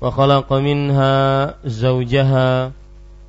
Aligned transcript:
وخلق 0.00 0.52
منها 0.52 1.54
زوجها 1.64 2.72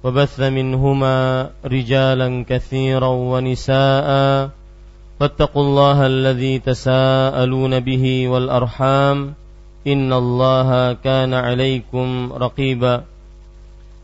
وبث 0.03 0.39
منهما 0.39 1.49
رجالا 1.65 2.45
كثيرا 2.49 3.07
ونساء 3.07 4.09
فاتقوا 5.19 5.63
الله 5.63 6.05
الذي 6.05 6.59
تساءلون 6.59 7.79
به 7.79 8.27
والأرحام 8.27 9.33
إن 9.87 10.13
الله 10.13 10.93
كان 10.93 11.33
عليكم 11.33 12.33
رقيبا 12.33 13.03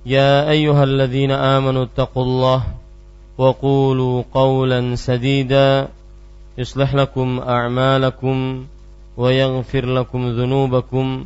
يا 0.06 0.50
أيها 0.50 0.84
الذين 0.84 1.32
آمنوا 1.32 1.84
اتقوا 1.84 2.24
الله 2.24 2.64
وقولوا 3.38 4.24
قولا 4.34 4.96
سديدا 4.96 5.88
يصلح 6.58 6.96
لكم 6.96 7.40
أعمالكم 7.40 8.66
ويغفر 9.18 9.86
لكم 9.86 10.30
ذنوبكم 10.30 11.26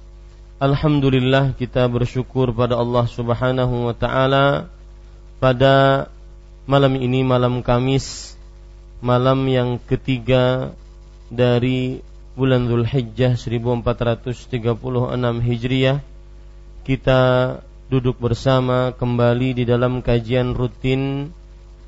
Alhamdulillah 0.61 1.57
kita 1.57 1.89
bersyukur 1.89 2.53
pada 2.53 2.77
Allah 2.77 3.09
Subhanahu 3.09 3.89
wa 3.89 3.97
taala 3.97 4.69
pada 5.41 6.05
malam 6.69 7.01
ini 7.01 7.25
malam 7.25 7.65
Kamis 7.65 8.37
malam 9.01 9.41
yang 9.49 9.81
ketiga 9.81 10.69
dari 11.33 12.05
bulan 12.37 12.69
Zulhijjah 12.69 13.41
1436 13.41 14.61
Hijriah. 15.41 16.05
Kita 16.85 17.21
duduk 17.89 18.21
bersama 18.21 18.93
kembali 18.93 19.57
di 19.57 19.63
dalam 19.65 20.05
kajian 20.05 20.53
rutin 20.53 21.33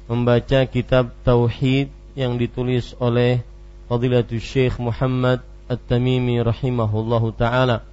membaca 0.09 0.65
kitab 0.65 1.13
tauhid 1.21 1.93
yang 2.17 2.41
ditulis 2.41 2.97
oleh 2.97 3.45
Fadilatul 3.85 4.41
Syekh 4.41 4.81
Muhammad 4.81 5.45
At-Tamimi 5.69 6.41
rahimahullahu 6.41 7.37
taala 7.37 7.92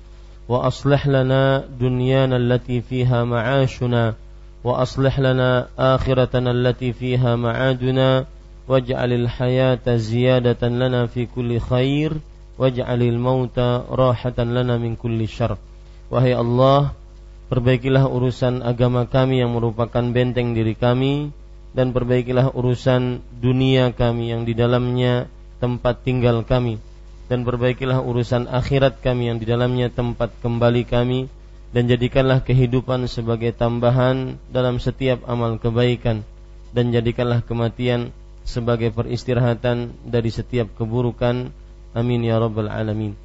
وأصلح 0.50 1.06
لنا 1.06 1.64
دنيانا 1.80 2.36
التي 2.36 2.80
فيها 2.80 3.24
معاشنا 3.24 4.14
وأصلح 4.64 5.20
لنا 5.20 5.66
آخرتنا 5.78 6.50
التي 6.50 6.92
فيها 6.92 7.36
معادنا 7.36 8.24
واجعل 8.68 9.12
الحياة 9.12 9.86
زيادة 9.96 10.68
لنا 10.68 11.06
في 11.06 11.26
كل 11.26 11.60
خير 11.60 12.12
واجعل 12.58 13.02
الموت 13.02 13.58
راحة 13.90 14.38
لنا 14.38 14.78
من 14.78 14.96
كل 14.96 15.28
شر 15.28 15.56
Wahai 16.06 16.38
Allah, 16.38 16.94
perbaikilah 17.50 18.06
urusan 18.06 18.62
agama 18.62 19.10
kami 19.10 19.42
yang 19.42 19.58
merupakan 19.58 20.06
benteng 20.06 20.54
diri 20.54 20.78
kami 20.78 21.34
dan 21.74 21.90
perbaikilah 21.90 22.54
urusan 22.54 23.18
dunia 23.42 23.90
kami 23.90 24.30
yang 24.30 24.46
di 24.46 24.54
dalamnya 24.54 25.26
tempat 25.58 26.06
tinggal 26.06 26.46
kami 26.46 26.78
dan 27.31 27.47
perbaikilah 27.47 28.03
urusan 28.03 28.51
akhirat 28.51 28.99
kami 28.99 29.31
yang 29.31 29.39
di 29.39 29.47
dalamnya 29.47 29.87
tempat 29.87 30.35
kembali 30.43 30.83
kami. 30.83 31.31
Dan 31.71 31.87
jadikanlah 31.87 32.43
kehidupan 32.43 33.07
sebagai 33.07 33.55
tambahan 33.55 34.35
dalam 34.51 34.83
setiap 34.83 35.23
amal 35.23 35.55
kebaikan. 35.55 36.27
Dan 36.75 36.91
jadikanlah 36.91 37.39
kematian 37.39 38.11
sebagai 38.43 38.91
peristirahatan 38.91 39.95
dari 40.03 40.27
setiap 40.27 40.67
keburukan. 40.75 41.55
Amin 41.95 42.27
ya 42.27 42.35
rabbal 42.35 42.67
alamin. 42.67 43.15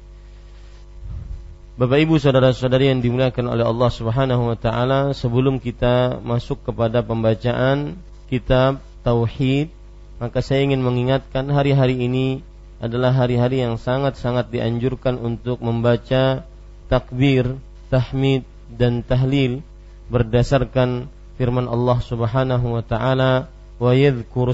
Bapak 1.75 1.99
Ibu 2.07 2.15
saudara-saudari 2.23 2.87
yang 2.87 3.03
dimuliakan 3.03 3.51
oleh 3.51 3.67
Allah 3.67 3.91
Subhanahu 3.91 4.55
wa 4.55 4.57
taala 4.57 5.11
sebelum 5.11 5.59
kita 5.59 6.23
masuk 6.23 6.63
kepada 6.63 7.03
pembacaan 7.03 7.99
kitab 8.31 8.79
tauhid 9.05 9.69
maka 10.17 10.41
saya 10.41 10.65
ingin 10.65 10.81
mengingatkan 10.81 11.45
hari-hari 11.53 12.01
ini 12.01 12.41
adalah 12.77 13.09
hari-hari 13.09 13.65
yang 13.65 13.81
sangat-sangat 13.81 14.53
dianjurkan 14.53 15.17
untuk 15.17 15.61
membaca 15.65 16.45
takbir, 16.85 17.57
tahmid 17.89 18.45
dan 18.69 19.01
tahlil 19.01 19.65
berdasarkan 20.13 21.09
firman 21.41 21.65
Allah 21.65 21.97
Subhanahu 22.05 22.77
wa 22.77 22.83
taala 22.85 23.49
wa 23.77 23.91
yadhkuru 23.93 24.53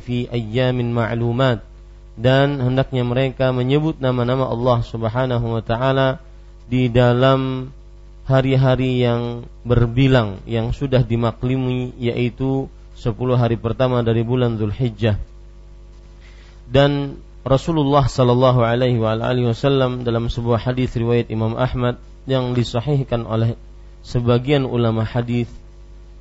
fi 0.00 0.28
ayyamin 0.28 0.92
ma'lumat. 0.92 1.64
Dan 2.12 2.60
hendaknya 2.60 3.08
mereka 3.08 3.56
menyebut 3.56 3.96
nama-nama 4.00 4.48
Allah 4.48 4.84
Subhanahu 4.84 5.46
wa 5.56 5.62
taala 5.64 6.20
di 6.68 6.92
dalam 6.92 7.72
hari-hari 8.28 9.00
yang 9.00 9.48
berbilang 9.64 10.40
yang 10.44 10.76
sudah 10.76 11.04
dimaklumi 11.04 11.92
yaitu 11.96 12.68
10 13.00 13.16
hari 13.34 13.56
pertama 13.58 14.04
dari 14.04 14.22
bulan 14.22 14.60
Zulhijjah 14.60 15.31
dan 16.70 17.18
Rasulullah 17.42 18.06
sallallahu 18.06 18.62
alaihi 18.62 19.02
wasallam 19.02 20.06
dalam 20.06 20.30
sebuah 20.30 20.62
hadis 20.62 20.94
riwayat 20.94 21.26
Imam 21.32 21.58
Ahmad 21.58 21.98
yang 22.30 22.54
disahihkan 22.54 23.26
oleh 23.26 23.58
sebagian 24.06 24.62
ulama 24.62 25.02
hadis 25.02 25.50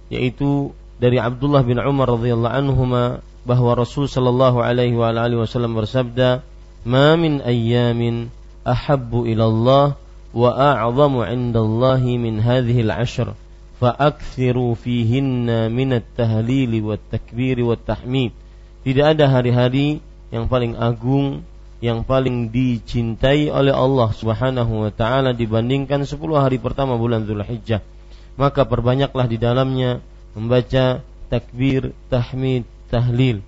yaitu 0.09 0.73
dari 1.01 1.17
Abdullah 1.17 1.65
bin 1.65 1.81
Umar 1.81 2.13
radhiyallahu 2.13 2.57
anhuma 2.57 3.03
bahwa 3.41 3.73
Rasul 3.73 4.05
sallallahu 4.05 4.61
alaihi 4.61 4.93
wasallam 4.93 5.73
bersabda, 5.73 6.45
"Ma 6.85 7.17
min 7.17 7.41
ayyamin 7.41 8.29
ahabbu 8.61 9.25
ila 9.25 9.43
Allah 9.49 9.85
wa 10.35 10.49
a'zamu 10.53 11.25
'indallahi 11.25 12.21
min 12.21 12.37
hadhihi 12.37 12.85
al-'ashr, 12.85 13.33
fa'akthiru 13.81 14.77
fihinna 14.77 15.73
min 15.73 15.97
at-tahlil 15.97 16.69
wat-takbir. 16.85 17.57
Tidak 18.81 19.05
ada 19.05 19.25
hari-hari 19.25 20.05
yang 20.31 20.47
paling 20.47 20.79
agung 20.79 21.43
yang 21.81 22.05
paling 22.05 22.53
dicintai 22.53 23.49
oleh 23.49 23.73
Allah 23.73 24.13
Subhanahu 24.13 24.85
wa 24.85 24.91
taala 24.93 25.33
dibandingkan 25.33 26.05
10 26.05 26.21
hari 26.37 26.61
pertama 26.61 26.93
bulan 26.93 27.25
Zulhijjah. 27.25 27.81
Maka 28.37 28.69
perbanyaklah 28.69 29.25
di 29.25 29.41
dalamnya 29.41 29.97
membaca 30.37 31.01
takbir, 31.27 31.91
tahmid, 32.07 32.69
tahlil. 32.93 33.41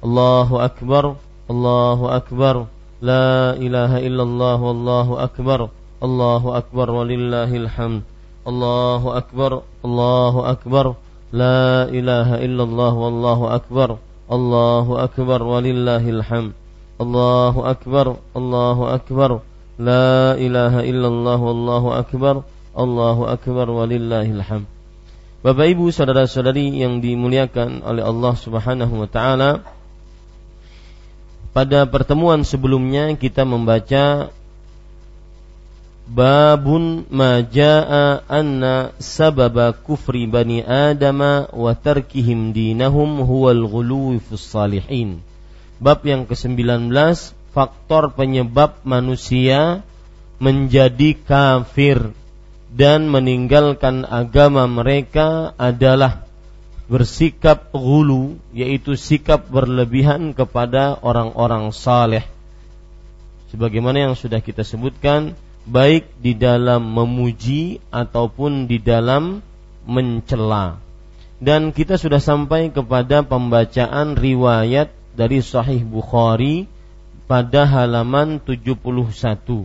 Allahu 0.00 0.64
akbar, 0.64 1.20
Allahu 1.44 2.08
akbar. 2.08 2.72
La 3.04 3.52
ilaha 3.60 4.00
illallah 4.00 4.56
wallahu 4.56 5.20
akbar. 5.20 5.68
Allahu 6.00 6.56
akbar 6.56 6.88
walillahil 6.88 7.68
hamd. 7.68 8.02
Allahu 8.48 9.12
akbar 9.12 9.60
Allahu 9.84 10.40
akbar. 10.40 10.96
La 11.36 11.84
ilaha 11.92 12.40
illallah 12.40 12.92
wallahu 12.96 13.44
akbar 13.52 14.00
Allahu 14.24 14.96
akbar 14.96 15.44
walillahil 15.44 16.24
hamd. 16.24 16.52
Allahu 16.96 17.60
akbar 17.66 18.16
Allahu 18.32 18.88
akbar. 18.88 19.30
La 19.76 20.38
ilaha 20.40 20.80
illallah 20.86 21.40
wallahu 21.40 21.92
akbar. 21.92 22.34
Allahu 22.72 23.28
akbar 23.28 23.66
walillahil 23.68 24.40
hamd. 24.40 24.66
Bapak 25.44 25.76
Ibu 25.76 25.92
saudara-saudari 25.92 26.72
yang 26.72 27.04
dimuliakan 27.04 27.84
oleh 27.84 28.00
Allah 28.00 28.32
Subhanahu 28.32 29.04
wa 29.04 29.04
taala 29.04 29.60
Pada 31.52 31.84
pertemuan 31.84 32.48
sebelumnya 32.48 33.12
kita 33.12 33.44
membaca 33.44 34.32
Babun 36.04 37.08
majaa 37.08 38.20
anna 38.28 38.92
sababa 39.00 39.72
kufri 39.72 40.28
bani 40.28 40.60
Adama 40.60 41.48
wa 41.48 41.72
tarkihim 41.72 42.52
dinahum 42.52 43.24
huwal 43.24 43.64
ghuluwi 43.64 44.20
fis 44.20 44.44
salihin. 44.44 45.24
Bab 45.80 46.04
yang 46.04 46.28
ke-19 46.28 46.92
faktor 47.56 48.12
penyebab 48.12 48.84
manusia 48.84 49.80
menjadi 50.36 51.16
kafir 51.24 52.12
dan 52.68 53.08
meninggalkan 53.08 54.04
agama 54.04 54.68
mereka 54.68 55.56
adalah 55.56 56.26
bersikap 56.84 57.72
gulu 57.72 58.36
yaitu 58.52 58.92
sikap 58.92 59.48
berlebihan 59.48 60.36
kepada 60.36 61.00
orang-orang 61.00 61.72
saleh 61.72 62.28
sebagaimana 63.48 64.10
yang 64.10 64.14
sudah 64.18 64.44
kita 64.44 64.66
sebutkan 64.66 65.32
baik 65.64 66.20
di 66.20 66.36
dalam 66.36 66.84
memuji 66.84 67.80
ataupun 67.88 68.68
di 68.68 68.80
dalam 68.80 69.40
mencela 69.84 70.80
dan 71.40 71.72
kita 71.72 72.00
sudah 72.00 72.20
sampai 72.20 72.72
kepada 72.72 73.20
pembacaan 73.24 74.16
riwayat 74.16 74.92
dari 75.12 75.44
Sahih 75.44 75.84
Bukhari 75.84 76.68
pada 77.24 77.64
halaman 77.64 78.40
71 78.40 79.64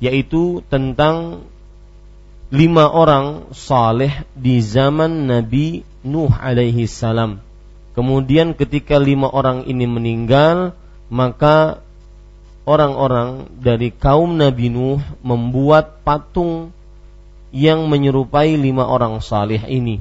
yaitu 0.00 0.64
tentang 0.72 1.44
lima 2.50 2.90
orang 2.90 3.54
saleh 3.54 4.26
di 4.34 4.58
zaman 4.58 5.30
Nabi 5.30 5.86
Nuh 6.02 6.32
alaihi 6.32 6.88
salam. 6.88 7.44
Kemudian 7.92 8.56
ketika 8.56 8.96
lima 8.96 9.28
orang 9.28 9.68
ini 9.68 9.84
meninggal, 9.84 10.72
maka 11.12 11.84
orang-orang 12.70 13.50
dari 13.58 13.90
kaum 13.90 14.38
Nabi 14.38 14.70
Nuh 14.70 15.02
membuat 15.26 16.06
patung 16.06 16.70
yang 17.50 17.90
menyerupai 17.90 18.54
lima 18.54 18.86
orang 18.86 19.18
saleh 19.18 19.58
ini. 19.66 19.98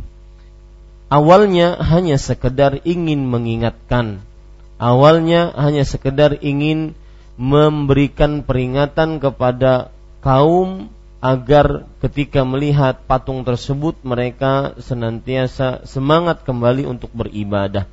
Awalnya 1.10 1.81
hanya 1.81 2.21
sekedar 2.21 2.86
ingin 2.86 3.25
mengingatkan. 3.25 4.21
Awalnya 4.77 5.50
hanya 5.57 5.81
sekedar 5.81 6.38
ingin 6.45 6.94
memberikan 7.42 8.45
peringatan 8.45 9.18
kepada 9.18 9.89
kaum 10.21 10.94
agar 11.19 11.89
ketika 12.00 12.45
melihat 12.48 13.04
patung 13.10 13.44
tersebut 13.44 13.98
mereka 14.06 14.77
senantiasa 14.80 15.83
semangat 15.83 16.45
kembali 16.45 16.86
untuk 16.86 17.12
beribadah. 17.12 17.89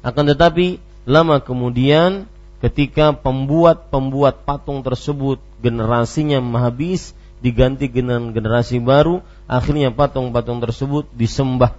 Akan 0.00 0.26
tetapi 0.26 0.82
lama 1.06 1.38
kemudian 1.38 2.26
ketika 2.64 3.12
pembuat-pembuat 3.12 4.48
patung 4.48 4.80
tersebut 4.80 5.42
generasinya 5.60 6.40
habis 6.60 7.12
diganti 7.44 7.88
dengan 7.92 8.32
generasi 8.32 8.80
baru, 8.80 9.20
akhirnya 9.44 9.92
patung-patung 9.92 10.64
tersebut 10.64 11.04
disembah 11.12 11.76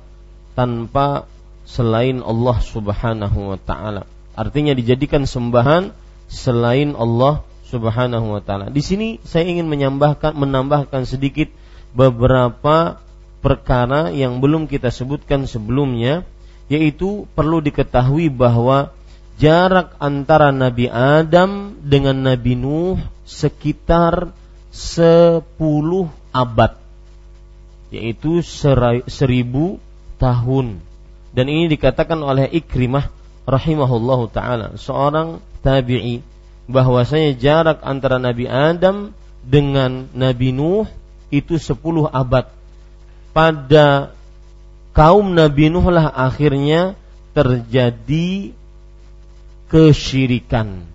tanpa 0.54 1.26
selain 1.68 2.22
Allah 2.24 2.58
Subhanahu 2.62 3.54
wa 3.54 3.60
taala. 3.60 4.08
Artinya 4.38 4.78
dijadikan 4.78 5.26
sembahan 5.26 5.92
selain 6.30 6.94
Allah 6.94 7.42
Subhanahu 7.68 8.38
wa 8.38 8.42
taala. 8.42 8.72
Di 8.72 8.80
sini 8.80 9.18
saya 9.26 9.50
ingin 9.50 9.68
menambahkan 9.68 10.38
menambahkan 10.38 11.04
sedikit 11.04 11.52
beberapa 11.92 13.02
perkara 13.42 14.14
yang 14.14 14.40
belum 14.40 14.66
kita 14.70 14.94
sebutkan 14.94 15.46
sebelumnya 15.46 16.26
yaitu 16.68 17.26
perlu 17.32 17.64
diketahui 17.64 18.28
bahwa 18.28 18.92
jarak 19.38 19.94
antara 20.02 20.50
Nabi 20.50 20.90
Adam 20.90 21.78
dengan 21.80 22.18
Nabi 22.18 22.58
Nuh 22.58 22.98
sekitar 23.24 24.34
10 24.74 25.46
abad 26.34 26.72
yaitu 27.94 28.44
seribu 29.08 29.80
tahun 30.20 30.82
dan 31.38 31.46
ini 31.48 31.70
dikatakan 31.70 32.18
oleh 32.20 32.50
Ikrimah 32.50 33.14
rahimahullahu 33.48 34.34
taala 34.34 34.76
seorang 34.76 35.40
tabi'i 35.62 36.26
bahwasanya 36.68 37.38
jarak 37.40 37.80
antara 37.82 38.20
Nabi 38.20 38.46
Adam 38.46 39.16
dengan 39.46 40.12
Nabi 40.12 40.52
Nuh 40.52 40.90
itu 41.32 41.56
10 41.56 41.78
abad. 42.12 42.52
Pada 43.32 44.12
kaum 44.92 45.32
Nabi 45.32 45.72
Nuh 45.72 45.88
lah 45.88 46.12
akhirnya 46.12 46.98
terjadi 47.32 48.57
kesyirikan. 49.68 50.88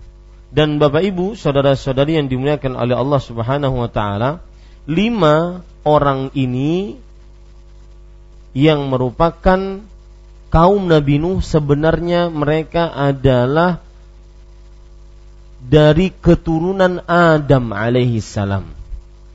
Dan 0.53 0.77
Bapak 0.77 1.01
Ibu, 1.01 1.33
saudara-saudari 1.33 2.21
yang 2.21 2.29
dimuliakan 2.29 2.77
oleh 2.77 2.93
Allah 2.93 3.21
Subhanahu 3.21 3.81
wa 3.81 3.89
taala, 3.89 4.45
lima 4.85 5.65
orang 5.81 6.29
ini 6.37 7.01
yang 8.53 8.85
merupakan 8.85 9.81
kaum 10.53 10.81
Nabi 10.85 11.17
Nuh 11.17 11.41
sebenarnya 11.41 12.29
mereka 12.29 12.93
adalah 12.93 13.81
dari 15.57 16.13
keturunan 16.13 17.01
Adam 17.09 17.73
alaihi 17.73 18.21
salam. 18.21 18.69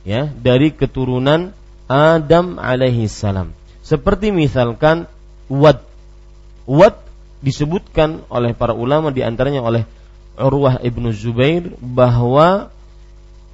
Ya, 0.07 0.31
dari 0.31 0.71
keturunan 0.71 1.51
Adam 1.91 2.63
alaihi 2.63 3.11
salam. 3.11 3.51
Seperti 3.83 4.31
misalkan 4.31 5.11
Wad. 5.51 5.83
Wad 6.69 7.08
disebutkan 7.39 8.27
oleh 8.29 8.55
para 8.55 8.75
ulama 8.75 9.15
di 9.15 9.23
antaranya 9.23 9.63
oleh 9.63 9.87
Urwah 10.39 10.79
ibnu 10.83 11.11
Zubair 11.11 11.75
bahwa 11.83 12.71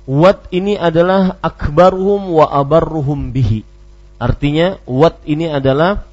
Wad 0.04 0.52
ini 0.52 0.76
adalah 0.76 1.40
akbaruhum 1.40 2.36
wa 2.36 2.44
abarruhum 2.44 3.32
bihi. 3.32 3.64
Artinya 4.20 4.76
Wad 4.84 5.16
ini 5.24 5.48
adalah 5.48 6.04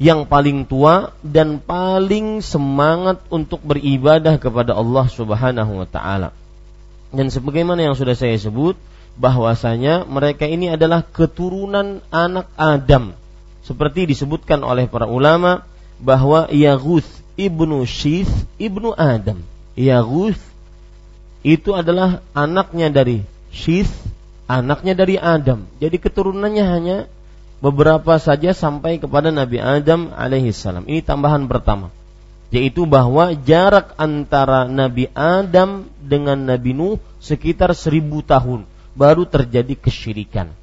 yang 0.00 0.24
paling 0.24 0.64
tua 0.64 1.12
dan 1.20 1.60
paling 1.60 2.40
semangat 2.40 3.20
untuk 3.28 3.60
beribadah 3.60 4.40
kepada 4.40 4.72
Allah 4.72 5.06
Subhanahu 5.12 5.84
wa 5.84 5.88
taala. 5.88 6.32
Dan 7.14 7.30
sebagaimana 7.30 7.84
yang 7.84 7.94
sudah 7.94 8.16
saya 8.16 8.34
sebut 8.34 8.74
bahwasanya 9.14 10.02
mereka 10.08 10.48
ini 10.48 10.72
adalah 10.72 11.06
keturunan 11.06 12.02
anak 12.10 12.50
Adam. 12.58 13.14
Seperti 13.62 14.08
disebutkan 14.10 14.66
oleh 14.66 14.90
para 14.90 15.06
ulama 15.06 15.62
bahwa 16.02 16.50
Yaguth 16.50 17.23
ibnu 17.34 17.82
Syith 17.86 18.30
ibnu 18.58 18.94
Adam. 18.94 19.42
Yaguth 19.74 20.40
itu 21.44 21.74
adalah 21.76 22.24
anaknya 22.32 22.88
dari 22.88 23.20
Syith, 23.52 23.92
anaknya 24.46 24.94
dari 24.96 25.20
Adam. 25.20 25.68
Jadi 25.78 25.96
keturunannya 26.00 26.64
hanya 26.64 26.96
beberapa 27.60 28.16
saja 28.16 28.56
sampai 28.56 28.96
kepada 28.96 29.28
Nabi 29.28 29.60
Adam 29.60 30.14
alaihissalam. 30.14 30.88
Ini 30.88 31.04
tambahan 31.04 31.44
pertama, 31.50 31.92
yaitu 32.48 32.84
bahwa 32.88 33.34
jarak 33.44 33.92
antara 34.00 34.64
Nabi 34.68 35.10
Adam 35.12 35.88
dengan 36.00 36.38
Nabi 36.38 36.72
Nuh 36.72 36.96
sekitar 37.20 37.72
seribu 37.76 38.24
tahun 38.24 38.64
baru 38.94 39.26
terjadi 39.26 39.74
kesyirikan. 39.74 40.54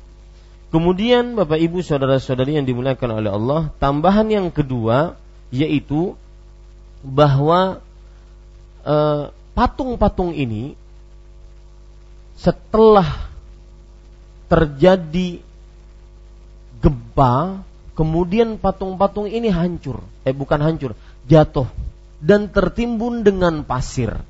Kemudian 0.72 1.36
Bapak 1.36 1.60
Ibu 1.60 1.84
saudara-saudari 1.84 2.56
yang 2.56 2.64
dimuliakan 2.64 3.20
oleh 3.20 3.32
Allah, 3.34 3.62
tambahan 3.76 4.24
yang 4.32 4.48
kedua 4.48 5.20
yaitu 5.52 6.16
bahwa 7.02 7.82
eh, 8.86 9.24
patung-patung 9.58 10.34
ini 10.34 10.78
setelah 12.38 13.30
terjadi 14.50 15.42
gempa, 16.82 17.62
kemudian 17.94 18.58
patung-patung 18.58 19.30
ini 19.30 19.54
hancur. 19.54 20.02
Eh 20.26 20.34
bukan 20.34 20.60
hancur, 20.62 20.98
jatuh 21.30 21.70
dan 22.22 22.50
tertimbun 22.50 23.26
dengan 23.26 23.66
pasir. 23.66 24.22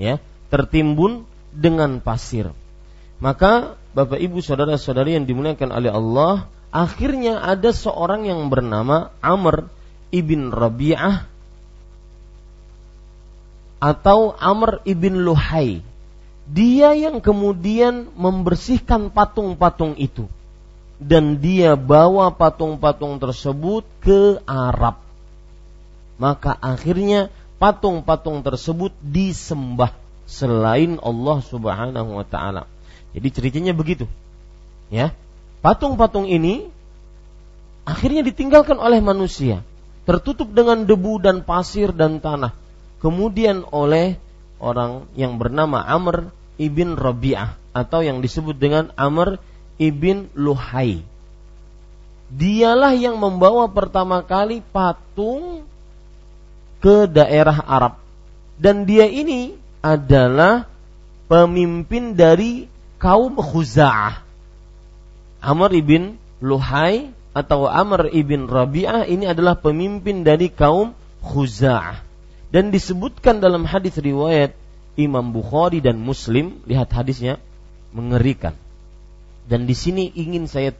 Ya, 0.00 0.18
tertimbun 0.50 1.26
dengan 1.54 2.02
pasir. 2.02 2.50
Maka 3.22 3.78
Bapak 3.92 4.18
Ibu 4.18 4.40
saudara-saudari 4.40 5.18
yang 5.18 5.26
dimuliakan 5.26 5.70
oleh 5.70 5.90
Allah, 5.92 6.48
akhirnya 6.70 7.42
ada 7.42 7.70
seorang 7.74 8.26
yang 8.26 8.48
bernama 8.48 9.12
Amr 9.20 9.70
ibn 10.10 10.50
Rabi'ah 10.50 11.29
atau 13.80 14.36
Amr 14.36 14.84
ibn 14.84 15.24
Luhai. 15.24 15.80
Dia 16.44 16.92
yang 16.92 17.24
kemudian 17.24 18.12
membersihkan 18.12 19.08
patung-patung 19.08 19.96
itu. 19.96 20.28
Dan 21.00 21.40
dia 21.40 21.80
bawa 21.80 22.28
patung-patung 22.36 23.16
tersebut 23.16 23.88
ke 24.04 24.44
Arab. 24.44 25.00
Maka 26.20 26.52
akhirnya 26.60 27.32
patung-patung 27.56 28.44
tersebut 28.44 28.92
disembah 29.00 29.96
selain 30.28 31.00
Allah 31.00 31.40
Subhanahu 31.40 32.20
wa 32.20 32.26
taala. 32.28 32.68
Jadi 33.16 33.28
ceritanya 33.32 33.72
begitu. 33.72 34.04
Ya. 34.92 35.16
Patung-patung 35.64 36.28
ini 36.28 36.68
akhirnya 37.88 38.20
ditinggalkan 38.20 38.76
oleh 38.76 39.00
manusia, 39.00 39.64
tertutup 40.04 40.52
dengan 40.52 40.84
debu 40.84 41.20
dan 41.20 41.40
pasir 41.40 41.96
dan 41.96 42.20
tanah 42.20 42.52
kemudian 43.00 43.64
oleh 43.72 44.20
orang 44.60 45.08
yang 45.16 45.40
bernama 45.40 45.82
Amr 45.82 46.30
ibn 46.60 46.94
Rabi'ah 46.94 47.56
atau 47.72 48.04
yang 48.04 48.20
disebut 48.20 48.60
dengan 48.60 48.92
Amr 48.94 49.40
ibn 49.80 50.28
Luhai. 50.36 51.00
Dialah 52.30 52.94
yang 52.94 53.18
membawa 53.18 53.66
pertama 53.66 54.22
kali 54.22 54.62
patung 54.62 55.66
ke 56.78 57.10
daerah 57.10 57.58
Arab. 57.66 57.98
Dan 58.60 58.84
dia 58.86 59.08
ini 59.08 59.56
adalah 59.80 60.68
pemimpin 61.26 62.14
dari 62.14 62.68
kaum 63.00 63.40
Khuza'ah. 63.40 64.20
Amr 65.40 65.70
ibn 65.80 66.20
Luhai 66.44 67.10
atau 67.32 67.64
Amr 67.64 68.12
ibn 68.12 68.44
Rabi'ah 68.44 69.08
ini 69.08 69.24
adalah 69.24 69.56
pemimpin 69.56 70.20
dari 70.22 70.52
kaum 70.52 70.92
Khuza'ah. 71.24 72.09
Dan 72.50 72.74
disebutkan 72.74 73.38
dalam 73.38 73.62
hadis 73.62 73.94
riwayat 73.94 74.58
Imam 74.98 75.30
Bukhari 75.30 75.78
dan 75.78 76.02
Muslim, 76.02 76.58
lihat 76.66 76.90
hadisnya 76.90 77.38
mengerikan. 77.94 78.58
Dan 79.46 79.70
di 79.70 79.74
sini 79.74 80.10
ingin 80.14 80.50
saya 80.50 80.74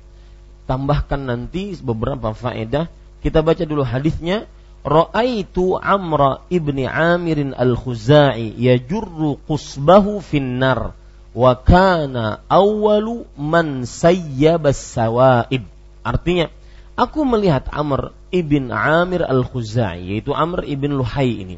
tambahkan 0.66 1.26
nanti 1.26 1.74
beberapa 1.78 2.34
faedah. 2.34 2.90
Kita 3.22 3.42
baca 3.42 3.62
dulu 3.66 3.86
hadisnya. 3.86 4.46
Ra'aitu 4.80 5.76
Amra 5.76 6.40
ibni 6.48 6.88
Amirin 6.88 7.52
al-Khuzai 7.52 8.56
yajurru 8.56 9.36
qusbahu 9.44 10.24
finnar 10.24 10.96
wa 11.36 11.52
kana 11.54 12.40
awwalu 12.48 13.28
man 13.36 13.84
sayyabas 13.84 14.80
sawaib. 14.80 15.68
Artinya, 16.00 16.48
aku 16.94 17.26
melihat 17.26 17.68
Amr 17.70 18.14
ibn 18.30 18.70
Amir 18.70 19.26
al-Khuzai 19.26 20.14
yaitu 20.14 20.32
Amr 20.34 20.66
ibn 20.66 20.94
Luhai 20.94 21.44
ini 21.44 21.56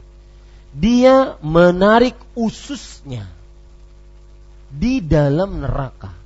dia 0.73 1.37
menarik 1.45 2.17
ususnya 2.33 3.29
di 4.73 5.05
dalam 5.05 5.61
neraka. 5.61 6.17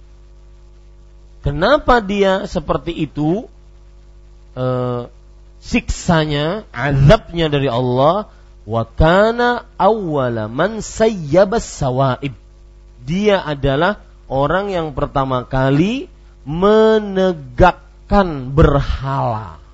Kenapa 1.42 1.98
dia 1.98 2.46
seperti 2.46 2.94
itu? 2.94 3.50
E, 4.54 4.66
siksanya, 5.58 6.62
azabnya 6.70 7.50
dari 7.50 7.66
Allah. 7.66 8.30
Wa 8.66 8.82
kana 8.82 9.66
awwala 9.78 10.50
man 10.50 10.82
sayyabas 10.82 11.66
sawaib. 11.66 12.34
Dia 13.06 13.42
adalah 13.42 14.02
orang 14.26 14.74
yang 14.74 14.90
pertama 14.90 15.46
kali 15.46 16.10
menegakkan 18.06 18.54
berhala 18.54 19.66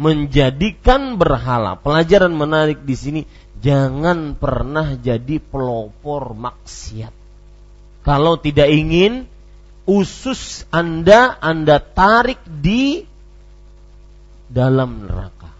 menjadikan 0.00 1.20
berhala. 1.20 1.76
Pelajaran 1.76 2.32
menarik 2.32 2.88
di 2.88 2.96
sini, 2.96 3.20
jangan 3.60 4.32
pernah 4.32 4.96
jadi 4.96 5.36
pelopor 5.36 6.32
maksiat. 6.32 7.12
Kalau 8.00 8.40
tidak 8.40 8.72
ingin 8.72 9.28
usus 9.84 10.64
Anda 10.72 11.36
Anda 11.36 11.84
tarik 11.84 12.40
di 12.48 13.04
dalam 14.48 15.04
neraka. 15.04 15.52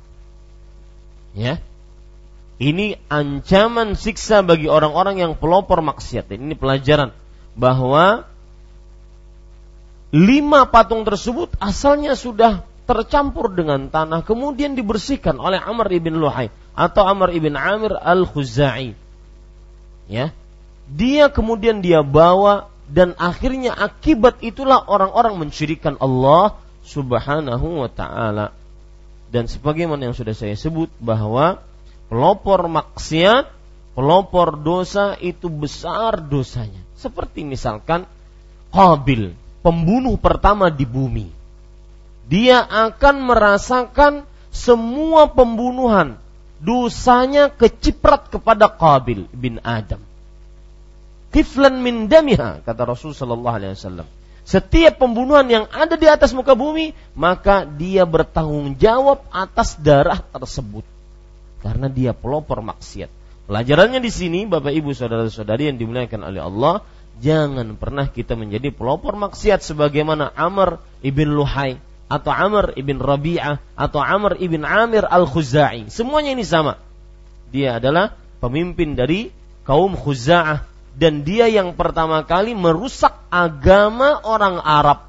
Ya. 1.36 1.60
Ini 2.60 2.96
ancaman 3.08 3.96
siksa 3.96 4.40
bagi 4.40 4.72
orang-orang 4.72 5.20
yang 5.20 5.32
pelopor 5.36 5.84
maksiat. 5.84 6.32
Ini 6.32 6.56
pelajaran 6.56 7.12
bahwa 7.56 8.29
lima 10.10 10.66
patung 10.66 11.06
tersebut 11.06 11.54
asalnya 11.62 12.18
sudah 12.18 12.66
tercampur 12.90 13.54
dengan 13.54 13.86
tanah 13.86 14.26
kemudian 14.26 14.74
dibersihkan 14.74 15.38
oleh 15.38 15.62
Amr 15.62 15.94
ibn 15.94 16.18
Luhai 16.18 16.50
atau 16.74 17.06
Amr 17.06 17.30
ibn 17.38 17.54
Amir 17.54 17.94
al-Khuzai. 17.94 18.98
Ya. 20.10 20.34
Dia 20.90 21.30
kemudian 21.30 21.86
dia 21.86 22.02
bawa 22.02 22.66
dan 22.90 23.14
akhirnya 23.14 23.70
akibat 23.70 24.42
itulah 24.42 24.82
orang-orang 24.82 25.38
mensyirikan 25.38 25.94
Allah 26.02 26.58
Subhanahu 26.82 27.86
wa 27.86 27.90
taala. 27.90 28.50
Dan 29.30 29.46
sebagaimana 29.46 30.10
yang 30.10 30.16
sudah 30.18 30.34
saya 30.34 30.58
sebut 30.58 30.90
bahwa 30.98 31.62
pelopor 32.10 32.66
maksiat, 32.66 33.46
pelopor 33.94 34.58
dosa 34.58 35.14
itu 35.22 35.46
besar 35.46 36.18
dosanya. 36.18 36.82
Seperti 36.98 37.46
misalkan 37.46 38.10
Qabil, 38.74 39.30
pembunuh 39.60 40.16
pertama 40.16 40.68
di 40.72 40.84
bumi 40.88 41.40
dia 42.30 42.62
akan 42.62 43.26
merasakan 43.26 44.22
semua 44.54 45.26
pembunuhan 45.26 46.14
dosanya 46.62 47.50
keciprat 47.50 48.30
kepada 48.30 48.70
Qabil 48.70 49.26
bin 49.34 49.58
Adam. 49.66 49.98
Kiflan 51.34 51.82
min 51.82 52.06
damiha 52.06 52.62
kata 52.62 52.86
Rasul 52.86 53.18
sallallahu 53.18 53.56
alaihi 53.58 53.74
wasallam. 53.74 54.06
Setiap 54.46 55.02
pembunuhan 55.02 55.46
yang 55.46 55.66
ada 55.74 55.98
di 55.98 56.06
atas 56.06 56.30
muka 56.34 56.54
bumi, 56.54 56.94
maka 57.14 57.66
dia 57.66 58.06
bertanggung 58.06 58.78
jawab 58.78 59.26
atas 59.30 59.78
darah 59.78 60.18
tersebut. 60.18 60.82
Karena 61.62 61.86
dia 61.86 62.14
pelopor 62.14 62.58
maksiat. 62.62 63.10
Pelajarannya 63.46 64.02
di 64.02 64.10
sini, 64.10 64.46
Bapak 64.46 64.74
Ibu 64.74 64.90
saudara-saudari 64.90 65.70
yang 65.70 65.78
dimuliakan 65.78 66.34
oleh 66.34 66.42
Allah, 66.42 66.82
jangan 67.18 67.74
pernah 67.74 68.06
kita 68.06 68.38
menjadi 68.38 68.70
pelopor 68.70 69.18
maksiat 69.18 69.66
sebagaimana 69.66 70.30
Amr 70.38 70.78
ibn 71.02 71.34
Luhai 71.34 71.82
atau 72.10 72.30
Amr 72.34 72.74
ibn 72.74 72.98
Rabi'ah 72.98 73.62
atau 73.78 74.02
Amr 74.02 74.38
ibn 74.42 74.66
Amir 74.66 75.06
al-Khuzai. 75.06 75.90
Semuanya 75.90 76.34
ini 76.34 76.42
sama. 76.42 76.78
Dia 77.50 77.78
adalah 77.82 78.14
pemimpin 78.42 78.98
dari 78.98 79.30
kaum 79.62 79.94
Khuza'ah 79.94 80.66
dan 80.98 81.22
dia 81.22 81.46
yang 81.46 81.78
pertama 81.78 82.26
kali 82.26 82.58
merusak 82.58 83.14
agama 83.30 84.18
orang 84.26 84.58
Arab. 84.58 85.06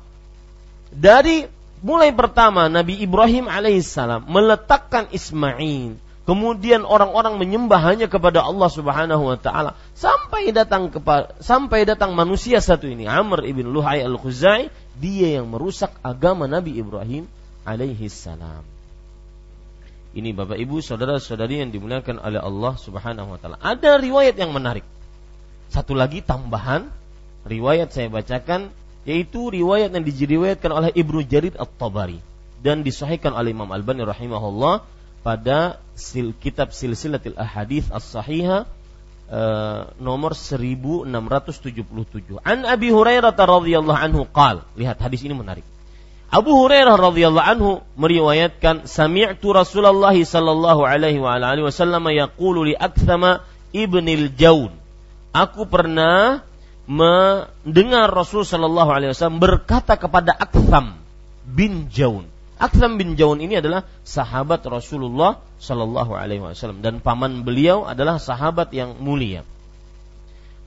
Dari 0.94 1.50
mulai 1.82 2.14
pertama 2.14 2.70
Nabi 2.70 3.02
Ibrahim 3.02 3.50
alaihissalam 3.50 4.30
meletakkan 4.30 5.10
Ismail 5.10 5.98
Kemudian 6.22 6.86
orang-orang 6.86 7.42
menyembah 7.42 7.82
hanya 7.82 8.06
kepada 8.06 8.46
Allah 8.46 8.70
Subhanahu 8.70 9.26
wa 9.26 9.38
taala 9.42 9.74
sampai 9.98 10.54
datang 10.54 10.94
kepada 10.94 11.34
sampai 11.42 11.82
datang 11.82 12.14
manusia 12.14 12.62
satu 12.62 12.86
ini 12.86 13.10
Amr 13.10 13.42
ibn 13.50 13.66
Luhai 13.74 14.06
al-Khuzai 14.06 14.70
dia 15.02 15.28
yang 15.42 15.50
merusak 15.50 15.90
agama 16.06 16.46
Nabi 16.46 16.78
Ibrahim 16.78 17.26
alaihi 17.66 18.06
salam. 18.06 18.62
Ini 20.12 20.30
Bapak 20.36 20.62
Ibu 20.62 20.84
saudara-saudari 20.84 21.64
yang 21.64 21.74
dimuliakan 21.74 22.22
oleh 22.22 22.38
Allah 22.38 22.74
Subhanahu 22.78 23.34
wa 23.34 23.38
taala. 23.42 23.58
Ada 23.58 23.98
riwayat 23.98 24.38
yang 24.38 24.54
menarik. 24.54 24.86
Satu 25.74 25.98
lagi 25.98 26.22
tambahan 26.22 26.92
riwayat 27.50 27.98
saya 27.98 28.14
bacakan 28.14 28.70
yaitu 29.10 29.50
riwayat 29.50 29.90
yang 29.90 30.06
diriwayatkan 30.06 30.70
oleh 30.70 30.90
Ibnu 30.94 31.26
Jarir 31.26 31.58
At-Tabari 31.58 32.22
dan 32.62 32.86
disahihkan 32.86 33.34
oleh 33.34 33.58
Imam 33.58 33.74
Albani 33.74 34.06
rahimahullah 34.06 34.86
pada 35.22 35.78
sil, 35.98 36.34
kitab 36.34 36.74
silsilatil 36.74 37.38
ahadith 37.38 37.94
as-sahihah 37.94 38.66
uh, 39.30 39.82
nomor 39.98 40.34
1677. 40.34 42.42
An 42.42 42.66
Abi 42.68 42.90
Hurairah 42.90 43.34
radhiyallahu 43.34 44.00
anhu 44.00 44.26
qal. 44.30 44.66
Lihat 44.76 45.00
hadis 45.00 45.24
ini 45.24 45.38
menarik. 45.38 45.64
Abu 46.32 46.56
Hurairah 46.56 46.96
radhiyallahu 46.96 47.44
anhu 47.44 47.72
meriwayatkan 48.00 48.88
sami'tu 48.88 49.52
Rasulullah 49.52 50.16
sallallahu 50.16 50.88
alaihi 50.88 51.20
wa 51.20 51.36
alihi 51.36 51.68
wasallam 51.68 52.08
yaqulu 52.08 52.72
li 52.72 52.76
Akthama 52.80 53.44
ibnil 53.76 54.32
Jaun. 54.40 54.72
Aku 55.36 55.68
pernah 55.68 56.48
mendengar 56.88 58.08
Rasul 58.12 58.48
sallallahu 58.48 58.90
alaihi 58.96 59.12
wasallam 59.12 59.44
berkata 59.44 60.00
kepada 60.00 60.32
Aktham 60.32 60.96
bin 61.44 61.92
Jaun. 61.92 62.31
Akram 62.62 63.02
bin 63.02 63.18
Jaun 63.18 63.42
ini 63.42 63.58
adalah 63.58 63.90
sahabat 64.06 64.62
Rasulullah 64.70 65.42
Shallallahu 65.58 66.14
Alaihi 66.14 66.46
Wasallam 66.46 66.86
dan 66.86 67.02
paman 67.02 67.42
beliau 67.42 67.90
adalah 67.90 68.22
sahabat 68.22 68.70
yang 68.78 69.02
mulia. 69.02 69.42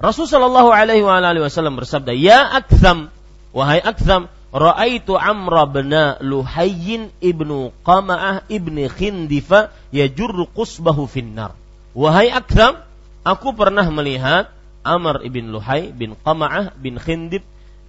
Rasul 0.03 0.27
Shallallahu 0.27 0.75
Alaihi 0.75 1.07
Wasallam 1.07 1.79
bersabda, 1.79 2.11
Ya 2.19 2.43
Akram, 2.43 3.15
wahai 3.55 3.79
Akram, 3.79 4.27
Ra'aitu 4.51 5.15
Amr 5.15 5.71
bin 5.71 5.95
Luhayyin 6.23 7.15
ibnu 7.23 7.71
Qama'ah 7.87 8.47
ibni 8.51 8.91
Khindifa 8.91 9.71
yajurru 9.95 10.51
qusbahu 10.51 11.07
finnar. 11.07 11.55
Wahai 11.95 12.35
Akram, 12.35 12.83
Aku 13.25 13.57
pernah 13.57 13.89
melihat 13.89 14.53
Amr 14.85 15.25
ibn 15.25 15.49
Luhai 15.49 15.97
bin 15.97 16.13
Qama'ah 16.13 16.77
bin 16.77 17.01
Khindib 17.01 17.41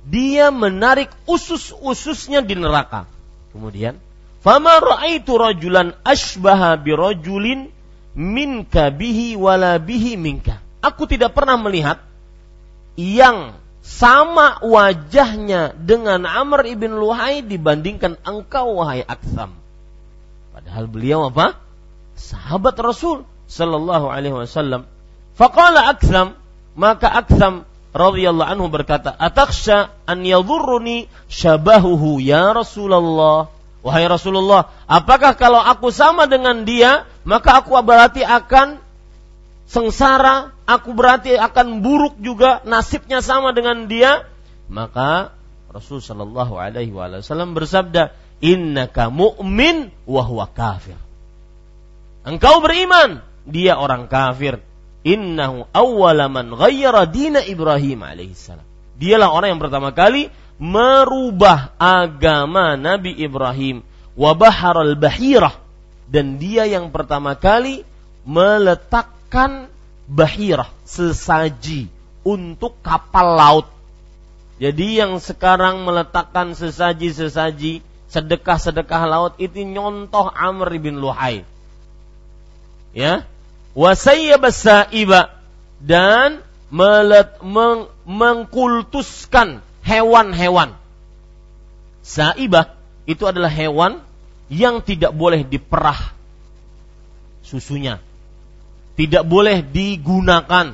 dia 0.08 0.48
menarik 0.48 1.12
usus-ususnya 1.28 2.40
di 2.40 2.56
neraka. 2.56 3.04
Kemudian, 3.56 3.96
"Fama 4.44 4.84
ra'aitu 4.84 5.40
rajulan 5.40 5.96
ashbaha 6.04 6.76
bi 6.76 6.92
rajulin 6.92 7.72
minka 8.12 8.92
bihi 8.92 9.40
wala 9.40 9.80
bihi 9.80 10.20
minka." 10.20 10.60
Aku 10.84 11.08
tidak 11.08 11.32
pernah 11.32 11.56
melihat 11.56 12.04
yang 13.00 13.56
sama 13.80 14.60
wajahnya 14.60 15.72
dengan 15.78 16.28
Amr 16.28 16.68
ibn 16.68 17.00
Luhai 17.00 17.46
dibandingkan 17.46 18.20
engkau 18.28 18.84
wahai 18.84 19.08
Aksam. 19.08 19.56
Padahal 20.52 20.86
beliau 20.92 21.32
apa? 21.32 21.56
Sahabat 22.20 22.76
Rasul 22.82 23.24
sallallahu 23.48 24.12
alaihi 24.12 24.36
wasallam. 24.36 24.90
Faqala 25.38 25.96
Aksam, 25.96 26.36
maka 26.74 27.08
Aksam 27.08 27.64
radhiyallahu 27.96 28.52
anhu 28.52 28.68
berkata, 28.68 29.16
"Atakhsha 29.16 29.96
an 30.04 30.28
yadhurruni 30.28 31.08
syabahuhu 31.32 32.20
ya 32.20 32.52
Rasulullah?" 32.52 33.48
Wahai 33.86 34.10
Rasulullah, 34.10 34.74
apakah 34.90 35.38
kalau 35.38 35.62
aku 35.62 35.94
sama 35.94 36.25
dengan 36.25 36.66
dia, 36.66 37.06
maka 37.22 37.62
aku 37.62 37.78
berarti 37.86 38.25
akan 38.25 38.82
sengsara, 39.70 40.58
aku 40.66 40.90
berarti 40.98 41.38
akan 41.38 41.86
buruk 41.86 42.18
juga, 42.18 42.66
nasibnya 42.66 43.22
sama 43.22 43.54
dengan 43.54 43.86
dia? 43.86 44.25
Maka 44.66 45.38
Rasul 45.70 46.02
sallallahu 46.02 46.58
alaihi 46.58 46.90
wasallam 46.90 47.54
bersabda, 47.54 48.10
"Innaka 48.42 49.14
mu'min 49.14 49.94
wa 50.10 50.25
huwa 50.25 50.50
kafir." 50.50 50.98
Engkau 52.25 52.66
beriman, 52.66 53.22
dia 53.46 53.78
orang 53.78 54.10
kafir 54.10 54.66
innahu 55.06 55.70
awwala 55.70 56.26
man 56.28 56.50
ghayyara 56.58 57.06
dina 57.06 57.46
Ibrahim 57.46 58.02
alaihissalam. 58.02 58.66
Dialah 58.98 59.30
orang 59.30 59.56
yang 59.56 59.62
pertama 59.62 59.94
kali 59.94 60.34
merubah 60.58 61.78
agama 61.78 62.74
Nabi 62.74 63.14
Ibrahim 63.14 63.86
wa 64.18 64.32
baharal 64.34 64.98
bahirah 64.98 65.54
dan 66.10 66.42
dia 66.42 66.66
yang 66.66 66.90
pertama 66.90 67.38
kali 67.38 67.86
meletakkan 68.26 69.70
bahirah 70.10 70.72
sesaji 70.88 71.92
untuk 72.26 72.82
kapal 72.82 73.38
laut. 73.38 73.68
Jadi 74.58 75.04
yang 75.04 75.20
sekarang 75.20 75.84
meletakkan 75.84 76.56
sesaji-sesaji 76.56 77.84
sedekah-sedekah 78.08 79.04
laut 79.04 79.34
itu 79.38 79.62
nyontoh 79.68 80.32
Amr 80.32 80.80
bin 80.80 81.04
Luhai. 81.04 81.44
Ya, 82.96 83.28
iba 83.75 85.22
dan 85.84 86.39
melet, 86.72 87.29
meng, 87.44 87.91
mengkultuskan 88.08 89.60
hewan-hewan. 89.84 90.74
Saibah 92.01 92.74
itu 93.05 93.27
adalah 93.27 93.51
hewan 93.51 94.01
yang 94.48 94.82
tidak 94.82 95.12
boleh 95.13 95.44
diperah 95.46 96.15
susunya. 97.46 98.01
Tidak 98.96 99.27
boleh 99.27 99.62
digunakan. 99.62 100.74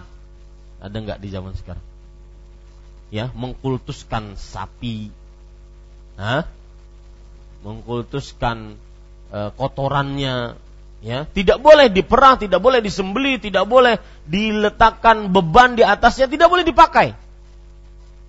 Ada 0.82 0.98
nggak 0.98 1.20
di 1.20 1.30
zaman 1.34 1.54
sekarang? 1.58 1.84
Ya, 3.12 3.28
mengkultuskan 3.36 4.40
sapi. 4.40 5.12
Hah? 6.16 6.48
Mengkultuskan 7.66 8.80
e, 9.34 9.40
kotorannya, 9.58 10.56
ya. 11.02 11.28
Tidak 11.28 11.60
boleh 11.60 11.90
diperah 11.90 12.38
tidak 12.38 12.62
boleh 12.62 12.80
disembeli 12.80 13.42
tidak 13.42 13.66
boleh 13.68 14.00
diletakkan 14.30 15.34
beban 15.34 15.76
di 15.76 15.84
atasnya 15.84 16.30
tidak 16.30 16.48
boleh 16.48 16.64
dipakai. 16.64 17.18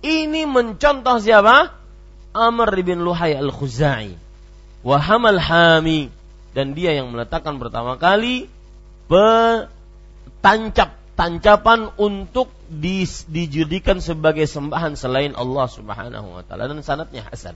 Ini 0.03 0.43
mencontoh 0.43 1.17
siapa? 1.23 1.71
Amr 2.33 2.69
bin 2.83 3.05
Luhai 3.05 3.37
al 3.39 3.53
Khuzai 3.53 4.19
Wahamal 4.83 5.39
Hami. 5.39 6.11
Dan 6.53 6.77
dia 6.77 6.93
yang 6.93 7.09
meletakkan 7.09 7.57
pertama 7.57 7.97
kali 7.97 8.45
tancap 10.43 10.97
tancapan 11.13 11.93
untuk 12.01 12.49
dijadikan 13.29 14.01
sebagai 14.01 14.49
sembahan 14.49 14.97
selain 14.97 15.37
Allah 15.37 15.65
Subhanahu 15.69 16.27
wa 16.35 16.43
taala. 16.43 16.67
Dan 16.67 16.83
sanatnya 16.83 17.25
hasan. 17.25 17.55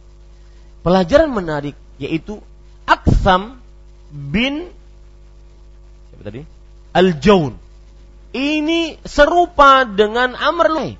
Pelajaran 0.82 1.34
menarik 1.34 1.75
yaitu 1.99 2.39
Aksam 2.88 3.60
bin 4.08 4.71
tadi? 6.28 6.42
Al-Jaun. 6.92 7.56
Ini 8.36 9.00
serupa 9.08 9.88
dengan 9.88 10.36
Amr 10.36 10.68
Lai, 10.70 10.92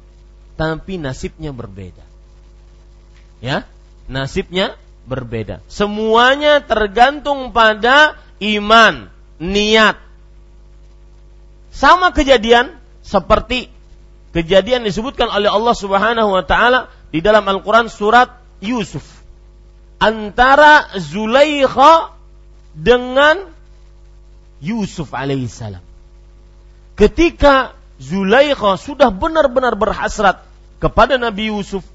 tapi 0.56 0.96
nasibnya 0.96 1.52
berbeda. 1.52 2.02
Ya, 3.44 3.68
nasibnya 4.08 4.80
berbeda. 5.06 5.62
Semuanya 5.68 6.64
tergantung 6.64 7.52
pada 7.52 8.18
iman, 8.40 9.12
niat. 9.38 10.00
Sama 11.70 12.10
kejadian 12.16 12.74
seperti 13.06 13.70
kejadian 14.34 14.84
disebutkan 14.84 15.30
oleh 15.30 15.48
Allah 15.48 15.76
Subhanahu 15.78 16.34
wa 16.34 16.44
taala 16.44 16.90
di 17.14 17.22
dalam 17.22 17.46
Al-Qur'an 17.46 17.88
surat 17.88 18.42
Yusuf. 18.60 19.06
Antara 19.98 20.94
Zulaikha 20.98 22.14
dengan 22.78 23.57
Yusuf 24.62 25.14
alaihissalam. 25.14 25.84
Ketika 26.98 27.78
Zulaikha 27.98 28.78
sudah 28.78 29.10
benar-benar 29.10 29.78
berhasrat 29.78 30.42
kepada 30.78 31.18
Nabi 31.18 31.50
Yusuf, 31.54 31.86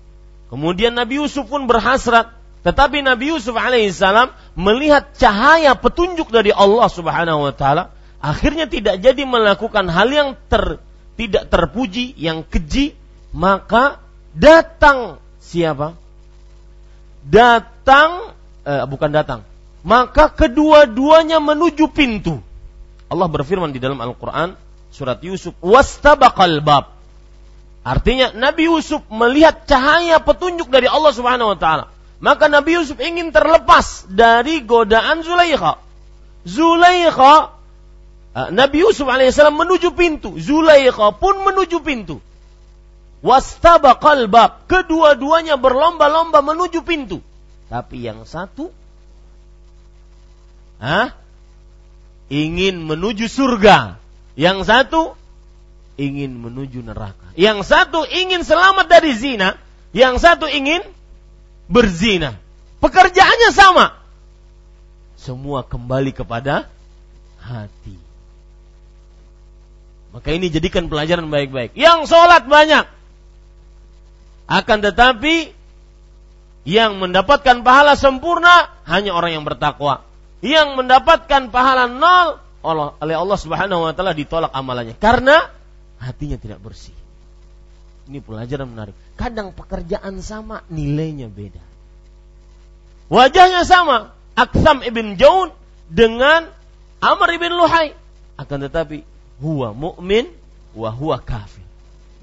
kemudian 0.51 0.95
Nabi 0.95 1.23
Yusuf 1.23 1.47
pun 1.47 1.67
berhasrat, 1.67 2.35
tetapi 2.63 3.03
Nabi 3.03 3.35
Yusuf 3.35 3.55
alaihissalam 3.55 4.31
melihat 4.55 5.11
cahaya 5.19 5.75
petunjuk 5.75 6.31
dari 6.31 6.55
Allah 6.55 6.87
Subhanahu 6.87 7.51
wa 7.51 7.55
taala, 7.55 7.91
akhirnya 8.23 8.71
tidak 8.71 9.03
jadi 9.03 9.23
melakukan 9.27 9.91
hal 9.91 10.09
yang 10.11 10.29
ter, 10.47 10.79
tidak 11.19 11.51
terpuji, 11.51 12.15
yang 12.15 12.47
keji, 12.47 12.95
maka 13.35 13.99
datang 14.35 15.19
siapa? 15.43 15.99
Datang 17.27 18.35
eh, 18.67 18.87
bukan 18.87 19.11
datang. 19.11 19.47
Maka 19.83 20.31
kedua-duanya 20.31 21.43
menuju 21.43 21.91
pintu. 21.91 22.39
Allah 23.13 23.29
berfirman 23.29 23.77
di 23.77 23.81
dalam 23.83 24.01
Al-Quran 24.01 24.57
surat 24.89 25.21
Yusuf 25.21 25.53
wastabaqal 25.61 26.65
bab. 26.65 26.97
Artinya 27.85 28.33
Nabi 28.33 28.73
Yusuf 28.73 29.05
melihat 29.13 29.69
cahaya 29.69 30.17
petunjuk 30.17 30.73
dari 30.73 30.89
Allah 30.89 31.13
Subhanahu 31.13 31.53
wa 31.53 31.59
taala. 31.61 31.85
Maka 32.23 32.49
Nabi 32.49 32.79
Yusuf 32.81 32.97
ingin 33.03 33.35
terlepas 33.35 34.09
dari 34.09 34.65
godaan 34.65 35.21
Zulaikha. 35.21 35.77
Zulaikha 36.47 37.53
eh, 38.33 38.49
Nabi 38.55 38.87
Yusuf 38.87 39.05
alaihissalam 39.11 39.61
menuju 39.61 39.93
pintu. 39.93 40.39
Zulaikha 40.41 41.13
pun 41.19 41.43
menuju 41.45 41.85
pintu. 41.85 42.23
Wastabaqal 43.21 44.31
bab. 44.31 44.65
Kedua-duanya 44.71 45.61
berlomba-lomba 45.61 46.41
menuju 46.41 46.81
pintu. 46.87 47.21
Tapi 47.69 48.07
yang 48.07 48.23
satu? 48.25 48.71
Hah? 50.79 51.22
Ingin 52.33 52.81
menuju 52.81 53.29
surga. 53.29 54.01
Yang 54.33 54.59
satu 54.73 55.03
ingin 56.01 56.33
menuju 56.41 56.81
neraka. 56.81 57.37
Yang 57.37 57.69
satu 57.69 58.09
ingin 58.09 58.41
selamat 58.41 58.89
dari 58.89 59.13
zina. 59.13 59.61
Yang 59.93 60.25
satu 60.25 60.49
ingin 60.49 60.81
berzina. 61.69 62.41
Pekerjaannya 62.81 63.51
sama. 63.53 64.01
Semua 65.21 65.61
kembali 65.63 66.17
kepada 66.17 66.67
hati. 67.45 68.01
Maka 70.17 70.29
ini 70.33 70.49
jadikan 70.49 70.89
pelajaran 70.89 71.29
baik-baik. 71.29 71.77
Yang 71.77 72.09
sholat 72.09 72.49
banyak. 72.49 72.89
Akan 74.49 74.81
tetapi 74.81 75.53
yang 76.65 76.97
mendapatkan 76.97 77.61
pahala 77.61 77.95
sempurna 77.95 78.73
hanya 78.89 79.13
orang 79.13 79.41
yang 79.41 79.45
bertakwa 79.45 80.05
yang 80.43 80.75
mendapatkan 80.75 81.55
pahala 81.55 81.87
nol 81.87 82.43
oleh 82.99 83.15
Allah 83.15 83.39
Subhanahu 83.39 83.87
wa 83.87 83.95
taala 83.95 84.11
ditolak 84.15 84.51
amalannya 84.51 84.99
karena 84.99 85.51
hatinya 86.03 86.35
tidak 86.35 86.59
bersih. 86.59 86.95
Ini 88.11 88.19
pelajaran 88.19 88.67
menarik. 88.67 88.99
Kadang 89.15 89.55
pekerjaan 89.55 90.19
sama, 90.19 90.67
nilainya 90.67 91.31
beda. 91.31 91.63
Wajahnya 93.07 93.63
sama, 93.63 94.11
Aksam 94.35 94.83
ibn 94.83 95.15
Jaun 95.15 95.55
dengan 95.87 96.51
Amr 96.99 97.39
ibn 97.39 97.55
Luhai. 97.55 97.95
Akan 98.35 98.59
tetapi, 98.59 99.07
huwa 99.39 99.71
mu'min 99.71 100.27
wa 100.75 100.91
huwa 100.91 101.23
kafir. 101.23 101.63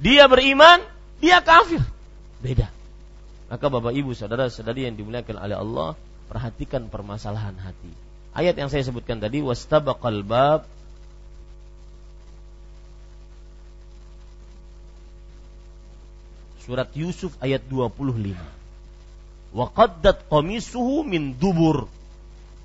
Dia 0.03 0.27
beriman, 0.27 0.83
dia 1.23 1.39
kafir. 1.39 1.79
Beda. 2.43 2.67
Maka 3.47 3.65
Bapak 3.71 3.95
Ibu 3.95 4.11
saudara-saudari 4.11 4.83
yang 4.83 4.99
dimuliakan 4.99 5.39
oleh 5.39 5.55
Allah, 5.55 5.89
perhatikan 6.27 6.91
permasalahan 6.91 7.55
hati 7.55 8.08
ayat 8.39 8.55
yang 8.55 8.71
saya 8.71 8.87
sebutkan 8.87 9.19
tadi 9.19 9.43
wastabaqal 9.43 10.23
bab 10.23 10.63
Surat 16.69 16.93
Yusuf 16.93 17.33
ayat 17.41 17.65
25. 17.65 18.37
Wa 19.57 19.65
qaddat 19.73 20.29
qamisuhu 20.29 21.01
min 21.01 21.33
dubur. 21.33 21.89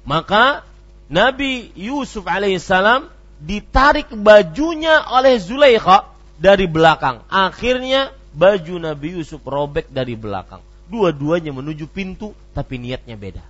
Maka 0.04 0.60
Nabi 1.08 1.72
Yusuf 1.72 2.28
alaihissalam 2.28 3.08
ditarik 3.40 4.12
bajunya 4.12 5.08
oleh 5.08 5.40
Zulaikha 5.40 6.04
dari 6.36 6.68
belakang. 6.68 7.24
Akhirnya 7.32 8.12
baju 8.36 8.76
Nabi 8.76 9.16
Yusuf 9.16 9.40
robek 9.40 9.88
dari 9.88 10.20
belakang. 10.20 10.60
Dua-duanya 10.92 11.56
menuju 11.56 11.88
pintu 11.88 12.36
tapi 12.52 12.76
niatnya 12.76 13.16
beda. 13.16 13.40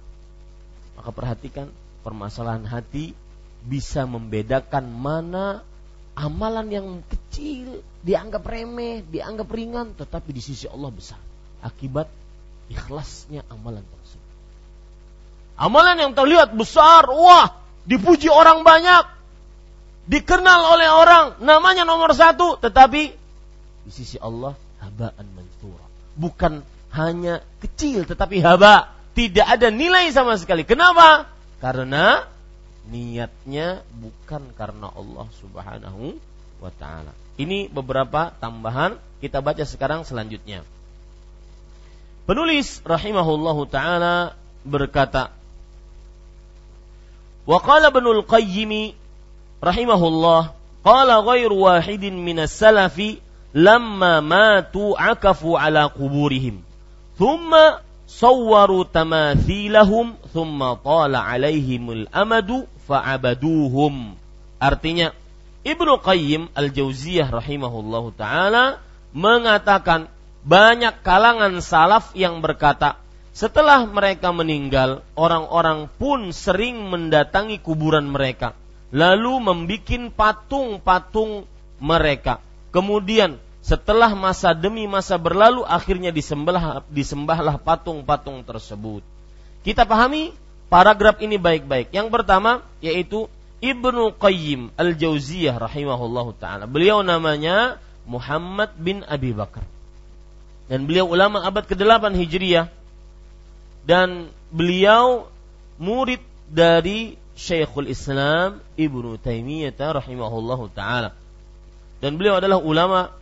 Maka 0.95 1.11
perhatikan 1.11 1.67
permasalahan 2.05 2.69
hati 2.69 3.17
bisa 3.65 4.05
membedakan 4.05 4.85
mana 4.93 5.65
amalan 6.15 6.69
yang 6.71 6.89
kecil 7.09 7.81
dianggap 8.05 8.45
remeh, 8.45 9.03
dianggap 9.09 9.49
ringan 9.49 9.97
tetapi 9.97 10.31
di 10.37 10.45
sisi 10.45 10.69
Allah 10.69 10.93
besar 10.93 11.19
akibat 11.65 12.07
ikhlasnya 12.69 13.43
amalan 13.49 13.83
tersebut. 13.83 14.33
Amalan 15.57 15.97
yang 15.97 16.13
terlihat 16.13 16.53
besar, 16.53 17.09
wah, 17.09 17.57
dipuji 17.89 18.29
orang 18.29 18.67
banyak, 18.67 19.07
dikenal 20.11 20.61
oleh 20.77 20.89
orang, 20.93 21.25
namanya 21.41 21.89
nomor 21.89 22.13
satu, 22.13 22.61
tetapi 22.61 23.03
di 23.85 23.93
sisi 23.93 24.17
Allah 24.21 24.53
habaan 24.81 25.27
mansura. 25.33 25.87
Bukan 26.17 26.65
hanya 26.95 27.41
kecil 27.63 28.05
tetapi 28.05 28.43
haba, 28.43 28.93
tidak 29.15 29.47
ada 29.47 29.69
nilai 29.71 30.11
sama 30.11 30.35
sekali. 30.41 30.67
Kenapa? 30.67 31.34
Karena 31.59 32.27
niatnya 32.89 33.83
bukan 33.97 34.53
karena 34.55 34.93
Allah 34.93 35.27
Subhanahu 35.41 36.17
wa 36.61 36.73
taala. 36.77 37.13
Ini 37.35 37.73
beberapa 37.73 38.31
tambahan 38.39 39.01
kita 39.19 39.41
baca 39.41 39.65
sekarang 39.67 40.07
selanjutnya. 40.07 40.63
Penulis 42.25 42.81
rahimahullahu 42.85 43.69
taala 43.69 44.37
berkata 44.65 45.33
Wa 47.45 47.61
qala 47.61 47.93
Ibnul 47.93 48.25
Qayyim 48.25 48.97
rahimahullah 49.61 50.57
qala 50.81 51.21
ghairu 51.21 51.69
wahidin 51.69 52.17
minas 52.17 52.57
salafi 52.57 53.21
lamma 53.53 54.25
matu 54.25 54.97
akafu 54.97 55.53
ala 55.61 55.93
quburihim 55.93 56.65
thumma 57.21 57.85
sawwaru 58.09 58.89
tamathilahum 58.89 60.17
thumma 60.35 60.75
tala 60.83 61.23
alaihimul 61.23 62.11
amadu 62.11 62.67
fa'abaduhum 62.91 64.19
artinya 64.59 65.15
Ibnu 65.65 66.03
Qayyim 66.03 66.53
Al-Jauziyah 66.53 67.31
rahimahullahu 67.31 68.19
taala 68.19 68.83
mengatakan 69.15 70.11
banyak 70.45 71.01
kalangan 71.01 71.63
salaf 71.65 72.13
yang 72.13 72.45
berkata 72.45 73.01
setelah 73.35 73.83
mereka 73.83 74.31
meninggal, 74.31 75.03
orang-orang 75.19 75.91
pun 75.99 76.31
sering 76.31 76.87
mendatangi 76.87 77.59
kuburan 77.59 78.07
mereka, 78.07 78.55
lalu 78.95 79.43
membuat 79.43 80.15
patung-patung 80.15 81.43
mereka. 81.83 82.39
Kemudian 82.71 83.43
setelah 83.59 84.15
masa 84.15 84.55
demi 84.55 84.87
masa 84.87 85.19
berlalu, 85.19 85.67
akhirnya 85.67 86.15
disembahlah, 86.15 86.87
disembahlah 86.87 87.59
patung-patung 87.59 88.47
tersebut. 88.47 89.03
Kita 89.65 89.89
pahami 89.89 90.37
paragraf 90.69 91.19
ini 91.25 91.41
baik-baik. 91.41 91.91
Yang 91.91 92.09
pertama 92.13 92.61
yaitu 92.85 93.33
Ibnu 93.65 94.13
Qayyim 94.21 94.77
Al-Jauziyah 94.77 95.57
rahimahullahu 95.57 96.37
taala. 96.37 96.69
Beliau 96.69 97.01
namanya 97.01 97.81
Muhammad 98.05 98.77
bin 98.77 99.01
Abi 99.09 99.33
Bakar. 99.33 99.65
Dan 100.69 100.85
beliau 100.85 101.09
ulama 101.09 101.41
abad 101.45 101.65
ke-8 101.65 102.13
Hijriah 102.13 102.69
dan 103.85 104.33
beliau 104.53 105.29
murid 105.81 106.21
dari 106.49 107.17
Syekhul 107.37 107.89
Islam 107.89 108.61
Ibnu 108.77 109.17
Taimiyah 109.21 109.73
rahimahullahu 109.77 110.73
taala. 110.77 111.17
Dan 112.05 112.21
beliau 112.21 112.37
adalah 112.37 112.61
ulama 112.61 113.13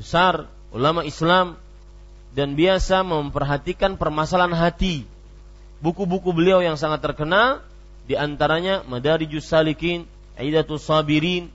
besar, 0.00 0.48
ulama 0.72 1.04
Islam 1.04 1.60
dan 2.32 2.56
biasa 2.56 3.04
memperhatikan 3.04 4.00
permasalahan 4.00 4.56
hati. 4.56 5.04
Buku-buku 5.80 6.36
beliau 6.36 6.60
yang 6.60 6.76
sangat 6.76 7.00
terkenal 7.00 7.64
di 8.04 8.12
antaranya 8.12 8.84
Madarijus 8.84 9.48
Salikin, 9.48 10.04
Aidatus 10.36 10.84
Sabirin, 10.84 11.48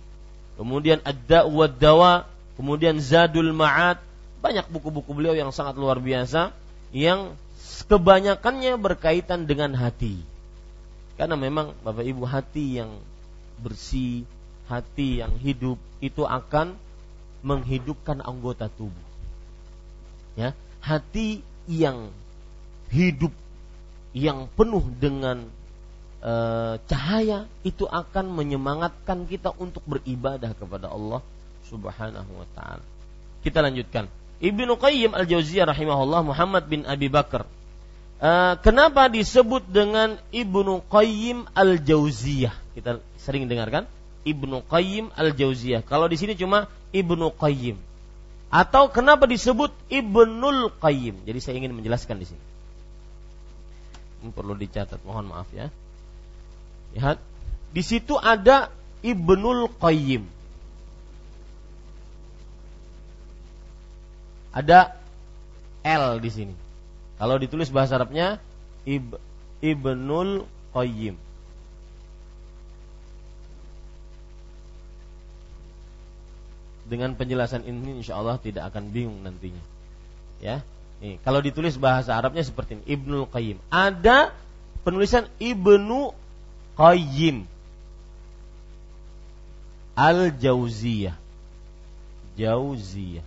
kemudian 0.58 0.98
Ad-Da' 1.06 1.46
Dawa, 1.78 2.26
kemudian 2.58 2.98
Zadul 2.98 3.54
Ma'ad, 3.54 4.02
banyak 4.42 4.66
buku-buku 4.70 5.14
beliau 5.14 5.38
yang 5.38 5.54
sangat 5.54 5.78
luar 5.78 6.02
biasa 6.02 6.54
yang 6.90 7.38
kebanyakannya 7.86 8.78
berkaitan 8.82 9.46
dengan 9.46 9.78
hati. 9.78 10.22
Karena 11.18 11.38
memang 11.38 11.78
Bapak 11.86 12.06
Ibu 12.06 12.26
hati 12.26 12.82
yang 12.82 12.98
bersih, 13.62 14.26
hati 14.66 15.22
yang 15.22 15.38
hidup 15.38 15.78
itu 16.02 16.26
akan 16.26 16.76
menghidupkan 17.46 18.26
anggota 18.26 18.68
tubuh. 18.74 19.06
Ya, 20.36 20.52
hati 20.82 21.46
yang 21.70 22.10
hidup 22.90 23.32
yang 24.16 24.48
penuh 24.56 24.88
dengan 24.96 25.44
e, 26.24 26.34
cahaya 26.88 27.52
itu 27.68 27.84
akan 27.84 28.32
menyemangatkan 28.32 29.28
kita 29.28 29.52
untuk 29.60 29.84
beribadah 29.84 30.56
kepada 30.56 30.88
Allah 30.88 31.20
Subhanahu 31.68 32.32
wa 32.32 32.48
taala. 32.56 32.86
Kita 33.44 33.60
lanjutkan. 33.60 34.08
Ibnu 34.40 34.80
Qayyim 34.80 35.12
Al-Jauziyah 35.16 35.68
rahimahullah 35.68 36.24
Muhammad 36.24 36.68
bin 36.68 36.88
Abi 36.88 37.12
Bakar 37.12 37.48
Eh, 38.16 38.54
kenapa 38.64 39.12
disebut 39.12 39.68
dengan 39.68 40.16
Ibnu 40.32 40.88
Qayyim 40.88 41.52
Al-Jauziyah? 41.52 42.56
Kita 42.72 43.04
sering 43.20 43.52
dengarkan 43.52 43.92
Ibnu 44.24 44.64
Qayyim 44.72 45.12
Al-Jauziyah. 45.12 45.84
Kalau 45.84 46.08
di 46.08 46.16
sini 46.16 46.40
cuma 46.40 46.72
Ibnu 46.96 47.36
Qayyim. 47.36 47.76
Atau 48.48 48.88
kenapa 48.88 49.28
disebut 49.28 49.76
Ibnul 49.92 50.72
Qayyim? 50.80 51.28
Jadi 51.28 51.40
saya 51.44 51.60
ingin 51.60 51.76
menjelaskan 51.76 52.16
di 52.16 52.32
sini. 52.32 52.40
Ini 54.26 54.34
perlu 54.34 54.58
dicatat, 54.58 55.06
mohon 55.06 55.30
maaf 55.30 55.46
ya. 55.54 55.70
Lihat, 56.98 57.22
di 57.70 57.84
situ 57.86 58.18
ada 58.18 58.74
Ibnul 59.06 59.70
Qayyim. 59.78 60.26
Ada 64.50 64.98
L 65.86 66.18
di 66.18 66.32
sini. 66.34 66.56
Kalau 67.22 67.38
ditulis 67.38 67.70
bahasa 67.70 68.02
Arabnya 68.02 68.42
Ib, 68.90 69.14
Ibnul 69.62 70.50
Qayyim. 70.74 71.14
Dengan 76.90 77.14
penjelasan 77.14 77.62
ini 77.62 78.02
insya 78.02 78.18
Allah 78.18 78.42
tidak 78.42 78.74
akan 78.74 78.90
bingung 78.90 79.22
nantinya. 79.22 79.62
Ya, 80.42 80.66
Nih, 81.04 81.20
kalau 81.28 81.44
ditulis 81.44 81.76
bahasa 81.76 82.16
Arabnya 82.16 82.44
seperti 82.46 82.80
ini, 82.80 82.84
Ibnul 82.96 83.28
Qayyim. 83.28 83.58
Ada 83.68 84.32
penulisan 84.88 85.28
Ibnu 85.42 86.16
Qayyim. 86.80 87.48
Al-Jauziyah. 89.96 91.16
Jauziyah. 92.36 93.26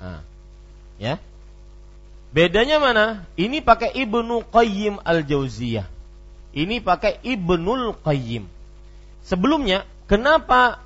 Nah, 0.00 0.22
ya. 0.96 1.18
Bedanya 2.30 2.78
mana? 2.78 3.26
Ini 3.34 3.58
pakai 3.60 3.90
Ibnu 3.94 4.46
Qayyim 4.48 5.02
Al-Jauziyah. 5.02 5.86
Ini 6.54 6.82
pakai 6.82 7.18
Ibnul 7.22 7.98
Qayyim. 8.02 8.46
Sebelumnya, 9.26 9.86
kenapa 10.06 10.82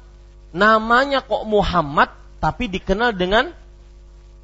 namanya 0.57 1.21
kok 1.25 1.45
Muhammad 1.49 2.13
tapi 2.45 2.69
dikenal 2.69 3.17
dengan 3.17 3.49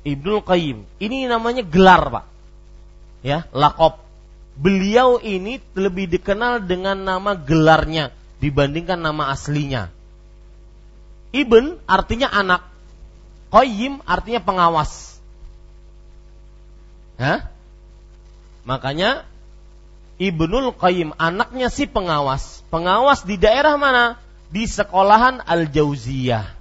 Ibnul 0.09 0.41
Qayyim? 0.41 0.89
Ini 0.97 1.29
namanya 1.29 1.61
gelar, 1.61 2.09
Pak. 2.09 2.25
Ya, 3.21 3.45
lakop. 3.53 4.01
Beliau 4.57 5.21
ini 5.21 5.61
lebih 5.77 6.09
dikenal 6.09 6.65
dengan 6.65 6.97
nama 6.97 7.37
gelarnya 7.37 8.09
dibandingkan 8.41 8.97
nama 8.97 9.29
aslinya. 9.29 9.93
Ibn 11.37 11.77
artinya 11.85 12.33
anak, 12.33 12.65
Qayyim 13.53 14.01
artinya 14.09 14.41
pengawas. 14.41 15.21
Hah? 17.21 17.53
Makanya 18.65 19.29
Ibnul 20.17 20.73
Qayyim 20.73 21.13
anaknya 21.21 21.69
si 21.69 21.85
pengawas. 21.85 22.65
Pengawas 22.73 23.29
di 23.29 23.37
daerah 23.37 23.77
mana? 23.77 24.17
Di 24.49 24.65
sekolahan 24.65 25.45
Al-Jauziyah. 25.45 26.60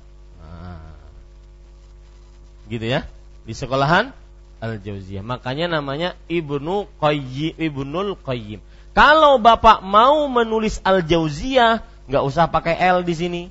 Gitu 2.69 2.86
ya. 2.86 3.03
Di 3.43 3.58
sekolahan 3.58 4.13
Al-Jauziyah. 4.60 5.23
Makanya 5.23 5.71
namanya 5.71 6.13
Ibnu 6.29 6.86
Qayyim, 6.99 7.58
Ibnul 7.58 8.19
Qayyim. 8.19 8.60
Kalau 8.93 9.39
Bapak 9.39 9.82
mau 9.82 10.27
menulis 10.27 10.84
Al-Jauziyah, 10.84 11.82
nggak 12.12 12.23
usah 12.23 12.51
pakai 12.51 12.75
L 12.77 13.01
di 13.08 13.15
sini. 13.15 13.43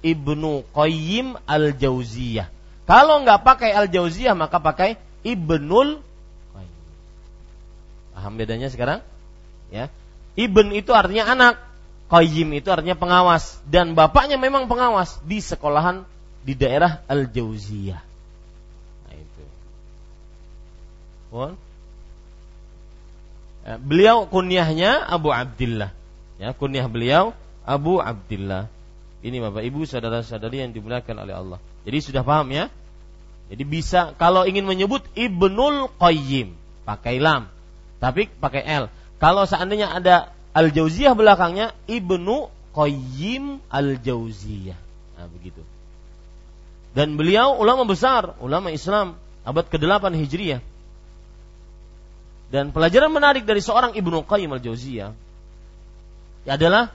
Ibnu 0.00 0.64
Qayyim 0.72 1.36
Al-Jauziyah. 1.48 2.48
Kalau 2.84 3.24
nggak 3.24 3.40
pakai 3.42 3.72
Al-Jauziyah 3.72 4.36
maka 4.36 4.60
pakai 4.60 5.00
Ibnul 5.24 6.00
Qayyim. 6.54 6.82
Paham 8.16 8.32
bedanya 8.36 8.68
sekarang? 8.68 9.00
Ya. 9.72 9.88
Ibn 10.36 10.72
itu 10.76 10.92
artinya 10.92 11.30
anak, 11.30 11.54
Qayyim 12.10 12.52
itu 12.58 12.68
artinya 12.68 12.98
pengawas 12.98 13.62
dan 13.64 13.94
bapaknya 13.94 14.36
memang 14.36 14.66
pengawas 14.66 15.22
di 15.24 15.38
sekolahan 15.40 16.04
di 16.42 16.58
daerah 16.58 17.00
Al-Jauziyah. 17.06 18.02
Nah 18.02 18.09
beliau 23.80 24.26
kunyahnya 24.26 24.98
Abu 25.06 25.30
Abdullah. 25.30 25.94
Ya, 26.40 26.50
kunyah 26.56 26.90
beliau 26.90 27.36
Abu 27.62 28.02
Abdullah. 28.02 28.66
Ini 29.20 29.36
Bapak 29.38 29.62
Ibu 29.62 29.84
saudara-saudari 29.84 30.64
yang 30.64 30.72
dimuliakan 30.72 31.16
oleh 31.22 31.34
Allah. 31.36 31.58
Jadi 31.84 31.98
sudah 32.00 32.24
paham 32.24 32.48
ya? 32.50 32.72
Jadi 33.52 33.62
bisa 33.66 34.16
kalau 34.16 34.46
ingin 34.46 34.64
menyebut 34.64 35.04
Ibnul 35.12 35.92
Qayyim 36.00 36.56
pakai 36.86 37.20
lam, 37.20 37.50
tapi 38.00 38.30
pakai 38.30 38.62
L. 38.64 38.84
Kalau 39.20 39.44
seandainya 39.44 39.92
ada 39.92 40.32
Al 40.56 40.72
Jauziyah 40.72 41.12
belakangnya 41.12 41.76
Ibnu 41.84 42.48
Qayyim 42.72 43.60
Al 43.68 44.00
Jauziyah. 44.00 44.78
Nah, 45.20 45.28
begitu. 45.28 45.60
Dan 46.96 47.14
beliau 47.14 47.54
ulama 47.60 47.84
besar, 47.86 48.34
ulama 48.42 48.72
Islam 48.72 49.14
abad 49.44 49.68
ke-8 49.68 50.10
Hijriah. 50.16 50.64
Dan 52.50 52.74
pelajaran 52.74 53.14
menarik 53.14 53.46
dari 53.46 53.62
seorang 53.62 53.94
Ibnu 53.94 54.26
Qayyim 54.26 54.50
Al 54.50 54.62
Jauziyah 54.62 55.10
adalah 56.50 56.90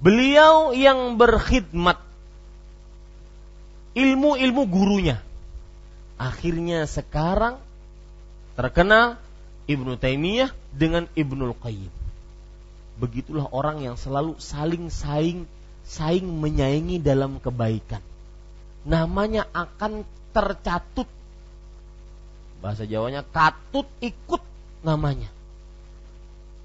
beliau 0.00 0.72
yang 0.72 1.20
berkhidmat 1.20 2.00
ilmu-ilmu 3.92 4.62
gurunya. 4.68 5.20
Akhirnya 6.16 6.88
sekarang 6.88 7.60
terkenal 8.56 9.20
Ibnu 9.68 10.00
Taimiyah 10.00 10.48
dengan 10.72 11.04
Ibnul 11.12 11.52
Qayyim. 11.60 11.92
Begitulah 12.96 13.52
orang 13.52 13.84
yang 13.84 14.00
selalu 14.00 14.40
saling 14.40 14.88
saing 14.88 15.44
saing 15.84 16.24
menyaingi 16.24 17.04
dalam 17.04 17.36
kebaikan 17.36 18.00
namanya 18.86 19.50
akan 19.50 20.06
tercatut. 20.30 21.10
Bahasa 22.62 22.86
Jawanya 22.86 23.26
katut 23.26 23.84
ikut 23.98 24.40
namanya. 24.86 25.26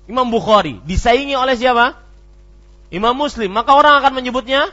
Imam 0.06 0.30
Bukhari 0.30 0.78
disaingi 0.86 1.34
oleh 1.34 1.58
siapa? 1.58 1.98
Imam 2.94 3.18
Muslim. 3.18 3.50
Maka 3.50 3.74
orang 3.74 3.98
akan 3.98 4.14
menyebutnya 4.22 4.70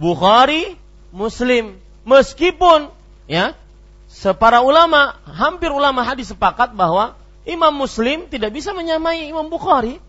Bukhari 0.00 0.80
Muslim. 1.12 1.76
Meskipun 2.08 2.88
ya 3.28 3.52
separa 4.08 4.64
ulama, 4.64 5.20
hampir 5.28 5.68
ulama 5.68 6.00
hadis 6.00 6.32
sepakat 6.32 6.72
bahwa 6.72 7.18
Imam 7.44 7.74
Muslim 7.76 8.24
tidak 8.32 8.56
bisa 8.56 8.72
menyamai 8.72 9.28
Imam 9.28 9.52
Bukhari. 9.52 10.00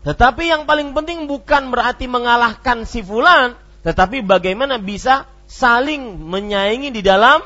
Tetapi 0.00 0.48
yang 0.48 0.64
paling 0.64 0.96
penting 0.96 1.28
bukan 1.28 1.68
berarti 1.68 2.08
mengalahkan 2.08 2.88
si 2.88 3.04
fulan, 3.04 3.52
tetapi 3.84 4.24
bagaimana 4.24 4.80
bisa 4.80 5.28
saling 5.44 6.16
menyaingi 6.24 6.88
di 6.88 7.04
dalam 7.04 7.44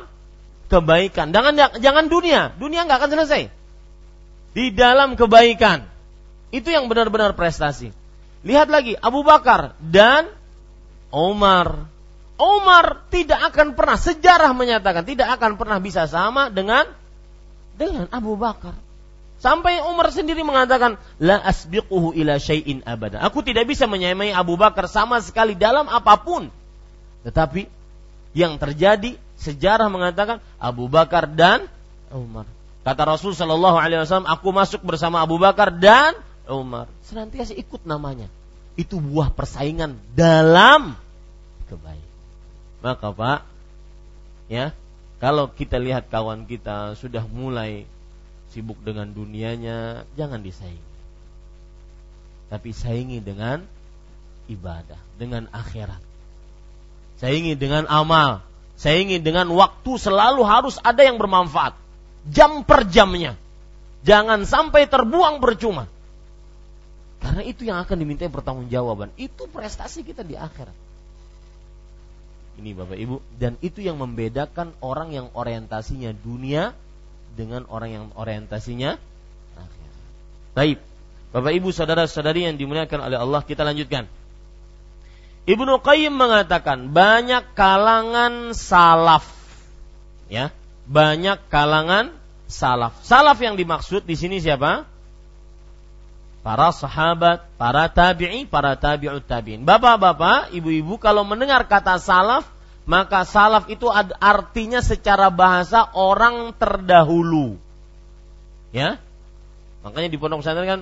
kebaikan. 0.71 1.35
Jangan 1.35 1.59
jangan 1.83 2.07
dunia, 2.07 2.55
dunia 2.55 2.87
nggak 2.87 3.03
akan 3.03 3.11
selesai. 3.19 3.64
Di 4.55 4.71
dalam 4.71 5.19
kebaikan. 5.19 5.85
Itu 6.55 6.71
yang 6.71 6.87
benar-benar 6.87 7.35
prestasi. 7.35 7.91
Lihat 8.47 8.71
lagi 8.71 8.95
Abu 8.95 9.27
Bakar 9.27 9.75
dan 9.83 10.31
Umar. 11.11 11.91
Umar 12.39 13.07
tidak 13.11 13.51
akan 13.51 13.75
pernah 13.79 13.99
sejarah 13.99 14.55
menyatakan 14.55 15.03
tidak 15.07 15.35
akan 15.39 15.59
pernah 15.59 15.79
bisa 15.83 16.07
sama 16.07 16.51
dengan 16.51 16.87
dengan 17.75 18.07
Abu 18.15 18.39
Bakar. 18.39 18.75
Sampai 19.43 19.83
Umar 19.85 20.09
sendiri 20.09 20.41
mengatakan, 20.41 20.97
La 21.21 21.37
asbiquhu 21.37 22.17
ila 22.17 22.41
syai'in 22.41 22.81
abada. 22.89 23.21
Aku 23.29 23.45
tidak 23.45 23.69
bisa 23.69 23.85
menyamai 23.85 24.33
Abu 24.33 24.57
Bakar 24.57 24.89
sama 24.89 25.21
sekali 25.21 25.53
dalam 25.53 25.85
apa 25.91 26.17
pun. 26.17 26.49
Tetapi 27.29 27.69
yang 28.33 28.57
terjadi 28.57 29.21
sejarah 29.37 29.93
mengatakan 29.93 30.41
Abu 30.57 30.89
Bakar 30.89 31.29
dan 31.29 31.69
Umar. 32.09 32.49
Kata 32.85 33.03
Rasul 33.09 33.33
Shallallahu 33.33 33.81
Alaihi 33.81 34.05
Wasallam, 34.05 34.29
aku 34.29 34.53
masuk 34.53 34.85
bersama 34.85 35.25
Abu 35.25 35.41
Bakar 35.41 35.73
dan 35.73 36.15
Umar. 36.45 36.87
Senantiasa 37.09 37.57
ikut 37.57 37.89
namanya. 37.89 38.29
Itu 38.77 39.01
buah 39.01 39.33
persaingan 39.33 39.97
dalam 40.13 40.93
kebaikan. 41.73 42.13
Maka 42.85 43.09
Pak, 43.09 43.41
ya, 44.53 44.77
kalau 45.17 45.49
kita 45.49 45.81
lihat 45.81 46.13
kawan 46.13 46.45
kita 46.45 46.93
sudah 47.01 47.25
mulai 47.25 47.89
sibuk 48.53 48.77
dengan 48.85 49.09
dunianya, 49.09 50.05
jangan 50.21 50.45
disaingi. 50.45 50.93
Tapi 52.53 52.77
saingi 52.77 53.25
dengan 53.25 53.65
ibadah, 54.53 55.01
dengan 55.17 55.49
akhirat 55.49 56.15
saya 57.19 57.41
ingin 57.41 57.57
dengan 57.59 57.85
amal. 57.87 58.43
Saya 58.75 58.99
ingin 59.01 59.23
dengan 59.23 59.47
waktu 59.55 59.93
selalu 59.97 60.43
harus 60.43 60.83
ada 60.83 61.01
yang 61.07 61.17
bermanfaat. 61.17 61.79
Jam 62.29 62.65
per 62.65 62.89
jamnya. 62.89 63.37
Jangan 64.05 64.45
sampai 64.45 64.85
terbuang 64.89 65.41
percuma. 65.41 65.89
Karena 67.25 67.41
itu 67.41 67.65
yang 67.65 67.81
akan 67.81 67.97
diminta 67.97 68.29
pertanggungjawaban. 68.29 69.13
Itu 69.17 69.49
prestasi 69.49 70.05
kita 70.05 70.21
di 70.21 70.37
akhirat. 70.37 70.77
Ini 72.55 72.71
Bapak 72.77 72.95
Ibu 72.95 73.17
dan 73.35 73.59
itu 73.67 73.83
yang 73.83 73.99
membedakan 73.99 74.79
orang 74.79 75.11
yang 75.11 75.27
orientasinya 75.35 76.15
dunia 76.15 76.71
dengan 77.35 77.67
orang 77.67 77.91
yang 77.91 78.05
orientasinya 78.15 78.95
akhirat. 79.59 79.99
Baik. 80.55 80.79
Bapak 81.35 81.51
Ibu 81.51 81.75
saudara-saudari 81.75 82.47
yang 82.47 82.55
dimuliakan 82.55 83.11
oleh 83.11 83.19
Allah, 83.19 83.43
kita 83.43 83.67
lanjutkan. 83.67 84.07
Ibnu 85.45 85.83
Qayyim 85.83 86.15
mengatakan 86.15 86.95
banyak 86.95 87.53
kalangan 87.59 88.55
salaf 88.55 89.27
ya, 90.31 90.55
banyak 90.85 91.39
kalangan 91.49 92.13
salaf. 92.49 92.97
Salaf 93.05 93.39
yang 93.41 93.57
dimaksud 93.57 94.05
di 94.05 94.17
sini 94.17 94.39
siapa? 94.41 94.85
Para 96.45 96.69
sahabat, 96.77 97.41
para 97.57 97.89
tabi'i, 97.89 98.45
para 98.45 98.77
tabi'ut 98.77 99.25
tabi'in. 99.25 99.65
Bapak-bapak, 99.65 100.53
ibu-ibu 100.53 101.01
kalau 101.01 101.25
mendengar 101.25 101.65
kata 101.65 101.97
salaf, 101.97 102.45
maka 102.85 103.25
salaf 103.25 103.73
itu 103.73 103.89
artinya 104.21 104.85
secara 104.85 105.33
bahasa 105.33 105.89
orang 105.97 106.53
terdahulu. 106.53 107.57
Ya. 108.77 109.01
Makanya 109.81 110.13
di 110.13 110.21
pondok 110.21 110.45
pesantren 110.45 110.69
kan 110.69 110.81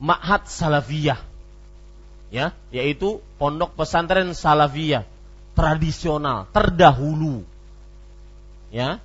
ma'had 0.00 0.48
salafiyah 0.48 1.20
ya 2.32 2.56
yaitu 2.72 3.20
pondok 3.36 3.76
pesantren 3.76 4.32
salafiyah 4.32 5.04
tradisional 5.52 6.48
terdahulu 6.54 7.44
ya 8.72 9.02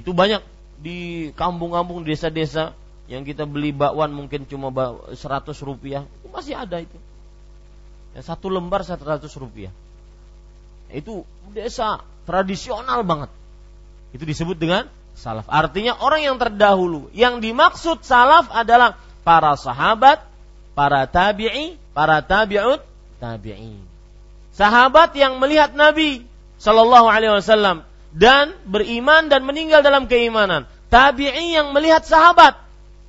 itu 0.00 0.16
banyak 0.16 0.40
di 0.80 1.28
kampung-kampung 1.36 2.08
desa-desa 2.08 2.72
yang 3.04 3.20
kita 3.28 3.44
beli 3.44 3.68
bakwan 3.68 4.08
mungkin 4.16 4.48
cuma 4.48 4.72
100 4.72 5.18
rupiah. 5.60 6.08
Itu 6.24 6.32
masih 6.32 6.56
ada 6.56 6.80
itu. 6.80 6.96
Ya, 8.16 8.24
satu 8.24 8.48
lembar 8.48 8.80
100 8.80 9.20
rupiah. 9.36 9.68
Itu 10.88 11.28
desa 11.52 12.00
tradisional 12.24 13.04
banget. 13.04 13.28
Itu 14.16 14.24
disebut 14.24 14.56
dengan 14.56 14.88
salaf. 15.14 15.44
Artinya 15.52 16.00
orang 16.00 16.24
yang 16.24 16.36
terdahulu. 16.40 17.12
Yang 17.12 17.50
dimaksud 17.50 18.02
salaf 18.02 18.48
adalah 18.50 18.96
para 19.20 19.54
sahabat 19.54 20.24
para 20.72 21.04
tabi'i 21.04 21.76
para 21.92 22.24
tabi'ut 22.24 22.80
tabi'in. 23.20 23.84
Sahabat 24.56 25.12
yang 25.12 25.36
melihat 25.38 25.76
Nabi 25.76 26.24
Shallallahu 26.56 27.06
Alaihi 27.06 27.36
Wasallam 27.36 27.89
dan 28.10 28.54
beriman 28.66 29.30
dan 29.30 29.46
meninggal 29.46 29.82
dalam 29.82 30.10
keimanan. 30.10 30.66
Tabi'i 30.90 31.54
yang 31.54 31.70
melihat 31.70 32.02
sahabat 32.02 32.58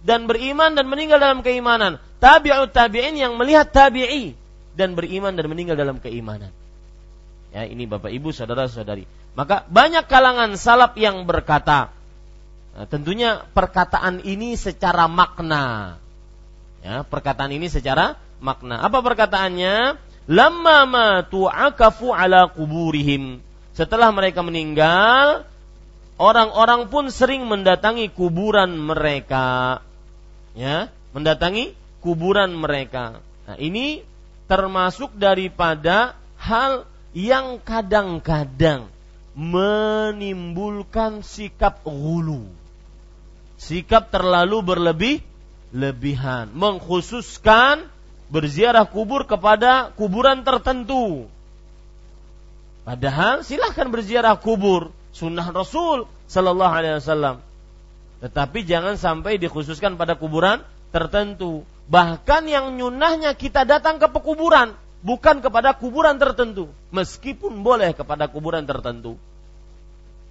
dan 0.05 0.29
beriman 0.29 0.77
dan 0.77 0.85
meninggal 0.85 1.17
dalam 1.17 1.41
keimanan. 1.41 1.97
Tabi'ut 2.21 2.69
tabi'in 2.69 3.17
yang 3.17 3.33
melihat 3.37 3.73
tabi'i 3.73 4.37
dan 4.77 4.93
beriman 4.93 5.33
dan 5.33 5.49
meninggal 5.49 5.73
dalam 5.73 5.97
keimanan. 5.97 6.53
Ya, 7.51 7.67
ini 7.67 7.83
Bapak 7.89 8.13
Ibu, 8.13 8.31
saudara-saudari. 8.31 9.03
Maka 9.35 9.67
banyak 9.67 10.07
kalangan 10.07 10.55
salaf 10.55 10.95
yang 10.95 11.27
berkata, 11.27 11.91
nah, 12.77 12.85
tentunya 12.87 13.43
perkataan 13.51 14.23
ini 14.23 14.55
secara 14.55 15.09
makna. 15.11 15.97
Ya, 16.85 17.03
perkataan 17.03 17.51
ini 17.51 17.67
secara 17.67 18.15
makna. 18.39 18.79
Apa 18.81 19.03
perkataannya? 19.03 19.97
Lama 20.31 20.77
matu 20.87 21.49
ala 21.49 22.47
kuburihim. 22.53 23.43
Setelah 23.71 24.11
mereka 24.11 24.43
meninggal, 24.43 25.47
orang-orang 26.19 26.91
pun 26.91 27.07
sering 27.07 27.47
mendatangi 27.47 28.11
kuburan 28.11 28.75
mereka. 28.75 29.79
Ya, 30.51 30.91
mendatangi 31.15 31.73
kuburan 32.03 32.51
mereka. 32.51 33.23
Nah, 33.47 33.55
ini 33.55 34.03
termasuk 34.51 35.15
daripada 35.15 36.19
hal 36.35 36.83
yang 37.15 37.63
kadang-kadang 37.63 38.91
menimbulkan 39.31 41.23
sikap 41.23 41.87
gulu. 41.87 42.51
Sikap 43.55 44.11
terlalu 44.11 44.59
berlebih 44.59 45.15
lebihan, 45.71 46.51
mengkhususkan 46.51 47.87
berziarah 48.27 48.87
kubur 48.87 49.23
kepada 49.23 49.95
kuburan 49.95 50.43
tertentu. 50.43 51.31
Padahal 52.81 53.45
silahkan 53.45 53.87
berziarah 53.93 54.37
kubur, 54.41 54.89
sunnah 55.13 55.53
Rasul 55.53 56.09
Sallallahu 56.25 56.73
Alaihi 56.73 56.97
Wasallam. 56.97 57.43
Tetapi 58.21 58.65
jangan 58.65 58.97
sampai 58.97 59.37
dikhususkan 59.37 59.97
pada 59.97 60.17
kuburan 60.17 60.61
tertentu. 60.93 61.65
Bahkan 61.89 62.47
yang 62.47 62.77
nyunahnya 62.77 63.33
kita 63.37 63.65
datang 63.65 63.97
ke 63.97 64.07
pekuburan, 64.09 64.77
bukan 65.01 65.41
kepada 65.41 65.73
kuburan 65.73 66.17
tertentu, 66.21 66.69
meskipun 66.93 67.65
boleh 67.65 67.91
kepada 67.97 68.29
kuburan 68.29 68.63
tertentu. 68.65 69.17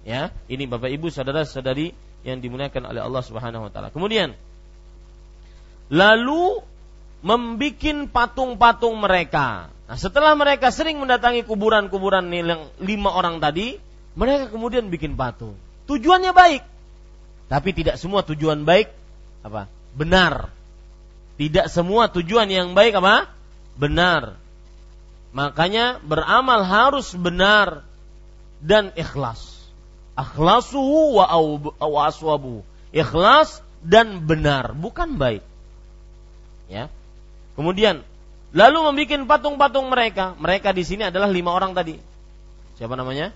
Ya, 0.01 0.33
ini 0.49 0.65
Bapak 0.65 0.89
Ibu 0.89 1.13
saudara-saudari 1.13 1.93
yang 2.25 2.41
dimuliakan 2.41 2.89
oleh 2.89 3.01
Allah 3.05 3.21
Subhanahu 3.21 3.69
wa 3.69 3.71
taala. 3.71 3.93
Kemudian 3.93 4.33
lalu 5.91 6.63
membikin 7.21 8.09
patung-patung 8.09 8.97
mereka. 8.97 9.69
Nah, 9.91 9.99
setelah 9.99 10.39
mereka 10.39 10.71
sering 10.71 11.03
mendatangi 11.03 11.43
kuburan-kuburan 11.43 12.31
yang 12.31 12.71
lima 12.79 13.11
orang 13.11 13.43
tadi, 13.43 13.75
mereka 14.15 14.47
kemudian 14.47 14.87
bikin 14.87 15.19
patung. 15.19 15.59
Tujuannya 15.91 16.31
baik, 16.31 16.63
tapi 17.51 17.75
tidak 17.75 17.99
semua 17.99 18.23
tujuan 18.23 18.63
baik 18.63 18.87
apa 19.43 19.67
benar. 19.91 20.47
Tidak 21.35 21.67
semua 21.67 22.07
tujuan 22.07 22.47
yang 22.47 22.71
baik 22.71 23.03
apa 23.03 23.35
benar. 23.75 24.39
Makanya 25.35 25.99
beramal 25.99 26.63
harus 26.63 27.11
benar 27.11 27.83
dan 28.63 28.95
ikhlas. 28.95 29.59
Akhlasuhu 30.15 31.19
wa 31.19 31.99
aswabu. 32.07 32.63
Ikhlas 32.95 33.59
dan 33.83 34.23
benar, 34.23 34.71
bukan 34.71 35.19
baik. 35.19 35.43
Ya. 36.71 36.87
Kemudian 37.59 38.07
lalu 38.51 38.79
membuat 38.91 39.27
patung-patung 39.27 39.87
mereka. 39.87 40.35
Mereka 40.39 40.75
di 40.75 40.83
sini 40.83 41.07
adalah 41.07 41.27
lima 41.27 41.51
orang 41.55 41.71
tadi. 41.75 41.95
Siapa 42.79 42.95
namanya? 42.95 43.31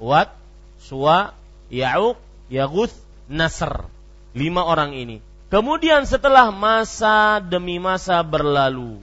Wat, 0.00 0.32
Suwa, 0.80 1.36
Ya'uq, 1.68 2.16
Yaguth, 2.48 2.96
Nasr. 3.28 3.84
Lima 4.32 4.64
orang 4.64 4.96
ini. 4.96 5.20
Kemudian 5.50 6.06
setelah 6.06 6.54
masa 6.54 7.42
demi 7.42 7.82
masa 7.82 8.22
berlalu, 8.22 9.02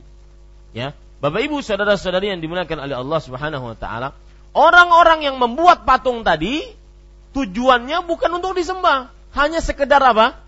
ya, 0.71 0.95
Bapak 1.19 1.43
Ibu 1.43 1.59
saudara-saudari 1.59 2.31
yang 2.31 2.39
dimuliakan 2.39 2.87
oleh 2.87 2.95
Allah 2.95 3.19
Subhanahu 3.19 3.75
wa 3.75 3.75
taala, 3.75 4.15
orang-orang 4.55 5.27
yang 5.27 5.35
membuat 5.35 5.83
patung 5.83 6.23
tadi 6.23 6.63
tujuannya 7.35 7.99
bukan 8.07 8.39
untuk 8.39 8.55
disembah, 8.55 9.11
hanya 9.35 9.59
sekedar 9.59 9.99
apa? 9.99 10.39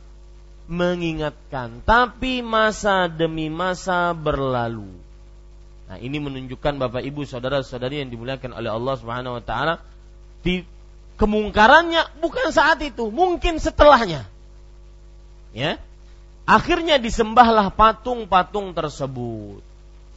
Mengingatkan, 0.69 1.81
tapi 1.81 2.45
masa 2.45 3.09
demi 3.09 3.49
masa 3.49 4.13
berlalu. 4.13 4.85
Nah, 5.89 5.97
ini 5.97 6.21
menunjukkan 6.21 6.77
Bapak 6.77 7.01
Ibu 7.01 7.25
saudara-saudari 7.25 8.05
yang 8.05 8.13
dimuliakan 8.13 8.53
oleh 8.53 8.69
Allah 8.69 8.93
Subhanahu 9.01 9.41
wa 9.41 9.43
taala 9.43 9.81
di 10.45 10.61
kemungkarannya 11.17 12.21
bukan 12.21 12.53
saat 12.53 12.85
itu, 12.85 13.09
mungkin 13.09 13.57
setelahnya. 13.57 14.29
Ya. 15.57 15.81
Akhirnya 16.45 17.01
disembahlah 17.01 17.73
patung-patung 17.73 18.77
tersebut. 18.77 19.65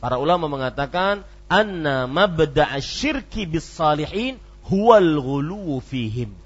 Para 0.04 0.20
ulama 0.20 0.52
mengatakan 0.52 1.24
anna 1.48 2.04
mabda' 2.04 2.76
syirki 2.84 3.48
bis 3.48 3.64
salihin 3.64 4.36
huwal 4.68 5.80
fihim. 5.80 6.36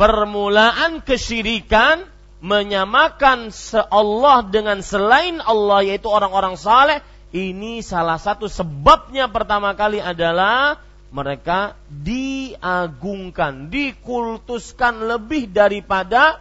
Permulaan 0.00 1.04
kesyirikan 1.04 2.15
menyamakan 2.46 3.50
Allah 3.90 4.46
dengan 4.46 4.78
selain 4.78 5.42
Allah 5.42 5.82
yaitu 5.82 6.06
orang-orang 6.06 6.54
saleh 6.54 7.02
ini 7.34 7.82
salah 7.82 8.22
satu 8.22 8.46
sebabnya 8.46 9.26
pertama 9.26 9.74
kali 9.74 9.98
adalah 9.98 10.78
mereka 11.10 11.74
diagungkan, 11.90 13.66
dikultuskan 13.66 15.10
lebih 15.10 15.50
daripada 15.50 16.38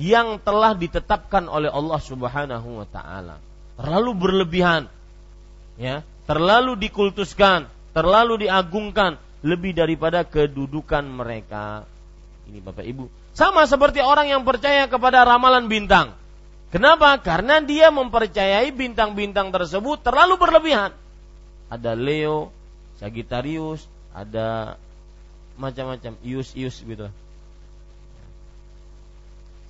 yang 0.00 0.40
telah 0.40 0.72
ditetapkan 0.74 1.44
oleh 1.46 1.68
Allah 1.68 2.00
Subhanahu 2.00 2.82
wa 2.82 2.86
taala. 2.88 3.36
Terlalu 3.78 4.10
berlebihan. 4.16 4.88
Ya, 5.74 6.06
terlalu 6.30 6.78
dikultuskan, 6.78 7.66
terlalu 7.90 8.46
diagungkan 8.46 9.18
lebih 9.42 9.74
daripada 9.74 10.22
kedudukan 10.22 11.02
mereka. 11.04 11.84
Ini 12.48 12.60
Bapak 12.60 12.84
Ibu, 12.84 13.08
sama 13.32 13.64
seperti 13.64 14.04
orang 14.04 14.28
yang 14.28 14.42
percaya 14.44 14.84
kepada 14.86 15.24
ramalan 15.24 15.66
bintang. 15.66 16.12
Kenapa? 16.74 17.14
Karena 17.22 17.62
dia 17.62 17.94
mempercayai 17.94 18.74
bintang-bintang 18.74 19.54
tersebut 19.54 20.02
terlalu 20.02 20.34
berlebihan. 20.36 20.90
Ada 21.70 21.94
Leo, 21.94 22.50
Sagittarius, 22.98 23.86
ada 24.10 24.74
macam-macam 25.54 26.18
ius-ius 26.26 26.82
gitu. 26.82 27.06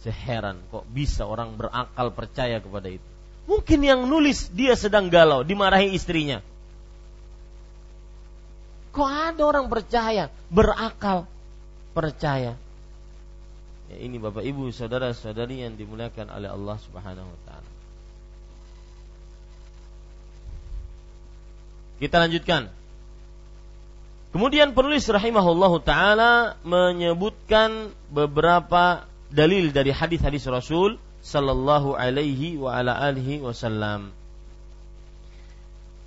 Seheran 0.01 0.61
kok 0.69 0.85
bisa 0.93 1.25
orang 1.25 1.57
berakal 1.57 2.13
percaya 2.13 2.61
kepada 2.61 2.89
itu. 2.89 3.09
Mungkin 3.45 3.81
yang 3.85 4.09
nulis 4.09 4.49
dia 4.53 4.73
sedang 4.73 5.13
galau, 5.13 5.45
dimarahi 5.45 5.93
istrinya. 5.93 6.41
Kok 8.97 9.11
ada 9.11 9.43
orang 9.45 9.69
percaya, 9.69 10.33
berakal 10.49 11.29
percaya. 11.93 12.57
Ya, 13.95 14.11
ini 14.11 14.19
Bapak 14.19 14.43
Ibu, 14.43 14.75
saudara-saudari 14.75 15.63
yang 15.63 15.79
dimuliakan 15.79 16.27
oleh 16.27 16.51
Allah 16.51 16.77
Subhanahu 16.83 17.31
wa 17.31 17.41
taala. 17.47 17.71
Kita 22.03 22.19
lanjutkan. 22.19 22.75
Kemudian 24.35 24.75
penulis 24.75 25.07
rahimahullahu 25.07 25.79
taala 25.87 26.59
menyebutkan 26.67 27.95
beberapa 28.11 29.07
dalil 29.31 29.71
dari 29.71 29.95
hadis-hadis 29.95 30.43
Rasul 30.51 30.99
sallallahu 31.23 31.95
alaihi 31.95 32.59
wa 32.59 32.75
ala 32.75 32.99
alihi 32.99 33.47
wasallam. 33.47 34.11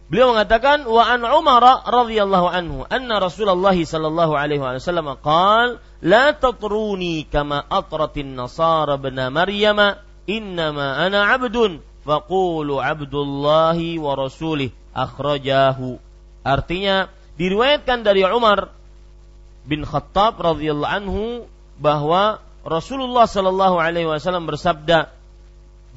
Beliau 0.07 0.31
mengatakan 0.31 0.87
wa 0.87 1.03
an 1.03 1.19
Umar 1.27 1.83
radhiyallahu 1.83 2.47
anhu 2.47 2.77
anna 2.87 3.19
Rasulullah 3.19 3.75
sallallahu 3.75 4.39
alaihi 4.39 4.63
wasallam 4.63 5.19
qaal 5.19 5.83
la 5.99 6.31
tatruni 6.31 7.27
kama 7.27 7.59
atratin 7.67 8.39
nasara 8.39 8.95
ibn 8.95 9.19
maryama 9.27 9.99
innama 10.23 10.95
ana 11.03 11.27
abdun 11.35 11.83
faqulu 12.07 12.79
abdullahi 12.79 13.99
wa 13.99 14.15
rasulih 14.15 14.71
akhrajahu. 14.95 15.99
Artinya 16.39 17.11
diriwayatkan 17.35 18.07
dari 18.07 18.23
Umar 18.23 18.71
bin 19.67 19.83
Khattab 19.83 20.39
radhiyallahu 20.39 20.87
anhu 21.03 21.23
bahwa 21.83 22.39
Rasulullah 22.63 23.27
sallallahu 23.27 23.75
alaihi 23.75 24.07
wasallam 24.07 24.47
bersabda 24.47 25.11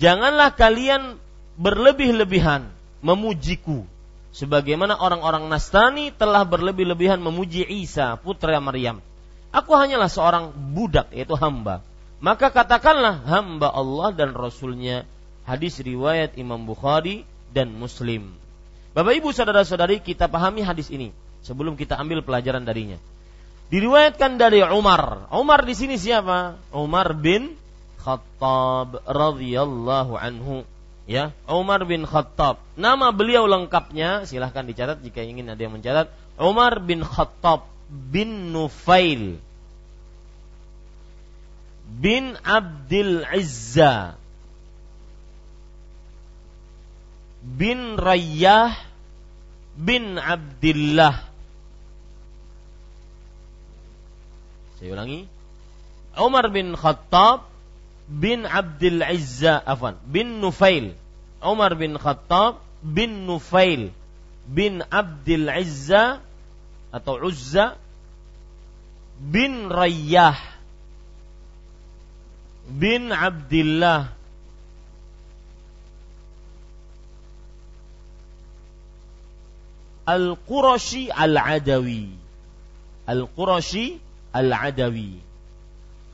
janganlah 0.02 0.50
kalian 0.58 1.14
berlebih-lebihan 1.54 2.66
memujiku 3.06 3.86
sebagaimana 4.30 4.98
orang-orang 4.98 5.46
Nasrani 5.50 6.14
telah 6.14 6.46
berlebih-lebihan 6.46 7.18
memuji 7.18 7.66
Isa 7.66 8.14
putra 8.18 8.58
Maryam. 8.62 9.02
Aku 9.50 9.74
hanyalah 9.74 10.06
seorang 10.06 10.54
budak 10.54 11.10
yaitu 11.10 11.34
hamba. 11.34 11.82
Maka 12.22 12.52
katakanlah 12.52 13.26
hamba 13.26 13.72
Allah 13.72 14.14
dan 14.14 14.36
Rasulnya. 14.36 15.08
Hadis 15.48 15.82
riwayat 15.82 16.38
Imam 16.38 16.62
Bukhari 16.62 17.26
dan 17.50 17.74
Muslim. 17.74 18.30
Bapak 18.94 19.18
Ibu 19.18 19.34
saudara-saudari 19.34 19.98
kita 19.98 20.30
pahami 20.30 20.62
hadis 20.62 20.90
ini 20.94 21.10
sebelum 21.42 21.74
kita 21.74 21.98
ambil 21.98 22.22
pelajaran 22.22 22.62
darinya. 22.62 23.00
Diriwayatkan 23.70 24.38
dari 24.38 24.62
Umar. 24.66 25.30
Umar 25.30 25.62
di 25.62 25.74
sini 25.74 25.94
siapa? 25.94 26.58
Umar 26.74 27.14
bin 27.14 27.54
Khattab 28.02 29.02
radhiyallahu 29.06 30.18
anhu 30.18 30.66
ya 31.10 31.34
Umar 31.50 31.82
bin 31.90 32.06
Khattab. 32.06 32.62
Nama 32.78 33.10
beliau 33.10 33.50
lengkapnya 33.50 34.30
silahkan 34.30 34.62
dicatat 34.62 35.02
jika 35.02 35.26
ingin 35.26 35.50
ada 35.50 35.58
yang 35.58 35.74
mencatat. 35.74 36.06
Umar 36.38 36.78
bin 36.78 37.02
Khattab 37.02 37.66
bin 37.90 38.54
Nufail 38.54 39.42
bin 41.90 42.38
Abdul 42.46 43.26
Izza 43.34 44.14
bin 47.42 47.98
Rayyah 47.98 48.70
bin 49.74 50.14
Abdullah. 50.14 51.26
Saya 54.78 54.94
ulangi. 54.94 55.26
Umar 56.14 56.54
bin 56.54 56.78
Khattab 56.78 57.50
bin 58.10 58.46
Abdul 58.46 59.02
Izza 59.02 59.58
afwan 59.62 59.98
bin 60.06 60.38
Nufail 60.38 60.99
Umar 61.40 61.72
bin 61.76 61.96
Khattab 61.96 62.60
bin 62.84 63.24
Nufail 63.24 63.92
bin 64.44 64.84
Abdul 64.92 65.48
Izza 65.48 66.20
atau 66.92 67.16
Uzza 67.20 67.76
bin 69.20 69.68
Rayyah 69.68 70.36
bin 72.70 73.10
Abdullah. 73.10 74.16
Al-Qurashi 80.10 81.06
Al-Adawi. 81.06 82.10
Al-Qurashi 83.06 83.98
Al-Adawi. 84.34 85.22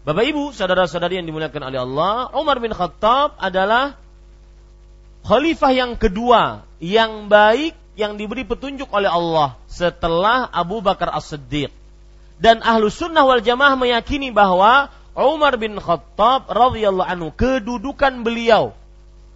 Bapak 0.05 0.23
Ibu, 0.23 0.53
saudara-saudari 0.53 1.19
yang 1.19 1.27
dimuliakan 1.27 1.63
oleh 1.67 1.81
Allah, 1.83 2.31
Umar 2.37 2.61
bin 2.61 2.71
Khattab 2.71 3.35
adalah 3.41 3.99
khalifah 5.27 5.75
yang 5.75 5.93
kedua 5.99 6.63
yang 6.79 7.27
baik 7.27 7.75
yang 7.99 8.15
diberi 8.15 8.47
petunjuk 8.47 8.87
oleh 8.93 9.11
Allah 9.11 9.59
setelah 9.67 10.47
Abu 10.53 10.85
Bakar 10.85 11.11
As-Siddiq. 11.11 11.73
Dan 12.37 12.61
ahlu 12.61 12.93
sunnah 12.93 13.25
wal 13.25 13.41
jamaah 13.41 13.75
meyakini 13.75 14.29
bahwa 14.29 14.93
Umar 15.17 15.57
bin 15.57 15.81
Khattab 15.81 16.53
radhiyallahu 16.53 17.09
anhu 17.09 17.29
kedudukan 17.33 18.21
beliau 18.21 18.77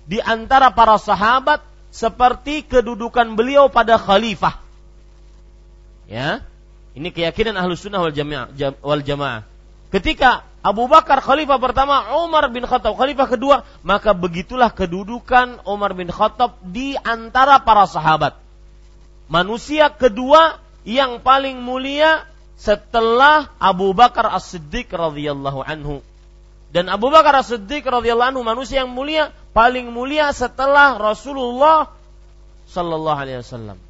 di 0.04 0.20
antara 0.20 0.68
para 0.68 1.00
sahabat 1.00 1.64
seperti 1.88 2.60
kedudukan 2.68 3.32
beliau 3.32 3.72
pada 3.72 3.96
khalifah. 3.96 4.60
Ya, 6.04 6.44
ini 6.92 7.08
keyakinan 7.08 7.56
ahlu 7.56 7.72
sunnah 7.80 8.04
wal 8.04 8.12
jamaah. 8.12 8.52
Wal 8.84 9.00
jamaah. 9.00 9.48
Ketika 9.88 10.44
Abu 10.60 10.84
Bakar 10.92 11.24
khalifah 11.24 11.56
pertama, 11.56 12.04
Umar 12.20 12.44
bin 12.52 12.68
Khattab 12.68 12.92
khalifah 12.92 13.32
kedua, 13.32 13.56
maka 13.80 14.12
begitulah 14.12 14.68
kedudukan 14.68 15.64
Umar 15.64 15.96
bin 15.96 16.12
Khattab 16.12 16.60
di 16.60 16.92
antara 17.00 17.64
para 17.64 17.88
sahabat. 17.88 18.36
Manusia 19.24 19.88
kedua 19.88 20.60
yang 20.84 21.24
paling 21.24 21.64
mulia 21.64 22.28
setelah 22.60 23.48
Abu 23.56 23.96
Bakar 23.96 24.28
As-Siddiq 24.36 24.92
radhiyallahu 24.92 25.64
anhu. 25.64 26.04
Dan 26.68 26.92
Abu 26.92 27.08
Bakar 27.08 27.40
As-Siddiq 27.40 27.80
radhiyallahu 27.88 28.36
anhu 28.36 28.44
manusia 28.44 28.84
yang 28.84 28.92
mulia 28.92 29.32
paling 29.56 29.88
mulia 29.88 30.28
setelah 30.36 31.00
Rasulullah 31.00 31.88
sallallahu 32.68 33.16
alaihi 33.16 33.40
wasallam. 33.40 33.80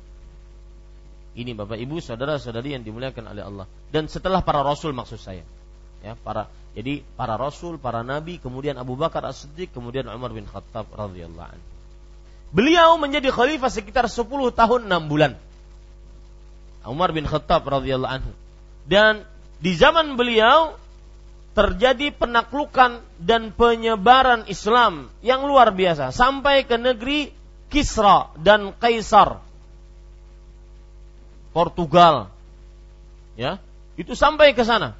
Ini 1.35 1.55
Bapak 1.55 1.79
Ibu, 1.79 1.99
saudara-saudari 1.99 2.75
yang 2.75 2.83
dimuliakan 2.83 3.31
oleh 3.31 3.43
Allah. 3.43 3.67
Dan 3.91 4.11
setelah 4.11 4.43
para 4.43 4.67
rasul 4.67 4.91
maksud 4.91 5.19
saya. 5.19 5.47
Ya, 6.03 6.19
para 6.19 6.51
jadi 6.71 7.03
para 7.19 7.35
rasul, 7.35 7.83
para 7.83 8.07
nabi, 8.07 8.39
kemudian 8.39 8.79
Abu 8.79 8.95
Bakar 8.95 9.27
As-Siddiq, 9.27 9.75
kemudian 9.75 10.07
Umar 10.07 10.31
bin 10.31 10.47
Khattab 10.47 10.87
radhiyallahu 10.95 11.49
anhu. 11.51 11.67
Beliau 12.51 12.99
menjadi 12.99 13.31
khalifah 13.31 13.71
sekitar 13.71 14.07
10 14.07 14.27
tahun 14.55 14.81
6 14.87 15.11
bulan. 15.11 15.35
Umar 16.87 17.11
bin 17.11 17.27
Khattab 17.27 17.67
radhiyallahu 17.67 18.11
anhu. 18.23 18.33
Dan 18.87 19.27
di 19.59 19.75
zaman 19.75 20.15
beliau 20.15 20.79
terjadi 21.55 22.15
penaklukan 22.15 23.03
dan 23.19 23.51
penyebaran 23.51 24.47
Islam 24.47 25.11
yang 25.27 25.47
luar 25.47 25.75
biasa 25.75 26.15
sampai 26.15 26.63
ke 26.63 26.79
negeri 26.79 27.35
Kisra 27.71 28.31
dan 28.39 28.75
Kaisar 28.79 29.43
Portugal. 31.51 32.31
Ya, 33.35 33.59
itu 33.99 34.15
sampai 34.15 34.55
ke 34.55 34.63
sana 34.63 34.95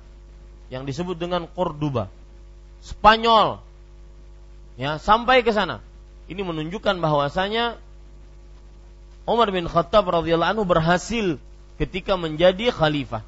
yang 0.71 0.87
disebut 0.87 1.19
dengan 1.19 1.51
Cordoba, 1.51 2.07
Spanyol, 2.81 3.59
ya 4.79 4.97
sampai 4.97 5.43
ke 5.43 5.51
sana. 5.51 5.83
Ini 6.31 6.47
menunjukkan 6.47 7.03
bahwasanya 7.03 7.77
Umar 9.27 9.51
bin 9.51 9.67
Khattab 9.67 10.07
radhiyallahu 10.07 10.57
anhu 10.57 10.65
berhasil 10.65 11.37
ketika 11.77 12.15
menjadi 12.15 12.71
khalifah. 12.71 13.27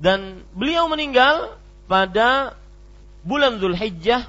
Dan 0.00 0.42
beliau 0.56 0.90
meninggal 0.90 1.54
pada 1.86 2.58
bulan 3.22 3.60
Zulhijjah 3.62 4.26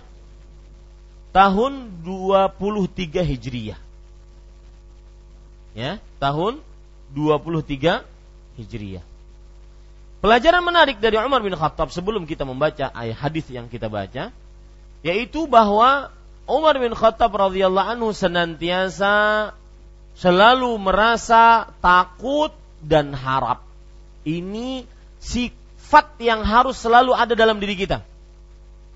tahun 1.34 2.04
23 2.04 3.24
Hijriyah. 3.24 3.80
Ya, 5.76 6.00
tahun 6.20 6.64
23 7.16 8.04
Hijriyah. 8.56 9.04
Pelajaran 10.26 10.66
menarik 10.66 10.98
dari 10.98 11.22
Umar 11.22 11.46
bin 11.46 11.54
Khattab 11.54 11.94
sebelum 11.94 12.26
kita 12.26 12.50
membaca 12.50 12.90
ayat 12.98 13.14
hadis 13.14 13.46
yang 13.46 13.70
kita 13.70 13.94
baca 13.94 14.34
yaitu 15.06 15.46
bahwa 15.46 16.10
Umar 16.50 16.82
bin 16.82 16.98
Khattab 16.98 17.30
radhiyallahu 17.30 17.94
anhu 17.94 18.10
senantiasa 18.10 19.54
selalu 20.18 20.82
merasa 20.82 21.70
takut 21.78 22.50
dan 22.82 23.14
harap. 23.14 23.62
Ini 24.26 24.90
sifat 25.22 26.18
yang 26.18 26.42
harus 26.42 26.82
selalu 26.82 27.14
ada 27.14 27.38
dalam 27.38 27.62
diri 27.62 27.78
kita. 27.78 28.02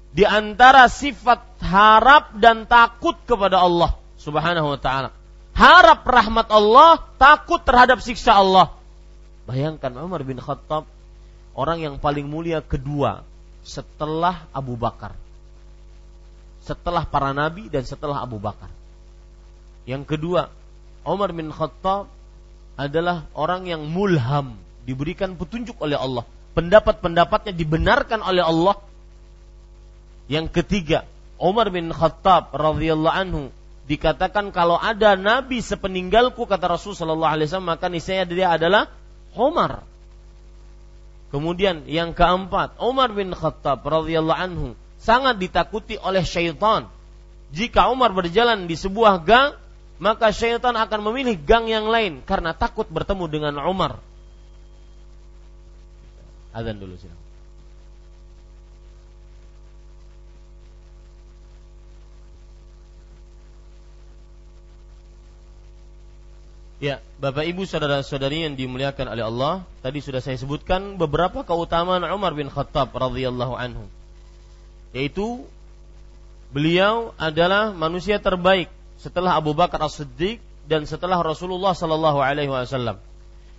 Di 0.09 0.25
antara 0.25 0.89
sifat 0.89 1.45
harap 1.61 2.41
dan 2.41 2.65
takut 2.65 3.13
kepada 3.29 3.61
Allah 3.61 3.93
Subhanahu 4.17 4.73
wa 4.73 4.79
taala. 4.81 5.13
Harap 5.53 6.01
rahmat 6.09 6.49
Allah, 6.49 7.05
takut 7.21 7.61
terhadap 7.61 8.01
siksa 8.01 8.33
Allah. 8.33 8.73
Bayangkan 9.45 9.93
Umar 10.01 10.25
bin 10.25 10.41
Khattab 10.41 10.89
orang 11.59 11.83
yang 11.83 11.95
paling 11.99 12.23
mulia 12.23 12.63
kedua 12.63 13.27
setelah 13.67 14.47
Abu 14.55 14.79
Bakar. 14.79 15.11
Setelah 16.63 17.03
para 17.03 17.35
nabi 17.35 17.67
dan 17.67 17.83
setelah 17.83 18.23
Abu 18.23 18.39
Bakar. 18.39 18.71
Yang 19.83 20.15
kedua, 20.15 20.47
Umar 21.03 21.35
bin 21.35 21.51
Khattab 21.51 22.07
adalah 22.79 23.27
orang 23.35 23.67
yang 23.67 23.83
mulham, 23.91 24.55
diberikan 24.87 25.35
petunjuk 25.35 25.75
oleh 25.83 25.99
Allah. 25.99 26.23
Pendapat-pendapatnya 26.55 27.51
dibenarkan 27.51 28.23
oleh 28.23 28.43
Allah. 28.45 28.79
Yang 30.31 30.63
ketiga, 30.63 31.03
Umar 31.35 31.67
bin 31.75 31.91
Khattab 31.91 32.55
radhiyallahu 32.55 33.15
anhu 33.15 33.43
dikatakan 33.89 34.53
kalau 34.53 34.77
ada 34.77 35.17
nabi 35.17 35.65
sepeninggalku 35.65 36.45
kata 36.45 36.77
Rasul 36.77 36.93
sallallahu 36.93 37.33
alaihi 37.33 37.49
wasallam 37.49 37.73
maka 37.73 37.89
niscaya 37.89 38.21
dia 38.21 38.53
adalah 38.53 38.85
Umar 39.33 39.81
Kemudian 41.29 41.85
yang 41.85 42.17
keempat, 42.17 42.81
Umar 42.81 43.13
bin 43.13 43.29
Khattab 43.37 43.85
radhiyallahu 43.85 44.39
anhu 44.39 44.67
sangat 44.97 45.37
ditakuti 45.37 45.95
oleh 46.01 46.25
syaitan. 46.25 46.89
Jika 47.53 47.89
Umar 47.93 48.13
berjalan 48.13 48.65
di 48.65 48.73
sebuah 48.73 49.21
gang, 49.25 49.53
maka 50.01 50.33
syaitan 50.33 50.73
akan 50.73 50.99
memilih 51.11 51.37
gang 51.37 51.69
yang 51.69 51.85
lain 51.85 52.25
karena 52.25 52.57
takut 52.57 52.89
bertemu 52.89 53.25
dengan 53.29 53.53
Umar. 53.61 54.01
Azan 56.49 56.81
dulu 56.81 56.97
sih. 56.97 57.18
Ya, 66.79 67.03
Bapak 67.19 67.43
Ibu 67.43 67.67
saudara-saudari 67.67 68.47
yang 68.47 68.55
dimuliakan 68.55 69.11
oleh 69.11 69.27
Allah, 69.27 69.67
tadi 69.83 69.99
sudah 69.99 70.23
saya 70.23 70.39
sebutkan 70.39 70.95
beberapa 70.95 71.43
keutamaan 71.43 72.07
Umar 72.07 72.31
bin 72.31 72.47
Khattab 72.47 72.95
radhiyallahu 72.95 73.51
anhu. 73.51 73.83
Yaitu 74.95 75.43
beliau 76.55 77.11
adalah 77.19 77.75
manusia 77.75 78.23
terbaik 78.23 78.71
setelah 78.95 79.35
Abu 79.35 79.51
Bakar 79.51 79.83
As-Siddiq 79.83 80.39
dan 80.71 80.87
setelah 80.87 81.19
Rasulullah 81.19 81.75
sallallahu 81.75 82.23
alaihi 82.23 82.47
wasallam. 82.47 82.95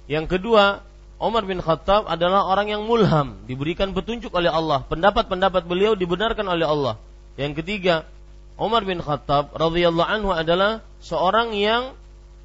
Yang 0.09 0.41
kedua, 0.41 0.81
Umar 1.21 1.45
bin 1.45 1.61
Khattab 1.61 2.09
adalah 2.09 2.49
orang 2.49 2.73
yang 2.73 2.89
mulham, 2.89 3.37
diberikan 3.45 3.93
petunjuk 3.93 4.33
oleh 4.33 4.49
Allah. 4.49 4.81
Pendapat-pendapat 4.89 5.69
beliau 5.69 5.93
dibenarkan 5.93 6.49
oleh 6.49 6.65
Allah. 6.65 6.97
Yang 7.37 7.61
ketiga, 7.61 8.09
Umar 8.57 8.89
bin 8.89 9.05
Khattab 9.05 9.53
radhiyallahu 9.53 10.09
anhu 10.09 10.33
adalah 10.33 10.81
seorang 11.05 11.53
yang 11.53 12.00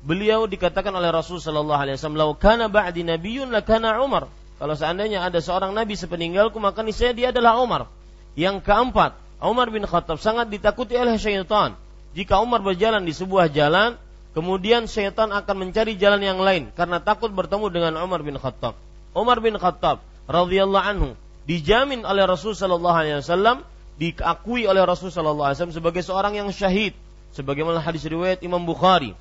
beliau 0.06 0.46
dikatakan 0.46 0.94
oleh 0.94 1.10
Rasul 1.10 1.42
sallallahu 1.42 1.82
alaihi 1.82 1.98
wasallam, 1.98 2.22
"Lau 2.22 2.32
kana 2.38 2.70
ba'di 2.70 3.02
nabiyyun 3.02 3.50
lakana 3.50 3.98
Umar." 4.00 4.30
Kalau 4.56 4.78
seandainya 4.78 5.26
ada 5.26 5.44
seorang 5.44 5.76
nabi 5.76 6.00
sepeninggalku, 6.00 6.62
maka 6.62 6.80
niscaya 6.86 7.12
dia 7.12 7.36
adalah 7.36 7.60
Umar. 7.60 7.92
Yang 8.40 8.64
keempat, 8.64 9.18
Umar 9.44 9.68
bin 9.68 9.84
Khattab 9.84 10.22
sangat 10.22 10.48
ditakuti 10.48 10.96
oleh 10.96 11.20
syaitan. 11.20 11.76
Jika 12.16 12.40
Umar 12.40 12.64
berjalan 12.64 13.04
di 13.04 13.12
sebuah 13.12 13.52
jalan, 13.52 14.00
kemudian 14.32 14.88
syaitan 14.88 15.36
akan 15.36 15.56
mencari 15.68 16.00
jalan 16.00 16.24
yang 16.24 16.40
lain 16.40 16.72
karena 16.72 17.04
takut 17.04 17.28
bertemu 17.36 17.68
dengan 17.68 17.94
Umar 18.00 18.24
bin 18.24 18.40
Khattab. 18.40 18.80
Umar 19.12 19.44
bin 19.44 19.60
Khattab 19.60 20.00
radhiyallahu 20.32 20.86
anhu 20.86 21.10
dijamin 21.44 22.08
oleh 22.08 22.24
Rasul 22.24 22.56
sallallahu 22.56 22.96
alaihi 22.96 23.20
wasallam 23.20 23.64
diakui 23.96 24.68
oleh 24.68 24.84
Rasul 24.84 25.12
sallallahu 25.12 25.52
alaihi 25.52 25.58
wasallam 25.60 25.78
sebagai 25.78 26.04
seorang 26.04 26.36
yang 26.36 26.50
syahid 26.52 26.92
sebagaimana 27.32 27.80
hadis 27.80 28.04
riwayat 28.04 28.44
Imam 28.44 28.64
Bukhari 28.64 29.16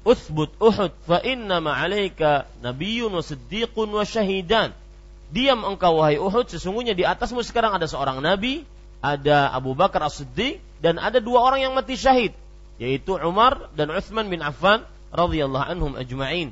Uthbut 0.00 0.56
Uhud 0.56 0.96
fa 1.04 1.20
inna 1.20 1.60
ma'alaika 1.60 2.48
nabiyyun 2.64 3.12
wa 3.12 3.20
siddiqun 3.20 3.88
wa 3.92 4.04
syahidan. 4.04 4.72
Diam 5.30 5.62
engkau 5.62 6.00
wahai 6.00 6.16
Uhud, 6.16 6.48
sesungguhnya 6.50 6.96
di 6.96 7.04
atasmu 7.06 7.44
sekarang 7.44 7.76
ada 7.76 7.86
seorang 7.86 8.18
nabi, 8.18 8.66
ada 8.98 9.52
Abu 9.52 9.76
Bakar 9.78 10.02
As-Siddiq 10.08 10.58
dan 10.82 10.98
ada 10.98 11.22
dua 11.22 11.44
orang 11.44 11.60
yang 11.62 11.72
mati 11.76 11.94
syahid, 11.94 12.34
yaitu 12.80 13.14
Umar 13.20 13.70
dan 13.76 13.92
Uthman 13.94 14.26
bin 14.26 14.42
Affan 14.42 14.82
radhiyallahu 15.14 15.64
anhum 15.70 15.92
ajma'in. 15.94 16.50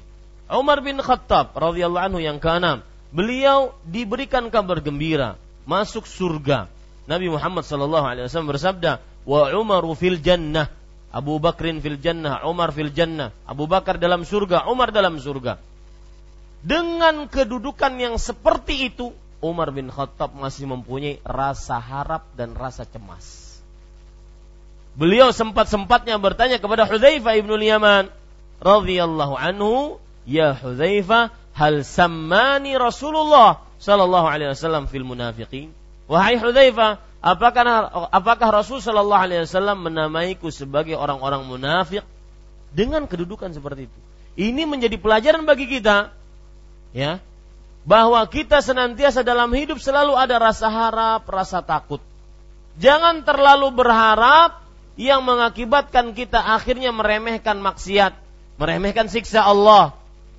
Umar 0.49 0.79
bin 0.85 1.01
Khattab 1.03 1.57
radhiyallahu 1.57 2.05
anhu 2.05 2.21
yang 2.23 2.39
keenam, 2.39 2.87
beliau 3.11 3.75
diberikan 3.83 4.47
kabar 4.53 4.79
gembira 4.79 5.41
masuk 5.69 6.07
surga. 6.07 6.71
Nabi 7.09 7.33
Muhammad 7.33 7.65
sallallahu 7.65 8.05
alaihi 8.05 8.25
wasallam 8.29 8.53
bersabda, 8.53 9.01
"Wa 9.25 9.53
Umaru 9.57 9.97
fil 9.97 10.21
jannah." 10.21 10.73
Abu 11.09 11.41
Bakrin 11.41 11.81
fil 11.81 11.97
jannah, 11.97 12.45
Umar 12.45 12.69
fil 12.77 12.93
jannah. 12.93 13.33
Abu 13.49 13.65
Bakar 13.65 13.97
dalam 13.97 14.29
surga, 14.29 14.69
Umar 14.69 14.93
dalam 14.93 15.17
surga. 15.17 15.57
Dengan 16.61 17.31
kedudukan 17.31 17.97
yang 17.97 18.21
seperti 18.21 18.93
itu, 18.93 19.15
Umar 19.39 19.71
bin 19.71 19.89
Khattab 19.89 20.35
masih 20.35 20.67
mempunyai 20.67 21.23
rasa 21.23 21.79
harap 21.79 22.27
dan 22.35 22.59
rasa 22.59 22.83
cemas. 22.83 23.57
Beliau 24.99 25.31
sempat-sempatnya 25.31 26.19
bertanya 26.19 26.59
kepada 26.59 26.83
Hudzaifah 26.83 27.39
ibnu 27.39 27.55
Yaman 27.55 28.11
radhiyallahu 28.59 29.39
anhu, 29.39 30.03
"Ya 30.27 30.59
Hudzaifah, 30.59 31.31
hal 31.55 31.87
sammani 31.87 32.75
Rasulullah 32.75 33.63
sallallahu 33.79 34.27
alaihi 34.27 34.51
wasallam 34.51 34.91
fil 34.91 35.07
munafiqin?" 35.07 35.71
Wahai 36.11 36.35
Hudzaifah, 36.43 36.99
apakah 37.19 37.65
apakah 38.15 38.49
Rasul 38.51 38.79
sallallahu 38.79 39.23
alaihi 39.23 39.43
wasallam 39.45 39.87
menamaiku 39.87 40.49
sebagai 40.55 40.95
orang-orang 40.95 41.43
munafik 41.47 42.07
dengan 42.71 43.07
kedudukan 43.11 43.51
seperti 43.55 43.91
itu? 43.91 43.99
Ini 44.39 44.71
menjadi 44.71 44.95
pelajaran 45.03 45.43
bagi 45.43 45.67
kita 45.67 46.15
ya 46.95 47.19
bahwa 47.89 48.23
kita 48.29 48.63
senantiasa 48.63 49.27
dalam 49.27 49.51
hidup 49.51 49.81
selalu 49.83 50.15
ada 50.15 50.39
rasa 50.39 50.71
harap, 50.71 51.27
rasa 51.27 51.65
takut. 51.65 51.99
Jangan 52.79 53.27
terlalu 53.27 53.75
berharap 53.75 54.63
yang 54.95 55.27
mengakibatkan 55.27 56.15
kita 56.15 56.39
akhirnya 56.39 56.95
meremehkan 56.95 57.59
maksiat, 57.59 58.15
meremehkan 58.59 59.11
siksa 59.11 59.43
Allah, 59.43 59.99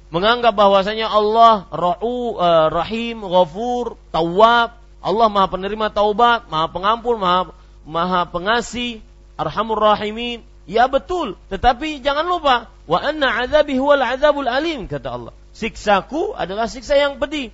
menganggap 0.09 0.55
bahwasanya 0.55 1.11
Allah 1.11 1.67
uh, 1.67 2.67
Rahim, 2.71 3.23
Ghafur, 3.23 3.99
Tawwab, 4.15 4.78
Allah 4.99 5.27
Maha 5.31 5.47
penerima 5.47 5.87
taubat, 5.91 6.47
Maha 6.51 6.67
pengampun, 6.71 7.15
Maha 7.19 7.55
Maha 7.87 8.27
pengasih, 8.27 8.99
Arhamur 9.39 9.79
Rahimin. 9.79 10.43
Ya 10.69 10.85
betul, 10.85 11.33
tetapi 11.49 11.97
jangan 12.05 12.29
lupa 12.29 12.69
wa 12.85 12.99
anna 13.01 13.41
azabi 13.41 13.73
huwal 13.81 14.05
azabul 14.05 14.45
alim 14.45 14.85
kata 14.85 15.09
Allah. 15.09 15.33
Siksaku 15.49 16.37
adalah 16.37 16.69
siksa 16.69 16.93
yang 16.93 17.17
pedih. 17.17 17.49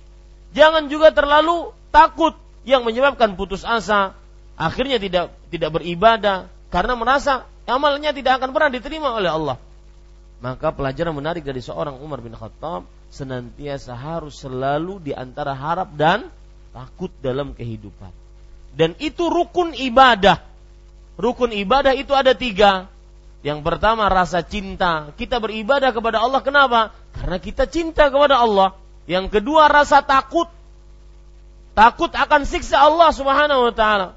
Jangan 0.52 0.92
juga 0.92 1.16
terlalu 1.16 1.72
takut 1.88 2.36
yang 2.68 2.84
menyebabkan 2.84 3.32
putus 3.40 3.64
asa, 3.64 4.12
akhirnya 4.60 5.00
tidak 5.00 5.32
tidak 5.48 5.80
beribadah, 5.80 6.52
karena 6.68 6.92
merasa 6.92 7.48
amalnya 7.64 8.12
tidak 8.12 8.36
akan 8.36 8.52
pernah 8.52 8.70
diterima 8.74 9.16
oleh 9.16 9.32
Allah. 9.32 9.56
Maka 10.44 10.68
pelajaran 10.76 11.16
menarik 11.16 11.40
dari 11.40 11.64
seorang 11.64 11.96
Umar 11.96 12.20
bin 12.20 12.36
Khattab 12.36 12.84
senantiasa 13.08 13.96
harus 13.96 14.36
selalu 14.36 15.00
di 15.00 15.12
antara 15.16 15.56
harap 15.56 15.96
dan 15.96 16.28
takut 16.76 17.08
dalam 17.24 17.56
kehidupan. 17.56 18.12
Dan 18.76 18.92
itu 19.00 19.32
rukun 19.32 19.72
ibadah. 19.72 20.44
Rukun 21.16 21.56
ibadah 21.56 21.96
itu 21.96 22.12
ada 22.12 22.36
tiga. 22.36 22.92
Yang 23.40 23.64
pertama 23.64 24.12
rasa 24.12 24.44
cinta. 24.44 25.08
Kita 25.16 25.40
beribadah 25.40 25.96
kepada 25.96 26.20
Allah 26.20 26.44
kenapa? 26.44 26.92
Karena 27.16 27.40
kita 27.40 27.64
cinta 27.64 28.12
kepada 28.12 28.36
Allah. 28.44 28.76
Yang 29.08 29.40
kedua 29.40 29.72
rasa 29.72 30.04
takut. 30.04 30.52
Takut 31.72 32.12
akan 32.12 32.44
siksa 32.44 32.84
Allah 32.84 33.08
subhanahu 33.16 33.72
wa 33.72 33.72
ta'ala. 33.72 34.12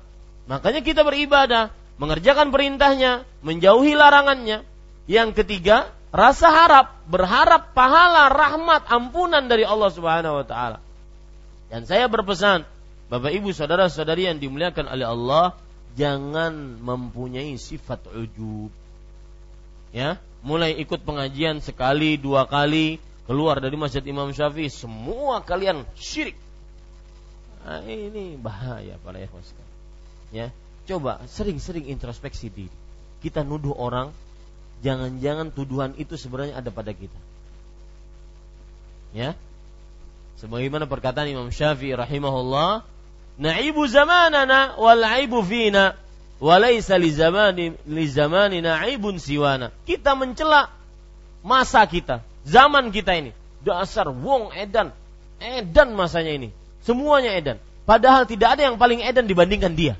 Makanya 0.51 0.83
kita 0.83 1.07
beribadah 1.07 1.71
mengerjakan 1.95 2.51
perintahnya, 2.51 3.23
menjauhi 3.39 3.95
larangannya. 3.95 4.67
Yang 5.05 5.43
ketiga, 5.43 5.91
rasa 6.09 6.49
harap, 6.51 6.99
berharap 7.05 7.75
pahala, 7.75 8.31
rahmat, 8.31 8.87
ampunan 8.89 9.45
dari 9.45 9.67
Allah 9.67 9.89
Subhanahu 9.91 10.41
wa 10.41 10.45
taala. 10.47 10.77
Dan 11.69 11.85
saya 11.85 12.09
berpesan, 12.09 12.65
Bapak 13.09 13.29
Ibu 13.29 13.53
saudara-saudari 13.53 14.25
yang 14.25 14.41
dimuliakan 14.41 14.89
oleh 14.89 15.05
Allah, 15.05 15.45
jangan 15.93 16.81
mempunyai 16.81 17.53
sifat 17.57 18.09
ujub. 18.09 18.73
Ya, 19.89 20.21
mulai 20.45 20.77
ikut 20.77 21.01
pengajian 21.01 21.61
sekali, 21.61 22.17
dua 22.17 22.45
kali, 22.45 23.01
keluar 23.25 23.57
dari 23.61 23.77
Masjid 23.77 24.01
Imam 24.05 24.29
Syafi'i, 24.29 24.69
semua 24.69 25.41
kalian 25.41 25.85
syirik. 25.97 26.37
Nah, 27.65 27.85
ini 27.85 28.37
bahaya 28.37 28.97
para 29.01 29.21
ikhwan 29.21 29.45
Ya, 30.29 30.53
Coba 30.89 31.21
sering-sering 31.29 31.85
introspeksi 31.85 32.49
diri. 32.49 32.73
Kita 33.21 33.45
nuduh 33.45 33.77
orang, 33.77 34.09
jangan-jangan 34.81 35.53
tuduhan 35.53 35.93
itu 36.01 36.17
sebenarnya 36.17 36.57
ada 36.57 36.73
pada 36.73 36.89
kita. 36.97 37.19
Ya. 39.13 39.37
Sebagaimana 40.39 40.87
perkataan 40.87 41.27
Imam 41.27 41.51
Syafi'i 41.51 41.93
rahimahullah, 41.93 42.87
"Na'ibu 43.37 43.83
zamanana 43.91 44.79
wal 44.79 45.03
'aibu 45.03 45.43
fina." 45.43 45.99
Walaysa 46.39 46.95
li 46.95 47.11
zamani 47.11 47.75
li 47.83 48.05
zamanina 48.07 48.79
aibun 48.79 49.19
siwana. 49.19 49.75
Kita 49.83 50.15
mencela 50.15 50.71
masa 51.43 51.83
kita, 51.83 52.23
zaman 52.47 52.95
kita 52.95 53.11
ini. 53.19 53.35
Dasar 53.59 54.07
wong 54.07 54.55
edan. 54.55 54.95
Edan 55.43 55.99
masanya 55.99 56.31
ini. 56.31 56.55
Semuanya 56.87 57.35
edan. 57.35 57.59
Padahal 57.83 58.23
tidak 58.23 58.55
ada 58.55 58.71
yang 58.71 58.79
paling 58.79 59.03
edan 59.03 59.27
dibandingkan 59.27 59.75
dia. 59.75 59.99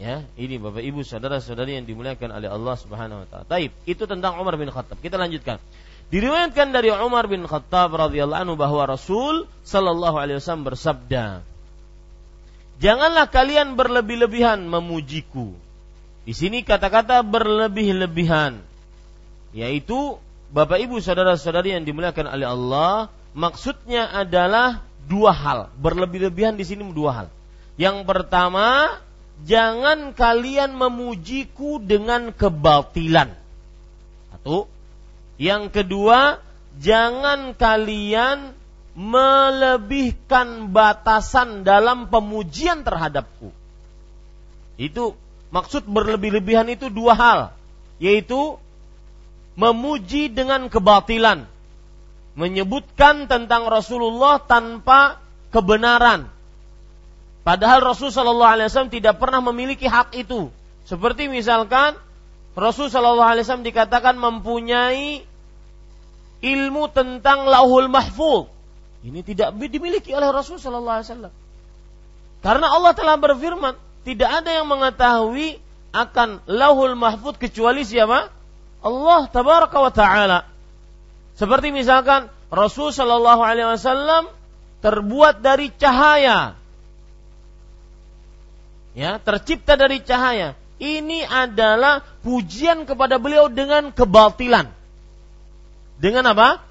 Ya, 0.00 0.24
ini 0.38 0.56
Bapak 0.56 0.80
Ibu 0.80 1.04
saudara-saudari 1.04 1.76
yang 1.76 1.84
dimuliakan 1.84 2.30
oleh 2.32 2.48
Allah 2.48 2.74
Subhanahu 2.80 3.18
wa 3.18 3.26
taala. 3.28 3.44
Taib, 3.44 3.74
itu 3.84 4.08
tentang 4.08 4.40
Umar 4.40 4.54
bin 4.56 4.70
Khattab. 4.72 4.96
Kita 5.04 5.20
lanjutkan. 5.20 5.60
Diriwayatkan 6.08 6.72
dari 6.72 6.88
Umar 6.88 7.28
bin 7.28 7.44
Khattab 7.44 7.92
radhiyallahu 7.92 8.40
anhu 8.48 8.56
bahwa 8.56 8.88
Rasul 8.88 9.44
sallallahu 9.60 10.16
alaihi 10.16 10.40
wasallam 10.40 10.64
bersabda, 10.64 11.44
"Janganlah 12.80 13.28
kalian 13.28 13.76
berlebih-lebihan 13.76 14.64
memujiku." 14.64 15.52
Di 16.24 16.32
sini 16.32 16.64
kata-kata 16.64 17.20
berlebih-lebihan 17.24 18.60
yaitu 19.56 20.20
Bapak 20.48 20.80
Ibu 20.80 21.00
saudara-saudari 21.00 21.76
yang 21.76 21.84
dimuliakan 21.84 22.24
oleh 22.32 22.48
Allah, 22.48 23.12
maksudnya 23.36 24.08
adalah 24.08 24.80
dua 25.04 25.32
hal. 25.32 25.68
Berlebih-lebihan 25.76 26.56
di 26.56 26.64
sini 26.64 26.84
dua 26.88 27.12
hal. 27.12 27.26
Yang 27.76 28.08
pertama, 28.08 28.96
jangan 29.44 30.16
kalian 30.16 30.72
memujiku 30.72 31.76
dengan 31.84 32.32
kebatilan. 32.32 33.36
Satu. 34.32 34.77
Yang 35.38 35.70
kedua, 35.70 36.42
jangan 36.82 37.54
kalian 37.54 38.52
melebihkan 38.98 40.74
batasan 40.74 41.62
dalam 41.62 42.10
pemujian 42.10 42.82
terhadapku. 42.82 43.54
Itu 44.74 45.14
maksud 45.54 45.86
berlebih-lebihan 45.86 46.66
itu 46.66 46.90
dua 46.90 47.14
hal, 47.14 47.40
yaitu 48.02 48.58
memuji 49.54 50.30
dengan 50.30 50.66
kebatilan, 50.66 51.46
menyebutkan 52.34 53.30
tentang 53.30 53.70
Rasulullah 53.70 54.42
tanpa 54.42 55.22
kebenaran, 55.54 56.26
Padahal 57.48 57.80
Rasul 57.80 58.12
Shallallahu 58.12 58.52
Alaihi 58.60 58.68
Wasallam 58.68 58.92
tidak 58.92 59.16
pernah 59.16 59.40
memiliki 59.40 59.88
hak 59.88 60.12
itu. 60.12 60.52
Seperti 60.84 61.32
misalkan 61.32 61.96
Rasul 62.58 62.90
Shallallahu 62.90 63.30
Alaihi 63.38 63.46
Wasallam 63.46 63.66
dikatakan 63.66 64.18
mempunyai 64.18 65.22
ilmu 66.42 66.90
tentang 66.90 67.46
lauhul 67.46 67.86
mahfuz. 67.86 68.50
Ini 69.06 69.22
tidak 69.22 69.54
dimiliki 69.54 70.10
oleh 70.10 70.34
Rasul 70.34 70.58
Shallallahu 70.58 70.96
Alaihi 70.98 71.08
Wasallam. 71.08 71.34
Karena 72.42 72.66
Allah 72.74 72.92
telah 72.98 73.14
berfirman, 73.14 73.74
tidak 74.02 74.30
ada 74.42 74.50
yang 74.50 74.66
mengetahui 74.66 75.62
akan 75.94 76.42
lauhul 76.50 76.98
mahfuz 76.98 77.38
kecuali 77.38 77.86
siapa? 77.86 78.30
Allah 78.82 79.20
tabaraka 79.30 79.78
wa 79.78 79.92
taala. 79.94 80.38
Seperti 81.38 81.70
misalkan 81.70 82.26
Rasul 82.50 82.90
Shallallahu 82.90 83.42
alaihi 83.42 83.70
wasallam 83.70 84.26
terbuat 84.82 85.42
dari 85.42 85.70
cahaya 85.74 86.58
ya 88.98 89.22
tercipta 89.22 89.78
dari 89.78 90.02
cahaya. 90.02 90.57
Ini 90.78 91.26
adalah 91.26 92.06
pujian 92.22 92.86
kepada 92.86 93.18
beliau 93.18 93.50
dengan 93.50 93.90
kebatilan. 93.90 94.70
Dengan 95.98 96.24
apa? 96.30 96.62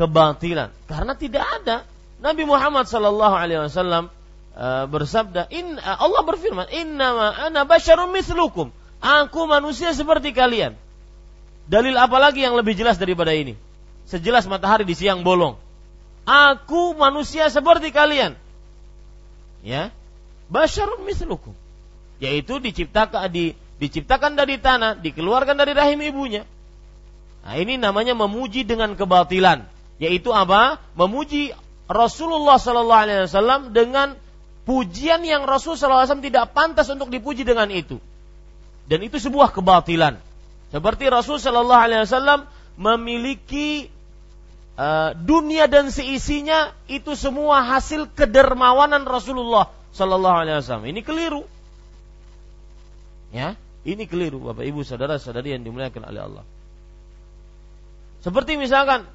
Kebatilan. 0.00 0.72
Karena 0.88 1.12
tidak 1.12 1.44
ada 1.60 1.84
Nabi 2.24 2.48
Muhammad 2.48 2.88
sallallahu 2.88 3.36
alaihi 3.36 3.60
wasallam 3.68 4.08
uh, 4.56 4.88
bersabda, 4.88 5.52
"In 5.52 5.76
uh, 5.76 5.96
Allah 6.00 6.24
berfirman, 6.24 6.72
"Innama 6.72 7.36
ana 7.36 7.68
basyarun 7.68 8.08
mislukum." 8.08 8.72
Aku 9.04 9.44
manusia 9.44 9.92
seperti 9.92 10.32
kalian. 10.32 10.78
Dalil 11.68 11.92
apa 11.98 12.16
lagi 12.22 12.40
yang 12.40 12.56
lebih 12.56 12.72
jelas 12.72 12.96
daripada 12.96 13.34
ini? 13.36 13.58
Sejelas 14.08 14.48
matahari 14.48 14.88
di 14.88 14.96
siang 14.96 15.20
bolong. 15.26 15.58
Aku 16.24 16.94
manusia 16.94 17.50
seperti 17.52 17.92
kalian. 17.92 18.38
Ya. 19.60 19.90
Basyarun 20.48 21.04
mislukum 21.04 21.52
yaitu 22.22 22.62
diciptakan 22.62 23.26
di, 23.34 23.58
diciptakan 23.82 24.38
dari 24.38 24.62
tanah, 24.62 25.02
dikeluarkan 25.02 25.58
dari 25.58 25.74
rahim 25.74 25.98
ibunya. 26.06 26.46
Nah, 27.42 27.58
ini 27.58 27.74
namanya 27.74 28.14
memuji 28.14 28.62
dengan 28.62 28.94
kebatilan, 28.94 29.66
yaitu 29.98 30.30
apa? 30.30 30.78
Memuji 30.94 31.50
Rasulullah 31.90 32.62
sallallahu 32.62 33.02
alaihi 33.10 33.26
wasallam 33.26 33.74
dengan 33.74 34.14
pujian 34.62 35.26
yang 35.26 35.42
Rasul 35.42 35.74
sallallahu 35.74 36.06
alaihi 36.06 36.10
wasallam 36.14 36.28
tidak 36.30 36.44
pantas 36.54 36.86
untuk 36.94 37.10
dipuji 37.10 37.42
dengan 37.42 37.66
itu. 37.74 37.98
Dan 38.86 39.02
itu 39.02 39.18
sebuah 39.18 39.50
kebatilan. 39.50 40.22
Seperti 40.70 41.10
Rasul 41.10 41.42
sallallahu 41.42 41.82
alaihi 41.82 42.06
wasallam 42.06 42.46
memiliki 42.78 43.90
uh, 44.78 45.12
dunia 45.18 45.66
dan 45.66 45.90
seisinya 45.90 46.70
itu 46.86 47.18
semua 47.18 47.66
hasil 47.66 48.14
kedermawanan 48.14 49.02
Rasulullah 49.02 49.74
sallallahu 49.90 50.36
alaihi 50.46 50.56
wasallam. 50.62 50.86
Ini 50.86 51.02
keliru. 51.02 51.42
Ya, 53.32 53.56
ini 53.82 54.04
keliru 54.04 54.38
Bapak 54.38 54.62
Ibu 54.62 54.84
saudara-saudari 54.84 55.56
yang 55.56 55.64
dimuliakan 55.64 56.04
oleh 56.04 56.20
Allah. 56.20 56.44
Seperti 58.22 58.54
misalkan 58.60 59.08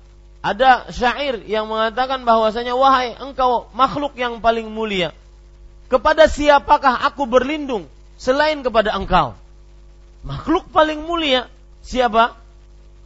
ada 0.43 0.89
syair 0.91 1.45
yang 1.47 1.69
mengatakan 1.69 2.27
bahwasanya 2.27 2.75
wahai 2.75 3.15
engkau 3.15 3.71
makhluk 3.77 4.17
yang 4.19 4.43
paling 4.43 4.67
mulia, 4.73 5.13
kepada 5.87 6.27
siapakah 6.27 7.07
aku 7.07 7.23
berlindung 7.29 7.87
selain 8.19 8.59
kepada 8.65 8.91
engkau? 8.97 9.37
Makhluk 10.27 10.67
paling 10.73 11.05
mulia 11.05 11.47
siapa? 11.85 12.35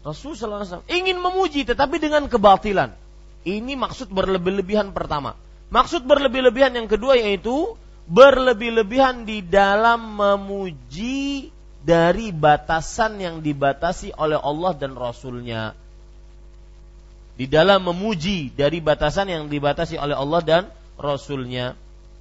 Rasulullah 0.01 0.65
SAW 0.65 0.81
ingin 0.89 1.21
memuji 1.21 1.61
tetapi 1.61 2.01
dengan 2.01 2.25
kebatilan. 2.25 2.97
Ini 3.45 3.77
maksud 3.77 4.09
berlebih-lebihan 4.09 4.89
pertama. 4.93 5.37
Maksud 5.69 6.05
berlebih-lebihan 6.09 6.73
yang 6.73 6.89
kedua 6.89 7.17
yaitu 7.17 7.77
berlebih-lebihan 8.11 9.23
di 9.23 9.39
dalam 9.39 10.19
memuji 10.19 11.47
dari 11.81 12.35
batasan 12.35 13.17
yang 13.17 13.39
dibatasi 13.39 14.11
oleh 14.19 14.37
Allah 14.37 14.75
dan 14.75 14.93
Rasulnya 14.93 15.73
di 17.41 17.49
dalam 17.49 17.81
memuji 17.81 18.53
dari 18.53 18.83
batasan 18.83 19.25
yang 19.25 19.43
dibatasi 19.49 19.97
oleh 19.97 20.13
Allah 20.13 20.41
dan 20.45 20.63
Rasulnya. 20.93 21.73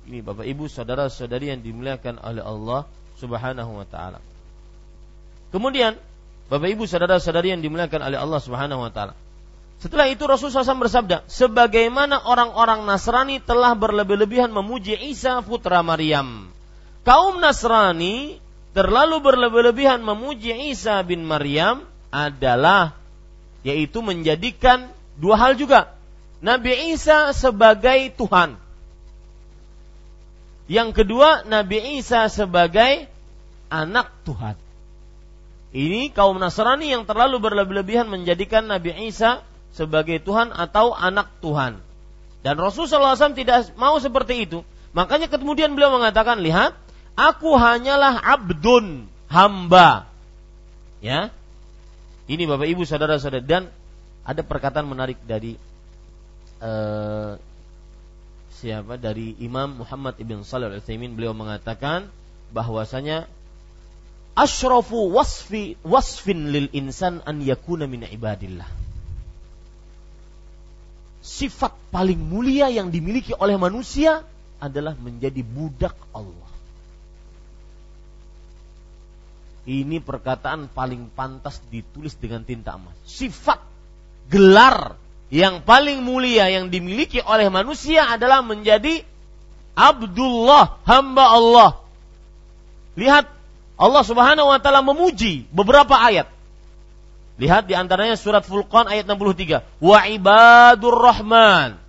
Ini 0.09 0.24
Bapak 0.24 0.49
Ibu 0.49 0.64
saudara-saudari 0.64 1.53
yang 1.53 1.61
dimuliakan 1.61 2.16
oleh 2.24 2.41
Allah 2.41 2.88
Subhanahu 3.20 3.72
wa 3.76 3.84
taala. 3.84 4.16
Kemudian 5.53 5.99
Bapak 6.49 6.72
Ibu 6.72 6.88
saudara-saudari 6.88 7.53
yang 7.53 7.61
dimuliakan 7.61 8.01
oleh 8.01 8.16
Allah 8.16 8.41
Subhanahu 8.41 8.80
wa 8.80 8.88
taala. 8.88 9.12
Setelah 9.80 10.12
itu 10.12 10.28
Rasulullah 10.28 10.60
SAW 10.60 10.84
bersabda, 10.84 11.24
sebagaimana 11.24 12.20
orang-orang 12.28 12.84
Nasrani 12.84 13.40
telah 13.40 13.72
berlebih-lebihan 13.72 14.52
memuji 14.52 14.92
Isa 14.92 15.40
putra 15.40 15.80
Maryam. 15.80 16.52
Kaum 17.00 17.40
Nasrani 17.40 18.36
terlalu 18.76 19.24
berlebih-lebihan 19.24 20.04
memuji 20.04 20.52
Isa 20.68 21.00
bin 21.00 21.24
Maryam 21.24 21.88
adalah 22.12 22.92
yaitu 23.64 24.04
menjadikan 24.04 24.92
Dua 25.20 25.36
hal 25.36 25.60
juga. 25.60 25.92
Nabi 26.40 26.96
Isa 26.96 27.36
sebagai 27.36 28.08
Tuhan. 28.16 28.56
Yang 30.64 31.04
kedua, 31.04 31.44
Nabi 31.44 32.00
Isa 32.00 32.24
sebagai 32.32 33.04
anak 33.68 34.08
Tuhan. 34.24 34.56
Ini 35.76 36.08
kaum 36.16 36.40
Nasrani 36.40 36.88
yang 36.88 37.04
terlalu 37.04 37.36
berlebihan 37.38 38.08
menjadikan 38.08 38.64
Nabi 38.64 38.96
Isa 39.12 39.44
sebagai 39.74 40.18
Tuhan 40.22 40.50
atau 40.54 40.92
anak 40.94 41.30
Tuhan. 41.40 41.78
Dan 42.40 42.56
Rasulullah 42.56 43.14
SAW 43.14 43.36
tidak 43.36 43.72
mau 43.76 44.00
seperti 44.00 44.48
itu. 44.48 44.64
Makanya 44.96 45.28
kemudian 45.28 45.76
beliau 45.76 45.92
mengatakan, 45.92 46.40
lihat, 46.40 46.74
aku 47.14 47.54
hanyalah 47.54 48.16
abdun, 48.16 49.06
hamba. 49.28 50.08
Ya, 51.04 51.32
ini 52.30 52.46
Bapak 52.46 52.70
Ibu 52.70 52.86
saudara-saudara 52.86 53.42
dan 53.42 53.66
ada 54.22 54.46
perkataan 54.46 54.86
menarik 54.86 55.18
dari 55.26 55.58
uh, 56.62 57.34
siapa 58.54 59.00
dari 59.00 59.34
Imam 59.42 59.82
Muhammad 59.82 60.20
ibn 60.22 60.44
Salih 60.44 60.70
al 60.70 60.78
Utsaimin 60.78 61.18
beliau 61.18 61.32
mengatakan 61.32 62.12
bahwasanya 62.54 63.26
asyrafu 64.38 65.10
wasfi 65.10 65.74
wasfin 65.82 66.54
lil 66.54 66.68
insan 66.70 67.18
an 67.24 67.42
yakuna 67.42 67.90
min 67.90 68.06
ibadillah 68.06 68.68
sifat 71.20 71.72
paling 71.92 72.18
mulia 72.18 72.72
yang 72.72 72.88
dimiliki 72.88 73.36
oleh 73.36 73.60
manusia 73.60 74.24
adalah 74.60 74.96
menjadi 74.96 75.40
budak 75.44 75.96
Allah 76.16 76.50
ini 79.68 80.00
perkataan 80.00 80.72
paling 80.72 81.12
pantas 81.12 81.60
ditulis 81.68 82.16
dengan 82.16 82.44
tinta 82.44 82.74
emas 82.76 82.96
sifat 83.04 83.60
gelar 84.32 84.96
yang 85.30 85.62
paling 85.62 86.02
mulia 86.02 86.50
yang 86.50 86.74
dimiliki 86.74 87.22
oleh 87.22 87.46
manusia 87.52 88.02
adalah 88.10 88.42
menjadi 88.42 89.06
Abdullah, 89.78 90.82
hamba 90.84 91.24
Allah. 91.30 91.70
Lihat 92.98 93.30
Allah 93.80 94.02
Subhanahu 94.04 94.50
wa 94.50 94.58
taala 94.60 94.82
memuji 94.84 95.48
beberapa 95.54 95.96
ayat. 95.96 96.28
Lihat 97.41 97.72
di 97.72 97.72
antaranya 97.72 98.20
surat 98.20 98.45
Furqan 98.45 98.84
ayat 98.84 99.09
63. 99.09 99.64
Wa 99.80 100.05
ibadur 100.05 100.93
rahman 101.01 101.80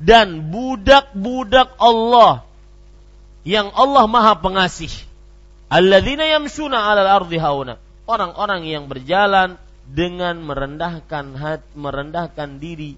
dan 0.00 0.48
budak-budak 0.48 1.76
Allah 1.76 2.48
yang 3.44 3.68
Allah 3.76 4.08
Maha 4.08 4.40
Pengasih. 4.40 4.88
Alladzina 5.68 6.24
yamshuna 6.24 6.80
'alal 6.80 7.12
ardi 7.22 7.36
hauna. 7.36 7.76
Orang-orang 8.08 8.64
yang 8.64 8.88
berjalan 8.88 9.60
dengan 9.84 10.40
merendahkan 10.40 11.36
hati, 11.36 11.68
merendahkan 11.76 12.58
diri 12.58 12.96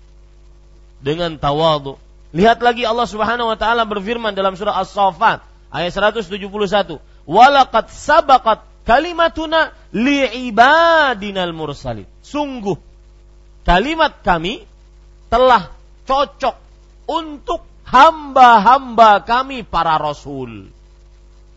dengan 1.03 1.35
tawadhu. 1.35 1.99
Lihat 2.33 2.65
lagi 2.65 2.87
Allah 2.87 3.11
Subhanahu 3.11 3.51
wa 3.53 3.59
taala 3.59 3.85
berfirman 3.85 4.33
dalam 4.33 4.55
surah 4.57 4.81
As-Saffat 4.81 5.45
ayat 5.69 5.93
171, 5.93 7.03
"Walaqad 7.29 7.93
sabaqat 7.93 8.72
kalimatuna 8.85 9.73
li'ibadinal 9.95 11.55
mursalin." 11.55 12.09
Sungguh 12.23 12.77
kalimat 13.67 14.23
kami 14.23 14.65
telah 15.33 15.73
cocok 16.07 16.57
untuk 17.09 17.65
hamba-hamba 17.89 19.23
kami 19.23 19.63
para 19.63 19.99
rasul. 20.01 20.71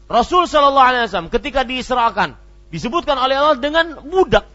Rasul 0.06 0.46
Shallallahu 0.46 0.90
Alaihi 0.90 1.04
Wasallam 1.10 1.34
ketika 1.34 1.66
diserahkan 1.66 2.38
disebutkan 2.70 3.18
oleh 3.18 3.42
Allah 3.42 3.58
dengan 3.58 4.06
budak 4.06 4.46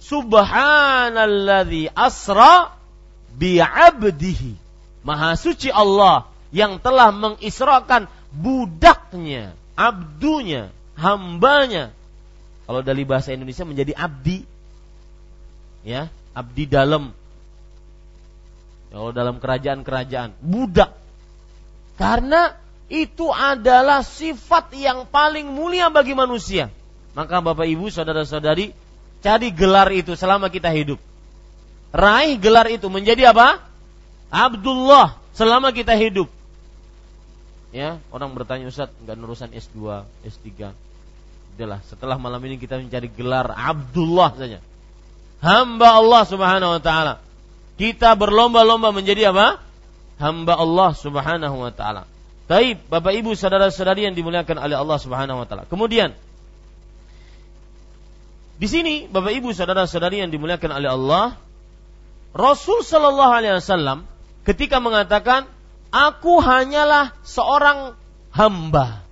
Subhanalladzi 0.00 1.92
asra 1.92 2.72
bi'abdihi. 3.36 4.56
Maha 5.04 5.36
suci 5.36 5.68
Allah 5.68 6.28
yang 6.52 6.80
telah 6.80 7.12
mengisrakan 7.12 8.08
budaknya, 8.32 9.52
abdunya, 9.76 10.72
hambanya. 10.96 11.92
Kalau 12.70 12.86
dari 12.86 13.02
bahasa 13.02 13.34
Indonesia 13.34 13.66
menjadi 13.66 13.98
abdi. 13.98 14.46
Ya, 15.82 16.06
abdi 16.30 16.70
dalam. 16.70 17.10
Kalau 18.94 19.10
dalam 19.10 19.42
kerajaan-kerajaan, 19.42 20.38
budak. 20.38 20.94
Karena 21.98 22.54
itu 22.86 23.26
adalah 23.26 24.06
sifat 24.06 24.70
yang 24.78 25.02
paling 25.10 25.50
mulia 25.50 25.90
bagi 25.90 26.14
manusia. 26.14 26.70
Maka 27.18 27.42
Bapak 27.42 27.66
Ibu, 27.66 27.90
saudara-saudari, 27.90 28.70
Cari 29.20 29.52
gelar 29.52 29.92
itu 29.92 30.16
selama 30.16 30.48
kita 30.48 30.72
hidup. 30.72 30.96
Raih 31.92 32.40
gelar 32.40 32.72
itu 32.72 32.88
menjadi 32.88 33.36
apa? 33.36 33.60
Abdullah 34.32 35.20
selama 35.36 35.76
kita 35.76 35.92
hidup. 35.92 36.32
Ya, 37.70 38.00
orang 38.10 38.32
bertanya 38.32 38.66
Ustaz, 38.66 38.90
enggak 38.98 39.16
nurusan 39.20 39.52
S2, 39.52 40.08
S3. 40.24 40.72
Udahlah, 41.60 41.84
setelah 41.84 42.16
malam 42.16 42.40
ini 42.48 42.56
kita 42.56 42.80
mencari 42.80 43.12
gelar 43.12 43.52
Abdullah 43.52 44.32
saja. 44.32 44.64
Hamba 45.44 46.00
Allah 46.00 46.24
Subhanahu 46.24 46.72
wa 46.72 46.80
taala. 46.80 47.20
Kita 47.76 48.16
berlomba-lomba 48.16 48.96
menjadi 48.96 49.28
apa? 49.28 49.60
Hamba 50.16 50.56
Allah 50.56 50.96
Subhanahu 50.96 51.60
wa 51.60 51.68
taala. 51.68 52.08
Taib, 52.48 52.80
Bapak 52.88 53.12
Ibu, 53.12 53.36
saudara-saudari 53.36 54.08
yang 54.08 54.16
dimuliakan 54.16 54.56
oleh 54.56 54.72
Allah 54.72 54.96
Subhanahu 54.96 55.44
wa 55.44 55.44
taala. 55.44 55.68
Kemudian 55.68 56.16
di 58.56 58.64
sini 58.64 59.04
Bapak 59.04 59.36
Ibu 59.36 59.52
saudara-saudari 59.52 60.24
yang 60.24 60.32
dimuliakan 60.32 60.80
oleh 60.80 60.88
Allah, 60.88 61.36
Rasul 62.32 62.80
Shallallahu 62.88 63.32
alaihi 63.36 63.60
wasallam 63.60 64.08
ketika 64.48 64.80
mengatakan, 64.80 65.44
"Aku 65.92 66.40
hanyalah 66.40 67.12
seorang 67.20 67.92
hamba." 68.32 69.04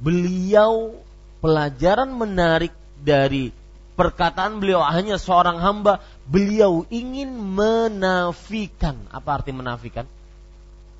Beliau 0.00 0.96
pelajaran 1.40 2.12
menarik 2.12 2.72
dari 3.00 3.52
perkataan 3.96 4.60
beliau 4.60 4.80
hanya 4.80 5.20
seorang 5.20 5.60
hamba, 5.60 6.00
beliau 6.24 6.88
ingin 6.88 7.28
menafikan. 7.36 8.96
Apa 9.12 9.40
arti 9.40 9.52
menafikan? 9.52 10.08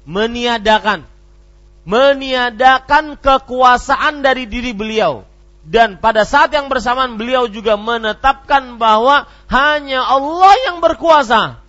Meniadakan. 0.05 1.05
Meniadakan 1.89 3.17
kekuasaan 3.17 4.21
dari 4.21 4.45
diri 4.45 4.77
beliau 4.77 5.25
dan 5.61 6.01
pada 6.01 6.25
saat 6.25 6.49
yang 6.57 6.73
bersamaan 6.73 7.21
beliau 7.21 7.45
juga 7.45 7.77
menetapkan 7.77 8.81
bahwa 8.81 9.29
hanya 9.53 10.01
Allah 10.01 10.53
yang 10.69 10.81
berkuasa. 10.81 11.61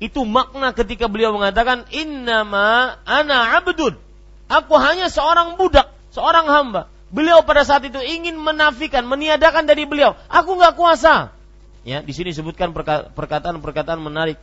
Itu 0.00 0.24
makna 0.24 0.72
ketika 0.72 1.12
beliau 1.12 1.36
mengatakan 1.36 1.84
innama 1.92 2.96
ana 3.04 3.60
abdun. 3.60 4.00
Aku 4.48 4.74
hanya 4.80 5.12
seorang 5.12 5.60
budak, 5.60 5.92
seorang 6.16 6.48
hamba. 6.48 6.88
Beliau 7.10 7.42
pada 7.42 7.66
saat 7.66 7.82
itu 7.82 7.98
ingin 7.98 8.38
menafikan, 8.38 9.02
meniadakan 9.02 9.66
dari 9.66 9.82
beliau, 9.82 10.14
aku 10.30 10.54
nggak 10.54 10.78
kuasa. 10.78 11.34
Ya, 11.82 12.06
di 12.06 12.14
sini 12.14 12.30
disebutkan 12.30 12.70
perkataan-perkataan 13.16 13.98
menarik. 13.98 14.38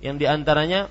Yang 0.00 0.16
di 0.24 0.26
antaranya 0.26 0.88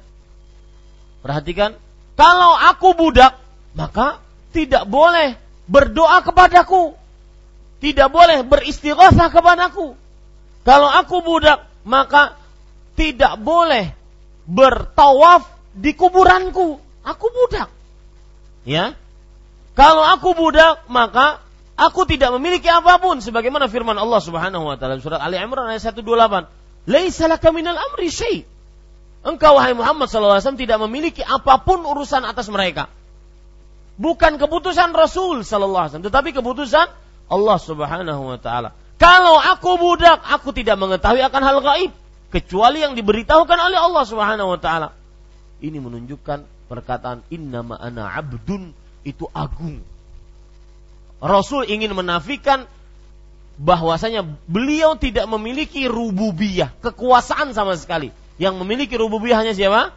perhatikan 1.26 1.76
kalau 2.14 2.54
aku 2.56 2.94
budak 2.94 3.36
maka 3.74 4.22
tidak 4.54 4.86
boleh 4.86 5.36
berdoa 5.66 6.22
kepadaku. 6.22 6.94
Tidak 7.80 8.12
boleh 8.12 8.44
beristighatsah 8.44 9.32
kepadaku. 9.32 9.96
Kalau 10.68 10.90
aku 10.92 11.24
budak 11.24 11.64
maka 11.88 12.36
tidak 12.94 13.40
boleh 13.40 13.96
bertawaf 14.46 15.48
di 15.72 15.96
kuburanku. 15.96 16.78
Aku 17.08 17.26
budak. 17.32 17.72
Ya 18.68 18.99
kalau 19.80 20.04
aku 20.04 20.36
budak 20.36 20.84
maka 20.92 21.40
aku 21.80 22.04
tidak 22.04 22.36
memiliki 22.36 22.68
apa 22.68 23.00
pun 23.00 23.24
sebagaimana 23.24 23.72
firman 23.72 23.96
Allah 23.96 24.20
Subhanahu 24.20 24.68
wa 24.68 24.76
taala 24.76 25.00
surat 25.00 25.24
Ali 25.24 25.40
Imran 25.40 25.72
ayat 25.72 25.96
128 25.96 26.04
laisa 26.92 27.32
laka 27.32 27.56
minal 27.56 27.80
amri 27.80 28.12
syai' 28.12 28.44
Engkau 29.20 29.60
wahai 29.60 29.76
Muhammad 29.76 30.08
SAW 30.08 30.56
tidak 30.56 30.80
memiliki 30.88 31.20
apa 31.20 31.60
pun 31.60 31.84
urusan 31.84 32.24
atas 32.24 32.48
mereka. 32.48 32.88
Bukan 34.00 34.40
keputusan 34.40 34.96
Rasul 34.96 35.44
SAW, 35.44 36.00
tetapi 36.00 36.32
keputusan 36.32 36.88
Allah 37.28 37.58
Subhanahu 37.60 38.32
Wa 38.32 38.40
Taala. 38.40 38.70
Kalau 38.96 39.36
aku 39.36 39.76
budak, 39.76 40.24
aku 40.24 40.56
tidak 40.56 40.80
mengetahui 40.80 41.20
akan 41.20 41.42
hal 41.44 41.58
gaib 41.60 41.92
kecuali 42.32 42.80
yang 42.80 42.96
diberitahukan 42.96 43.60
oleh 43.60 43.76
Allah 43.76 44.04
Subhanahu 44.08 44.56
Wa 44.56 44.60
Taala. 44.64 44.90
Ini 45.60 45.84
menunjukkan 45.84 46.72
perkataan 46.72 47.28
Inna 47.28 47.60
ana 47.76 48.08
abdun 48.16 48.72
itu 49.04 49.28
agung. 49.32 49.80
Rasul 51.20 51.68
ingin 51.68 51.92
menafikan 51.92 52.64
bahwasanya 53.60 54.24
beliau 54.48 54.96
tidak 54.96 55.28
memiliki 55.28 55.92
rububiyah, 55.92 56.72
kekuasaan 56.80 57.52
sama 57.52 57.76
sekali. 57.76 58.16
Yang 58.40 58.56
memiliki 58.64 58.96
rububiyah 58.96 59.44
hanya 59.44 59.52
siapa? 59.52 59.92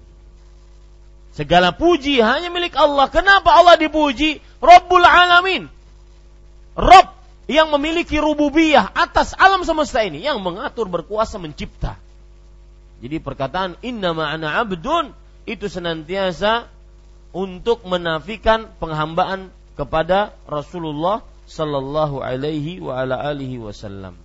Segala 1.37 1.69
puji 1.71 2.19
hanya 2.19 2.51
milik 2.51 2.75
Allah. 2.75 3.07
Kenapa 3.07 3.53
Allah 3.53 3.77
dipuji? 3.79 4.43
Rabbul 4.59 5.07
alamin. 5.07 5.71
Rabb 6.75 7.15
yang 7.47 7.71
memiliki 7.71 8.19
rububiyah 8.19 8.91
atas 8.91 9.31
alam 9.39 9.63
semesta 9.63 10.03
ini 10.03 10.19
yang 10.25 10.41
mengatur 10.43 10.91
berkuasa 10.91 11.39
mencipta. 11.39 11.95
Jadi 12.99 13.17
perkataan 13.23 13.79
inna 13.79 14.11
ma'ana 14.11 14.59
abdun 14.59 15.15
itu 15.47 15.71
senantiasa 15.71 16.67
untuk 17.31 17.87
menafikan 17.87 18.67
penghambaan 18.77 19.53
kepada 19.79 20.35
Rasulullah 20.49 21.23
sallallahu 21.47 22.19
alaihi 22.19 22.83
wa 22.83 22.99
ala 22.99 23.17
alihi 23.23 23.57
wasallam. 23.57 24.19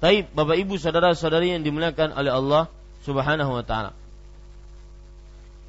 Taib, 0.00 0.28
Bapak 0.32 0.56
Ibu 0.56 0.76
saudara-saudari 0.80 1.52
yang 1.56 1.62
dimuliakan 1.64 2.16
oleh 2.16 2.32
Allah 2.32 2.62
Subhanahu 3.04 3.52
wa 3.52 3.64
taala. 3.64 3.92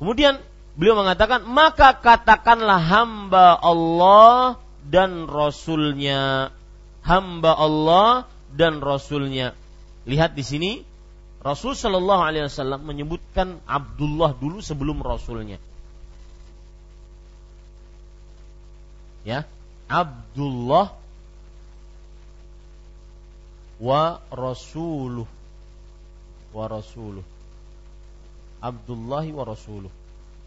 Kemudian 0.02 0.40
beliau 0.80 0.98
mengatakan, 1.00 1.46
"Maka 1.46 1.96
katakanlah 2.00 2.80
hamba 2.82 3.58
Allah 3.60 4.58
dan 4.88 5.28
rasulnya." 5.28 6.54
Hamba 7.08 7.56
Allah 7.56 8.28
dan 8.52 8.84
rasulnya. 8.84 9.56
Lihat 10.04 10.36
di 10.36 10.44
sini 10.44 10.72
Rasul 11.48 11.80
Shallallahu 11.80 12.22
Alaihi 12.28 12.52
Wasallam 12.52 12.84
menyebutkan 12.84 13.64
Abdullah 13.64 14.36
dulu 14.36 14.60
sebelum 14.60 15.00
Rasulnya. 15.00 15.64
Ya, 19.24 19.48
Abdullah 19.88 20.92
wa 23.78 24.18
rasuluh 24.34 25.30
wa 26.50 26.66
rasuluh 26.66 27.22
Abdullahi 28.58 29.30
wa 29.30 29.46
rasuluh 29.46 29.92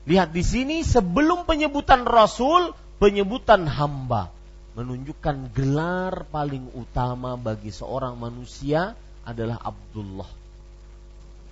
Lihat 0.09 0.35
di 0.35 0.43
sini 0.43 0.83
sebelum 0.83 1.47
penyebutan 1.47 2.09
rasul 2.09 2.73
penyebutan 2.99 3.69
hamba 3.69 4.33
menunjukkan 4.75 5.53
gelar 5.53 6.25
paling 6.33 6.73
utama 6.73 7.37
bagi 7.37 7.69
seorang 7.69 8.17
manusia 8.17 8.97
adalah 9.29 9.61
Abdullah. 9.61 10.40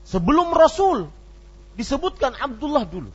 Sebelum 0.08 0.56
rasul 0.56 1.12
disebutkan 1.76 2.32
Abdullah 2.32 2.88
dulu. 2.88 3.12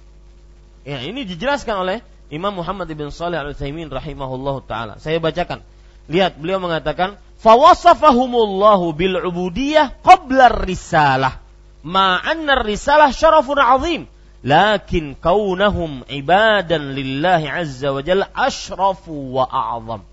Ya, 0.85 1.01
ini 1.01 1.25
dijelaskan 1.25 1.81
oleh 1.81 1.97
Imam 2.29 2.53
Muhammad 2.53 2.85
bin 2.93 3.09
Saleh 3.09 3.41
Al 3.41 3.57
Utsaimin 3.57 3.89
rahimahullahu 3.89 4.61
taala. 4.69 5.01
Saya 5.01 5.17
bacakan. 5.17 5.65
Lihat 6.05 6.37
beliau 6.37 6.61
mengatakan 6.61 7.17
fawasafahumullahu 7.41 8.93
bil 8.93 9.17
ubudiyah 9.25 9.97
qabla 10.05 10.53
risalah. 10.53 11.41
Ma 11.81 12.21
anna 12.21 12.61
risalah 12.61 13.09
syarafun 13.09 13.57
azim. 13.57 14.01
Lakin 14.43 15.15
kaunahum 15.15 16.03
ibadan 16.11 16.93
lillahi 16.93 17.47
azza 17.47 17.95
wa 17.95 18.03
jalla 18.03 18.27
asyrafu 18.35 19.39
wa 19.39 19.47
a'zam. 19.47 20.03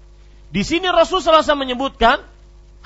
Di 0.54 0.62
sini 0.62 0.86
Rasul 0.86 1.18
SAW 1.18 1.58
menyebutkan 1.58 2.22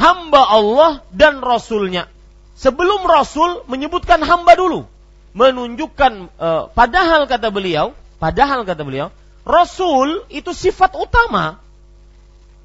hamba 0.01 0.41
Allah 0.49 1.05
dan 1.13 1.45
Rasulnya. 1.45 2.09
Sebelum 2.55 3.03
Rasul 3.07 3.67
menyebutkan 3.67 4.23
hamba 4.23 4.55
dulu. 4.55 4.87
Menunjukkan, 5.35 6.13
uh, 6.39 6.63
padahal 6.71 7.27
kata 7.27 7.51
beliau, 7.51 7.91
padahal 8.23 8.63
kata 8.63 8.87
beliau, 8.87 9.11
Rasul 9.43 10.23
itu 10.31 10.55
sifat 10.55 10.95
utama. 10.95 11.59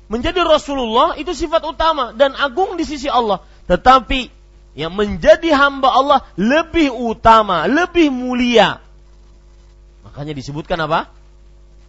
Menjadi 0.09 0.41
Rasulullah 0.45 1.17
itu 1.17 1.33
sifat 1.33 1.65
utama 1.65 2.13
dan 2.13 2.37
agung 2.37 2.77
di 2.77 2.85
sisi 2.85 3.09
Allah. 3.09 3.41
Tetapi 3.65 4.29
yang 4.77 4.93
menjadi 4.93 5.49
hamba 5.53 5.89
Allah 5.89 6.19
lebih 6.37 6.93
utama, 6.93 7.65
lebih 7.65 8.13
mulia. 8.13 8.81
Makanya 10.05 10.33
disebutkan 10.37 10.77
apa? 10.85 11.09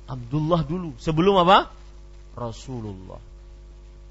Abdullah 0.08 0.64
dulu. 0.64 0.96
Sebelum 0.96 1.38
apa? 1.44 1.70
Rasulullah. 2.36 3.20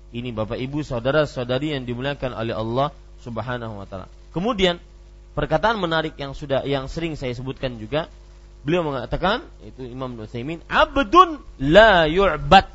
Ini 0.10 0.34
Bapak 0.34 0.58
Ibu 0.58 0.82
saudara-saudari 0.82 1.78
yang 1.78 1.86
dimuliakan 1.86 2.34
oleh 2.34 2.56
Allah 2.58 2.90
Subhanahu 3.22 3.80
wa 3.80 3.86
taala. 3.86 4.08
Kemudian 4.32 4.80
perkataan 5.34 5.80
menarik 5.80 6.16
yang 6.20 6.36
sudah 6.36 6.64
yang 6.64 6.88
sering 6.92 7.16
saya 7.20 7.32
sebutkan 7.36 7.80
juga 7.80 8.12
Beliau 8.60 8.84
mengatakan 8.84 9.48
itu 9.64 9.88
Imam 9.88 10.20
Nutsaimin, 10.20 10.60
abdun 10.68 11.40
la 11.64 12.12
yu'bad 12.12 12.68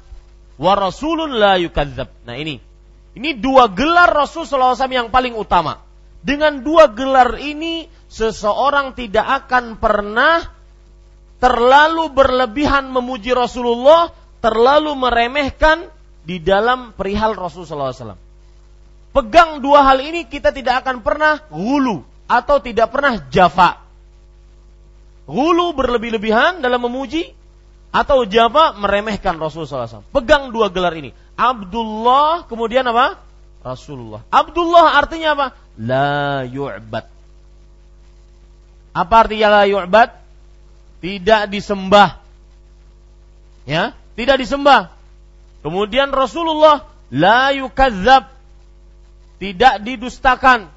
wa 0.56 0.72
rasulun 0.72 1.36
la 1.36 1.60
yukadzab. 1.60 2.08
Nah 2.24 2.40
ini 2.40 2.56
ini 3.14 3.30
dua 3.36 3.68
gelar 3.68 4.08
Rasul 4.08 4.48
SAW 4.48 4.80
yang 4.88 5.12
paling 5.12 5.36
utama. 5.36 5.84
Dengan 6.24 6.64
dua 6.64 6.88
gelar 6.88 7.36
ini 7.36 7.84
seseorang 8.08 8.96
tidak 8.96 9.44
akan 9.44 9.76
pernah 9.76 10.40
terlalu 11.36 12.08
berlebihan 12.08 12.88
memuji 12.88 13.36
Rasulullah, 13.36 14.08
terlalu 14.40 14.96
meremehkan 14.96 15.84
di 16.24 16.40
dalam 16.40 16.96
perihal 16.96 17.36
Rasul 17.36 17.68
SAW. 17.68 18.16
Pegang 19.14 19.62
dua 19.62 19.86
hal 19.86 20.02
ini 20.02 20.26
kita 20.26 20.50
tidak 20.50 20.82
akan 20.82 21.06
pernah 21.06 21.38
hulu 21.54 22.02
atau 22.26 22.58
tidak 22.58 22.90
pernah 22.90 23.22
jafa. 23.30 23.78
Hulu 25.30 25.70
berlebih-lebihan 25.78 26.58
dalam 26.58 26.82
memuji 26.82 27.30
atau 27.94 28.26
jama 28.26 28.74
meremehkan 28.74 29.38
Rasulullah 29.38 29.86
SAW. 29.86 30.02
Pegang 30.10 30.50
dua 30.50 30.66
gelar 30.74 30.90
ini. 30.98 31.14
Abdullah 31.38 32.42
kemudian 32.50 32.82
apa? 32.90 33.22
Rasulullah. 33.62 34.26
Abdullah 34.34 34.98
artinya 34.98 35.38
apa? 35.38 35.46
La 35.78 36.42
yu'bad. 36.42 37.06
Apa 38.98 39.14
artinya 39.14 39.62
la 39.62 39.64
yu'bad? 39.70 40.10
Tidak 40.98 41.54
disembah. 41.54 42.18
Ya, 43.62 43.94
tidak 44.18 44.42
disembah. 44.42 44.90
Kemudian 45.62 46.10
Rasulullah 46.10 46.90
la 47.14 47.54
yukadzab. 47.54 48.33
Tidak 49.38 49.82
didustakan. 49.82 50.70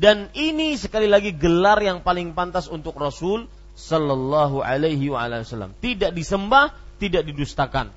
Dan 0.00 0.32
ini 0.32 0.80
sekali 0.80 1.08
lagi 1.08 1.36
gelar 1.36 1.76
yang 1.84 2.00
paling 2.00 2.32
pantas 2.32 2.72
untuk 2.72 2.96
Rasul 2.96 3.44
Sallallahu 3.76 4.64
Alaihi 4.64 5.12
Wasallam. 5.12 5.76
Tidak 5.80 6.12
disembah, 6.16 6.72
tidak 6.96 7.28
didustakan. 7.28 7.92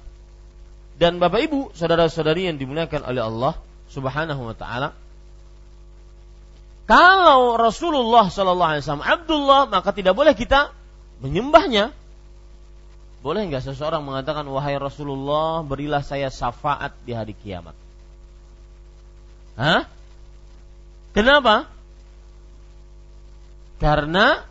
Dan 1.00 1.18
Bapak 1.18 1.48
Ibu, 1.48 1.72
saudara-saudari 1.74 2.48
yang 2.52 2.60
dimuliakan 2.60 3.08
oleh 3.08 3.24
Allah 3.24 3.54
Subhanahu 3.88 4.52
Wa 4.52 4.56
Taala, 4.56 4.90
Kalau 6.84 7.56
Rasulullah 7.56 8.28
Shallallahu 8.28 8.72
Alaihi 8.76 8.84
Wasallam 8.84 9.08
Abdullah, 9.08 9.72
maka 9.72 9.96
tidak 9.96 10.20
boleh 10.20 10.36
kita 10.36 10.76
menyembahnya. 11.24 11.96
Boleh 13.24 13.48
nggak 13.48 13.64
seseorang 13.64 14.04
mengatakan 14.04 14.44
wahai 14.52 14.76
Rasulullah 14.76 15.64
berilah 15.64 16.04
saya 16.04 16.28
syafaat 16.28 16.92
di 17.08 17.16
hari 17.16 17.32
kiamat? 17.32 17.72
Hah? 19.54 19.86
Kenapa? 21.14 21.70
Karena 23.78 24.42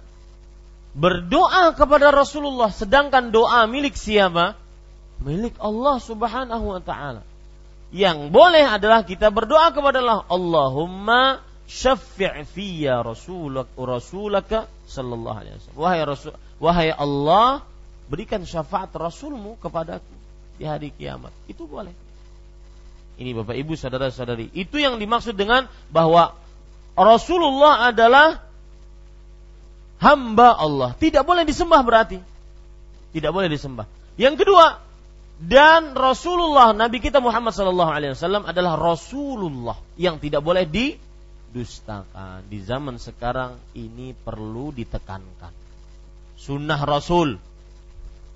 berdoa 0.92 1.72
kepada 1.72 2.12
Rasulullah 2.12 2.68
sedangkan 2.68 3.32
doa 3.32 3.64
milik 3.66 3.96
siapa? 3.96 4.54
Milik 5.22 5.56
Allah 5.58 5.96
Subhanahu 5.98 6.76
wa 6.76 6.80
taala. 6.82 7.22
Yang 7.92 8.32
boleh 8.32 8.64
adalah 8.64 9.04
kita 9.04 9.28
berdoa 9.28 9.68
kepada 9.72 10.00
Allah, 10.00 10.24
Allahumma 10.28 11.44
syaffi' 11.68 12.44
fiyya 12.48 13.04
rasulak 13.04 13.72
rasulaka 13.76 14.68
sallallahu 14.88 15.36
alaihi 15.36 15.56
wasallam. 15.60 15.80
Wahai 15.80 16.00
Rasul, 16.04 16.32
wahai 16.56 16.88
Allah, 16.92 17.64
berikan 18.08 18.44
syafaat 18.44 18.92
Rasulmu 18.92 19.56
kepadaku 19.60 20.12
di 20.60 20.64
hari 20.68 20.92
kiamat. 20.92 21.32
Itu 21.48 21.64
boleh. 21.64 21.92
Ini 23.22 23.38
Bapak 23.38 23.54
Ibu 23.54 23.78
saudara-saudari, 23.78 24.50
itu 24.50 24.82
yang 24.82 24.98
dimaksud 24.98 25.38
dengan 25.38 25.70
bahwa 25.94 26.34
Rasulullah 26.98 27.86
adalah 27.94 28.42
hamba 30.02 30.58
Allah. 30.58 30.90
Tidak 30.98 31.22
boleh 31.22 31.46
disembah 31.46 31.86
berarti. 31.86 32.18
Tidak 33.14 33.30
boleh 33.30 33.46
disembah. 33.46 33.86
Yang 34.18 34.42
kedua, 34.42 34.82
dan 35.42 35.98
Rasulullah 35.98 36.70
Nabi 36.70 36.98
kita 37.02 37.22
Muhammad 37.22 37.50
sallallahu 37.54 37.90
alaihi 37.90 38.14
wasallam 38.14 38.46
adalah 38.46 38.78
Rasulullah 38.78 39.78
yang 39.98 40.18
tidak 40.22 40.42
boleh 40.42 40.66
didustakan. 40.66 42.46
Di 42.50 42.58
zaman 42.62 42.98
sekarang 42.98 43.58
ini 43.74 44.14
perlu 44.14 44.74
ditekankan. 44.74 45.50
Sunnah 46.38 46.78
Rasul 46.82 47.38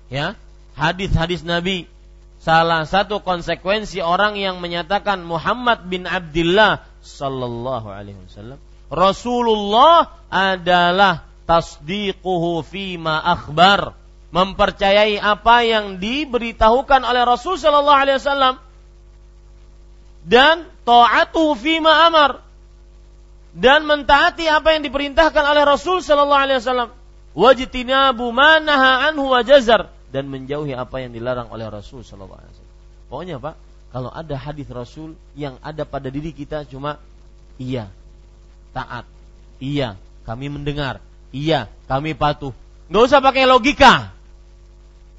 ya 0.07 0.35
hadis-hadis 0.79 1.43
Nabi 1.43 1.87
salah 2.47 2.87
satu 2.87 3.19
konsekuensi 3.19 3.99
orang 3.99 4.39
yang 4.39 4.63
menyatakan 4.63 5.19
Muhammad 5.27 5.83
bin 5.91 6.07
Abdullah 6.07 6.87
sallallahu 7.03 7.91
alaihi 7.91 8.15
wasallam 8.23 8.55
Rasulullah 8.87 10.15
adalah 10.31 11.27
tasdiquhu 11.43 12.63
ma 12.95 13.19
akhbar 13.19 13.91
mempercayai 14.31 15.19
apa 15.19 15.67
yang 15.67 15.99
diberitahukan 15.99 17.03
oleh 17.03 17.27
Rasul 17.27 17.59
sallallahu 17.59 17.99
alaihi 17.99 18.23
wasallam 18.23 18.55
dan 20.23 20.71
taatu 20.87 21.51
ma 21.83 22.07
amar 22.07 22.31
dan 23.51 23.83
mentaati 23.83 24.47
apa 24.47 24.71
yang 24.71 24.87
diperintahkan 24.87 25.43
oleh 25.43 25.67
Rasul 25.67 25.99
sallallahu 25.99 26.43
alaihi 26.47 26.59
wasallam. 26.63 26.89
Wajtinabu 27.33 28.29
ma 28.29 28.61
anhu 28.61 29.33
wa 29.33 29.41
dan 30.11 30.31
menjauhi 30.31 30.71
apa 30.73 31.03
yang 31.03 31.11
dilarang 31.11 31.51
oleh 31.51 31.67
Rasul 31.67 32.03
Sallallahu 32.03 32.39
Alaihi 32.39 32.53
Wasallam. 32.55 32.75
Pokoknya 33.07 33.35
Pak, 33.39 33.55
kalau 33.91 34.11
ada 34.11 34.35
hadis 34.35 34.67
Rasul 34.71 35.15
yang 35.35 35.59
ada 35.63 35.83
pada 35.87 36.11
diri 36.11 36.31
kita 36.35 36.67
cuma 36.67 36.99
iya 37.59 37.91
taat, 38.75 39.07
iya 39.59 39.95
kami 40.27 40.51
mendengar, 40.51 40.99
iya 41.31 41.71
kami 41.87 42.15
patuh. 42.15 42.51
Nggak 42.87 43.03
usah 43.03 43.19
pakai 43.19 43.43
logika, 43.47 44.11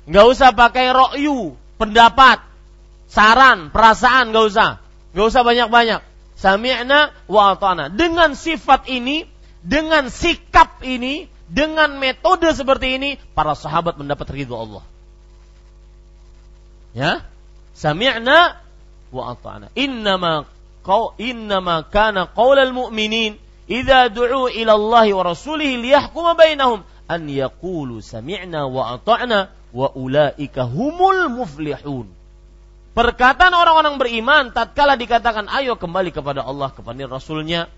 nggak 0.08 0.26
usah 0.28 0.50
pakai 0.56 0.92
rokyu, 0.92 1.56
pendapat, 1.76 2.40
saran, 3.08 3.72
perasaan, 3.72 4.32
nggak 4.32 4.46
usah, 4.52 4.70
nggak 5.12 5.26
usah 5.26 5.42
banyak-banyak. 5.44 6.00
Sami'na 6.38 7.10
wa. 7.26 7.58
Dengan 7.90 8.38
sifat 8.38 8.86
ini, 8.86 9.26
dengan 9.58 10.06
sikap 10.06 10.80
ini, 10.86 11.26
dengan 11.48 11.96
metode 11.96 12.52
seperti 12.52 13.00
ini, 13.00 13.10
para 13.32 13.56
sahabat 13.56 13.96
mendapat 13.96 14.28
ridho 14.30 14.54
Allah. 14.54 14.84
Ya, 16.92 17.24
sami'na 17.72 18.60
wa 19.08 19.22
ata'na. 19.32 19.72
Innama 19.72 20.44
qaw 20.84 21.16
innama 21.20 21.84
kana 21.88 22.28
qaulal 22.28 22.72
mu'minin 22.72 23.36
idza 23.68 24.08
du'u 24.12 24.48
ila 24.52 24.72
Allah 24.76 25.06
wa 25.12 25.22
rasulih 25.24 25.80
liyahkuma 25.80 26.36
bainahum 26.36 26.84
an 27.08 27.28
yaqulu 27.28 28.00
sami'na 28.04 28.68
wa 28.68 28.96
ata'na 28.96 29.52
wa 29.72 29.88
ulaika 29.92 30.68
humul 30.68 31.32
muflihun. 31.32 32.08
Perkataan 32.96 33.54
orang-orang 33.54 33.94
beriman 34.00 34.50
tatkala 34.50 34.98
dikatakan 34.98 35.46
ayo 35.54 35.78
kembali 35.78 36.10
kepada 36.10 36.42
Allah 36.42 36.74
kepada 36.74 36.98
Rasulnya 37.06 37.70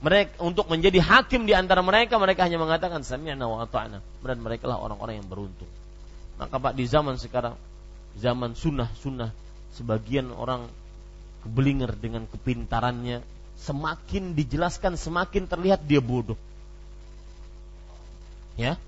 mereka 0.00 0.40
untuk 0.40 0.64
menjadi 0.72 0.96
hakim 1.04 1.44
di 1.44 1.52
antara 1.52 1.84
mereka 1.84 2.16
mereka 2.16 2.48
hanya 2.48 2.56
mengatakan 2.56 3.04
sami'na 3.04 3.44
wa 3.44 3.68
ata'na. 3.68 4.00
Dan 4.24 4.40
mereka 4.40 4.64
lah 4.64 4.80
orang-orang 4.80 5.20
yang 5.20 5.28
beruntung. 5.28 5.68
Maka 6.40 6.56
Pak 6.56 6.72
di 6.72 6.88
zaman 6.88 7.20
sekarang 7.20 7.52
zaman 8.16 8.56
sunnah-sunnah 8.56 9.28
sebagian 9.76 10.32
orang 10.32 10.72
kebelinger 11.44 11.92
dengan 12.00 12.24
kepintarannya 12.24 13.20
semakin 13.60 14.32
dijelaskan 14.32 14.96
semakin 14.96 15.44
terlihat 15.44 15.84
dia 15.84 16.00
bodoh. 16.00 16.40
Ya? 18.56 18.80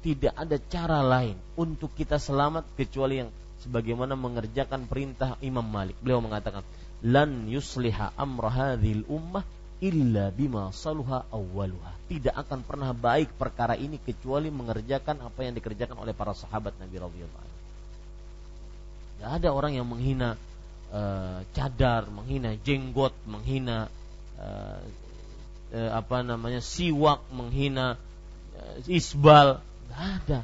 Tidak 0.00 0.32
ada 0.32 0.56
cara 0.72 1.04
lain 1.04 1.36
untuk 1.60 1.92
kita 1.92 2.16
selamat 2.16 2.64
kecuali 2.72 3.20
yang 3.20 3.30
sebagaimana 3.60 4.16
mengerjakan 4.16 4.88
perintah 4.88 5.36
Imam 5.44 5.64
Malik. 5.66 5.98
Beliau 6.00 6.24
mengatakan 6.24 6.64
lan 7.04 7.52
yusliha 7.52 8.16
amra 8.16 8.80
ummah 9.12 9.44
illa 9.78 10.34
bima 10.34 10.70
saluha 10.74 11.26
awwaluha. 11.30 11.94
Tidak 12.08 12.34
akan 12.34 12.64
pernah 12.64 12.90
baik 12.96 13.36
perkara 13.36 13.76
ini 13.78 14.00
kecuali 14.00 14.48
mengerjakan 14.48 15.22
apa 15.22 15.40
yang 15.44 15.54
dikerjakan 15.54 15.98
oleh 16.02 16.16
para 16.16 16.32
sahabat 16.34 16.74
Nabi 16.80 16.96
radhiyallahu 16.98 17.42
anhu. 17.44 17.56
Ada 19.18 19.48
orang 19.50 19.74
yang 19.74 19.86
menghina 19.86 20.38
uh, 20.94 21.42
cadar, 21.52 22.06
menghina 22.08 22.54
jenggot, 22.62 23.12
menghina 23.26 23.90
uh, 24.38 24.82
uh, 25.74 25.90
apa 25.94 26.22
namanya 26.22 26.62
siwak, 26.62 27.22
menghina 27.34 27.98
uh, 28.56 28.76
isbal. 28.88 29.60
Tidak 29.60 30.00
ada 30.00 30.38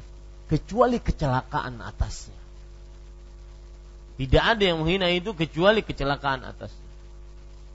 kecuali 0.45 1.01
kecelakaan 1.01 1.81
atasnya. 1.81 2.37
Tidak 4.15 4.43
ada 4.43 4.63
yang 4.63 4.79
menghina 4.85 5.11
itu 5.11 5.35
kecuali 5.35 5.83
kecelakaan 5.83 6.45
atasnya. 6.45 6.84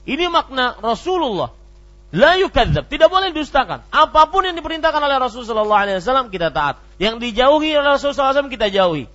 Ini 0.05 0.25
makna 0.27 0.77
Rasulullah. 0.81 1.53
La 2.11 2.35
yukadzab, 2.35 2.91
tidak 2.91 3.07
boleh 3.07 3.31
dustakan. 3.31 3.87
Apa 3.87 4.27
pun 4.27 4.43
yang 4.43 4.57
diperintahkan 4.59 4.99
oleh 4.99 5.15
Rasulullah 5.15 5.87
SAW 5.95 6.27
kita 6.27 6.51
taat. 6.51 6.83
Yang 6.99 7.23
dijauhi 7.23 7.71
oleh 7.71 7.95
Rasulullah 7.95 8.35
SAW 8.35 8.51
kita 8.51 8.67
jauhi. 8.67 9.07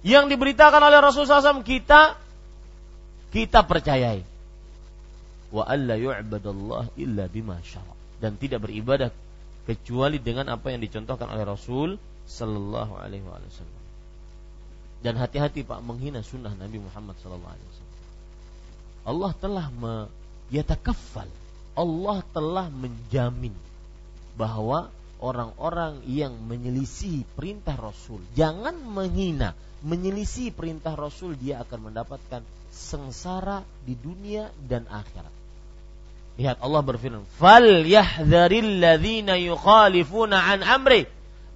Yang 0.00 0.24
diberitakan 0.32 0.80
oleh 0.80 0.98
Rasulullah 1.04 1.44
SAW 1.44 1.60
kita 1.60 2.16
kita 3.36 3.60
percayai. 3.68 4.24
Wa 5.52 5.68
alla 5.68 6.00
yu'badallah 6.00 6.96
illa 6.96 7.28
bima 7.28 7.60
syara. 7.60 7.92
Dan 8.16 8.40
tidak 8.40 8.64
beribadah 8.64 9.12
kecuali 9.68 10.16
dengan 10.16 10.48
apa 10.56 10.72
yang 10.72 10.80
dicontohkan 10.80 11.28
oleh 11.28 11.44
Rasul 11.44 12.00
sallallahu 12.24 12.96
alaihi 12.96 13.28
wasallam. 13.28 13.82
Dan 15.02 15.18
hati-hati 15.18 15.66
Pak 15.66 15.82
menghina 15.82 16.22
sunnah 16.22 16.54
Nabi 16.54 16.78
Muhammad 16.78 17.18
sallallahu 17.20 17.52
alaihi 17.52 17.66
wasallam. 17.66 17.71
Allah 19.02 19.32
telah 19.38 19.66
yatakaffal. 20.52 21.26
Allah 21.72 22.18
telah 22.36 22.68
menjamin 22.68 23.56
bahwa 24.36 24.92
orang-orang 25.22 26.04
yang 26.04 26.36
menyelisih 26.36 27.24
perintah 27.32 27.78
Rasul 27.78 28.20
jangan 28.36 28.76
menghina, 28.76 29.56
menyelisih 29.80 30.52
perintah 30.52 30.92
Rasul 30.92 31.38
dia 31.40 31.64
akan 31.64 31.92
mendapatkan 31.92 32.44
sengsara 32.68 33.64
di 33.88 33.96
dunia 33.96 34.52
dan 34.68 34.84
akhirat. 34.88 35.32
Lihat 36.40 36.64
Allah 36.64 36.80
berfirman, 36.80 37.24
"Fal 37.36 37.84
yahdharil 37.84 38.80
ladzina 38.80 39.36
yukhalifuna 39.36 40.36
an 40.40 40.60
amri 40.64 41.04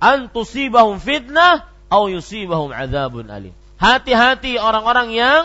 an 0.01 0.29
tusibahum 0.29 1.01
fitnah 1.01 1.65
aw 1.89 2.09
yusibahum 2.13 2.73
adzabun 2.73 3.33
alim." 3.33 3.57
Hati-hati 3.77 4.57
orang-orang 4.61 5.13
yang 5.13 5.43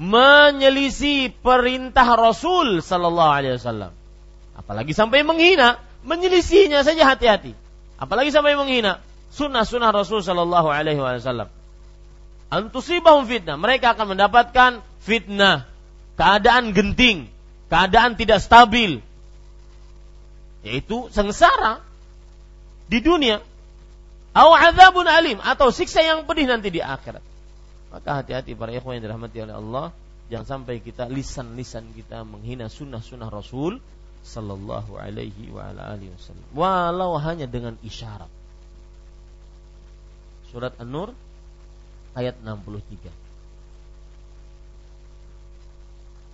menyelisih 0.00 1.36
perintah 1.44 2.16
Rasul 2.16 2.80
sallallahu 2.80 3.32
alaihi 3.36 3.60
wasallam. 3.60 3.92
Apalagi 4.56 4.96
sampai 4.96 5.20
menghina, 5.20 5.76
menyelisihnya 6.08 6.80
saja 6.80 7.04
hati-hati. 7.04 7.52
Apalagi 8.00 8.32
sampai 8.32 8.56
menghina 8.56 9.04
sunnah-sunnah 9.36 9.92
Rasul 9.92 10.24
sallallahu 10.24 10.72
alaihi 10.72 10.96
wasallam. 10.96 11.52
Antusibahum 12.48 13.28
fitnah, 13.28 13.60
mereka 13.60 13.92
akan 13.92 14.16
mendapatkan 14.16 14.80
fitnah, 15.04 15.68
keadaan 16.16 16.72
genting, 16.72 17.28
keadaan 17.68 18.16
tidak 18.16 18.40
stabil, 18.40 19.04
yaitu 20.64 21.12
sengsara 21.12 21.84
di 22.88 23.04
dunia. 23.04 23.44
Azabun 24.32 25.04
alim 25.10 25.38
atau 25.44 25.68
siksa 25.74 26.00
yang 26.00 26.24
pedih 26.24 26.48
nanti 26.48 26.72
di 26.72 26.80
akhirat. 26.80 27.29
Maka 27.90 28.22
hati-hati 28.22 28.54
para 28.54 28.70
ikhwan 28.70 28.98
yang 28.98 29.10
dirahmati 29.10 29.38
oleh 29.42 29.56
Allah, 29.56 29.86
jangan 30.30 30.46
sampai 30.46 30.78
kita 30.78 31.10
lisan-lisan 31.10 31.90
kita 31.94 32.22
menghina 32.22 32.70
sunnah-sunnah 32.70 33.30
Rasul 33.30 33.82
sallallahu 34.22 34.94
alaihi 34.94 35.50
wa 35.50 35.74
ala 35.74 35.98
alihi 35.98 36.14
wasallam. 36.14 36.46
Walau 36.54 37.18
hanya 37.18 37.50
dengan 37.50 37.74
isyarat. 37.82 38.30
Surat 40.54 40.74
An-Nur 40.78 41.14
ayat 42.14 42.38
63 42.42 43.30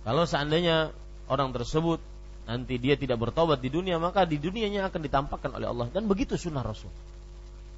kalau 0.07 0.23
seandainya 0.23 0.95
orang 1.27 1.51
tersebut 1.51 1.99
nanti 2.47 2.79
dia 2.79 2.95
tidak 2.95 3.19
bertobat 3.19 3.59
di 3.59 3.67
dunia 3.67 3.99
maka 3.99 4.23
di 4.23 4.39
dunianya 4.39 4.87
akan 4.87 5.03
ditampakkan 5.03 5.51
oleh 5.51 5.67
Allah. 5.67 5.91
Dan 5.91 6.07
begitu 6.07 6.39
sunnah 6.39 6.63
Rasul. 6.63 6.87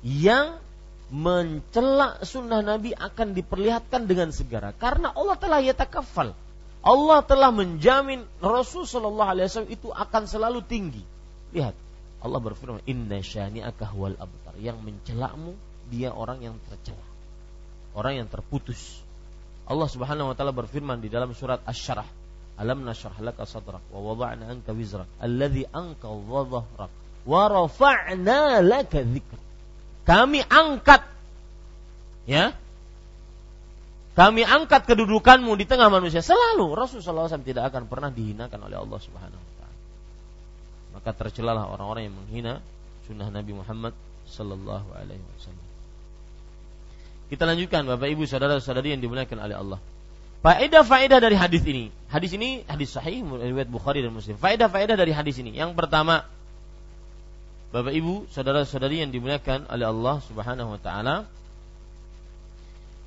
Yang 0.05 0.61
mencela 1.09 2.21
sunnah 2.21 2.61
Nabi 2.61 2.93
akan 2.93 3.33
diperlihatkan 3.33 4.05
dengan 4.05 4.29
segera. 4.29 4.73
Karena 4.73 5.13
Allah 5.13 5.35
telah 5.37 5.59
yatakafal. 5.61 6.33
Allah 6.79 7.19
telah 7.27 7.51
menjamin 7.51 8.23
Rasul 8.39 8.87
Shallallahu 8.87 9.31
Alaihi 9.35 9.51
Wasallam 9.51 9.73
itu 9.73 9.89
akan 9.91 10.23
selalu 10.29 10.59
tinggi. 10.63 11.03
Lihat 11.51 11.75
Allah 12.23 12.39
berfirman 12.39 12.79
Inna 12.87 13.19
syani'aka 13.19 13.91
huwal 13.91 14.15
abtar. 14.15 14.55
Yang 14.61 14.79
mencelamu 14.85 15.57
dia 15.91 16.15
orang 16.15 16.39
yang 16.39 16.55
tercela. 16.71 17.03
Orang 17.97 18.21
yang 18.23 18.27
terputus. 18.31 19.01
Allah 19.67 19.89
Subhanahu 19.91 20.31
wa 20.31 20.35
taala 20.37 20.55
berfirman 20.55 21.03
di 21.03 21.11
dalam 21.11 21.35
surat 21.35 21.61
Asy-Syarah 21.67 22.07
Alam 22.59 22.83
nashrah 22.83 23.15
laka 23.23 23.47
sadrak 23.47 23.79
wa 23.87 24.11
wada'na 24.11 24.51
anka 24.51 24.75
wizrak 24.75 25.07
alladhi 25.23 25.63
anka 25.71 26.11
dhahrak 26.11 26.91
wa 27.23 27.43
rafa'na 27.47 28.59
laka 28.59 28.99
dzikrak. 28.99 29.38
Kami 30.09 30.41
angkat 30.41 31.05
ya. 32.25 32.57
Kami 34.17 34.41
angkat 34.41 34.89
kedudukanmu 34.89 35.53
di 35.53 35.69
tengah 35.69 35.93
manusia. 35.93 36.25
Selalu 36.25 36.73
Rasulullah 36.73 37.29
SAW 37.29 37.45
tidak 37.45 37.69
akan 37.69 37.85
pernah 37.85 38.09
dihinakan 38.09 38.57
oleh 38.65 38.81
Allah 38.81 38.99
Subhanahu 38.99 39.37
wa 39.37 39.53
taala. 39.61 39.77
Maka 40.97 41.09
tercelalah 41.13 41.69
orang-orang 41.69 42.09
yang 42.09 42.17
menghina 42.17 42.53
sunnah 43.05 43.29
Nabi 43.29 43.53
Muhammad 43.53 43.93
sallallahu 44.25 44.89
alaihi 44.97 45.21
wasallam. 45.37 45.67
Kita 47.29 47.45
lanjutkan 47.45 47.85
Bapak 47.85 48.09
Ibu 48.09 48.25
saudara-saudari 48.25 48.97
yang 48.97 49.05
dimuliakan 49.05 49.37
oleh 49.45 49.55
Allah. 49.61 49.79
Faedah-faedah 50.41 51.21
dari 51.21 51.37
hadis 51.37 51.61
ini. 51.69 51.93
Hadis 52.09 52.33
ini 52.33 52.65
hadis 52.65 52.97
sahih 52.97 53.21
riwayat 53.21 53.69
Bukhari 53.69 54.01
dan 54.01 54.09
Muslim. 54.09 54.41
Faedah-faedah 54.41 54.97
dari 54.97 55.13
hadis 55.13 55.37
ini. 55.37 55.53
Yang 55.53 55.77
pertama, 55.77 56.25
Bapak 57.69 57.93
Ibu, 57.93 58.25
saudara-saudari 58.33 59.05
yang 59.05 59.13
dimuliakan 59.13 59.69
oleh 59.69 59.85
Allah 59.85 60.15
Subhanahu 60.25 60.73
wa 60.73 60.81
taala 60.81 61.15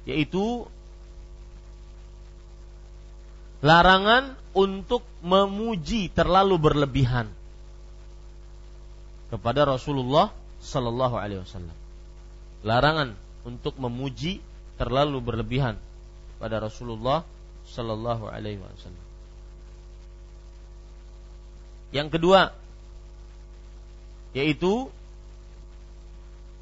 yaitu 0.07 0.67
larangan 3.63 4.35
untuk 4.55 5.07
memuji 5.23 6.11
terlalu 6.11 6.59
berlebihan 6.59 7.31
kepada 9.31 9.67
Rasulullah 9.67 10.35
sallallahu 10.63 11.19
alaihi 11.19 11.43
wasallam. 11.43 11.75
Larangan 12.63 13.19
untuk 13.43 13.75
memuji 13.79 14.39
terlalu 14.79 15.19
berlebihan 15.23 15.79
pada 16.43 16.59
Rasulullah 16.59 17.23
Sallallahu 17.63 18.27
Alaihi 18.27 18.59
Wasallam. 18.59 19.07
Yang 21.95 22.09
kedua, 22.19 22.51
yaitu 24.33 24.89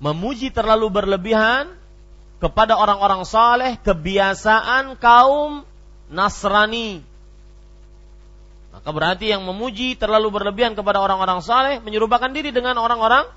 memuji 0.02 0.50
terlalu 0.50 0.90
berlebihan 0.90 1.70
kepada 2.40 2.74
orang-orang 2.74 3.22
saleh 3.26 3.76
kebiasaan 3.80 4.96
kaum 4.96 5.62
Nasrani. 6.10 7.04
Maka 8.70 8.90
berarti 8.90 9.30
yang 9.30 9.44
memuji 9.44 9.94
terlalu 9.94 10.30
berlebihan 10.30 10.74
kepada 10.74 10.98
orang-orang 11.02 11.42
saleh 11.44 11.78
menyerupakan 11.82 12.30
diri 12.32 12.50
dengan 12.50 12.78
orang-orang 12.80 13.28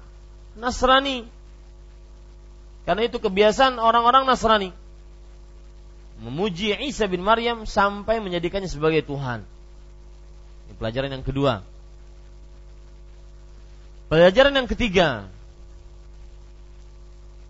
Nasrani. 0.57 1.25
Karena 2.87 3.05
itu 3.05 3.17
kebiasaan 3.19 3.77
orang-orang 3.77 4.23
Nasrani 4.25 4.83
memuji 6.23 6.71
Isa 6.79 7.09
bin 7.11 7.19
Maryam 7.19 7.67
sampai 7.67 8.23
menjadikannya 8.23 8.71
sebagai 8.71 9.03
Tuhan. 9.03 9.43
Ini 10.69 10.73
pelajaran 10.79 11.11
yang 11.11 11.25
kedua. 11.25 11.65
Pelajaran 14.13 14.53
yang 14.53 14.69
ketiga. 14.69 15.25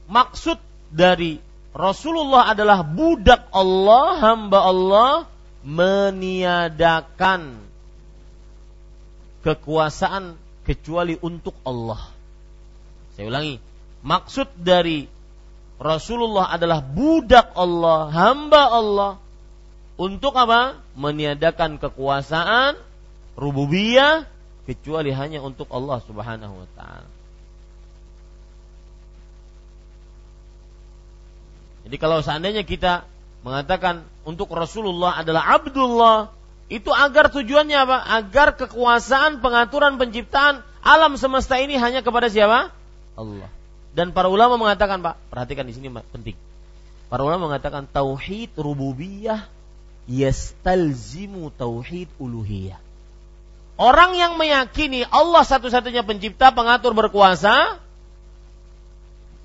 Maksud 0.08 0.56
dari 0.96 1.44
Rasulullah 1.76 2.48
adalah 2.56 2.88
budak 2.88 3.52
Allah, 3.52 4.24
hamba 4.24 4.64
Allah 4.64 5.14
meniadakan 5.68 7.60
kekuasaan 9.44 10.40
kecuali 10.64 11.20
untuk 11.20 11.52
Allah. 11.68 12.00
Saya 13.20 13.28
ulangi, 13.28 13.60
maksud 14.00 14.48
dari 14.56 15.04
Rasulullah 15.84 16.48
adalah 16.48 16.80
budak 16.80 17.52
Allah, 17.60 18.08
hamba 18.08 18.72
Allah 18.72 19.12
untuk 20.00 20.32
apa? 20.40 20.80
Meniadakan 20.96 21.76
kekuasaan 21.76 22.80
rububiyah 23.36 24.32
kecuali 24.64 25.12
hanya 25.12 25.44
untuk 25.44 25.68
Allah 25.72 26.00
Subhanahu 26.04 26.56
wa 26.56 26.70
taala. 26.76 27.10
Jadi 31.84 31.96
kalau 32.00 32.24
seandainya 32.24 32.64
kita 32.64 33.04
mengatakan 33.44 34.08
untuk 34.24 34.48
Rasulullah 34.56 35.20
adalah 35.20 35.60
Abdullah, 35.60 36.32
itu 36.72 36.90
agar 36.96 37.28
tujuannya 37.28 37.76
apa? 37.76 37.98
Agar 38.24 38.56
kekuasaan, 38.56 39.44
pengaturan, 39.44 40.00
penciptaan 40.00 40.64
alam 40.84 41.16
semesta 41.16 41.60
ini 41.60 41.76
hanya 41.80 42.04
kepada 42.04 42.32
siapa? 42.32 42.72
Allah. 43.20 43.52
Dan 43.94 44.12
para 44.12 44.28
ulama 44.28 44.60
mengatakan, 44.60 45.00
Pak, 45.00 45.16
perhatikan 45.32 45.68
di 45.68 45.76
sini 45.76 45.92
penting. 45.92 46.36
Para 47.08 47.22
ulama 47.24 47.52
mengatakan 47.52 47.86
tauhid 47.86 48.58
rububiyah 48.58 49.46
yastalzimu 50.10 51.54
tauhid 51.56 52.10
uluhiyah. 52.20 52.83
Orang 53.74 54.14
yang 54.14 54.38
meyakini 54.38 55.02
Allah 55.10 55.42
satu-satunya 55.42 56.06
pencipta, 56.06 56.54
pengatur, 56.54 56.94
berkuasa, 56.94 57.82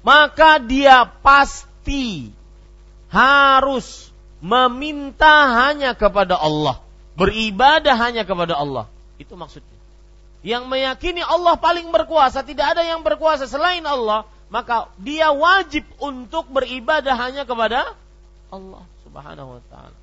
maka 0.04 0.60
dia 0.60 1.08
pasti 1.24 2.28
harus 3.08 4.12
meminta 4.44 5.66
hanya 5.66 5.96
kepada 5.96 6.36
Allah, 6.36 6.78
beribadah 7.16 7.96
hanya 7.96 8.28
kepada 8.28 8.52
Allah. 8.52 8.84
Itu 9.16 9.32
maksudnya. 9.34 9.76
Yang 10.44 10.64
meyakini 10.70 11.24
Allah 11.24 11.58
paling 11.58 11.88
berkuasa, 11.90 12.44
tidak 12.44 12.78
ada 12.78 12.84
yang 12.84 13.02
berkuasa 13.02 13.48
selain 13.48 13.82
Allah, 13.82 14.28
maka 14.52 14.92
dia 15.00 15.32
wajib 15.32 15.82
untuk 15.98 16.46
beribadah 16.52 17.16
hanya 17.16 17.42
kepada 17.42 17.96
Allah 18.52 18.84
Subhanahu 19.02 19.58
wa 19.58 19.62
taala. 19.72 19.98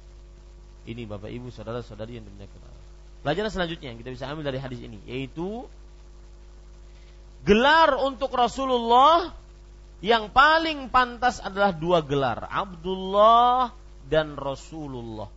Ini 0.85 1.07
Bapak 1.09 1.33
Ibu 1.33 1.49
saudara-saudari 1.49 2.19
yang 2.19 2.25
dimuliakan. 2.25 2.74
Pelajaran 3.25 3.49
selanjutnya 3.49 3.89
yang 3.89 3.97
kita 3.97 4.13
bisa 4.13 4.29
ambil 4.29 4.45
dari 4.45 4.61
hadis 4.61 4.77
ini 4.85 5.01
yaitu 5.09 5.65
gelar 7.41 7.97
untuk 7.97 8.29
Rasulullah 8.37 9.33
yang 10.05 10.29
paling 10.29 10.93
pantas 10.93 11.41
adalah 11.41 11.73
dua 11.73 12.05
gelar, 12.05 12.45
Abdullah 12.45 13.73
dan 14.05 14.37
Rasulullah. 14.37 15.33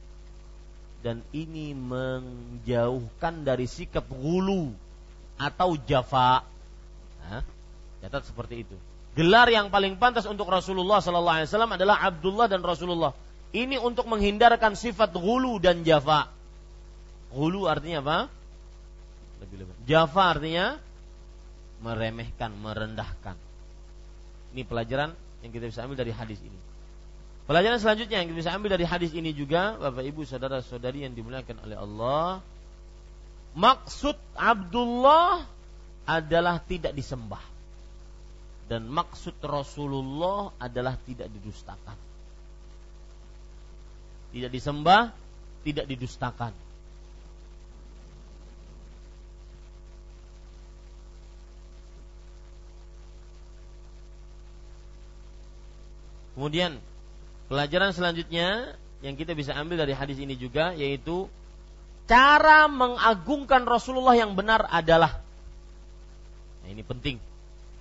Dan 1.01 1.25
ini 1.33 1.73
menjauhkan 1.73 3.47
dari 3.47 3.65
sikap 3.65 4.05
gulu 4.13 4.69
atau 5.41 5.81
jafa. 5.81 6.45
Nah, 7.25 7.41
catat 8.05 8.29
seperti 8.29 8.69
itu 8.69 8.77
gelar 9.19 9.51
yang 9.51 9.67
paling 9.75 9.99
pantas 9.99 10.31
untuk 10.31 10.47
Rasulullah 10.47 11.03
Sallallahu 11.03 11.43
Alaihi 11.43 11.51
Wasallam 11.51 11.75
adalah 11.75 11.99
Abdullah 12.07 12.47
dan 12.47 12.63
Rasulullah. 12.63 13.11
Ini 13.51 13.83
untuk 13.83 14.07
menghindarkan 14.07 14.79
sifat 14.79 15.11
gulu 15.19 15.59
dan 15.59 15.83
jafa. 15.83 16.31
Gulu 17.33 17.69
artinya 17.69 18.01
apa? 18.01 18.19
Lebih 19.45 19.57
lebih. 19.65 19.75
Jafa 19.85 20.23
artinya 20.37 20.81
meremehkan, 21.85 22.51
merendahkan. 22.59 23.37
Ini 24.57 24.63
pelajaran 24.65 25.13
yang 25.45 25.51
kita 25.53 25.71
bisa 25.71 25.85
ambil 25.85 26.01
dari 26.01 26.11
hadis 26.11 26.41
ini. 26.43 26.59
Pelajaran 27.49 27.81
selanjutnya 27.81 28.21
yang 28.21 28.29
kita 28.29 28.39
bisa 28.45 28.53
ambil 28.53 28.77
dari 28.77 28.85
hadis 28.85 29.13
ini 29.17 29.33
juga, 29.33 29.77
Bapak 29.81 30.05
Ibu 30.05 30.21
saudara-saudari 30.29 31.09
yang 31.09 31.17
dimuliakan 31.17 31.57
oleh 31.65 31.77
Allah, 31.81 32.45
maksud 33.57 34.17
Abdullah 34.37 35.49
adalah 36.05 36.61
tidak 36.61 36.93
disembah 36.93 37.41
dan 38.69 38.85
maksud 38.85 39.41
Rasulullah 39.41 40.53
adalah 40.61 41.01
tidak 41.09 41.33
didustakan. 41.33 41.97
Tidak 44.29 44.53
disembah, 44.53 45.09
tidak 45.65 45.89
didustakan. 45.89 46.53
Kemudian 56.39 56.79
pelajaran 57.51 57.91
selanjutnya 57.91 58.79
yang 59.03 59.19
kita 59.19 59.35
bisa 59.35 59.59
ambil 59.59 59.83
dari 59.83 59.91
hadis 59.91 60.23
ini 60.23 60.39
juga 60.39 60.71
yaitu 60.71 61.27
cara 62.07 62.71
mengagungkan 62.71 63.67
Rasulullah 63.67 64.15
yang 64.15 64.39
benar 64.39 64.63
adalah 64.71 65.19
nah 66.63 66.71
ini 66.71 66.87
penting. 66.87 67.19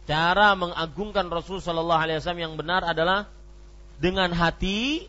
Cara 0.09 0.57
mengagungkan 0.57 1.29
Rasul 1.29 1.61
Shallallahu 1.61 2.01
Alaihi 2.01 2.17
Wasallam 2.17 2.49
yang 2.49 2.55
benar 2.57 2.81
adalah 2.81 3.29
dengan 4.01 4.33
hati, 4.33 5.05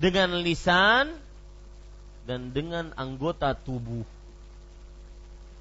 dengan 0.00 0.40
lisan, 0.40 1.20
dan 2.24 2.48
dengan 2.48 2.96
anggota 2.96 3.52
tubuh. 3.52 4.08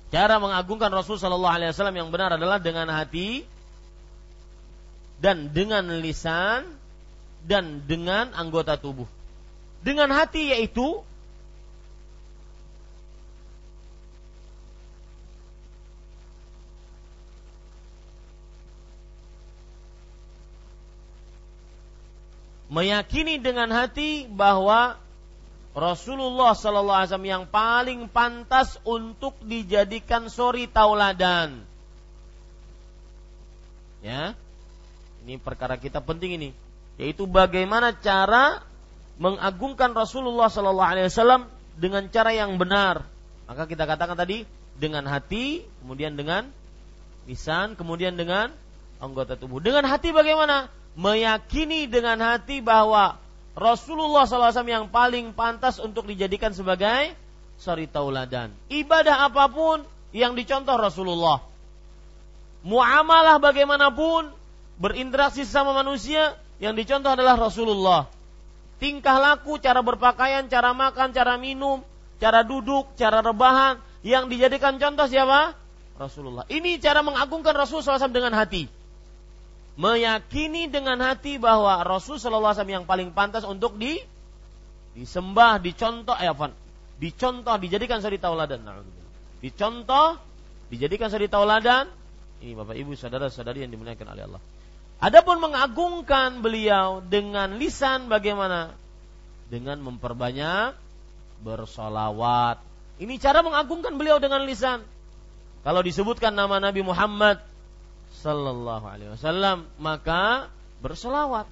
Cara 0.07 0.39
mengagungkan 0.39 0.87
Rasul 0.87 1.19
Shallallahu 1.19 1.55
Alaihi 1.59 1.75
Wasallam 1.75 1.99
yang 1.99 2.09
benar 2.15 2.39
adalah 2.39 2.63
dengan 2.63 2.87
hati 2.87 3.51
dan 5.23 5.55
dengan 5.55 5.87
lisan 6.03 6.67
dan 7.47 7.87
dengan 7.87 8.35
anggota 8.35 8.75
tubuh. 8.75 9.07
Dengan 9.79 10.11
hati 10.11 10.51
yaitu 10.51 10.99
meyakini 22.67 23.39
dengan 23.39 23.71
hati 23.71 24.27
bahwa 24.27 24.99
Rasulullah 25.71 26.51
Sallallahu 26.51 26.99
Alaihi 26.99 27.09
Wasallam 27.15 27.31
yang 27.31 27.45
paling 27.47 28.11
pantas 28.11 28.75
untuk 28.83 29.39
dijadikan 29.39 30.27
sori 30.27 30.67
tauladan. 30.67 31.63
Ya, 34.03 34.35
ini 35.23 35.39
perkara 35.39 35.79
kita 35.79 36.03
penting 36.03 36.35
ini, 36.35 36.49
yaitu 36.99 37.23
bagaimana 37.23 37.95
cara 37.95 38.59
mengagungkan 39.15 39.95
Rasulullah 39.95 40.51
Sallallahu 40.51 40.89
Alaihi 40.89 41.07
Wasallam 41.07 41.47
dengan 41.79 42.11
cara 42.11 42.35
yang 42.35 42.59
benar. 42.59 43.07
Maka 43.47 43.63
kita 43.65 43.87
katakan 43.87 44.19
tadi 44.19 44.43
dengan 44.75 45.07
hati, 45.07 45.63
kemudian 45.79 46.19
dengan 46.19 46.51
lisan, 47.23 47.79
kemudian 47.79 48.19
dengan 48.19 48.51
anggota 48.99 49.39
tubuh. 49.39 49.63
Dengan 49.63 49.87
hati 49.87 50.11
bagaimana? 50.11 50.67
Meyakini 50.93 51.89
dengan 51.89 52.21
hati 52.21 52.61
bahwa 52.61 53.17
Rasulullah 53.57 54.25
SAW 54.29 54.65
yang 54.65 54.89
paling 54.89 55.33
pantas 55.33 55.77
untuk 55.81 56.05
dijadikan 56.05 56.53
sebagai 56.53 57.13
sari 57.57 57.85
tauladan. 57.89 58.53
Ibadah 58.69 59.29
apa 59.29 59.49
pun 59.49 59.85
yang 60.13 60.37
dicontoh 60.37 60.77
Rasulullah. 60.77 61.41
Muamalah 62.63 63.41
bagaimanapun 63.41 64.42
berinteraksi 64.83 65.47
sama 65.47 65.71
manusia 65.71 66.35
yang 66.59 66.75
dicontoh 66.75 67.15
adalah 67.15 67.39
Rasulullah. 67.39 68.11
Tingkah 68.83 69.15
laku, 69.15 69.55
cara 69.63 69.79
berpakaian, 69.79 70.51
cara 70.51 70.75
makan, 70.75 71.15
cara 71.15 71.39
minum, 71.39 71.79
cara 72.19 72.43
duduk, 72.43 72.91
cara 72.99 73.23
rebahan 73.23 73.79
yang 74.03 74.27
dijadikan 74.27 74.75
contoh 74.75 75.07
siapa? 75.07 75.55
Rasulullah. 75.95 76.43
Ini 76.51 76.83
cara 76.83 76.99
mengagungkan 76.99 77.55
Rasulullah 77.55 77.95
SAW 77.95 78.11
dengan 78.11 78.35
hati 78.35 78.67
meyakini 79.73 80.69
dengan 80.69 81.01
hati 81.01 81.41
bahwa 81.41 81.81
Rasul 81.81 82.21
Shallallahu 82.21 82.53
Alaihi 82.53 82.61
Wasallam 82.61 82.77
yang 82.81 82.85
paling 82.85 83.09
pantas 83.09 83.41
untuk 83.41 83.77
di 83.77 83.97
disembah, 84.93 85.57
dicontoh, 85.57 86.13
ya 86.13 86.37
Van, 86.37 86.53
dicontoh, 87.01 87.57
dijadikan 87.57 87.97
suri 87.97 88.21
tauladan. 88.21 88.61
Dicontoh, 89.41 90.21
dijadikan 90.69 91.09
suri 91.09 91.25
tauladan. 91.25 91.89
Ini 92.45 92.53
Bapak 92.53 92.77
Ibu, 92.77 92.93
saudara-saudari 92.93 93.65
yang 93.65 93.73
dimuliakan 93.73 94.07
oleh 94.13 94.23
Allah. 94.29 94.41
Adapun 95.03 95.43
mengagungkan 95.43 96.39
beliau 96.39 97.03
dengan 97.03 97.59
lisan 97.59 98.07
bagaimana? 98.07 98.71
Dengan 99.51 99.83
memperbanyak 99.83 100.79
bersolawat. 101.43 102.63
Ini 103.03 103.19
cara 103.19 103.43
mengagungkan 103.43 103.99
beliau 103.99 104.23
dengan 104.23 104.47
lisan. 104.47 104.79
Kalau 105.67 105.83
disebutkan 105.83 106.31
nama 106.31 106.63
Nabi 106.63 106.87
Muhammad 106.87 107.43
sallallahu 108.23 108.85
alaihi 108.85 109.11
wasallam 109.11 109.65
maka 109.81 110.47
berselawat 110.79 111.49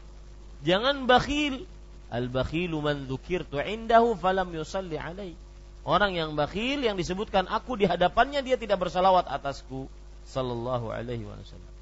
jangan 0.62 1.10
bakhil 1.10 1.66
al 2.14 2.30
bakhilu 2.30 2.80
man 2.80 3.10
dzukirtu 3.10 3.58
indahu 3.60 4.14
falam 4.16 4.54
yusalli 4.54 4.96
alaihi 4.96 5.36
orang 5.84 6.14
yang 6.14 6.38
bakhil 6.38 6.86
yang 6.86 6.96
disebutkan 6.96 7.50
aku 7.50 7.82
di 7.82 7.90
hadapannya 7.90 8.46
dia 8.46 8.56
tidak 8.56 8.78
bersalawat 8.78 9.26
atasku 9.26 9.90
sallallahu 10.30 10.94
alaihi 10.94 11.26
wasallam 11.26 11.74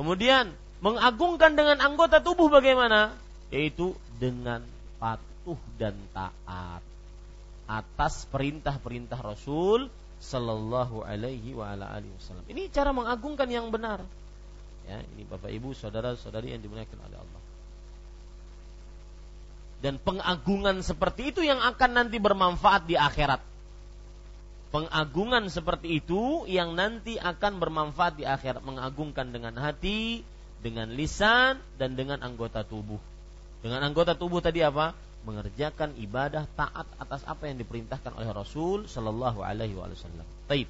kemudian 0.00 0.56
mengagungkan 0.82 1.54
dengan 1.54 1.78
anggota 1.78 2.18
tubuh 2.18 2.50
bagaimana 2.50 3.14
yaitu 3.54 3.94
dengan 4.18 4.66
patuh 4.98 5.58
dan 5.78 5.94
taat 6.10 6.82
atas 7.70 8.26
perintah-perintah 8.28 9.22
Rasul 9.22 9.86
sallallahu 10.22 11.02
alaihi 11.02 11.54
wa 11.54 11.72
ala 11.72 11.98
wasallam. 11.98 12.46
Ini 12.46 12.70
cara 12.70 12.90
mengagungkan 12.94 13.48
yang 13.50 13.70
benar. 13.70 14.02
Ya, 14.86 14.98
ini 15.14 15.22
Bapak 15.26 15.50
Ibu, 15.50 15.74
saudara-saudari 15.78 16.54
yang 16.54 16.62
dimuliakan 16.62 16.98
oleh 17.06 17.18
Allah. 17.18 17.42
Dan 19.82 19.98
pengagungan 19.98 20.78
seperti 20.82 21.34
itu 21.34 21.42
yang 21.42 21.58
akan 21.58 21.90
nanti 22.02 22.22
bermanfaat 22.22 22.86
di 22.86 22.94
akhirat. 22.94 23.42
Pengagungan 24.70 25.50
seperti 25.50 26.00
itu 26.00 26.46
yang 26.48 26.78
nanti 26.78 27.18
akan 27.18 27.58
bermanfaat 27.58 28.16
di 28.16 28.24
akhirat, 28.24 28.62
mengagungkan 28.62 29.34
dengan 29.34 29.58
hati, 29.58 30.22
dengan 30.62 30.94
lisan 30.94 31.58
dan 31.76 31.98
dengan 31.98 32.22
anggota 32.22 32.62
tubuh. 32.62 32.98
Dengan 33.60 33.82
anggota 33.82 34.14
tubuh 34.14 34.38
tadi 34.38 34.62
apa? 34.62 34.94
Mengerjakan 35.22 35.94
ibadah 35.98 36.46
taat 36.58 36.86
atas 36.98 37.22
apa 37.26 37.46
yang 37.46 37.58
diperintahkan 37.58 38.14
oleh 38.18 38.30
Rasul 38.30 38.90
Shallallahu 38.90 39.42
Alaihi 39.42 39.74
Wasallam. 39.74 40.26
Taib. 40.50 40.66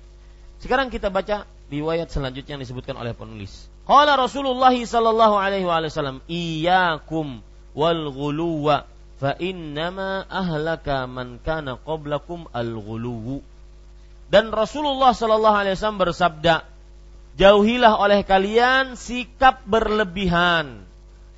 Sekarang 0.60 0.92
kita 0.92 1.10
baca 1.10 1.48
riwayat 1.72 2.12
selanjutnya 2.12 2.54
yang 2.54 2.62
disebutkan 2.62 2.94
oleh 2.94 3.16
penulis. 3.16 3.66
Qala 3.82 4.14
Rasulullah 4.14 4.70
sallallahu 4.70 5.34
alaihi 5.34 5.66
wasallam, 5.66 6.22
"Iyyakum 6.30 7.42
wal 7.74 8.14
ghuluwa 8.14 8.86
fa 9.18 9.34
innama 9.42 10.22
ahlaka 10.30 11.10
man 11.10 11.42
kana 11.42 11.74
qablakum 11.82 12.46
al 12.54 12.78
ghuluwu." 12.78 13.42
Dan 14.30 14.54
Rasulullah 14.54 15.10
sallallahu 15.10 15.56
alaihi 15.66 15.74
wasallam 15.74 15.98
bersabda, 15.98 16.62
"Jauhilah 17.36 17.96
oleh 17.96 18.24
kalian 18.24 18.98
sikap 18.98 19.64
berlebihan." 19.64 20.84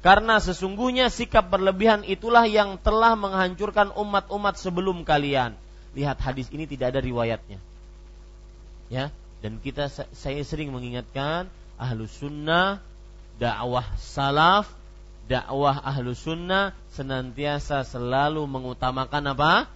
Karena 0.04 0.36
sesungguhnya 0.36 1.08
sikap 1.08 1.48
berlebihan 1.48 2.04
itulah 2.04 2.44
yang 2.44 2.76
telah 2.76 3.16
menghancurkan 3.16 3.88
umat-umat 3.96 4.60
sebelum 4.60 5.00
kalian. 5.00 5.56
Lihat 5.96 6.20
hadis 6.20 6.52
ini 6.52 6.68
tidak 6.68 6.92
ada 6.92 7.00
riwayatnya. 7.00 7.56
Ya, 8.92 9.08
dan 9.40 9.56
kita 9.64 9.88
saya 9.88 10.42
sering 10.44 10.76
mengingatkan 10.76 11.48
ahlu 11.80 12.04
sunnah, 12.04 12.84
dakwah 13.40 13.88
salaf, 13.96 14.68
dakwah 15.24 15.80
ahlu 15.80 16.12
sunnah 16.12 16.76
senantiasa 16.92 17.88
selalu 17.88 18.44
mengutamakan 18.44 19.32
apa? 19.32 19.72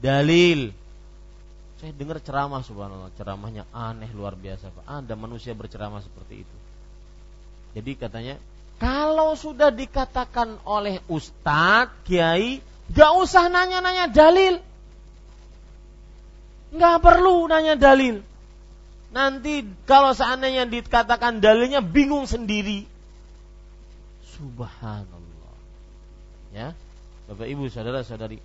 Dalil. 0.00 0.72
Saya 1.82 1.90
dengar 1.98 2.22
ceramah 2.22 2.62
subhanallah, 2.62 3.10
ceramahnya 3.18 3.66
aneh 3.74 4.06
luar 4.14 4.38
biasa 4.38 4.70
Pak. 4.70 4.86
Ada 4.86 5.18
manusia 5.18 5.50
berceramah 5.50 5.98
seperti 5.98 6.46
itu. 6.46 6.56
Jadi 7.74 7.92
katanya, 7.98 8.34
kalau 8.78 9.34
sudah 9.34 9.74
dikatakan 9.74 10.62
oleh 10.62 11.02
ustadz, 11.10 11.90
kiai, 12.06 12.62
gak 12.94 13.12
usah 13.18 13.50
nanya-nanya 13.50 14.06
dalil. 14.06 14.62
Gak 16.78 17.02
perlu 17.02 17.50
nanya 17.50 17.74
dalil 17.74 18.22
nanti 19.12 19.60
kalau 19.84 20.16
seandainya 20.16 20.64
dikatakan 20.64 21.38
dalilnya 21.38 21.84
bingung 21.84 22.24
sendiri. 22.24 22.88
Subhanallah. 24.32 25.56
Ya. 26.56 26.72
Bapak 27.28 27.46
Ibu, 27.46 27.68
saudara-saudari. 27.68 28.40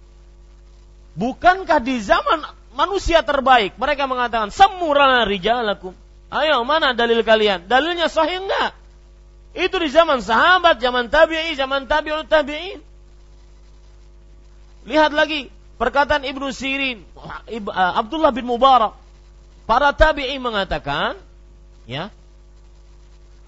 Bukankah 1.18 1.82
di 1.82 1.98
zaman 2.04 2.46
manusia 2.78 3.26
terbaik 3.26 3.74
mereka 3.82 4.06
mengatakan 4.06 4.54
semurana 4.54 5.26
rijalakum. 5.26 5.98
Ayo, 6.30 6.62
mana 6.62 6.94
dalil 6.94 7.26
kalian? 7.26 7.66
Dalilnya 7.66 8.12
sahih 8.12 8.44
enggak? 8.44 8.76
Itu 9.58 9.82
di 9.82 9.90
zaman 9.90 10.22
sahabat, 10.22 10.78
zaman 10.78 11.10
tabi'i, 11.10 11.58
zaman 11.58 11.90
tabi'ul 11.90 12.30
tabi'in. 12.30 12.84
Lihat 14.86 15.12
lagi 15.16 15.50
perkataan 15.82 16.28
Ibnu 16.28 16.52
Sirin, 16.52 17.02
Abdullah 17.74 18.30
bin 18.36 18.46
Mubarak 18.46 19.08
Para 19.68 19.92
tabi'i 19.92 20.40
mengatakan, 20.40 21.20
ya, 21.84 22.08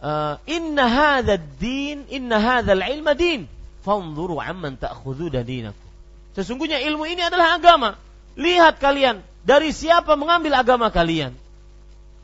uh, 0.04 0.36
inna 0.44 0.84
hadha 0.84 1.40
din, 1.40 2.04
inna 2.12 2.36
hadha 2.44 2.76
ilma 2.76 3.16
din, 3.16 3.48
fanzuru 3.88 4.36
amman 4.36 4.76
ta'khuduna 4.76 5.48
dinakum. 5.48 5.88
Sesungguhnya 6.36 6.84
ilmu 6.84 7.08
ini 7.08 7.24
adalah 7.24 7.56
agama. 7.56 7.96
Lihat 8.40 8.80
kalian, 8.80 9.20
dari 9.44 9.76
siapa 9.76 10.16
mengambil 10.16 10.56
agama 10.56 10.88
kalian? 10.88 11.36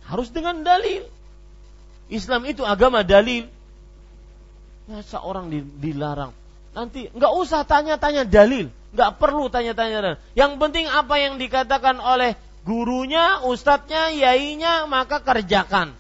Harus 0.08 0.32
dengan 0.32 0.64
dalil. 0.64 1.04
Islam 2.08 2.48
itu 2.48 2.64
agama 2.64 3.04
dalil. 3.04 3.52
Masa 4.88 5.20
orang 5.20 5.52
dilarang 5.82 6.32
nanti 6.76 7.08
nggak 7.16 7.34
usah 7.40 7.64
tanya-tanya 7.64 8.28
dalil, 8.28 8.68
nggak 8.92 9.12
perlu 9.16 9.48
tanya-tanya. 9.48 10.20
Yang 10.36 10.52
penting 10.60 10.86
apa 10.92 11.16
yang 11.18 11.40
dikatakan 11.40 12.04
oleh 12.04 12.36
gurunya, 12.68 13.40
ustadznya, 13.48 14.12
yainya, 14.12 14.84
maka 14.86 15.24
kerjakan. 15.24 15.96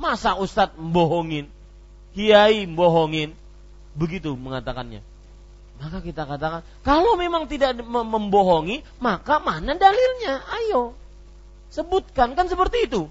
Masa 0.00 0.40
ustadz 0.40 0.80
bohongin, 0.80 1.52
kiai 2.16 2.64
bohongin, 2.64 3.36
begitu 3.92 4.32
mengatakannya. 4.32 5.04
Maka 5.80 6.04
kita 6.04 6.28
katakan, 6.28 6.60
kalau 6.84 7.16
memang 7.16 7.48
tidak 7.48 7.80
membohongi, 7.80 8.84
maka 9.00 9.40
mana 9.40 9.72
dalilnya? 9.72 10.44
Ayo, 10.60 10.92
sebutkan 11.72 12.36
kan 12.36 12.52
seperti 12.52 12.84
itu. 12.84 13.08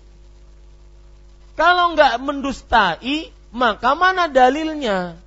Kalau 1.58 1.98
nggak 1.98 2.22
mendustai, 2.22 3.34
maka 3.50 3.98
mana 3.98 4.30
dalilnya? 4.30 5.18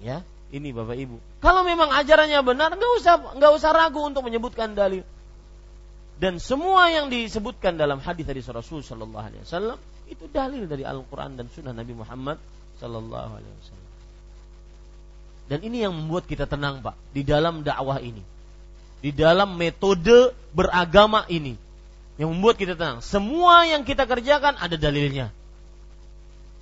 Ya, 0.00 0.24
ini 0.48 0.72
Bapak 0.72 0.96
Ibu. 0.96 1.16
Kalau 1.44 1.62
memang 1.62 1.92
ajarannya 1.92 2.40
benar, 2.40 2.72
nggak 2.72 2.92
usah 2.98 3.14
nggak 3.36 3.52
usah 3.52 3.70
ragu 3.76 4.00
untuk 4.00 4.24
menyebutkan 4.24 4.72
dalil. 4.72 5.04
Dan 6.16 6.40
semua 6.40 6.88
yang 6.88 7.12
disebutkan 7.12 7.76
dalam 7.76 8.00
hadis 8.00 8.24
dari 8.24 8.40
Rasul 8.40 8.80
Shallallahu 8.80 9.26
Alaihi 9.26 9.42
Wasallam 9.42 9.78
itu 10.06 10.24
dalil 10.30 10.70
dari 10.70 10.86
Al-Quran 10.86 11.34
dan 11.34 11.50
Sunnah 11.50 11.74
Nabi 11.74 11.98
Muhammad 11.98 12.38
Shallallahu 12.78 13.32
Alaihi 13.42 13.54
Wasallam. 13.58 13.81
Dan 15.52 15.60
ini 15.68 15.84
yang 15.84 15.92
membuat 15.92 16.24
kita 16.24 16.48
tenang, 16.48 16.80
Pak, 16.80 16.96
di 17.12 17.28
dalam 17.28 17.60
dakwah 17.60 18.00
ini, 18.00 18.24
di 19.04 19.12
dalam 19.12 19.52
metode 19.60 20.32
beragama 20.56 21.28
ini, 21.28 21.60
yang 22.16 22.32
membuat 22.32 22.56
kita 22.56 22.72
tenang. 22.72 23.04
Semua 23.04 23.68
yang 23.68 23.84
kita 23.84 24.08
kerjakan 24.08 24.56
ada 24.56 24.80
dalilnya. 24.80 25.28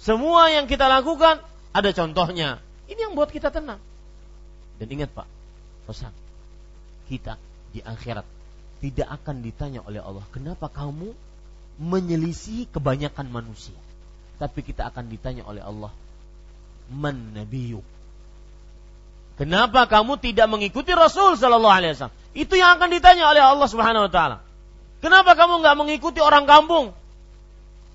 Semua 0.03 0.51
yang 0.51 0.67
kita 0.67 0.91
lakukan 0.91 1.39
ada 1.71 1.91
contohnya. 1.95 2.59
Ini 2.91 2.99
yang 3.07 3.15
buat 3.15 3.31
kita 3.31 3.55
tenang. 3.55 3.79
Dan 4.83 4.91
ingat 4.91 5.15
Pak, 5.15 5.31
pesan 5.87 6.11
kita 7.07 7.39
di 7.71 7.87
akhirat 7.87 8.27
tidak 8.83 9.07
akan 9.23 9.39
ditanya 9.39 9.87
oleh 9.87 10.03
Allah, 10.03 10.27
kenapa 10.35 10.67
kamu 10.67 11.15
menyelisih 11.79 12.67
kebanyakan 12.75 13.31
manusia? 13.31 13.79
Tapi 14.43 14.67
kita 14.67 14.91
akan 14.91 15.07
ditanya 15.07 15.47
oleh 15.47 15.63
Allah, 15.63 15.95
man 16.91 17.39
nabiyu. 17.39 17.87
Kenapa 19.41 19.89
kamu 19.89 20.21
tidak 20.21 20.53
mengikuti 20.53 20.93
Rasul 20.93 21.33
Sallallahu 21.41 21.73
Alaihi 21.73 21.97
Wasallam? 21.97 22.17
Itu 22.37 22.61
yang 22.61 22.77
akan 22.77 22.93
ditanya 22.93 23.25
oleh 23.33 23.41
Allah 23.41 23.69
Subhanahu 23.73 24.05
Wa 24.05 24.13
Taala. 24.13 24.37
Kenapa 25.01 25.33
kamu 25.33 25.65
nggak 25.65 25.77
mengikuti 25.81 26.21
orang 26.21 26.45
kampung? 26.45 26.93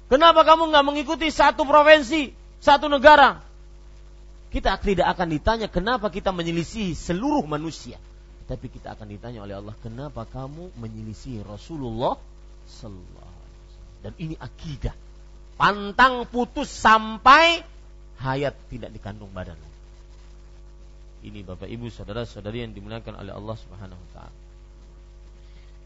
Kenapa 0.10 0.42
kamu 0.42 0.74
nggak 0.74 0.86
mengikuti 0.90 1.30
satu 1.30 1.62
provinsi, 1.70 2.34
satu 2.58 2.90
negara? 2.90 3.46
Kita 4.50 4.74
tidak 4.82 5.06
akan 5.14 5.28
ditanya 5.30 5.68
kenapa 5.70 6.10
kita 6.10 6.34
menyelisih 6.34 6.98
seluruh 6.98 7.46
manusia. 7.46 8.02
Tapi 8.50 8.66
kita 8.66 8.98
akan 8.98 9.06
ditanya 9.06 9.46
oleh 9.46 9.54
Allah, 9.54 9.78
kenapa 9.86 10.26
kamu 10.26 10.74
menyelisih 10.82 11.46
Rasulullah 11.46 12.18
Sallallahu 12.66 13.34
Dan 14.02 14.18
ini 14.18 14.34
akidah. 14.34 14.98
Pantang 15.62 16.26
putus 16.26 16.74
sampai 16.74 17.62
hayat 18.18 18.58
tidak 18.74 18.90
dikandung 18.98 19.30
badan. 19.30 19.58
Ini 21.26 21.42
Bapak 21.42 21.66
Ibu 21.66 21.90
saudara-saudari 21.90 22.62
yang 22.62 22.78
dimuliakan 22.78 23.18
oleh 23.18 23.34
Allah 23.34 23.56
Subhanahu 23.58 23.98
wa 23.98 24.10
taala. 24.14 24.36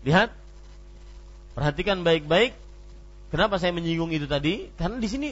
Lihat 0.03 0.29
Perhatikan 1.59 2.07
baik-baik. 2.07 2.55
Kenapa 3.35 3.59
saya 3.59 3.75
menyinggung 3.75 4.15
itu 4.15 4.31
tadi? 4.31 4.71
Karena 4.79 4.95
di 4.95 5.11
sini 5.11 5.29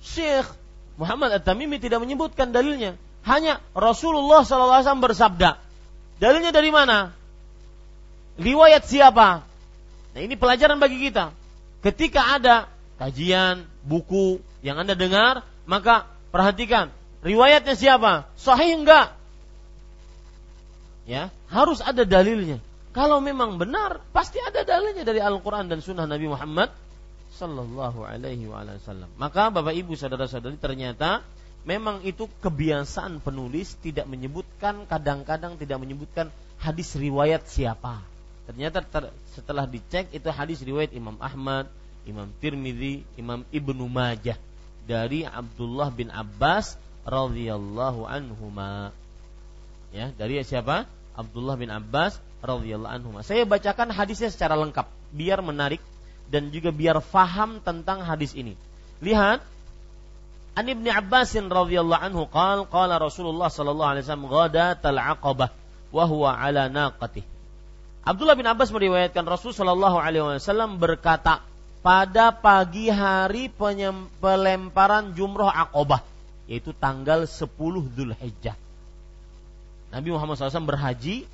Syekh 0.00 0.48
Muhammad 0.96 1.36
At-Tamimi 1.36 1.76
tidak 1.76 2.00
menyebutkan 2.00 2.56
dalilnya. 2.56 2.96
Hanya 3.28 3.60
Rasulullah 3.76 4.48
SAW 4.48 5.04
bersabda. 5.04 5.60
Dalilnya 6.18 6.56
dari 6.56 6.72
mana? 6.72 7.12
Riwayat 8.40 8.88
siapa? 8.88 9.44
Nah 10.16 10.20
ini 10.24 10.40
pelajaran 10.40 10.80
bagi 10.80 10.98
kita. 11.04 11.36
Ketika 11.84 12.40
ada 12.40 12.66
kajian, 12.96 13.68
buku 13.84 14.40
yang 14.64 14.80
Anda 14.80 14.96
dengar, 14.96 15.44
maka 15.68 16.08
perhatikan. 16.32 16.88
Riwayatnya 17.20 17.76
siapa? 17.76 18.26
Sahih 18.40 18.82
enggak? 18.82 19.14
Ya, 21.02 21.34
harus 21.50 21.82
ada 21.82 22.06
dalilnya. 22.06 22.62
Kalau 22.92 23.18
memang 23.24 23.56
benar, 23.56 24.04
pasti 24.12 24.38
ada 24.38 24.62
dalilnya 24.62 25.02
dari 25.02 25.18
Al-Quran 25.18 25.66
dan 25.66 25.80
Sunnah 25.80 26.04
Nabi 26.04 26.28
Muhammad 26.28 26.68
Sallallahu 27.32 28.04
Alaihi 28.04 28.44
Wasallam. 28.46 29.08
Maka 29.16 29.48
Bapak 29.48 29.72
Ibu 29.72 29.96
saudara-saudari 29.96 30.60
ternyata 30.60 31.24
memang 31.64 32.04
itu 32.04 32.28
kebiasaan 32.44 33.24
penulis 33.24 33.74
tidak 33.80 34.04
menyebutkan 34.04 34.84
kadang-kadang 34.84 35.56
tidak 35.56 35.80
menyebutkan 35.80 36.28
hadis 36.60 36.92
riwayat 36.94 37.48
siapa. 37.48 38.04
Ternyata 38.44 38.84
ter, 38.84 39.08
setelah 39.32 39.64
dicek 39.64 40.12
itu 40.12 40.28
hadis 40.28 40.60
riwayat 40.60 40.92
Imam 40.92 41.16
Ahmad, 41.18 41.72
Imam 42.04 42.28
Tirmidzi, 42.42 43.06
Imam 43.16 43.46
Ibnu 43.48 43.88
Majah 43.88 44.36
dari 44.84 45.24
Abdullah 45.24 45.88
bin 45.88 46.12
Abbas 46.12 46.76
radhiyallahu 47.08 48.04
anhuma. 48.06 48.92
Ya, 49.92 50.08
dari 50.16 50.40
siapa? 50.40 50.88
Abdullah 51.12 51.60
bin 51.60 51.68
Abbas 51.68 52.16
radhiyallahu 52.40 52.92
anhu. 52.92 53.08
Saya 53.20 53.44
bacakan 53.44 53.92
hadisnya 53.92 54.32
secara 54.32 54.56
lengkap 54.56 54.88
biar 55.12 55.44
menarik 55.44 55.84
dan 56.32 56.48
juga 56.48 56.72
biar 56.72 57.04
faham 57.04 57.60
tentang 57.60 58.00
hadis 58.00 58.32
ini. 58.32 58.56
Lihat 59.04 59.44
An 60.52 60.68
Ibnu 60.68 60.88
Abbas 60.88 61.32
radhiyallahu 61.32 62.00
anhu 62.00 62.28
qala 62.28 62.68
qala 62.68 63.00
Rasulullah 63.00 63.48
sallallahu 63.48 63.90
alaihi 63.96 64.04
wasallam 64.04 64.28
ghadatal 64.28 65.00
aqabah 65.00 65.48
wa 65.92 66.04
huwa 66.04 66.36
ala 66.36 66.68
naqatih. 66.68 67.24
Abdullah 68.04 68.36
bin 68.36 68.44
Abbas 68.44 68.68
meriwayatkan 68.68 69.24
Rasul 69.24 69.56
sallallahu 69.56 69.96
alaihi 69.96 70.40
wasallam 70.40 70.76
berkata 70.76 71.40
pada 71.80 72.34
pagi 72.34 72.92
hari 72.92 73.48
pelemparan 74.20 75.14
jumroh 75.16 75.48
Aqabah 75.48 76.02
yaitu 76.50 76.74
tanggal 76.74 77.24
10 77.24 77.48
Zulhijjah. 77.94 78.58
Nabi 79.92 80.08
Muhammad 80.08 80.40
SAW 80.40 80.64
berhaji 80.64 81.28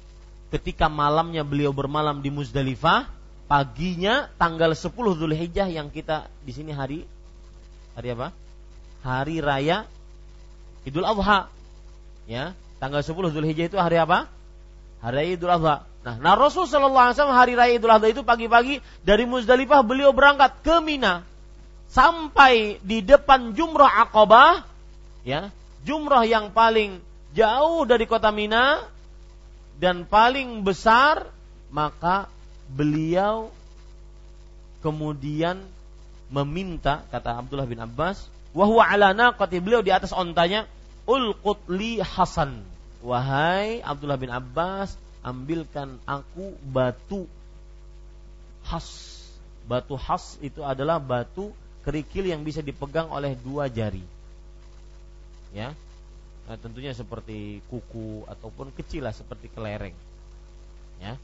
ketika 0.50 0.90
malamnya 0.90 1.46
beliau 1.46 1.70
bermalam 1.70 2.18
di 2.18 2.34
Muzdalifah, 2.34 3.06
paginya 3.46 4.26
tanggal 4.34 4.74
10 4.74 4.90
Zulhijjah 4.92 5.70
yang 5.70 5.94
kita 5.94 6.26
di 6.42 6.50
sini 6.50 6.74
hari 6.74 7.06
hari 7.94 8.18
apa? 8.18 8.34
Hari 9.06 9.38
raya 9.38 9.86
Idul 10.82 11.06
Adha. 11.06 11.46
Ya, 12.26 12.58
tanggal 12.82 13.06
10 13.06 13.14
Zulhijjah 13.30 13.70
itu 13.70 13.78
hari 13.78 14.02
apa? 14.02 14.26
Hari 15.06 15.14
raya 15.14 15.30
Idul 15.38 15.54
Adha. 15.54 15.86
Nah, 16.02 16.14
nah 16.18 16.34
Rasul 16.34 16.66
sallallahu 16.66 17.14
alaihi 17.14 17.30
hari 17.30 17.52
raya 17.54 17.72
Idul 17.78 17.94
Adha 17.94 18.10
itu 18.10 18.26
pagi-pagi 18.26 18.82
dari 19.06 19.22
Muzdalifah 19.22 19.86
beliau 19.86 20.10
berangkat 20.10 20.66
ke 20.66 20.82
Mina. 20.82 21.22
Sampai 21.88 22.82
di 22.84 23.00
depan 23.00 23.54
Jumrah 23.56 24.04
Aqabah, 24.04 24.60
ya, 25.24 25.48
jumrah 25.88 26.28
yang 26.28 26.52
paling 26.52 27.00
jauh 27.38 27.86
dari 27.86 28.10
kota 28.10 28.34
Mina, 28.34 28.82
dan 29.78 30.02
paling 30.02 30.66
besar 30.66 31.30
maka 31.70 32.26
beliau 32.66 33.54
kemudian 34.82 35.62
meminta 36.28 37.06
kata 37.14 37.38
Abdullah 37.38 37.70
bin 37.70 37.78
Abbas 37.78 38.26
wahwa 38.50 38.82
ala 38.82 39.14
naqati 39.14 39.62
beliau 39.62 39.80
di 39.80 39.94
atas 39.94 40.10
ontanya 40.10 40.66
ulqut 41.06 41.62
li 41.70 42.02
Hasan. 42.02 42.66
Wahai 42.98 43.78
Abdullah 43.86 44.18
bin 44.18 44.34
Abbas 44.34 44.98
ambilkan 45.22 46.02
aku 46.02 46.58
batu 46.66 47.30
has. 48.66 49.14
Batu 49.70 49.94
has 49.94 50.40
itu 50.42 50.64
adalah 50.66 50.98
batu 50.98 51.54
kerikil 51.86 52.26
yang 52.26 52.42
bisa 52.42 52.58
dipegang 52.58 53.06
oleh 53.14 53.38
dua 53.38 53.70
jari. 53.70 54.02
Ya 55.54 55.72
nah, 56.48 56.56
tentunya 56.56 56.96
seperti 56.96 57.60
kuku 57.68 58.24
ataupun 58.24 58.72
kecil 58.72 59.04
lah 59.04 59.12
seperti 59.12 59.52
kelereng. 59.52 59.92
Ya. 60.98 61.20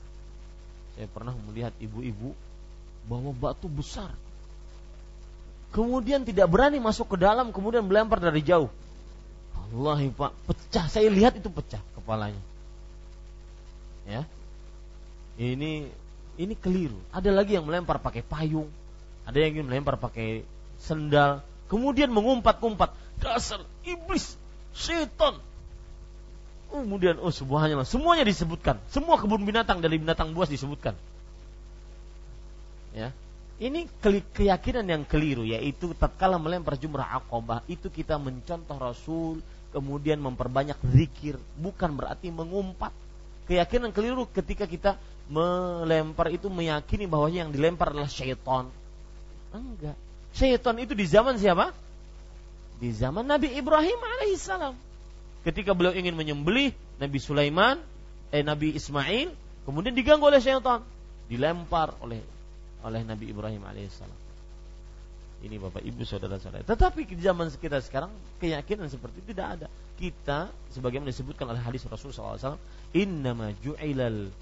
Saya 0.94 1.08
pernah 1.10 1.32
melihat 1.48 1.72
ibu-ibu 1.80 2.36
bawa 3.08 3.32
batu 3.32 3.66
besar. 3.66 4.12
Kemudian 5.74 6.22
tidak 6.22 6.46
berani 6.46 6.78
masuk 6.78 7.16
ke 7.16 7.16
dalam 7.18 7.50
kemudian 7.50 7.82
melempar 7.82 8.22
dari 8.22 8.44
jauh. 8.44 8.70
Allah 9.56 9.98
pak 10.12 10.30
pecah. 10.46 10.86
Saya 10.86 11.10
lihat 11.10 11.34
itu 11.34 11.50
pecah 11.50 11.82
kepalanya. 11.98 12.38
Ya. 14.06 14.22
Ini 15.34 15.90
ini 16.38 16.54
keliru. 16.54 17.00
Ada 17.10 17.34
lagi 17.34 17.58
yang 17.58 17.66
melempar 17.66 17.98
pakai 17.98 18.22
payung. 18.22 18.70
Ada 19.26 19.40
yang 19.40 19.66
melempar 19.66 19.98
pakai 19.98 20.46
sendal. 20.78 21.42
Kemudian 21.66 22.12
mengumpat-umpat. 22.14 22.94
Dasar 23.18 23.64
iblis 23.82 24.38
setan. 24.74 25.38
Kemudian 26.74 27.22
oh 27.22 27.30
subhanallah, 27.30 27.86
semuanya 27.86 28.26
disebutkan. 28.26 28.82
Semua 28.90 29.14
kebun 29.14 29.46
binatang 29.46 29.78
dari 29.78 29.96
binatang 29.96 30.34
buas 30.34 30.50
disebutkan. 30.50 30.98
Ya. 32.90 33.14
Ini 33.62 33.86
keyakinan 34.34 34.82
yang 34.82 35.02
keliru 35.06 35.46
yaitu 35.46 35.94
tatkala 35.94 36.42
melempar 36.42 36.74
jumrah 36.74 37.14
akobah 37.14 37.62
itu 37.70 37.86
kita 37.86 38.18
mencontoh 38.18 38.74
Rasul 38.74 39.38
kemudian 39.70 40.22
memperbanyak 40.22 40.78
zikir, 40.94 41.34
bukan 41.58 41.94
berarti 41.98 42.30
mengumpat. 42.30 42.94
Keyakinan 43.50 43.90
keliru 43.90 44.26
ketika 44.30 44.66
kita 44.66 44.98
melempar 45.26 46.30
itu 46.30 46.46
meyakini 46.46 47.10
bahwa 47.10 47.26
yang 47.30 47.50
dilempar 47.50 47.90
adalah 47.90 48.10
syaitan. 48.10 48.70
Enggak. 49.50 49.98
Syaitan 50.30 50.78
itu 50.78 50.94
di 50.94 51.06
zaman 51.06 51.38
siapa? 51.38 51.74
Di 52.82 52.90
zaman 52.90 53.24
Nabi 53.24 53.54
Ibrahim 53.54 53.96
alaihissalam. 53.96 54.74
Ketika 55.44 55.76
beliau 55.76 55.92
ingin 55.92 56.16
menyembelih 56.16 56.72
Nabi 56.98 57.18
Sulaiman, 57.20 57.78
eh 58.32 58.40
Nabi 58.40 58.74
Ismail, 58.74 59.30
kemudian 59.68 59.92
diganggu 59.92 60.26
oleh 60.26 60.40
syaitan, 60.40 60.80
dilempar 61.28 61.94
oleh 62.00 62.20
oleh 62.84 63.00
Nabi 63.04 63.32
Ibrahim 63.32 63.64
alaihissalam. 63.64 64.20
Ini 65.44 65.60
Bapak 65.60 65.84
Ibu 65.84 66.08
saudara-saudara. 66.08 66.64
Tetapi 66.64 67.04
di 67.04 67.20
zaman 67.20 67.52
kita 67.52 67.76
sekarang 67.84 68.08
keyakinan 68.40 68.88
seperti 68.88 69.20
itu 69.20 69.36
tidak 69.36 69.48
ada. 69.60 69.66
Kita 70.00 70.48
sebagaimana 70.72 71.12
disebutkan 71.12 71.52
oleh 71.52 71.60
hadis 71.60 71.84
Rasulullah 71.84 72.40
SAW, 72.40 72.56
innama 72.96 73.52
ju'ilal 73.60 74.32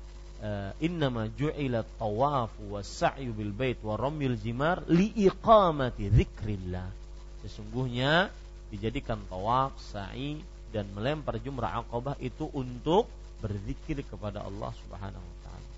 uh, 0.42 0.70
innama 0.78 1.26
ju'ila 1.34 1.82
tawaf 1.98 2.54
wa 2.70 2.78
sa'yu 2.86 3.34
bil 3.34 3.50
bait 3.50 3.82
wa 3.82 3.98
ramyul 3.98 4.38
jimar 4.38 4.86
li 4.86 5.10
iqamati 5.26 6.06
dzikrillah. 6.06 7.01
Sesungguhnya 7.42 8.30
dijadikan 8.70 9.18
tawaf, 9.26 9.74
sa'i 9.92 10.40
dan 10.72 10.88
melempar 10.96 11.36
jumrah 11.42 11.84
aqabah 11.84 12.16
itu 12.22 12.48
untuk 12.56 13.10
berzikir 13.42 14.00
kepada 14.06 14.40
Allah 14.46 14.70
Subhanahu 14.86 15.20
wa 15.20 15.36
taala. 15.44 15.68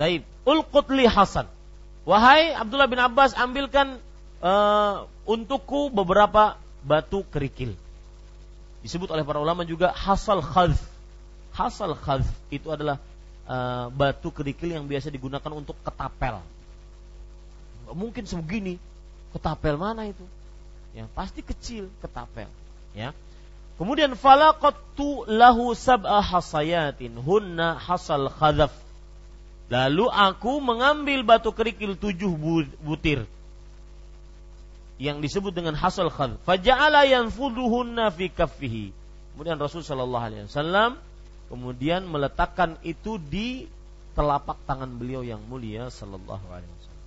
Taib, 0.00 0.22
ulqut 0.48 0.88
li 0.96 1.06
Hasan. 1.06 1.46
Wahai 2.08 2.56
Abdullah 2.56 2.88
bin 2.90 2.98
Abbas, 2.98 3.36
ambilkan 3.36 4.00
uh, 4.40 5.06
untukku 5.28 5.92
beberapa 5.92 6.56
batu 6.82 7.22
kerikil. 7.28 7.76
Disebut 8.80 9.10
oleh 9.10 9.26
para 9.26 9.42
ulama 9.42 9.66
juga 9.66 9.90
hasal 9.92 10.40
khadf. 10.40 10.78
Hasal 11.52 11.98
khadf 11.98 12.26
itu 12.48 12.70
adalah 12.70 13.02
uh, 13.50 13.90
batu 13.90 14.30
kerikil 14.30 14.72
yang 14.74 14.86
biasa 14.86 15.10
digunakan 15.10 15.50
untuk 15.50 15.74
ketapel. 15.82 16.40
Mungkin 17.90 18.26
sebegini, 18.26 18.78
ketapel 19.36 19.76
mana 19.76 20.08
itu? 20.08 20.24
Ya, 20.96 21.04
pasti 21.12 21.44
kecil 21.44 21.92
ketapel. 22.00 22.48
Ya. 22.96 23.12
Kemudian 23.76 24.16
falaqattu 24.16 25.28
lahu 25.28 25.76
sab'a 25.76 26.24
hasayatin 26.24 27.20
hunna 27.20 27.76
hasal 27.76 28.32
khadaf 28.32 28.72
Lalu 29.66 30.06
aku 30.06 30.62
mengambil 30.62 31.26
batu 31.26 31.50
kerikil 31.50 31.98
tujuh 31.98 32.30
butir 32.86 33.26
yang 34.96 35.18
disebut 35.18 35.50
dengan 35.50 35.74
hasal 35.74 36.06
khad. 36.08 36.38
Faja'ala 36.46 37.02
yanfuduhunna 37.04 38.14
fi 38.14 38.30
kaffihi. 38.30 38.94
Kemudian 39.34 39.58
Rasul 39.58 39.82
sallallahu 39.82 40.24
alaihi 40.24 40.46
wasallam 40.46 40.96
kemudian 41.50 42.06
meletakkan 42.06 42.78
itu 42.86 43.18
di 43.18 43.66
telapak 44.16 44.56
tangan 44.64 44.88
beliau 44.96 45.20
yang 45.26 45.42
mulia 45.50 45.90
sallallahu 45.90 46.46
alaihi 46.46 46.72
wasallam. 46.80 47.04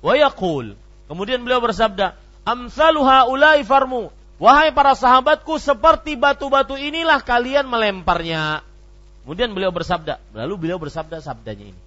Wa 0.00 0.14
yaqul, 0.18 0.66
kemudian 1.06 1.42
beliau 1.42 1.60
bersabda, 1.62 2.16
"Amsalu 2.44 3.00
haula'i 3.04 3.62
farmu." 3.62 4.12
Wahai 4.34 4.74
para 4.74 4.98
sahabatku, 4.98 5.62
seperti 5.62 6.18
batu-batu 6.18 6.74
inilah 6.74 7.22
kalian 7.22 7.70
melemparnya. 7.70 8.66
Kemudian 9.22 9.54
beliau 9.54 9.70
bersabda, 9.70 10.20
lalu 10.34 10.68
beliau 10.68 10.76
bersabda 10.76 11.22
sabdanya 11.22 11.70
ini. 11.72 11.80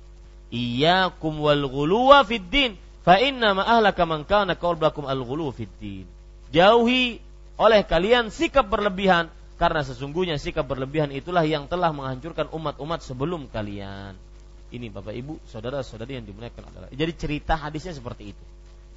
Iyyakum 0.48 1.44
wal 1.44 1.68
ghuluwa 1.68 2.24
fid 2.24 2.48
din 2.48 2.80
fa 3.04 3.20
inna 3.20 3.52
ma 3.52 3.68
ahlaka 3.68 4.08
man 4.08 4.24
kana 4.24 4.56
qablakum 4.56 5.04
al 5.06 5.22
ghuluw 5.22 5.52
fid 5.52 5.70
din. 5.78 6.08
Jauhi 6.56 7.20
oleh 7.60 7.84
kalian 7.84 8.32
sikap 8.32 8.72
berlebihan 8.72 9.28
karena 9.60 9.84
sesungguhnya 9.84 10.40
sikap 10.40 10.64
berlebihan 10.66 11.12
itulah 11.12 11.44
yang 11.44 11.68
telah 11.68 11.92
menghancurkan 11.92 12.48
umat-umat 12.50 13.04
sebelum 13.04 13.52
kalian. 13.52 14.16
Ini 14.72 14.88
Bapak 14.92 15.14
Ibu, 15.14 15.38
saudara-saudari 15.52 16.18
yang 16.18 16.26
dimuliakan 16.26 16.64
adalah. 16.74 16.88
Jadi 16.92 17.12
cerita 17.16 17.54
hadisnya 17.54 17.96
seperti 17.96 18.36
itu. 18.36 18.44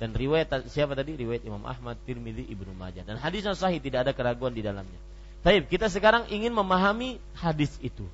Dan 0.00 0.16
riwayat 0.16 0.48
siapa 0.72 0.96
tadi? 0.96 1.12
Riwayat 1.12 1.44
Imam 1.44 1.60
Ahmad, 1.68 2.00
Tirmidzi, 2.08 2.48
Ibnu 2.48 2.72
Majah. 2.72 3.04
Dan 3.04 3.20
hadisnya 3.20 3.52
sahih, 3.52 3.84
tidak 3.84 4.08
ada 4.08 4.12
keraguan 4.16 4.56
di 4.56 4.64
dalamnya. 4.64 4.96
Baik, 5.44 5.68
kita 5.68 5.92
sekarang 5.92 6.24
ingin 6.32 6.56
memahami 6.56 7.20
hadis 7.36 7.76
itu. 7.84 8.08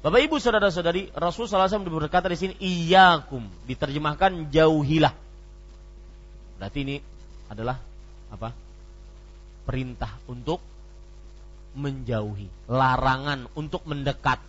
Bapak 0.00 0.24
Ibu 0.24 0.40
saudara-saudari, 0.40 1.12
Rasul 1.12 1.50
SAW 1.50 1.84
berkata 1.84 2.32
di 2.32 2.38
sini 2.40 2.54
iyakum 2.56 3.44
diterjemahkan 3.68 4.48
jauhilah. 4.48 5.12
Berarti 6.56 6.78
ini 6.80 6.96
adalah 7.52 7.76
apa? 8.32 8.56
Perintah 9.68 10.16
untuk 10.30 10.64
menjauhi, 11.76 12.48
larangan 12.72 13.52
untuk 13.52 13.84
mendekat. 13.84 14.40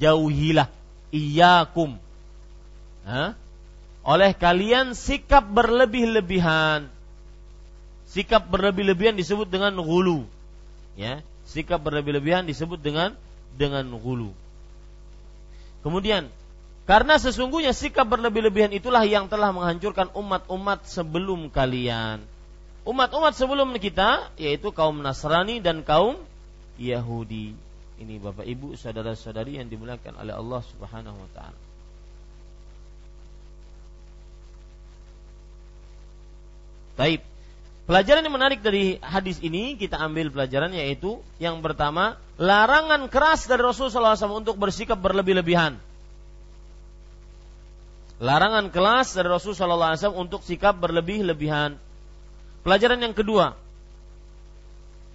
Jauhilah 0.00 0.66
iyakum. 1.14 2.00
Hah? 3.04 3.36
Oleh 4.10 4.34
kalian 4.34 4.98
sikap 4.98 5.46
berlebih-lebihan. 5.46 6.90
Sikap 8.10 8.42
berlebih-lebihan 8.50 9.14
disebut 9.14 9.46
dengan 9.46 9.78
gulu. 9.78 10.26
Ya, 10.98 11.22
sikap 11.46 11.78
berlebih-lebihan 11.78 12.42
disebut 12.42 12.82
dengan 12.82 13.14
dengan 13.54 13.86
gulu. 14.02 14.34
Kemudian 15.86 16.26
karena 16.90 17.22
sesungguhnya 17.22 17.70
sikap 17.70 18.10
berlebih-lebihan 18.10 18.74
itulah 18.74 19.06
yang 19.06 19.30
telah 19.30 19.54
menghancurkan 19.54 20.10
umat-umat 20.10 20.90
sebelum 20.90 21.46
kalian. 21.46 22.18
Umat-umat 22.82 23.38
sebelum 23.38 23.78
kita 23.78 24.26
yaitu 24.34 24.74
kaum 24.74 24.98
Nasrani 24.98 25.62
dan 25.62 25.86
kaum 25.86 26.18
Yahudi. 26.82 27.54
Ini 28.02 28.18
Bapak 28.18 28.42
Ibu, 28.42 28.74
saudara-saudari 28.74 29.62
yang 29.62 29.70
dimuliakan 29.70 30.18
oleh 30.18 30.34
Allah 30.34 30.66
Subhanahu 30.66 31.14
wa 31.14 31.30
taala. 31.30 31.69
Baik. 36.94 37.20
Pelajaran 37.90 38.22
yang 38.22 38.34
menarik 38.38 38.62
dari 38.62 39.02
hadis 39.02 39.42
ini 39.42 39.74
kita 39.74 39.98
ambil 39.98 40.30
pelajaran 40.30 40.70
yaitu 40.70 41.18
yang 41.42 41.58
pertama 41.58 42.14
larangan 42.38 43.10
keras 43.10 43.50
dari 43.50 43.66
Rasulullah 43.66 44.14
SAW 44.14 44.46
untuk 44.46 44.54
bersikap 44.62 44.94
berlebih-lebihan. 45.02 45.74
Larangan 48.22 48.70
keras 48.70 49.16
dari 49.16 49.26
Rasulullah 49.26 49.98
SAW 49.98 50.14
untuk 50.14 50.44
sikap 50.46 50.78
berlebih-lebihan. 50.78 51.74
Pelajaran 52.62 53.00
yang 53.00 53.16
kedua, 53.16 53.56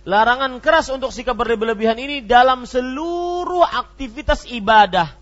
larangan 0.04 0.58
keras 0.60 0.90
untuk 0.90 1.14
sikap 1.14 1.38
berlebih-lebihan 1.38 1.96
ini 1.96 2.26
dalam 2.26 2.66
seluruh 2.66 3.62
aktivitas 3.62 4.50
ibadah 4.50 5.14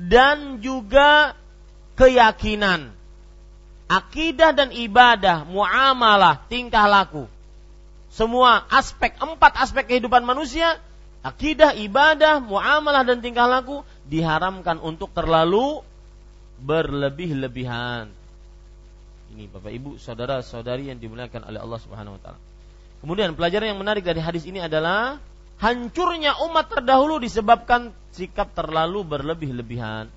dan 0.00 0.64
juga 0.64 1.36
keyakinan, 2.00 2.92
akidah 3.90 4.54
dan 4.54 4.70
ibadah, 4.70 5.42
muamalah, 5.42 6.46
tingkah 6.46 6.86
laku. 6.86 7.26
Semua 8.14 8.62
aspek, 8.70 9.18
empat 9.18 9.58
aspek 9.58 9.90
kehidupan 9.90 10.22
manusia 10.22 10.78
akidah, 11.26 11.74
ibadah, 11.74 12.38
muamalah 12.38 13.02
dan 13.02 13.18
tingkah 13.18 13.50
laku 13.50 13.82
diharamkan 14.06 14.78
untuk 14.78 15.10
terlalu 15.10 15.82
berlebih-lebihan. 16.62 18.06
Ini 19.30 19.46
Bapak 19.50 19.72
Ibu, 19.74 19.90
saudara-saudari 19.98 20.90
yang 20.90 20.98
dimuliakan 20.98 21.50
oleh 21.50 21.58
Allah 21.58 21.80
Subhanahu 21.82 22.18
wa 22.18 22.20
taala. 22.22 22.40
Kemudian 23.00 23.32
pelajaran 23.34 23.74
yang 23.74 23.80
menarik 23.80 24.04
dari 24.04 24.18
hadis 24.18 24.44
ini 24.44 24.60
adalah 24.60 25.22
hancurnya 25.62 26.36
umat 26.50 26.68
terdahulu 26.68 27.22
disebabkan 27.22 27.94
sikap 28.12 28.52
terlalu 28.52 29.06
berlebih-lebihan. 29.06 30.10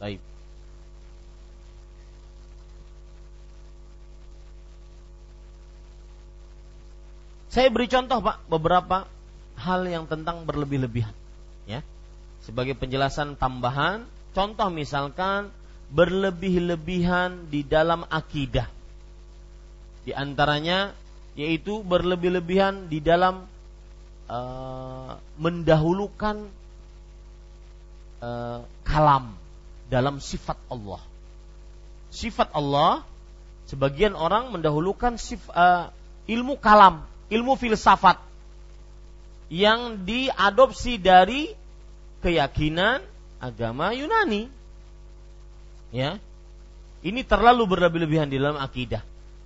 Baik. 0.00 0.33
Saya 7.54 7.70
beri 7.70 7.86
contoh 7.86 8.18
Pak 8.18 8.50
beberapa 8.50 9.06
hal 9.54 9.86
yang 9.86 10.10
tentang 10.10 10.42
berlebih-lebihan 10.42 11.14
ya. 11.70 11.86
Sebagai 12.42 12.74
penjelasan 12.74 13.38
tambahan 13.38 14.02
contoh 14.34 14.74
misalkan 14.74 15.54
berlebih-lebihan 15.94 17.46
di 17.46 17.62
dalam 17.62 18.02
akidah. 18.10 18.66
Di 20.02 20.10
antaranya 20.10 20.98
yaitu 21.38 21.86
berlebih-lebihan 21.86 22.90
di 22.90 22.98
dalam 22.98 23.46
uh, 24.26 25.14
mendahulukan 25.38 26.50
uh, 28.18 28.66
kalam 28.82 29.30
dalam 29.86 30.18
sifat 30.18 30.58
Allah. 30.66 30.98
Sifat 32.10 32.50
Allah 32.50 33.06
sebagian 33.70 34.18
orang 34.18 34.50
mendahulukan 34.50 35.14
sif, 35.22 35.38
uh, 35.54 35.94
ilmu 36.26 36.58
kalam 36.58 37.13
ilmu 37.32 37.56
filsafat 37.56 38.20
yang 39.52 40.02
diadopsi 40.02 40.98
dari 40.98 41.52
keyakinan 42.24 43.04
agama 43.40 43.92
Yunani. 43.92 44.48
Ya. 45.92 46.18
Ini 47.04 47.20
terlalu 47.28 47.68
berlebih-lebihan 47.68 48.32
di 48.32 48.40
dalam 48.40 48.56
akidah. 48.56 49.04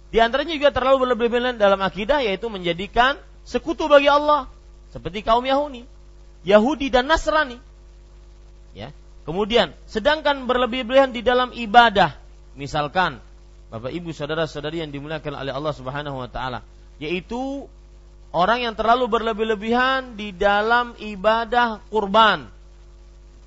Di 0.09 0.23
antaranya 0.23 0.55
juga 0.55 0.71
terlalu 0.71 1.11
berlebihan 1.11 1.59
dalam 1.59 1.83
akidah 1.83 2.23
yaitu 2.23 2.47
menjadikan 2.49 3.19
sekutu 3.43 3.91
bagi 3.91 4.09
Allah 4.09 4.49
seperti 4.89 5.21
kaum 5.21 5.45
Yahudi, 5.45 5.85
Yahudi 6.47 6.89
dan 6.89 7.11
Nasrani. 7.11 7.61
Ya. 8.73 8.95
Kemudian, 9.29 9.77
sedangkan 9.85 10.49
berlebihan 10.49 11.13
di 11.13 11.21
dalam 11.21 11.53
ibadah, 11.53 12.17
misalkan 12.57 13.21
Bapak 13.69 13.93
Ibu 13.93 14.17
saudara-saudari 14.17 14.81
yang 14.81 14.89
dimuliakan 14.89 15.45
oleh 15.45 15.53
Allah 15.53 15.75
Subhanahu 15.77 16.17
wa 16.17 16.31
taala, 16.33 16.65
yaitu 16.99 17.67
orang 18.35 18.63
yang 18.63 18.75
terlalu 18.75 19.07
berlebih-lebihan 19.11 20.19
di 20.19 20.35
dalam 20.35 20.95
ibadah 20.99 21.83
kurban. 21.91 22.51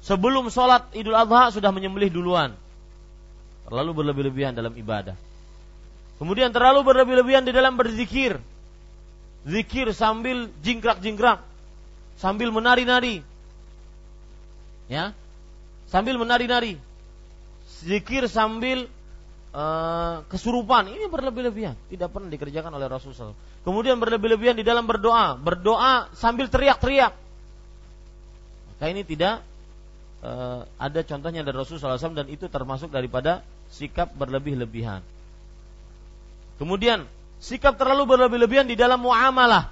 Sebelum 0.01 0.49
sholat 0.49 0.89
Idul 0.97 1.13
Adha 1.13 1.53
sudah 1.53 1.69
menyembelih 1.69 2.09
duluan. 2.09 2.57
Terlalu 3.69 3.91
berlebih-lebihan 4.01 4.57
dalam 4.57 4.73
ibadah. 4.73 5.13
Kemudian 6.17 6.49
terlalu 6.49 6.81
berlebih-lebihan 6.81 7.45
di 7.45 7.53
dalam 7.53 7.77
berzikir. 7.77 8.41
Zikir 9.45 9.93
sambil 9.93 10.49
jingkrak-jingkrak. 10.65 11.41
Sambil 12.17 12.49
menari-nari. 12.49 13.25
Ya. 14.89 15.13
Sambil 15.89 16.17
menari-nari. 16.17 16.77
Zikir 17.81 18.29
sambil 18.29 18.85
uh, 19.55 20.23
kesurupan. 20.27 20.91
Ini 20.91 21.07
berlebih-lebihan. 21.07 21.75
Tidak 21.91 22.07
pernah 22.11 22.31
dikerjakan 22.31 22.71
oleh 22.75 22.87
Rasulullah 22.87 23.31
SAW. 23.31 23.39
Kemudian 23.61 23.99
berlebih-lebihan 24.01 24.57
di 24.57 24.65
dalam 24.65 24.87
berdoa. 24.87 25.37
Berdoa 25.37 26.11
sambil 26.17 26.47
teriak-teriak. 26.47 27.13
Maka 28.73 28.85
ini 28.89 29.05
tidak 29.05 29.45
uh, 30.25 30.65
ada 30.81 30.99
contohnya 31.05 31.45
dari 31.45 31.53
Rasulullah 31.53 32.01
SAW 32.01 32.17
dan 32.17 32.27
itu 32.33 32.49
termasuk 32.49 32.89
daripada 32.89 33.45
sikap 33.69 34.09
berlebih-lebihan. 34.17 35.05
Kemudian 36.57 37.05
sikap 37.41 37.77
terlalu 37.77 38.17
berlebih-lebihan 38.17 38.65
di 38.65 38.77
dalam 38.77 39.01
muamalah. 39.01 39.69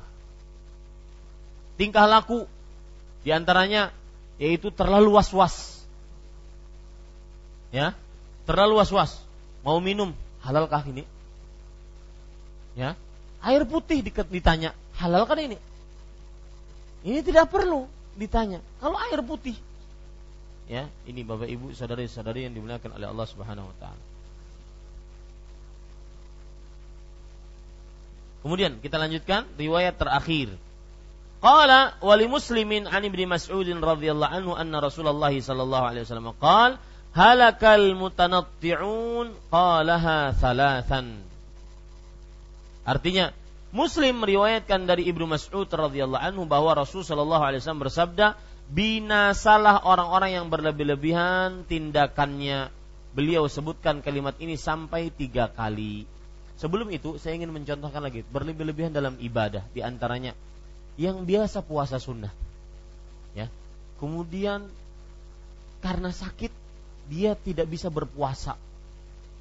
Tingkah 1.79 2.05
laku 2.05 2.43
di 3.23 3.31
antaranya 3.31 3.93
yaitu 4.39 4.71
terlalu 4.71 5.15
was-was. 5.15 5.79
Ya, 7.69 7.93
terlalu 8.49 8.81
was-was. 8.81 9.28
Mau 9.63 9.83
minum, 9.83 10.15
halalkah 10.43 10.83
ini? 10.87 11.03
Ya, 12.77 12.95
air 13.43 13.67
putih 13.67 13.99
ditanya, 14.05 14.71
halal 14.95 15.27
kan 15.27 15.39
ini? 15.39 15.59
Ini 17.03 17.19
tidak 17.23 17.51
perlu 17.51 17.87
ditanya. 18.15 18.63
Kalau 18.79 18.95
air 18.95 19.19
putih, 19.23 19.55
ya, 20.67 20.87
ini 21.07 21.23
Bapak 21.27 21.47
Ibu, 21.47 21.75
saudari-saudari 21.75 22.47
yang 22.47 22.55
dimuliakan 22.55 22.95
oleh 22.95 23.07
Allah 23.07 23.27
Subhanahu 23.27 23.67
wa 23.67 23.75
taala. 23.79 24.03
Kemudian 28.39 28.79
kita 28.79 28.95
lanjutkan 28.95 29.43
riwayat 29.59 29.99
terakhir. 29.99 30.55
Qala 31.39 31.95
wali 32.03 32.27
muslimin 32.27 32.87
an 32.87 33.03
ibni 33.03 33.23
Mas'udin 33.23 33.79
radhiyallahu 33.79 34.31
anhu 34.31 34.51
anna 34.55 34.83
Rasulullah 34.83 35.31
sallallahu 35.31 35.85
alaihi 35.87 36.03
wasallam 36.03 36.35
qala 36.35 36.79
halakal 37.13 37.93
mutanatti'un 37.97 39.33
qalaha 39.49 40.33
thalathan. 40.37 41.21
Artinya 42.85 43.33
Muslim 43.69 44.25
meriwayatkan 44.25 44.89
dari 44.89 45.05
Ibnu 45.05 45.29
Mas'ud 45.29 45.69
radhiyallahu 45.69 46.25
anhu 46.25 46.43
bahwa 46.49 46.73
Rasul 46.73 47.05
sallallahu 47.05 47.43
alaihi 47.45 47.61
wasallam 47.61 47.85
bersabda, 47.85 48.33
binasalah 48.73 49.85
orang-orang 49.85 50.41
yang 50.41 50.45
berlebih-lebihan 50.49 51.69
tindakannya. 51.69 52.73
Beliau 53.13 53.45
sebutkan 53.45 54.01
kalimat 54.01 54.37
ini 54.41 54.57
sampai 54.57 55.13
tiga 55.13 55.53
kali. 55.53 56.09
Sebelum 56.57 56.89
itu 56.89 57.21
saya 57.21 57.37
ingin 57.37 57.53
mencontohkan 57.53 58.01
lagi 58.01 58.25
berlebih-lebihan 58.25 58.89
dalam 58.89 59.21
ibadah 59.21 59.65
di 59.69 59.85
antaranya 59.85 60.33
yang 60.97 61.23
biasa 61.23 61.61
puasa 61.61 62.01
sunnah. 62.01 62.33
Ya. 63.37 63.53
Kemudian 64.01 64.65
karena 65.79 66.09
sakit 66.09 66.51
dia 67.09 67.33
tidak 67.33 67.65
bisa 67.65 67.89
berpuasa. 67.89 68.53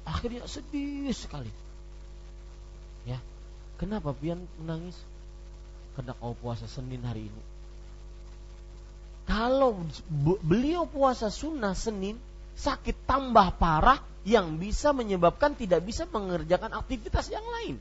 Akhirnya 0.03 0.49
sedih 0.49 1.13
sekali. 1.13 1.53
Ya. 3.05 3.21
Kenapa 3.77 4.11
pian 4.11 4.41
menangis? 4.59 4.97
Karena 5.93 6.17
kau 6.17 6.33
puasa 6.33 6.65
Senin 6.65 7.05
hari 7.05 7.29
ini. 7.29 7.43
Kalau 9.29 9.77
beliau 10.41 10.89
puasa 10.89 11.29
sunnah 11.29 11.77
Senin, 11.77 12.17
sakit 12.57 13.05
tambah 13.05 13.53
parah, 13.61 14.01
yang 14.27 14.59
bisa 14.59 14.91
menyebabkan 14.91 15.55
tidak 15.55 15.85
bisa 15.85 16.03
mengerjakan 16.09 16.75
aktivitas 16.75 17.31
yang 17.31 17.45
lain. 17.45 17.79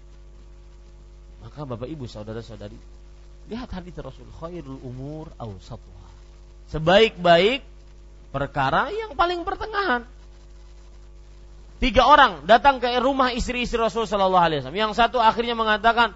Maka 1.43 1.67
Bapak 1.67 1.89
Ibu 1.89 2.07
saudara-saudari, 2.07 2.79
lihat 3.51 3.73
hadis 3.75 3.97
Rasul 3.99 4.29
khairul 4.39 4.79
umur 4.85 5.33
awsatuha. 5.41 6.09
Sebaik-baik 6.69 7.65
perkara 8.31 8.93
yang 8.93 9.17
paling 9.17 9.43
pertengahan. 9.43 10.05
Tiga 11.79 12.11
orang 12.11 12.43
datang 12.43 12.83
ke 12.83 12.91
rumah 12.99 13.31
istri-istri 13.31 13.79
Rasul 13.79 14.05
Shallallahu 14.05 14.43
Alaihi 14.43 14.59
Wasallam. 14.63 14.83
Yang 14.83 14.93
satu 14.99 15.23
akhirnya 15.23 15.55
mengatakan, 15.55 16.11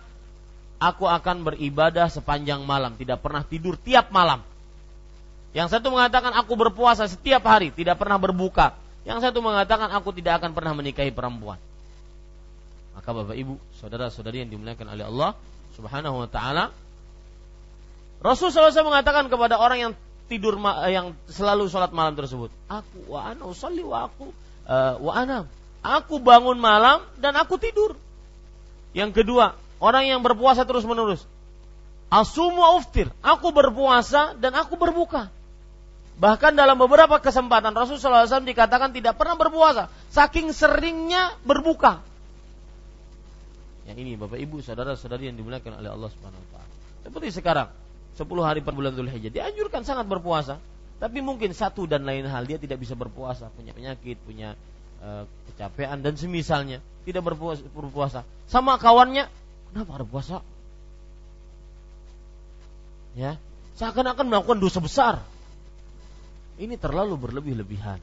aku 0.82 1.06
akan 1.06 1.46
beribadah 1.46 2.10
sepanjang 2.10 2.66
malam, 2.66 2.98
tidak 2.98 3.22
pernah 3.22 3.46
tidur 3.46 3.78
tiap 3.78 4.10
malam. 4.10 4.42
Yang 5.54 5.78
satu 5.78 5.94
mengatakan 5.94 6.34
aku 6.34 6.58
berpuasa 6.58 7.06
setiap 7.06 7.46
hari, 7.46 7.70
tidak 7.70 7.94
pernah 8.00 8.18
berbuka. 8.18 8.74
Yang 9.06 9.30
satu 9.30 9.38
mengatakan 9.38 9.86
aku 9.94 10.10
tidak 10.10 10.42
akan 10.42 10.50
pernah 10.50 10.74
menikahi 10.74 11.14
perempuan. 11.14 11.62
Maka 12.98 13.08
Bapak 13.14 13.36
Ibu, 13.38 13.54
saudara-saudari 13.78 14.42
yang 14.42 14.50
dimuliakan 14.50 14.86
oleh 14.90 15.04
Allah 15.06 15.30
Subhanahu 15.78 16.26
wa 16.26 16.28
taala, 16.28 16.74
Rasul 18.22 18.54
SAW 18.54 18.86
mengatakan 18.86 19.26
kepada 19.26 19.58
orang 19.58 19.78
yang 19.78 19.92
tidur 20.32 20.56
yang 20.88 21.12
selalu 21.28 21.68
sholat 21.68 21.92
malam 21.92 22.16
tersebut, 22.16 22.48
aku 22.72 23.12
wa 23.12 23.28
ana 23.28 23.44
usalli 23.44 23.84
wa 23.84 24.08
aku 24.08 24.32
uh, 24.64 24.96
wa 24.96 25.12
ana. 25.12 25.38
Aku 25.82 26.22
bangun 26.22 26.56
malam 26.62 27.02
dan 27.18 27.34
aku 27.34 27.58
tidur. 27.58 27.98
Yang 28.94 29.20
kedua, 29.20 29.58
orang 29.82 30.08
yang 30.08 30.22
berpuasa 30.22 30.62
terus 30.62 30.86
menerus. 30.86 31.26
Asumu 32.06 32.62
uftir. 32.78 33.10
Aku 33.18 33.50
berpuasa 33.50 34.38
dan 34.38 34.54
aku 34.54 34.78
berbuka. 34.78 35.28
Bahkan 36.22 36.54
dalam 36.54 36.78
beberapa 36.78 37.18
kesempatan 37.18 37.74
Rasulullah 37.74 38.28
SAW 38.28 38.46
dikatakan 38.46 38.94
tidak 38.94 39.18
pernah 39.18 39.34
berpuasa, 39.34 39.90
saking 40.12 40.54
seringnya 40.54 41.34
berbuka. 41.42 41.98
Yang 43.90 43.96
ini 44.06 44.12
Bapak 44.14 44.38
Ibu, 44.38 44.62
saudara-saudari 44.62 45.32
yang 45.32 45.36
dimuliakan 45.40 45.82
oleh 45.82 45.90
Allah 45.90 46.10
Subhanahu 46.14 46.38
wa 46.38 46.48
taala. 46.54 46.72
Seperti 47.02 47.28
sekarang, 47.34 47.68
10 48.12 48.24
hari 48.44 48.60
per 48.60 48.76
bulan 48.76 48.92
Dzulhijjah 48.92 49.32
dianjurkan 49.32 49.82
sangat 49.82 50.04
berpuasa, 50.04 50.60
tapi 51.00 51.24
mungkin 51.24 51.56
satu 51.56 51.88
dan 51.88 52.04
lain 52.04 52.28
hal 52.28 52.44
dia 52.44 52.60
tidak 52.60 52.80
bisa 52.80 52.92
berpuasa, 52.92 53.48
punya 53.56 53.72
penyakit, 53.72 54.20
punya 54.22 54.54
e, 55.00 55.24
kecapean 55.52 56.04
dan 56.04 56.14
semisalnya, 56.14 56.84
tidak 57.08 57.24
berpuasa, 57.24 57.64
berpuasa. 57.72 58.20
Sama 58.46 58.76
kawannya, 58.76 59.26
kenapa 59.72 59.90
ada 59.96 60.06
puasa? 60.06 60.36
Ya, 63.16 63.40
seakan-akan 63.80 64.28
melakukan 64.28 64.60
dosa 64.60 64.80
besar 64.80 65.14
ini 66.60 66.76
terlalu 66.76 67.16
berlebih-lebihan. 67.16 67.98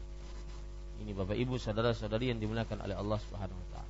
Ini 1.00 1.16
Bapak 1.16 1.38
Ibu 1.38 1.56
saudara-saudari 1.62 2.34
yang 2.34 2.42
dimuliakan 2.42 2.84
oleh 2.84 2.96
Allah 2.98 3.18
Subhanahu 3.24 3.56
wa 3.56 3.68
taala. 3.72 3.89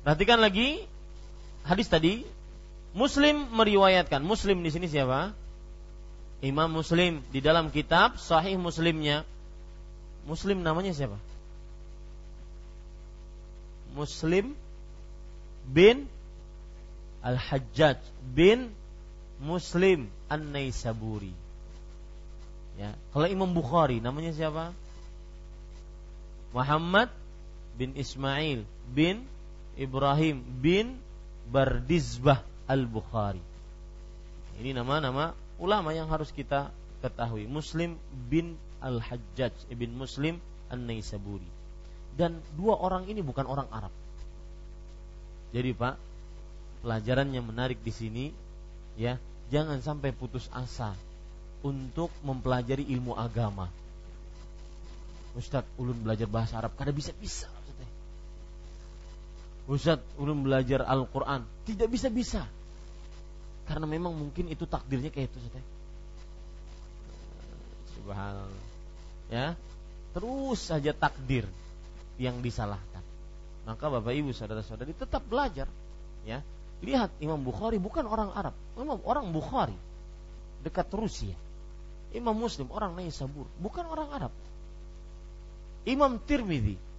Perhatikan 0.00 0.40
lagi 0.40 0.80
hadis 1.68 1.88
tadi 1.92 2.24
Muslim 2.96 3.46
meriwayatkan. 3.54 4.24
Muslim 4.24 4.64
di 4.64 4.70
sini 4.72 4.90
siapa? 4.90 5.30
Imam 6.40 6.72
Muslim 6.72 7.20
di 7.30 7.44
dalam 7.44 7.68
kitab 7.68 8.16
Sahih 8.16 8.56
Muslimnya. 8.56 9.28
Muslim 10.24 10.64
namanya 10.64 10.96
siapa? 10.96 11.20
Muslim 13.92 14.56
bin 15.68 16.08
Al-Hajjaj 17.20 18.00
bin 18.32 18.72
Muslim 19.40 20.08
An-Naisaburi. 20.32 21.32
Ya, 22.80 22.96
kalau 23.12 23.28
Imam 23.28 23.52
Bukhari 23.52 24.00
namanya 24.00 24.32
siapa? 24.32 24.72
Muhammad 26.56 27.12
bin 27.76 27.92
Ismail 27.94 28.64
bin 28.88 29.28
Ibrahim 29.78 30.42
bin 30.62 30.98
Bardizbah 31.50 32.42
Al-Bukhari. 32.70 33.42
Ini 34.60 34.76
nama-nama 34.76 35.34
ulama 35.58 35.90
yang 35.90 36.06
harus 36.10 36.30
kita 36.30 36.70
ketahui. 37.02 37.46
Muslim 37.50 37.96
bin 38.28 38.54
Al-Hajjaj 38.80 39.70
ibn 39.72 39.94
Muslim 39.96 40.38
An-Naisaburi. 40.70 41.46
Dan 42.14 42.38
dua 42.54 42.78
orang 42.78 43.08
ini 43.08 43.24
bukan 43.24 43.46
orang 43.46 43.68
Arab. 43.72 43.92
Jadi 45.50 45.70
Pak, 45.74 45.94
pelajaran 46.84 47.28
yang 47.34 47.46
menarik 47.48 47.80
di 47.82 47.92
sini 47.92 48.24
ya 48.96 49.16
jangan 49.52 49.82
sampai 49.82 50.14
putus 50.14 50.46
asa 50.54 50.94
untuk 51.60 52.08
mempelajari 52.24 52.88
ilmu 52.88 53.12
agama 53.12 53.68
Ustaz, 55.36 55.62
ulun 55.78 55.94
belajar 56.02 56.26
bahasa 56.26 56.58
Arab 56.58 56.74
kada 56.74 56.90
bisa-bisa 56.90 57.46
Ustaz, 59.70 60.02
ulun 60.18 60.42
belajar 60.42 60.82
Al-Quran. 60.82 61.46
Tidak 61.62 61.86
bisa-bisa. 61.86 62.42
Karena 63.70 63.86
memang 63.86 64.10
mungkin 64.10 64.50
itu 64.50 64.66
takdirnya 64.66 65.14
kayak 65.14 65.30
itu 65.30 65.38
Ustaz 65.38 65.62
Subhanallah. 67.94 68.64
Ya? 69.30 69.54
Terus 70.10 70.58
saja 70.58 70.90
takdir 70.90 71.46
yang 72.18 72.42
disalahkan. 72.42 72.98
Maka 73.62 73.86
Bapak 73.86 74.10
Ibu 74.10 74.34
saudara-saudari 74.34 74.90
tetap 74.90 75.22
belajar. 75.30 75.70
Ya? 76.26 76.42
Lihat 76.82 77.14
Imam 77.22 77.38
Bukhari 77.38 77.78
bukan 77.78 78.10
orang 78.10 78.34
Arab. 78.34 78.58
Imam 78.74 78.98
orang 79.06 79.30
Bukhari. 79.30 79.78
Dekat 80.66 80.90
Rusia. 80.90 81.38
Imam 82.10 82.34
Muslim 82.34 82.66
orang 82.74 82.98
Naisabur. 82.98 83.46
Bukan 83.62 83.86
orang 83.86 84.10
Arab. 84.10 84.32
Imam 85.86 86.18
Tirmidzi 86.18 86.89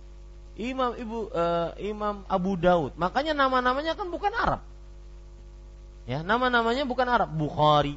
Imam 0.59 0.91
Ibu 0.95 1.19
uh, 1.31 1.69
Imam 1.79 2.27
Abu 2.27 2.59
Daud. 2.59 2.95
Makanya 2.99 3.31
nama-namanya 3.31 3.95
kan 3.95 4.11
bukan 4.11 4.33
Arab. 4.35 4.61
Ya, 6.09 6.25
nama-namanya 6.25 6.83
bukan 6.83 7.07
Arab, 7.07 7.29
Bukhari. 7.29 7.95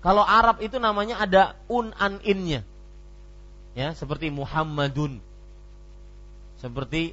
Kalau 0.00 0.24
Arab 0.24 0.64
itu 0.64 0.80
namanya 0.80 1.20
ada 1.20 1.52
un 1.68 1.92
an 2.00 2.18
innya. 2.24 2.64
Ya, 3.76 3.92
seperti 3.92 4.32
Muhammadun. 4.32 5.20
Seperti 6.58 7.12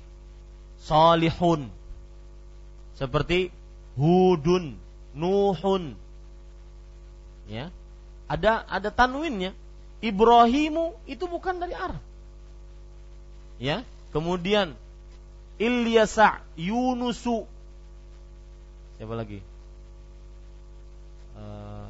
Salihun. 0.80 1.68
Seperti 2.96 3.52
Hudun, 4.00 4.80
Nuhun. 5.14 5.94
Ya. 7.52 7.70
Ada 8.32 8.64
ada 8.66 8.90
tanwinnya. 8.90 9.52
Ibrahimu 10.00 10.96
itu 11.06 11.26
bukan 11.28 11.60
dari 11.60 11.76
Arab. 11.76 12.02
Ya, 13.58 13.82
Kemudian 14.12 14.74
Ilyasa 15.58 16.42
Yunusu 16.56 17.46
Siapa 18.98 19.14
lagi? 19.14 19.40
Uh, 21.38 21.90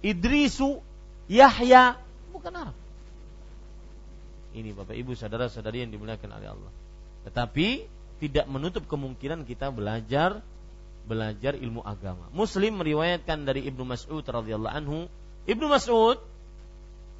Idrisu 0.00 0.80
Yahya 1.28 2.00
bukan 2.32 2.52
Arab. 2.56 2.76
Ini 4.56 4.72
Bapak 4.72 4.96
Ibu 4.96 5.12
saudara-saudari 5.12 5.84
yang 5.84 5.92
dimuliakan 5.92 6.32
oleh 6.32 6.48
Allah. 6.56 6.72
Tetapi 7.28 7.84
tidak 8.16 8.48
menutup 8.48 8.88
kemungkinan 8.88 9.44
kita 9.44 9.68
belajar 9.68 10.40
belajar 11.04 11.52
ilmu 11.52 11.84
agama. 11.84 12.32
Muslim 12.32 12.80
meriwayatkan 12.80 13.44
dari 13.44 13.68
Ibnu 13.68 13.84
Mas'ud 13.84 14.24
radhiyallahu 14.24 14.72
anhu. 14.72 14.98
Ibnu 15.44 15.68
Mas'ud 15.68 16.16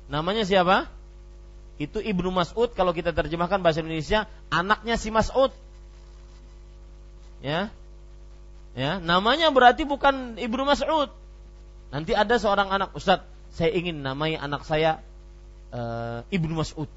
namanya 0.08 0.48
siapa? 0.48 0.88
Itu 1.76 2.00
Ibnu 2.00 2.32
Mas'ud 2.32 2.72
kalau 2.72 2.96
kita 2.96 3.12
terjemahkan 3.12 3.60
bahasa 3.60 3.84
Indonesia 3.84 4.24
anaknya 4.48 4.96
si 4.96 5.12
Mas'ud. 5.12 5.52
Ya. 7.44 7.68
Ya, 8.76 9.00
namanya 9.00 9.48
berarti 9.52 9.88
bukan 9.88 10.36
Ibnu 10.36 10.64
Mas'ud. 10.64 11.08
Nanti 11.88 12.12
ada 12.12 12.36
seorang 12.36 12.68
anak, 12.68 12.92
Ustaz, 12.92 13.24
saya 13.56 13.72
ingin 13.72 14.04
namai 14.04 14.36
anak 14.36 14.68
saya 14.68 15.00
uh, 15.72 16.20
Ibnu 16.28 16.60
Mas'ud. 16.60 16.88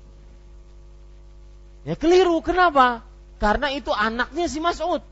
Ya 1.87 1.95
keliru, 1.95 2.43
kenapa? 2.43 3.03
Karena 3.39 3.71
itu 3.71 3.95
anaknya 3.95 4.51
si 4.51 4.59
Mas'ud. 4.59 5.03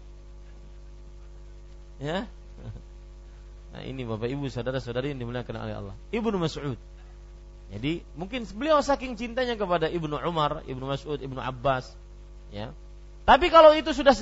Ya. 2.04 2.28
Nah, 3.68 3.86
ini 3.86 4.10
Bapak 4.10 4.26
Ibu, 4.26 4.50
saudara-saudari 4.50 5.14
yang 5.14 5.22
dimuliakan 5.22 5.54
oleh 5.60 5.76
Allah. 5.78 5.96
Ibnu 6.10 6.40
Mas'ud. 6.42 6.80
Jadi 7.68 8.00
mungkin 8.16 8.48
beliau 8.56 8.80
saking 8.80 9.20
cintanya 9.20 9.60
kepada 9.60 9.92
Ibnu 9.92 10.16
Umar, 10.24 10.64
Ibnu 10.64 10.88
Mas'ud, 10.88 11.20
Ibnu 11.20 11.40
Abbas, 11.44 11.92
ya. 12.50 12.72
Tapi 13.28 13.52
kalau 13.52 13.76
itu 13.76 13.92
sudah 13.92 14.16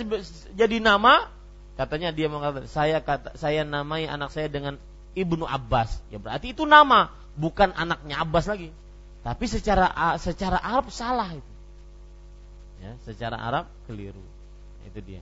jadi 0.58 0.82
nama, 0.82 1.30
katanya 1.78 2.10
dia 2.10 2.26
mengatakan 2.26 2.66
saya 2.66 2.98
kata 3.06 3.38
saya 3.38 3.62
namai 3.62 4.10
anak 4.10 4.34
saya 4.34 4.50
dengan 4.50 4.82
Ibnu 5.14 5.46
Abbas. 5.46 6.02
Ya 6.10 6.18
berarti 6.18 6.58
itu 6.58 6.66
nama, 6.66 7.14
bukan 7.38 7.70
anaknya 7.78 8.26
Abbas 8.26 8.50
lagi. 8.50 8.74
Tapi 9.22 9.46
secara 9.46 9.94
secara 10.18 10.58
Arab 10.58 10.90
salah 10.90 11.30
itu. 11.30 11.54
Ya, 12.82 12.98
secara 13.06 13.38
Arab 13.38 13.70
keliru. 13.86 14.22
Itu 14.90 15.06
dia. 15.06 15.22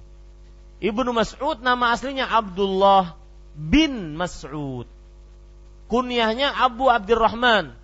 Ibnu 0.80 1.12
Mas'ud 1.12 1.60
nama 1.60 1.91
aslinya 1.91 2.32
Abdullah 2.32 3.20
bin 3.52 4.16
Mas'ud. 4.16 4.88
Kunyahnya 5.91 6.56
Abu 6.56 6.88
Abdurrahman 6.88 7.82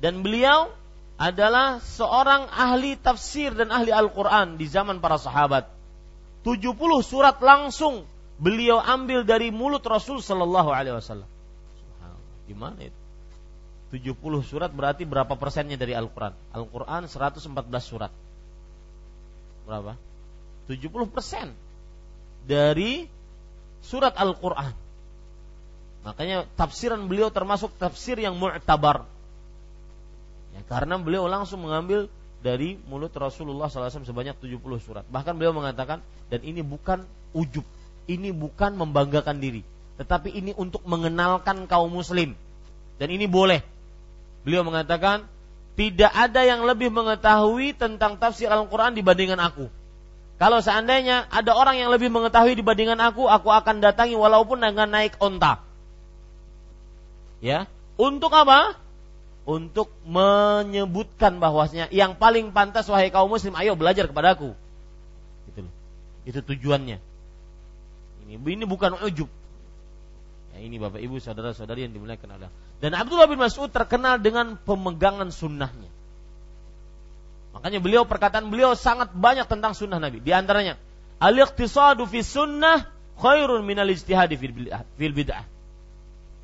dan 0.00 0.24
beliau 0.24 0.72
adalah 1.20 1.84
seorang 1.84 2.48
ahli 2.48 2.96
tafsir 2.96 3.52
dan 3.52 3.68
ahli 3.68 3.92
Al-Quran 3.92 4.56
di 4.56 4.64
zaman 4.64 5.04
para 5.04 5.20
sahabat. 5.20 5.68
70 6.40 6.72
surat 7.04 7.36
langsung 7.44 8.08
beliau 8.40 8.80
ambil 8.80 9.28
dari 9.28 9.52
mulut 9.52 9.84
Rasul 9.84 10.24
Sallallahu 10.24 10.72
Alaihi 10.72 10.96
Wasallam. 10.96 11.28
Gimana 12.48 12.80
itu? 12.80 12.98
70 14.00 14.16
surat 14.48 14.72
berarti 14.72 15.04
berapa 15.04 15.36
persennya 15.36 15.76
dari 15.76 15.92
Al-Quran? 15.92 16.32
Al-Quran 16.56 17.04
114 17.04 17.44
surat. 17.84 18.12
Berapa? 19.68 20.00
70 20.72 20.88
persen 21.12 21.52
dari 22.48 23.04
surat 23.84 24.16
Al-Quran. 24.16 24.72
Makanya 26.00 26.48
tafsiran 26.56 27.04
beliau 27.04 27.28
termasuk 27.28 27.76
tafsir 27.76 28.16
yang 28.16 28.40
mu'tabar 28.40 29.04
Ya, 30.60 30.62
karena 30.68 31.00
beliau 31.00 31.24
langsung 31.24 31.64
mengambil 31.64 32.12
dari 32.44 32.76
mulut 32.84 33.12
Rasulullah 33.16 33.72
SAW 33.72 34.04
sebanyak 34.04 34.36
70 34.36 34.60
surat. 34.80 35.04
Bahkan 35.08 35.40
beliau 35.40 35.56
mengatakan, 35.56 36.04
dan 36.28 36.40
ini 36.44 36.60
bukan 36.60 37.04
ujub, 37.32 37.64
ini 38.04 38.28
bukan 38.28 38.76
membanggakan 38.76 39.40
diri, 39.40 39.64
tetapi 39.96 40.36
ini 40.36 40.52
untuk 40.56 40.84
mengenalkan 40.84 41.64
kaum 41.64 41.88
muslim. 41.88 42.36
Dan 43.00 43.08
ini 43.08 43.24
boleh. 43.24 43.64
Beliau 44.44 44.60
mengatakan, 44.60 45.24
tidak 45.80 46.12
ada 46.12 46.44
yang 46.44 46.68
lebih 46.68 46.92
mengetahui 46.92 47.72
tentang 47.72 48.20
tafsir 48.20 48.52
Al-Quran 48.52 48.92
dibandingkan 48.92 49.40
aku. 49.40 49.72
Kalau 50.36 50.60
seandainya 50.60 51.28
ada 51.28 51.56
orang 51.56 51.80
yang 51.80 51.88
lebih 51.92 52.12
mengetahui 52.12 52.56
dibandingkan 52.56 53.00
aku, 53.00 53.28
aku 53.28 53.48
akan 53.48 53.80
datangi 53.80 54.16
walaupun 54.16 54.60
dengan 54.60 54.88
naik 54.88 55.16
onta. 55.20 55.60
Ya, 57.40 57.64
untuk 57.96 58.32
apa? 58.36 58.76
Untuk 59.48 59.88
menyebutkan 60.04 61.40
bahwasanya 61.40 61.88
yang 61.90 62.14
paling 62.14 62.52
pantas 62.52 62.86
wahai 62.86 63.08
kaum 63.08 63.32
muslim 63.32 63.56
ayo 63.56 63.74
belajar 63.74 64.06
kepadaku 64.06 64.52
gitu 65.50 65.66
loh. 65.66 65.74
Itu 66.28 66.40
tujuannya. 66.44 66.98
Ini 68.28 68.38
ini 68.38 68.64
bukan 68.68 69.00
ujub. 69.02 69.26
Ya, 70.54 70.58
ini 70.62 70.76
bapak 70.78 71.02
ibu 71.02 71.18
saudara 71.18 71.54
saudari 71.54 71.86
yang 71.86 71.94
dimuliakan 71.94 72.38
Allah. 72.38 72.50
Dan 72.78 72.96
Abdullah 72.96 73.28
bin 73.28 73.38
Mas'ud 73.38 73.68
terkenal 73.68 74.22
dengan 74.22 74.56
pemegangan 74.56 75.28
sunnahnya. 75.34 75.90
Makanya 77.50 77.82
beliau 77.82 78.06
perkataan 78.06 78.46
beliau 78.48 78.78
sangat 78.78 79.10
banyak 79.10 79.50
tentang 79.50 79.74
sunnah 79.74 79.98
Nabi. 79.98 80.22
Di 80.22 80.30
antaranya 80.30 80.78
al-iqtisadu 81.18 82.06
fi 82.06 82.22
sunnah 82.22 82.86
khairun 83.18 83.66
minal 83.66 83.90
ijtihadi 83.90 84.38
fil 84.38 85.14
bid'ah. 85.14 85.44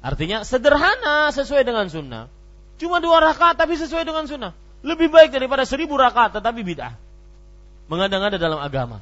Artinya 0.03 0.43
sederhana 0.43 1.31
sesuai 1.33 1.63
dengan 1.67 1.89
sunnah 1.89 2.29
Cuma 2.77 3.01
dua 3.01 3.25
rakaat 3.25 3.57
tapi 3.57 3.77
sesuai 3.81 4.05
dengan 4.05 4.29
sunnah. 4.29 4.53
Lebih 4.85 5.09
baik 5.09 5.33
daripada 5.33 5.65
seribu 5.65 5.97
rakaat 5.97 6.37
tetapi 6.37 6.61
bid'ah. 6.61 6.93
Mengada-ngada 7.89 8.37
dalam 8.37 8.61
agama. 8.61 9.01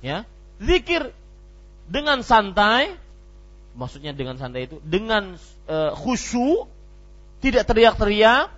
Ya, 0.00 0.24
zikir 0.56 1.12
dengan 1.84 2.24
santai, 2.24 2.96
maksudnya 3.76 4.16
dengan 4.16 4.40
santai 4.40 4.64
itu 4.64 4.80
dengan 4.80 5.36
e, 5.68 5.76
khusyuk, 5.92 6.70
tidak 7.44 7.68
teriak-teriak, 7.68 8.48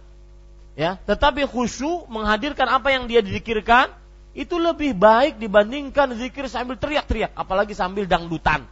ya, 0.79 1.03
tetapi 1.03 1.51
khusyuk 1.51 2.07
menghadirkan 2.07 2.71
apa 2.71 2.95
yang 2.95 3.11
dia 3.11 3.19
dizikirkan 3.27 3.91
itu 4.39 4.57
lebih 4.57 4.95
baik 4.95 5.43
dibandingkan 5.43 6.15
zikir 6.15 6.47
sambil 6.47 6.79
teriak-teriak, 6.79 7.35
apalagi 7.35 7.75
sambil 7.75 8.07
dangdutan. 8.07 8.63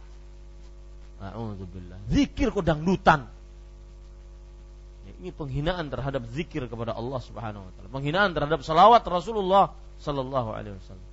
Zikir 2.09 2.49
kok 2.49 2.65
dangdutan. 2.65 3.29
Ini 5.21 5.29
penghinaan 5.29 5.93
terhadap 5.93 6.25
zikir 6.33 6.65
kepada 6.65 6.97
Allah 6.97 7.21
Subhanahu 7.21 7.61
wa 7.61 7.71
taala. 7.77 7.89
Penghinaan 7.93 8.33
terhadap 8.33 8.65
salawat 8.65 9.05
Rasulullah 9.05 9.69
sallallahu 10.01 10.49
alaihi 10.49 10.73
wasallam. 10.81 11.07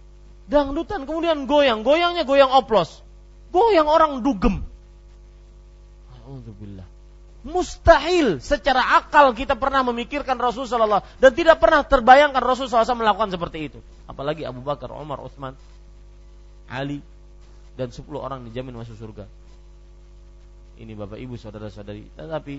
Dangdutan 0.48 1.04
kemudian 1.04 1.44
goyang, 1.44 1.84
goyangnya 1.84 2.24
goyang 2.24 2.48
oplos. 2.48 3.04
Goyang 3.52 3.84
orang 3.84 4.24
dugem. 4.24 4.64
Alhamdulillah. 6.16 6.88
Mustahil 7.44 8.40
secara 8.40 8.96
akal 8.96 9.36
kita 9.36 9.60
pernah 9.60 9.84
memikirkan 9.84 10.40
Rasul 10.40 10.64
sallallahu 10.64 11.04
dan 11.20 11.30
tidak 11.36 11.60
pernah 11.60 11.84
terbayangkan 11.84 12.40
Rasul 12.40 12.66
SAW 12.66 12.96
melakukan 12.96 13.28
seperti 13.28 13.72
itu. 13.72 13.78
Apalagi 14.08 14.48
Abu 14.48 14.64
Bakar, 14.64 14.88
Umar, 14.90 15.20
Utsman, 15.20 15.52
Ali 16.66 17.04
dan 17.76 17.92
10 17.92 18.04
orang 18.16 18.42
dijamin 18.48 18.72
masuk 18.72 18.96
surga. 18.96 19.28
Ini 20.80 20.96
Bapak 20.96 21.20
Ibu 21.20 21.36
saudara-saudari. 21.38 22.08
Tetapi 22.16 22.54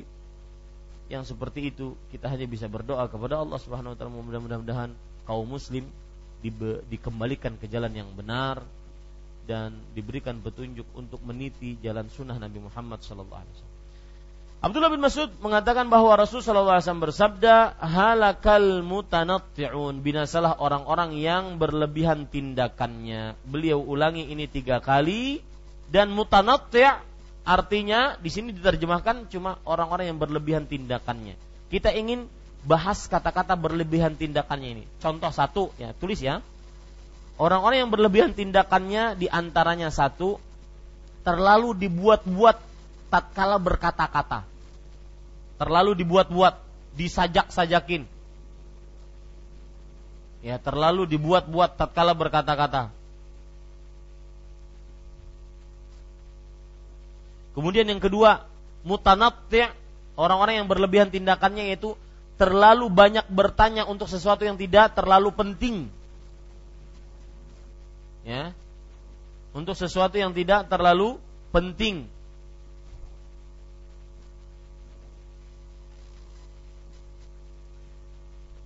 yang 1.09 1.25
seperti 1.25 1.73
itu 1.73 1.97
kita 2.13 2.29
hanya 2.29 2.45
bisa 2.45 2.69
berdoa 2.69 3.09
kepada 3.09 3.41
Allah 3.41 3.57
Subhanahu 3.57 3.93
wa 3.93 3.97
taala 3.97 4.13
mudah-mudahan 4.13 4.93
kaum 5.25 5.49
muslim 5.49 5.89
dikembalikan 6.87 7.57
ke 7.59 7.67
jalan 7.67 7.91
yang 7.91 8.09
benar 8.15 8.63
dan 9.49 9.73
diberikan 9.97 10.37
petunjuk 10.39 10.85
untuk 10.93 11.19
meniti 11.25 11.73
jalan 11.81 12.05
sunnah 12.13 12.37
Nabi 12.37 12.61
Muhammad 12.61 13.01
sallallahu 13.01 13.41
alaihi 13.41 13.53
wasallam. 13.57 13.77
Abdullah 14.59 14.91
bin 14.91 14.99
Mas'ud 15.01 15.31
mengatakan 15.39 15.87
bahwa 15.87 16.19
Rasul 16.19 16.43
sallallahu 16.43 16.77
alaihi 16.77 16.85
wasallam 16.85 17.05
bersabda, 17.09 17.55
"Halakal 17.79 18.83
mutanatti'un." 18.83 20.03
Binasalah 20.03 20.59
orang-orang 20.59 21.15
yang 21.15 21.55
berlebihan 21.57 22.27
tindakannya. 22.27 23.39
Beliau 23.47 23.79
ulangi 23.79 24.27
ini 24.27 24.51
tiga 24.51 24.83
kali 24.83 25.39
dan 25.89 26.11
mutanatti' 26.11 27.08
Artinya 27.49 28.13
di 28.21 28.29
sini 28.29 28.53
diterjemahkan 28.53 29.25
cuma 29.33 29.57
orang-orang 29.65 30.13
yang 30.13 30.21
berlebihan 30.21 30.69
tindakannya. 30.69 31.33
Kita 31.73 31.89
ingin 31.89 32.29
bahas 32.61 33.09
kata-kata 33.09 33.57
berlebihan 33.57 34.13
tindakannya 34.13 34.69
ini. 34.77 34.85
Contoh 35.01 35.33
satu, 35.33 35.73
ya 35.81 35.97
tulis 35.97 36.21
ya. 36.21 36.45
Orang-orang 37.41 37.81
yang 37.81 37.89
berlebihan 37.89 38.37
tindakannya 38.37 39.17
di 39.17 39.25
antaranya 39.25 39.89
satu, 39.89 40.37
terlalu 41.25 41.73
dibuat-buat 41.73 42.61
tatkala 43.09 43.57
berkata-kata. 43.57 44.45
Terlalu 45.57 46.05
dibuat-buat, 46.05 46.53
disajak-sajakin. 47.01 48.05
Ya, 50.45 50.61
terlalu 50.61 51.09
dibuat-buat 51.09 51.81
tatkala 51.81 52.13
berkata-kata. 52.13 52.93
Kemudian 57.59 57.91
yang 57.91 57.99
kedua, 57.99 58.47
mutanatti' 58.87 59.67
orang-orang 60.15 60.63
yang 60.63 60.67
berlebihan 60.71 61.11
tindakannya 61.11 61.67
yaitu 61.67 61.91
terlalu 62.39 62.87
banyak 62.87 63.27
bertanya 63.27 63.83
untuk 63.83 64.07
sesuatu 64.07 64.47
yang 64.47 64.55
tidak 64.55 64.95
terlalu 64.95 65.27
penting. 65.35 65.91
Ya. 68.23 68.55
Untuk 69.51 69.75
sesuatu 69.75 70.15
yang 70.15 70.31
tidak 70.31 70.71
terlalu 70.71 71.19
penting. 71.51 72.07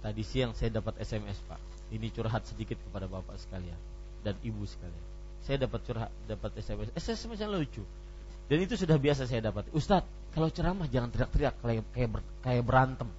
Tadi 0.05 0.21
siang 0.21 0.53
saya 0.53 0.69
dapat 0.69 1.01
SMS, 1.01 1.41
Pak. 1.49 1.57
Ini 1.89 2.13
curhat 2.13 2.45
sedikit 2.45 2.77
kepada 2.77 3.09
Bapak 3.09 3.41
sekalian 3.41 3.79
dan 4.21 4.37
Ibu 4.45 4.61
sekalian. 4.69 5.05
Saya 5.49 5.65
dapat 5.65 5.81
curhat, 5.81 6.13
dapat 6.29 6.53
SMS. 6.61 6.93
SMS 6.93 7.41
yang 7.41 7.57
lucu 7.57 7.81
dan 8.51 8.57
itu 8.59 8.75
sudah 8.75 8.99
biasa 8.99 9.25
saya 9.29 9.39
dapat. 9.39 9.69
Ustadz, 9.71 10.07
kalau 10.35 10.51
ceramah 10.51 10.89
jangan 10.91 11.09
teriak-teriak 11.13 11.55
kayak 11.63 11.85
kayak, 11.95 12.09
ber, 12.11 12.21
kayak 12.43 12.63
berantem. 12.65 13.09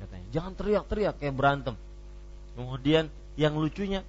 Katanya, 0.00 0.26
jangan 0.32 0.52
teriak-teriak 0.56 1.14
kayak 1.20 1.34
berantem. 1.36 1.74
Kemudian 2.56 3.12
yang 3.36 3.56
lucunya 3.60 4.00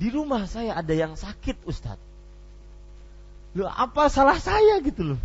di 0.00 0.08
rumah 0.08 0.48
saya 0.48 0.76
ada 0.76 0.94
yang 0.96 1.12
sakit, 1.16 1.68
Ustadz. 1.68 2.08
Lu 3.52 3.66
apa 3.66 4.08
salah 4.08 4.38
saya 4.38 4.78
gitu 4.80 5.14
loh? 5.14 5.20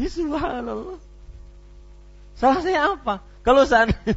Ya 0.00 0.08
subhanallah. 0.08 0.98
Salah 2.38 2.60
saya 2.62 2.94
apa? 2.94 3.20
Kalau 3.42 3.66
seandainya, 3.66 4.14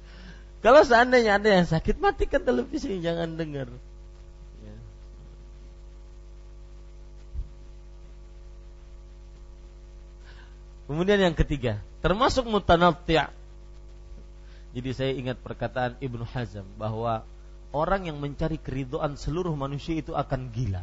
kalau 0.64 0.80
seandainya 0.84 1.32
ada 1.40 1.48
yang 1.48 1.66
sakit, 1.66 1.96
matikan 2.00 2.44
televisi, 2.44 3.00
jangan 3.00 3.34
dengar. 3.34 3.68
Kemudian 10.84 11.20
yang 11.20 11.36
ketiga, 11.36 11.80
termasuk 12.04 12.44
mutanatti'. 12.44 13.32
Jadi 14.74 14.90
saya 14.90 15.12
ingat 15.14 15.38
perkataan 15.40 15.96
Ibnu 16.02 16.26
Hazm 16.28 16.66
bahwa 16.76 17.22
orang 17.70 18.10
yang 18.10 18.18
mencari 18.18 18.58
keridoan 18.58 19.14
seluruh 19.14 19.54
manusia 19.54 19.96
itu 19.96 20.12
akan 20.12 20.50
gila. 20.50 20.82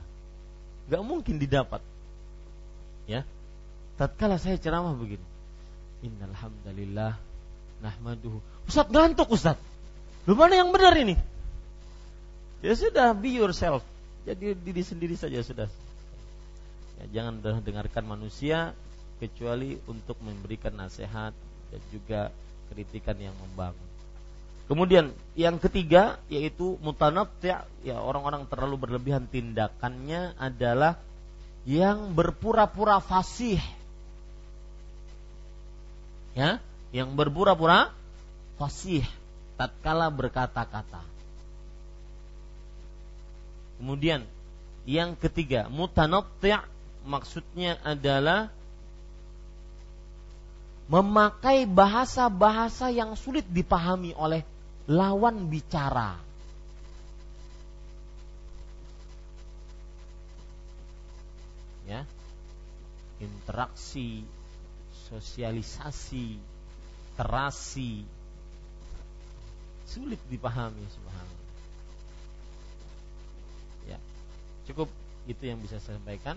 Gak 0.88 1.04
mungkin 1.04 1.38
didapat. 1.38 1.84
Ya. 3.06 3.28
Tatkala 4.00 4.40
saya 4.42 4.58
ceramah 4.58 4.96
begini. 4.96 5.24
Innalhamdalillah 6.02 7.20
nahmaduhu. 7.84 8.40
Ustaz 8.66 8.90
ngantuk 8.90 9.30
Ustaz. 9.30 9.60
Lu 10.26 10.34
mana 10.34 10.58
yang 10.58 10.74
benar 10.74 10.96
ini? 10.98 11.20
Ya 12.62 12.74
sudah 12.78 13.14
be 13.14 13.38
yourself. 13.38 13.86
Jadi 14.26 14.54
diri 14.54 14.84
sendiri 14.86 15.18
saja 15.18 15.42
sudah. 15.42 15.70
Ya, 17.02 17.22
jangan 17.22 17.42
dengarkan 17.42 18.06
manusia, 18.06 18.78
kecuali 19.22 19.78
untuk 19.86 20.18
memberikan 20.26 20.74
nasihat 20.74 21.30
dan 21.70 21.82
juga 21.94 22.34
kritikan 22.74 23.14
yang 23.22 23.38
membangun. 23.38 23.90
Kemudian 24.66 25.14
yang 25.38 25.62
ketiga 25.62 26.18
yaitu 26.32 26.80
mutanatti' 26.82 27.54
ya 27.86 28.02
orang-orang 28.02 28.50
terlalu 28.50 28.88
berlebihan 28.88 29.30
tindakannya 29.30 30.34
adalah 30.42 30.98
yang 31.70 32.18
berpura-pura 32.18 32.98
fasih. 33.04 33.62
Ya, 36.34 36.64
yang 36.96 37.14
berpura-pura 37.14 37.92
fasih 38.56 39.04
tatkala 39.60 40.08
berkata-kata. 40.08 41.04
Kemudian 43.78 44.24
yang 44.88 45.14
ketiga, 45.20 45.68
mutanatti' 45.68 46.58
maksudnya 47.06 47.78
adalah 47.84 48.50
memakai 50.92 51.64
bahasa-bahasa 51.64 52.92
yang 52.92 53.16
sulit 53.16 53.48
dipahami 53.48 54.12
oleh 54.12 54.44
lawan 54.92 55.48
bicara. 55.48 56.20
Ya. 61.88 62.04
Interaksi, 63.24 64.28
sosialisasi, 65.08 66.36
terasi 67.16 68.04
sulit 69.88 70.20
dipahami 70.28 70.84
subhanallah. 70.92 71.48
Ya. 73.88 74.00
Cukup 74.68 74.92
itu 75.24 75.44
yang 75.48 75.60
bisa 75.64 75.80
saya 75.80 75.96
sampaikan. 75.96 76.36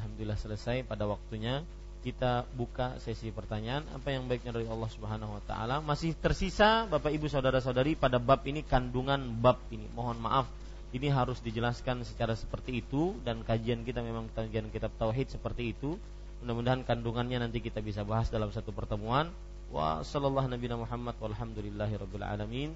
Alhamdulillah 0.00 0.40
selesai 0.40 0.88
pada 0.88 1.04
waktunya 1.04 1.64
kita 2.04 2.44
buka 2.52 3.00
sesi 3.00 3.32
pertanyaan 3.32 3.80
apa 3.96 4.12
yang 4.12 4.28
baiknya 4.28 4.52
dari 4.52 4.68
Allah 4.68 4.92
Subhanahu 4.92 5.40
wa 5.40 5.42
taala. 5.48 5.80
Masih 5.80 6.12
tersisa 6.12 6.84
Bapak 6.84 7.08
Ibu 7.08 7.32
saudara-saudari 7.32 7.96
pada 7.96 8.20
bab 8.20 8.44
ini 8.44 8.60
kandungan 8.60 9.40
bab 9.40 9.56
ini. 9.72 9.88
Mohon 9.96 10.20
maaf 10.20 10.46
ini 10.92 11.08
harus 11.08 11.40
dijelaskan 11.40 12.04
secara 12.04 12.36
seperti 12.36 12.84
itu 12.84 13.16
dan 13.24 13.40
kajian 13.40 13.88
kita 13.88 14.04
memang 14.04 14.28
kajian 14.36 14.68
kitab 14.68 14.92
tauhid 15.00 15.32
seperti 15.32 15.72
itu. 15.72 15.96
Mudah-mudahan 16.44 16.84
kandungannya 16.84 17.40
nanti 17.48 17.64
kita 17.64 17.80
bisa 17.80 18.04
bahas 18.04 18.28
dalam 18.28 18.52
satu 18.52 18.68
pertemuan. 18.76 19.32
Wa 19.72 20.04
sallallahu 20.04 20.52
nabi 20.52 20.68
Muhammad 20.76 21.16
walhamdulillahi 21.16 21.96
rabbil 21.96 22.28
alamin. 22.28 22.70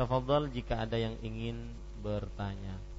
Tafadhal 0.00 0.48
jika 0.48 0.80
ada 0.80 0.96
yang 0.96 1.20
ingin 1.20 1.68
bertanya. 2.00 2.93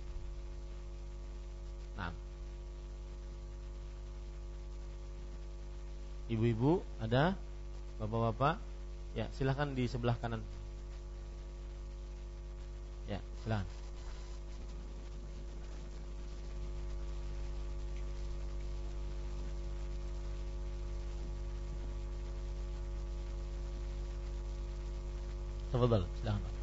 Ibu-ibu 6.26 6.82
ada? 6.98 7.38
Bapak-bapak? 8.02 8.58
Ya, 9.14 9.30
silahkan 9.38 9.70
di 9.78 9.86
sebelah 9.86 10.18
kanan. 10.18 10.42
Ya, 13.06 13.22
silahkan. 13.46 13.70
Tafadhal, 25.72 26.04
silahkan. 26.24 26.55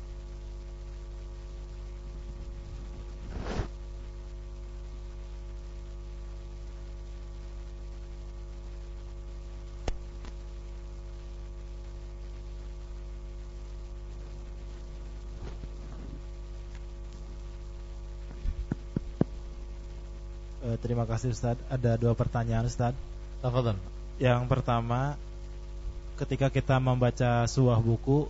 Terima 20.82 21.06
kasih 21.06 21.30
Ustaz. 21.30 21.56
Ada 21.70 21.94
dua 21.96 22.12
pertanyaan 22.18 22.66
Ustaz. 22.66 22.92
Tafadhol. 23.38 23.78
Yang 24.18 24.42
pertama, 24.50 25.14
ketika 26.18 26.50
kita 26.50 26.76
membaca 26.82 27.46
sebuah 27.46 27.78
buku 27.80 28.26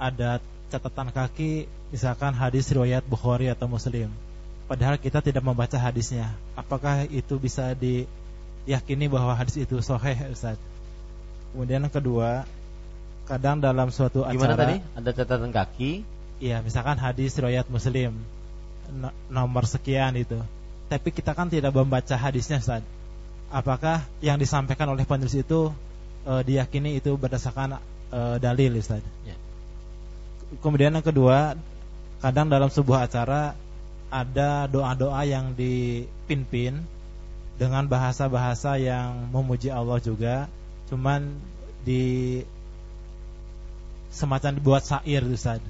ada 0.00 0.42
catatan 0.72 1.12
kaki 1.12 1.68
misalkan 1.92 2.32
hadis 2.32 2.72
riwayat 2.72 3.04
Bukhari 3.04 3.52
atau 3.52 3.68
Muslim. 3.68 4.08
Padahal 4.66 4.96
kita 4.96 5.20
tidak 5.20 5.44
membaca 5.44 5.76
hadisnya. 5.76 6.32
Apakah 6.56 7.04
itu 7.04 7.36
bisa 7.36 7.76
diyakini 7.76 9.06
bahwa 9.06 9.36
hadis 9.36 9.60
itu 9.60 9.76
sahih 9.84 10.16
Ustaz? 10.32 10.56
Kemudian 11.52 11.84
yang 11.84 11.92
kedua, 11.92 12.48
kadang 13.28 13.60
dalam 13.60 13.92
suatu 13.92 14.24
acara 14.24 14.32
Gimana 14.32 14.56
tadi? 14.56 14.76
Ada 14.96 15.10
catatan 15.12 15.52
kaki. 15.52 15.90
Iya, 16.40 16.64
misalkan 16.64 16.96
hadis 16.96 17.36
riwayat 17.36 17.68
Muslim 17.68 18.16
nomor 19.28 19.68
sekian 19.68 20.16
itu. 20.16 20.40
Tapi 20.92 21.08
kita 21.08 21.32
kan 21.32 21.48
tidak 21.48 21.72
membaca 21.72 22.12
hadisnya, 22.20 22.60
Ustaz. 22.60 22.84
Apakah 23.48 24.04
yang 24.20 24.36
disampaikan 24.36 24.92
oleh 24.92 25.08
penulis 25.08 25.32
itu 25.32 25.72
e, 26.28 26.32
diyakini 26.44 27.00
itu 27.00 27.16
berdasarkan 27.16 27.80
e, 28.12 28.20
dalil, 28.36 28.76
Ustaz? 28.76 29.00
Ya. 29.24 29.32
Kemudian 30.60 30.92
yang 30.92 31.00
kedua, 31.00 31.56
kadang 32.20 32.52
dalam 32.52 32.68
sebuah 32.68 33.08
acara 33.08 33.56
ada 34.12 34.68
doa-doa 34.68 35.24
yang 35.24 35.56
dipimpin 35.56 36.84
dengan 37.56 37.88
bahasa-bahasa 37.88 38.76
yang 38.76 39.32
memuji 39.32 39.72
Allah 39.72 39.96
juga 39.96 40.52
cuman 40.92 41.32
di 41.88 42.44
semacam 44.12 44.60
dibuat 44.60 44.84
syair 44.84 45.24
Ustaz. 45.24 45.64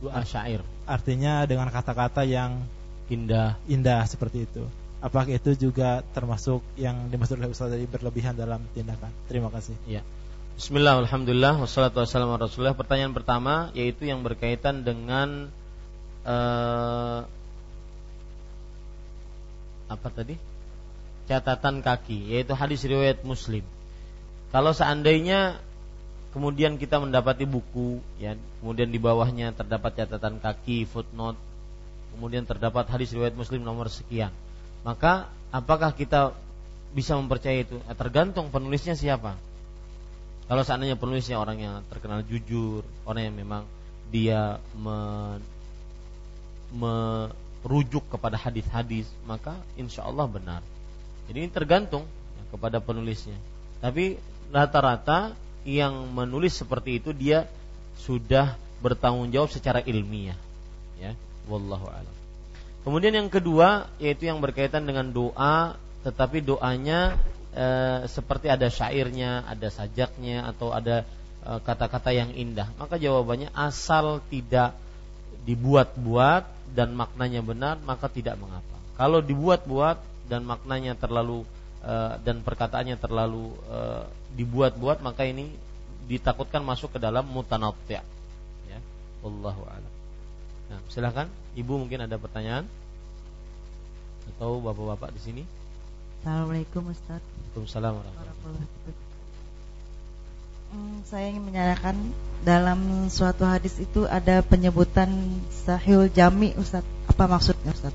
Doa 0.00 0.24
syair. 0.24 0.64
Artinya 0.88 1.44
dengan 1.44 1.68
kata-kata 1.68 2.24
yang 2.24 2.64
indah 3.10 3.58
indah 3.66 4.06
seperti 4.06 4.46
itu. 4.46 4.64
Apakah 5.00 5.32
itu 5.32 5.56
juga 5.56 6.04
termasuk 6.12 6.60
yang 6.76 7.08
dimaksud 7.08 7.40
oleh 7.40 7.48
Ustaz 7.48 7.72
tadi 7.72 7.88
berlebihan 7.88 8.36
dalam 8.36 8.60
tindakan? 8.76 9.08
Terima 9.26 9.48
kasih. 9.48 9.74
Ya. 9.88 10.04
Bismillah, 10.60 11.00
Alhamdulillah, 11.00 11.56
wassalatu 11.56 12.04
wassalamu 12.04 12.36
Rasulullah 12.36 12.76
Pertanyaan 12.76 13.16
pertama 13.16 13.72
yaitu 13.72 14.04
yang 14.04 14.20
berkaitan 14.20 14.84
dengan 14.84 15.48
uh, 16.28 17.24
Apa 19.88 20.08
tadi? 20.12 20.36
catatan 21.30 21.78
kaki 21.78 22.34
yaitu 22.34 22.58
hadis 22.58 22.82
riwayat 22.82 23.22
Muslim. 23.22 23.62
Kalau 24.50 24.74
seandainya 24.74 25.62
kemudian 26.34 26.74
kita 26.74 26.98
mendapati 26.98 27.46
buku 27.46 28.02
ya, 28.18 28.34
kemudian 28.58 28.90
di 28.90 28.98
bawahnya 28.98 29.54
terdapat 29.54 30.02
catatan 30.02 30.42
kaki, 30.42 30.90
footnote, 30.90 31.38
kemudian 32.14 32.44
terdapat 32.44 32.86
hadis 32.90 33.14
riwayat 33.14 33.34
Muslim 33.34 33.62
nomor 33.62 33.88
sekian. 33.88 34.32
Maka 34.82 35.28
apakah 35.54 35.92
kita 35.92 36.32
bisa 36.90 37.14
mempercayai 37.14 37.66
itu? 37.66 37.76
Eh, 37.86 37.96
tergantung 37.96 38.50
penulisnya 38.50 38.98
siapa. 38.98 39.38
Kalau 40.50 40.66
seandainya 40.66 40.98
penulisnya 40.98 41.38
orang 41.38 41.58
yang 41.62 41.74
terkenal 41.86 42.26
jujur, 42.26 42.82
orang 43.06 43.30
yang 43.30 43.36
memang 43.38 43.62
dia 44.10 44.58
me, 44.74 44.98
merujuk 46.74 48.02
kepada 48.10 48.34
hadis-hadis, 48.34 49.06
maka 49.26 49.54
insya 49.78 50.02
Allah 50.02 50.26
benar. 50.26 50.60
Jadi 51.30 51.46
ini 51.46 51.50
tergantung 51.54 52.02
ya, 52.34 52.42
kepada 52.50 52.82
penulisnya. 52.82 53.38
Tapi 53.78 54.18
rata-rata 54.50 55.38
yang 55.62 56.10
menulis 56.10 56.58
seperti 56.58 56.98
itu 56.98 57.14
dia 57.14 57.46
sudah 58.02 58.58
bertanggung 58.82 59.30
jawab 59.30 59.54
secara 59.54 59.78
ilmiah. 59.86 60.36
Ya, 60.98 61.14
wallahu 61.50 61.90
alam. 61.90 62.14
Kemudian 62.86 63.12
yang 63.12 63.28
kedua 63.28 63.90
yaitu 63.98 64.30
yang 64.30 64.38
berkaitan 64.38 64.86
dengan 64.86 65.10
doa, 65.10 65.76
tetapi 66.06 66.40
doanya 66.40 67.18
e, 67.52 67.66
seperti 68.08 68.48
ada 68.48 68.70
syairnya, 68.70 69.44
ada 69.44 69.68
sajaknya 69.68 70.48
atau 70.48 70.72
ada 70.72 71.04
e, 71.44 71.50
kata-kata 71.60 72.14
yang 72.14 72.32
indah. 72.32 72.70
Maka 72.78 72.96
jawabannya 72.96 73.52
asal 73.52 74.22
tidak 74.32 74.72
dibuat-buat 75.44 76.72
dan 76.72 76.94
maknanya 76.94 77.42
benar, 77.44 77.76
maka 77.84 78.06
tidak 78.06 78.38
mengapa. 78.40 78.78
Kalau 78.96 79.20
dibuat-buat 79.20 80.28
dan 80.30 80.46
maknanya 80.46 80.94
terlalu 80.94 81.42
uh, 81.82 82.14
dan 82.22 82.46
perkataannya 82.46 82.96
terlalu 83.02 83.50
uh, 83.66 84.06
dibuat-buat 84.38 85.02
maka 85.02 85.26
ini 85.26 85.50
ditakutkan 86.06 86.62
masuk 86.62 86.94
ke 86.94 86.98
dalam 87.02 87.26
mutanatti' 87.26 87.98
ya 88.70 88.78
wallahu 89.26 89.66
a'lam 89.66 89.92
silakan 90.90 91.30
ibu 91.54 91.78
mungkin 91.78 92.02
ada 92.02 92.18
pertanyaan 92.18 92.66
atau 94.36 94.58
bapak-bapak 94.58 95.14
di 95.14 95.20
sini 95.22 95.42
Assalamualaikum 96.20 96.90
Ustaz 96.90 97.22
Waalaikumsalam 97.22 97.92
warahmatullahi 97.94 98.68
hmm, 100.74 100.96
saya 101.06 101.24
ingin 101.30 101.46
menyatakan 101.46 101.96
dalam 102.42 103.06
suatu 103.06 103.46
hadis 103.46 103.78
itu 103.78 104.10
ada 104.10 104.42
penyebutan 104.42 105.10
sahih 105.50 106.10
jami 106.10 106.58
Ustaz. 106.58 106.82
Apa 107.06 107.30
maksudnya 107.30 107.70
Ustaz? 107.70 107.94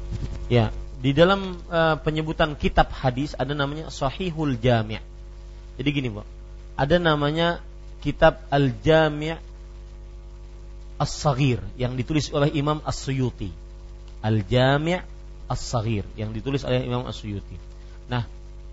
Ya, 0.52 0.72
di 1.06 1.14
dalam 1.14 1.60
uh, 1.70 1.98
penyebutan 2.02 2.58
kitab 2.58 2.90
hadis 2.90 3.38
ada 3.38 3.54
namanya 3.54 3.94
Sahihul 3.94 4.58
Jami'. 4.58 5.02
Jadi 5.78 5.90
gini, 5.94 6.10
Bu. 6.10 6.26
Ada 6.74 6.98
namanya 6.98 7.62
kitab 8.02 8.42
Al-Jami' 8.50 9.38
As-Saghir 10.96 11.60
yang 11.76 12.00
ditulis 12.00 12.32
oleh 12.32 12.52
Imam 12.56 12.80
As-Suyuti. 12.84 13.52
Al-Jami' 14.24 15.04
As-Saghir 15.46 16.08
yang 16.16 16.32
ditulis 16.32 16.64
oleh 16.64 16.88
Imam 16.88 17.06
As-Suyuti. 17.06 17.58
Nah, 18.08 18.26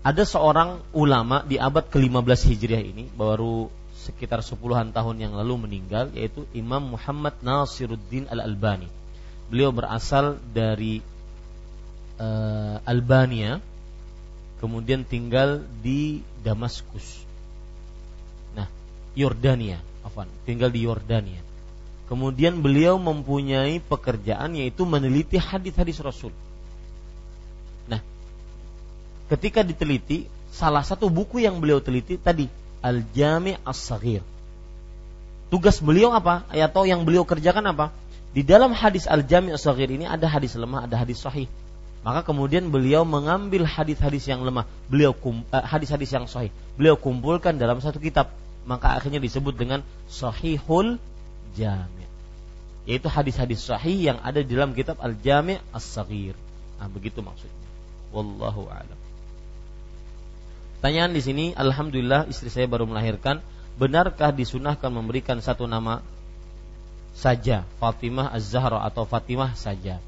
ada 0.03 0.23
seorang 0.27 0.83
ulama 0.91 1.43
di 1.47 1.55
abad 1.55 1.87
ke-15 1.87 2.39
Hijriah 2.51 2.83
ini 2.83 3.07
baru 3.13 3.71
sekitar 4.03 4.43
sepuluhan 4.43 4.91
tahun 4.91 5.15
yang 5.23 5.33
lalu 5.39 5.63
meninggal 5.63 6.11
yaitu 6.11 6.43
Imam 6.51 6.83
Muhammad 6.95 7.39
Nasiruddin 7.39 8.27
Al-Albani. 8.27 8.91
Beliau 9.47 9.71
berasal 9.71 10.39
dari 10.51 10.99
uh, 12.19 12.83
Albania 12.83 13.63
kemudian 14.59 15.03
tinggal 15.07 15.63
di 15.83 16.23
Damaskus. 16.43 17.23
Nah, 18.55 18.67
Yordania, 19.15 19.79
afan, 20.03 20.27
tinggal 20.47 20.71
di 20.71 20.83
Yordania. 20.87 21.52
Kemudian 22.13 22.61
beliau 22.61 23.01
mempunyai 23.01 23.81
pekerjaan 23.81 24.53
yaitu 24.53 24.85
meneliti 24.85 25.41
hadis-hadis 25.41 25.97
Rasul. 25.97 26.29
Nah, 27.89 28.05
ketika 29.33 29.65
diteliti, 29.65 30.29
salah 30.53 30.85
satu 30.85 31.09
buku 31.09 31.41
yang 31.41 31.57
beliau 31.57 31.81
teliti 31.81 32.21
tadi 32.21 32.45
Al-Jami' 32.85 33.57
As-Saghir. 33.65 34.21
Tugas 35.49 35.81
beliau 35.81 36.13
apa? 36.13 36.45
Atau 36.53 36.85
yang 36.85 37.01
beliau 37.01 37.25
kerjakan 37.25 37.73
apa? 37.73 37.89
Di 38.29 38.45
dalam 38.45 38.77
hadis 38.77 39.09
Al-Jami' 39.09 39.57
As-Saghir 39.57 39.89
ini 39.89 40.05
ada 40.05 40.29
hadis 40.29 40.53
lemah, 40.53 40.85
ada 40.85 41.01
hadis 41.01 41.17
sahih. 41.17 41.49
Maka 42.05 42.21
kemudian 42.21 42.69
beliau 42.69 43.01
mengambil 43.09 43.65
hadis-hadis 43.65 44.29
yang 44.29 44.45
lemah, 44.45 44.69
beliau 44.85 45.17
eh, 45.17 45.65
hadis-hadis 45.65 46.13
yang 46.13 46.29
sahih, 46.29 46.53
beliau 46.77 46.93
kumpulkan 46.93 47.57
dalam 47.57 47.81
satu 47.81 47.97
kitab. 47.97 48.29
Maka 48.69 49.01
akhirnya 49.01 49.17
disebut 49.17 49.57
dengan 49.57 49.81
Sahihul 50.05 51.01
Jami'. 51.57 52.02
Yaitu 52.83 53.07
hadis-hadis 53.07 53.63
sahih 53.63 54.11
yang 54.11 54.17
ada 54.19 54.43
di 54.43 54.51
dalam 54.51 54.75
kitab 54.75 54.99
Al-Jami' 54.99 55.59
As-Saghir. 55.71 56.35
Nah, 56.79 56.91
begitu 56.91 57.23
maksudnya. 57.23 57.69
Wallahu 58.11 58.67
a'lam. 58.67 58.99
Pertanyaan 60.79 61.15
di 61.15 61.21
sini, 61.23 61.45
alhamdulillah 61.55 62.27
istri 62.27 62.51
saya 62.51 62.67
baru 62.67 62.83
melahirkan. 62.83 63.39
Benarkah 63.79 64.35
disunahkan 64.35 64.91
memberikan 64.91 65.39
satu 65.39 65.65
nama 65.65 66.03
saja, 67.15 67.63
Fatimah 67.79 68.29
Az-Zahra 68.35 68.83
atau 68.83 69.07
Fatimah 69.07 69.55
saja? 69.55 70.03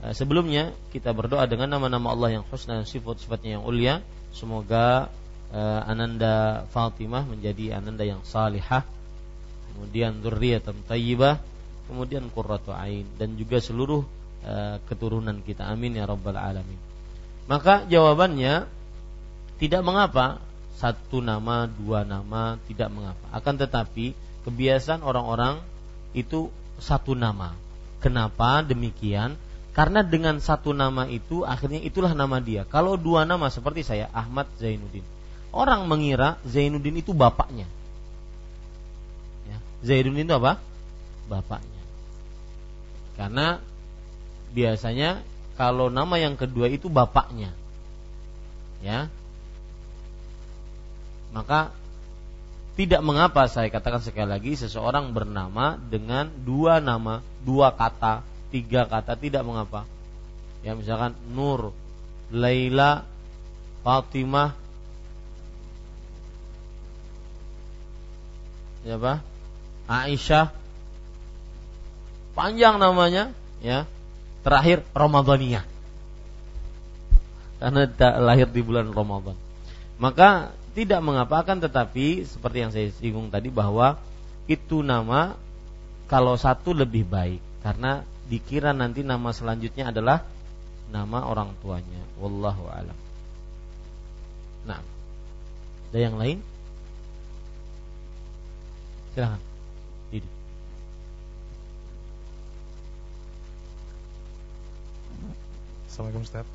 Eh, 0.00 0.16
sebelumnya 0.16 0.72
kita 0.96 1.12
berdoa 1.12 1.44
dengan 1.44 1.68
nama-nama 1.68 2.16
Allah 2.16 2.40
yang 2.40 2.44
husna 2.48 2.80
dan 2.80 2.88
sifat-sifatnya 2.88 3.60
yang 3.60 3.64
ulia 3.68 4.00
semoga 4.32 5.12
uh, 5.52 5.80
ananda 5.84 6.64
Fatimah 6.72 7.28
menjadi 7.28 7.76
ananda 7.76 8.06
yang 8.06 8.24
salihah 8.24 8.80
kemudian 9.74 10.24
dzurriyyatan 10.24 10.88
thayyibah 10.88 11.36
kemudian 11.90 12.30
qurratu 12.30 12.70
ain 12.70 13.02
dan 13.18 13.34
juga 13.34 13.58
seluruh 13.58 14.06
uh, 14.46 14.78
keturunan 14.86 15.42
kita 15.42 15.66
amin 15.66 15.98
ya 15.98 16.06
rabbal 16.06 16.38
alamin 16.38 16.78
maka 17.50 17.82
jawabannya 17.90 18.70
tidak 19.58 19.82
mengapa 19.82 20.38
satu 20.78 21.18
nama 21.18 21.66
dua 21.66 22.06
nama 22.06 22.56
tidak 22.70 22.88
mengapa 22.94 23.26
akan 23.34 23.54
tetapi 23.58 24.14
kebiasaan 24.46 25.02
orang-orang 25.02 25.58
itu 26.14 26.48
satu 26.78 27.18
nama 27.18 27.52
kenapa 27.98 28.62
demikian 28.64 29.36
karena 29.70 30.02
dengan 30.02 30.42
satu 30.42 30.74
nama 30.74 31.06
itu 31.06 31.46
akhirnya 31.46 31.78
itulah 31.80 32.10
nama 32.10 32.42
dia. 32.42 32.66
Kalau 32.66 32.98
dua 32.98 33.22
nama 33.22 33.46
seperti 33.48 33.86
saya 33.86 34.10
Ahmad 34.10 34.50
Zainuddin. 34.58 35.06
Orang 35.54 35.86
mengira 35.86 36.36
Zainuddin 36.42 36.98
itu 36.98 37.14
bapaknya. 37.14 37.66
Ya, 39.46 39.58
Zainuddin 39.86 40.26
itu 40.26 40.34
apa? 40.34 40.58
Bapaknya. 41.30 41.79
Karena 43.20 43.60
biasanya 44.56 45.20
kalau 45.60 45.92
nama 45.92 46.16
yang 46.16 46.40
kedua 46.40 46.72
itu 46.72 46.88
bapaknya. 46.88 47.52
Ya. 48.80 49.12
Maka 51.36 51.76
tidak 52.80 53.04
mengapa 53.04 53.44
saya 53.44 53.68
katakan 53.68 54.00
sekali 54.00 54.24
lagi 54.24 54.56
seseorang 54.56 55.12
bernama 55.12 55.76
dengan 55.76 56.32
dua 56.32 56.80
nama, 56.80 57.20
dua 57.44 57.76
kata 57.76 58.24
tiga 58.48 58.88
kata 58.88 59.20
tidak 59.20 59.44
mengapa. 59.44 59.84
Ya 60.64 60.72
misalkan 60.72 61.12
Nur, 61.36 61.76
Laila, 62.32 63.04
Fatimah, 63.84 64.56
siapa? 68.80 69.20
Aisyah. 69.84 70.59
Panjang 72.32 72.78
namanya, 72.78 73.34
ya. 73.60 73.84
Terakhir 74.40 74.86
Ramadaniyah. 74.96 75.64
Karena 77.60 77.84
lahir 78.24 78.48
di 78.48 78.64
bulan 78.64 78.88
Ramadan. 78.88 79.36
Maka 80.00 80.56
tidak 80.72 81.04
mengapakan 81.04 81.60
tetapi 81.60 82.24
seperti 82.24 82.56
yang 82.64 82.72
saya 82.72 82.88
singgung 82.96 83.28
tadi 83.28 83.52
bahwa 83.52 84.00
itu 84.48 84.80
nama 84.80 85.36
kalau 86.08 86.40
satu 86.40 86.72
lebih 86.72 87.04
baik 87.04 87.42
karena 87.60 88.00
dikira 88.32 88.72
nanti 88.72 89.04
nama 89.04 89.28
selanjutnya 89.36 89.92
adalah 89.92 90.24
nama 90.88 91.28
orang 91.28 91.52
tuanya. 91.60 92.00
Wallahu 92.16 92.64
alam. 92.72 92.96
Nah, 94.64 94.80
ada 95.92 95.98
yang 96.00 96.16
lain? 96.16 96.40
Silahkan 99.12 99.49
Assalamualaikum 105.90 106.22
Ustaz. 106.22 106.46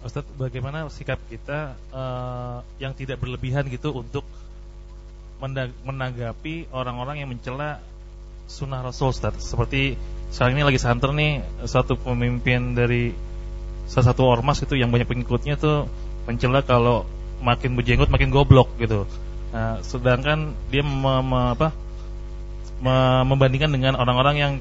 Ustaz 0.00 0.24
bagaimana 0.40 0.88
sikap 0.88 1.20
kita 1.28 1.76
uh, 1.92 2.64
yang 2.80 2.96
tidak 2.96 3.20
berlebihan 3.20 3.68
gitu 3.68 3.92
untuk 3.92 4.24
menanggapi 5.84 6.72
orang-orang 6.72 7.20
yang 7.20 7.28
mencela 7.28 7.84
sunnah 8.48 8.80
Rasul 8.80 9.12
Ustaz? 9.12 9.36
Seperti 9.36 10.00
sekarang 10.32 10.56
ini 10.56 10.64
lagi 10.64 10.80
santer 10.80 11.12
nih 11.12 11.44
satu 11.68 12.00
pemimpin 12.00 12.72
dari 12.72 13.12
salah 13.84 14.16
satu 14.16 14.32
ormas 14.32 14.64
itu 14.64 14.80
yang 14.80 14.88
banyak 14.88 15.04
pengikutnya 15.04 15.60
tuh 15.60 15.84
mencela 16.24 16.64
kalau 16.64 17.04
makin 17.44 17.76
berjenggot 17.76 18.08
makin 18.08 18.32
goblok 18.32 18.72
gitu. 18.80 19.04
Nah, 19.52 19.84
sedangkan 19.84 20.56
dia 20.72 20.80
me, 20.80 21.20
me, 21.20 21.40
apa, 21.52 21.68
me, 22.80 23.28
membandingkan 23.28 23.68
dengan 23.68 24.00
orang-orang 24.00 24.36
yang 24.40 24.52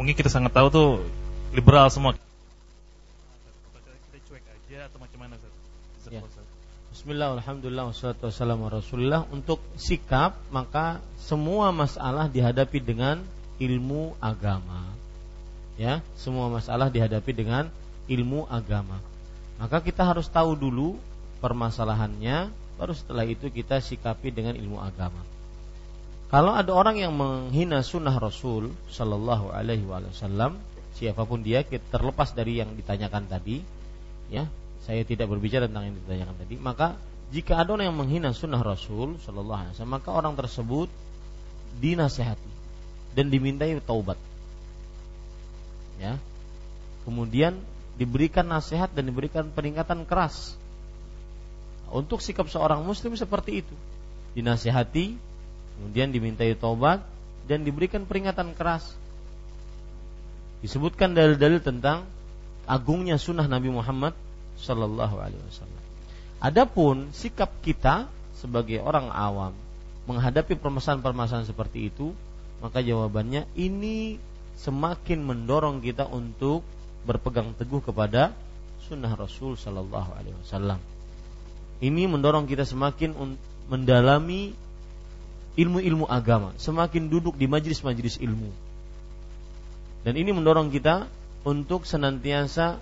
mungkin 0.00 0.16
kita 0.16 0.32
sangat 0.32 0.56
tahu 0.56 0.72
tuh 0.72 0.88
liberal 1.52 1.92
semua. 1.92 2.16
Ya. 6.10 6.26
Bismillah, 6.90 7.38
alhamdulillah, 7.38 7.86
wassalatu 7.94 8.26
wassalamu 8.26 8.66
rasulullah 8.66 9.30
Untuk 9.30 9.62
sikap, 9.78 10.34
maka 10.50 10.98
semua 11.22 11.70
masalah 11.70 12.26
dihadapi 12.26 12.82
dengan 12.82 13.22
ilmu 13.62 14.18
agama. 14.18 14.90
Ya, 15.78 16.02
semua 16.18 16.50
masalah 16.50 16.90
dihadapi 16.90 17.30
dengan 17.30 17.70
ilmu 18.10 18.42
agama. 18.50 18.98
Maka 19.62 19.78
kita 19.78 20.02
harus 20.02 20.26
tahu 20.26 20.58
dulu 20.58 20.98
permasalahannya 21.38 22.50
baru 22.74 22.90
setelah 22.90 23.22
itu 23.30 23.46
kita 23.46 23.78
sikapi 23.78 24.34
dengan 24.34 24.58
ilmu 24.58 24.82
agama. 24.82 25.22
Kalau 26.26 26.58
ada 26.58 26.74
orang 26.74 26.98
yang 26.98 27.14
menghina 27.14 27.86
sunnah 27.86 28.18
Rasul 28.18 28.74
Shallallahu 28.90 29.54
Alaihi 29.54 29.86
Wasallam, 29.86 30.58
siapa 30.98 31.22
pun 31.22 31.46
dia, 31.46 31.62
terlepas 31.62 32.34
dari 32.34 32.58
yang 32.58 32.74
ditanyakan 32.74 33.30
tadi, 33.30 33.62
ya, 34.26 34.50
saya 34.84 35.04
tidak 35.04 35.28
berbicara 35.28 35.68
tentang 35.68 35.92
yang 35.92 35.96
ditanyakan 36.00 36.36
tadi. 36.40 36.54
Maka 36.56 36.96
jika 37.30 37.62
ada 37.62 37.76
orang 37.76 37.86
yang 37.92 37.98
menghina 37.98 38.34
sunnah 38.34 38.58
Rasul 38.58 39.20
Shallallahu 39.22 39.60
Alaihi 39.66 39.72
Wasallam, 39.76 39.94
maka 39.94 40.10
orang 40.10 40.34
tersebut 40.34 40.88
dinasehati 41.78 42.52
dan 43.14 43.30
dimintai 43.30 43.76
taubat. 43.82 44.18
Ya, 46.00 46.16
kemudian 47.04 47.60
diberikan 48.00 48.48
nasihat 48.48 48.88
dan 48.96 49.04
diberikan 49.04 49.52
peringatan 49.52 50.08
keras 50.08 50.56
untuk 51.92 52.24
sikap 52.24 52.48
seorang 52.48 52.80
muslim 52.80 53.12
seperti 53.14 53.60
itu. 53.60 53.74
Dinasihati, 54.32 55.18
kemudian 55.76 56.08
dimintai 56.14 56.56
tobat 56.56 57.04
dan 57.44 57.66
diberikan 57.66 58.06
peringatan 58.08 58.56
keras. 58.56 58.94
Disebutkan 60.64 61.12
dalil-dalil 61.12 61.60
tentang 61.60 62.08
agungnya 62.64 63.18
sunnah 63.18 63.44
Nabi 63.44 63.68
Muhammad 63.68 64.14
Sallallahu 64.60 65.16
Alaihi 65.16 65.40
Wasallam. 65.48 65.82
Adapun 66.40 67.12
sikap 67.16 67.52
kita 67.64 68.08
sebagai 68.36 68.80
orang 68.80 69.12
awam 69.12 69.52
menghadapi 70.08 70.56
permasalahan-permasalahan 70.56 71.48
seperti 71.48 71.92
itu, 71.92 72.12
maka 72.64 72.80
jawabannya 72.80 73.48
ini 73.56 74.16
semakin 74.56 75.24
mendorong 75.24 75.80
kita 75.80 76.08
untuk 76.08 76.64
berpegang 77.04 77.56
teguh 77.56 77.80
kepada 77.80 78.36
sunnah 78.84 79.12
Rasul 79.16 79.56
Sallallahu 79.56 80.10
Alaihi 80.16 80.36
Wasallam 80.44 80.80
ini 81.80 82.04
mendorong 82.04 82.44
kita 82.44 82.68
semakin 82.68 83.16
mendalami 83.72 84.52
ilmu-ilmu 85.56 86.04
agama, 86.06 86.52
semakin 86.60 87.08
duduk 87.08 87.40
di 87.40 87.48
majelis-majelis 87.48 88.20
ilmu. 88.20 88.52
Dan 90.04 90.16
ini 90.20 90.30
mendorong 90.32 90.68
kita 90.68 91.08
untuk 91.44 91.88
senantiasa 91.88 92.80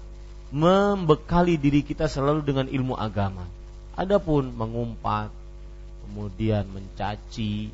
membekali 0.49 1.61
diri 1.61 1.85
kita 1.85 2.09
selalu 2.09 2.41
dengan 2.41 2.67
ilmu 2.69 2.97
agama. 2.97 3.45
Adapun 3.99 4.49
mengumpat, 4.55 5.29
kemudian 6.07 6.65
mencaci, 6.71 7.69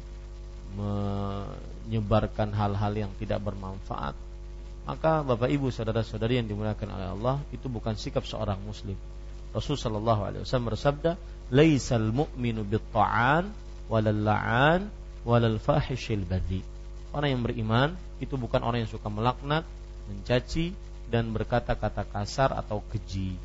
menyebarkan 0.74 2.50
hal-hal 2.50 2.92
yang 3.06 3.12
tidak 3.20 3.38
bermanfaat, 3.44 4.16
maka 4.84 5.24
Bapak 5.24 5.48
Ibu 5.48 5.70
saudara-saudari 5.70 6.42
yang 6.42 6.48
dimuliakan 6.50 6.88
oleh 6.92 7.08
Allah 7.14 7.36
itu 7.54 7.70
bukan 7.70 7.94
sikap 7.96 8.26
seorang 8.26 8.60
muslim. 8.60 8.98
Rasul 9.54 9.78
sallallahu 9.78 10.20
alaihi 10.26 10.42
wasallam 10.42 10.74
bersabda, 10.74 11.14
"Laisal 11.54 12.10
mu'minu 12.10 12.66
bit-ta'an 12.66 13.48
walal 13.86 14.20
la'an 14.20 14.90
walal 15.22 15.62
fahishil 15.62 16.26
badhi." 16.26 16.60
Orang 17.14 17.30
yang 17.30 17.42
beriman 17.46 17.94
itu 18.18 18.34
bukan 18.34 18.66
orang 18.66 18.82
yang 18.82 18.90
suka 18.90 19.06
melaknat, 19.06 19.62
mencaci 20.10 20.74
dan 21.08 21.32
berkata-kata 21.32 22.04
kasar 22.08 22.52
atau 22.54 22.84
keji. 22.92 23.36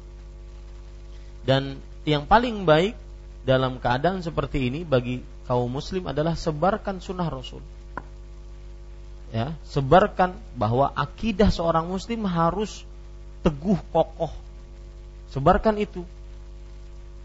Dan 1.43 1.79
yang 2.03 2.27
paling 2.27 2.67
baik 2.67 2.95
dalam 3.47 3.79
keadaan 3.79 4.21
seperti 4.21 4.69
ini 4.69 4.83
bagi 4.83 5.23
kaum 5.47 5.71
muslim 5.71 6.07
adalah 6.07 6.35
sebarkan 6.35 6.99
sunnah 6.99 7.27
Rasul. 7.31 7.63
Ya, 9.29 9.53
sebarkan 9.69 10.33
bahwa 10.57 10.89
akidah 10.93 11.53
seorang 11.53 11.85
muslim 11.85 12.25
harus 12.25 12.81
teguh 13.45 13.77
kokoh 13.93 14.33
Sebarkan 15.29 15.77
itu. 15.77 16.01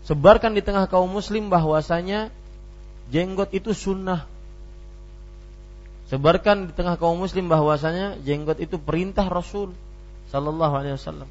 Sebarkan 0.04 0.52
di 0.52 0.60
tengah 0.60 0.84
kaum 0.84 1.08
muslim 1.08 1.48
bahwasanya 1.48 2.28
jenggot 3.08 3.48
itu 3.56 3.72
sunnah. 3.72 4.28
Sebarkan 6.12 6.68
di 6.68 6.72
tengah 6.76 7.00
kaum 7.00 7.16
muslim 7.16 7.48
bahwasanya 7.48 8.20
jenggot 8.20 8.60
itu 8.60 8.76
perintah 8.76 9.24
Rasul 9.24 9.72
sallallahu 10.34 10.74
alaihi 10.74 10.98
wasallam. 10.98 11.30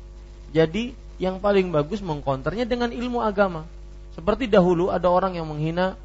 Jadi 0.56 0.96
yang 1.20 1.44
paling 1.44 1.76
bagus 1.76 2.00
mengkonternya 2.00 2.64
dengan 2.64 2.96
ilmu 2.96 3.20
agama. 3.20 3.68
Seperti 4.16 4.48
dahulu 4.48 4.88
ada 4.94 5.12
orang 5.12 5.36
yang 5.36 5.50
menghina 5.50 6.00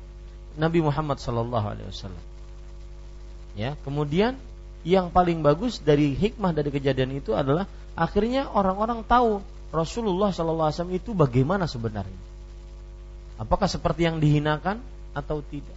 Nabi 0.58 0.82
Muhammad 0.82 1.22
sallallahu 1.22 1.66
alaihi 1.70 1.86
wasallam. 1.86 2.24
Ya, 3.54 3.78
kemudian 3.86 4.34
yang 4.82 5.14
paling 5.14 5.42
bagus 5.46 5.78
dari 5.78 6.14
hikmah 6.18 6.50
dari 6.50 6.74
kejadian 6.74 7.14
itu 7.14 7.34
adalah 7.34 7.70
akhirnya 7.94 8.50
orang-orang 8.50 9.06
tahu 9.06 9.42
Rasulullah 9.68 10.32
SAW 10.32 10.72
itu 10.94 11.12
bagaimana 11.12 11.68
sebenarnya? 11.68 12.16
Apakah 13.36 13.68
seperti 13.68 14.08
yang 14.08 14.18
dihinakan 14.18 14.80
atau 15.12 15.44
tidak? 15.44 15.76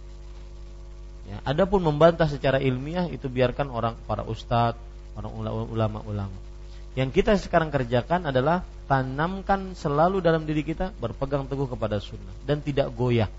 Ya, 1.28 1.38
adapun 1.46 1.84
membantah 1.84 2.26
secara 2.26 2.58
ilmiah 2.58 3.06
itu 3.06 3.28
biarkan 3.30 3.70
orang 3.70 3.94
para 4.08 4.24
ustadz, 4.26 4.80
orang 5.14 5.32
ulama-ulama. 5.70 6.51
Yang 6.92 7.10
kita 7.22 7.32
sekarang 7.40 7.72
kerjakan 7.72 8.28
adalah 8.28 8.60
tanamkan 8.84 9.72
selalu 9.72 10.20
dalam 10.20 10.44
diri 10.44 10.60
kita 10.60 10.92
berpegang 11.00 11.48
teguh 11.48 11.64
kepada 11.64 11.96
sunnah 11.96 12.36
dan 12.44 12.60
tidak 12.60 12.92
goyah. 12.92 13.32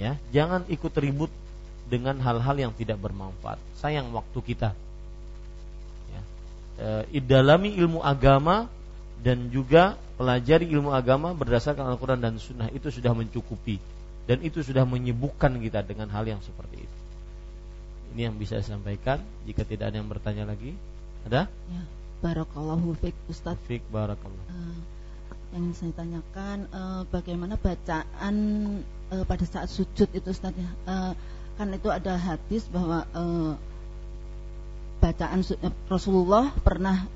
Ya, 0.00 0.16
jangan 0.32 0.64
ikut 0.72 0.92
ribut 0.96 1.28
dengan 1.88 2.16
hal-hal 2.20 2.56
yang 2.56 2.72
tidak 2.72 2.96
bermanfaat. 3.00 3.60
Sayang 3.76 4.08
waktu 4.12 4.38
kita. 4.40 4.72
Ya. 6.12 6.20
E, 6.80 6.88
idalami 7.20 7.76
ilmu 7.76 8.00
agama 8.00 8.68
dan 9.20 9.52
juga 9.52 9.96
pelajari 10.16 10.68
ilmu 10.72 10.92
agama 10.92 11.36
berdasarkan 11.36 11.84
Al-Quran 11.92 12.20
dan 12.20 12.40
Sunnah 12.40 12.72
itu 12.72 12.88
sudah 12.88 13.12
mencukupi 13.12 13.76
dan 14.24 14.40
itu 14.40 14.64
sudah 14.64 14.88
menyibukkan 14.88 15.60
kita 15.60 15.84
dengan 15.84 16.08
hal 16.12 16.24
yang 16.24 16.40
seperti 16.40 16.84
itu. 16.84 16.96
Ini 18.16 18.32
yang 18.32 18.36
bisa 18.40 18.60
saya 18.60 18.80
sampaikan. 18.80 19.20
Jika 19.44 19.68
tidak 19.68 19.92
ada 19.92 19.96
yang 20.00 20.08
bertanya 20.08 20.48
lagi, 20.48 20.72
ada? 21.28 21.52
Ya, 21.68 21.82
barakallahu 22.20 22.96
fiik 23.00 23.16
Ustaz. 23.28 23.56
Fiik 23.68 23.84
barakallah. 23.92 24.44
Uh, 24.48 24.78
yang 25.54 25.72
saya 25.72 25.92
tanyakan 25.96 26.68
uh, 26.72 27.02
bagaimana 27.08 27.56
bacaan 27.56 28.36
uh, 29.12 29.24
pada 29.24 29.44
saat 29.46 29.68
sujud 29.70 30.08
itu 30.10 30.28
Ustaz 30.28 30.52
ya. 30.56 30.70
Uh, 30.88 31.12
kan 31.56 31.72
itu 31.72 31.88
ada 31.88 32.20
hadis 32.20 32.68
bahwa 32.68 33.08
uh, 33.16 33.56
bacaan 35.00 35.40
Rasulullah 35.88 36.52
pernah 36.60 37.08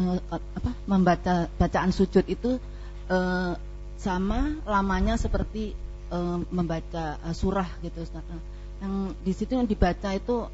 uh, 0.00 0.18
apa 0.32 0.70
membaca 0.88 1.48
bacaan 1.56 1.92
sujud 1.92 2.24
itu 2.28 2.60
uh, 3.08 3.52
sama 3.96 4.60
lamanya 4.68 5.16
seperti 5.16 5.72
uh, 6.12 6.40
membaca 6.52 7.16
uh, 7.24 7.34
surah 7.36 7.68
gitu 7.84 8.04
Ustaz. 8.04 8.24
Nah, 8.28 8.40
yang 8.76 8.94
di 9.24 9.32
situ 9.32 9.56
yang 9.56 9.64
dibaca 9.64 10.12
itu 10.12 10.44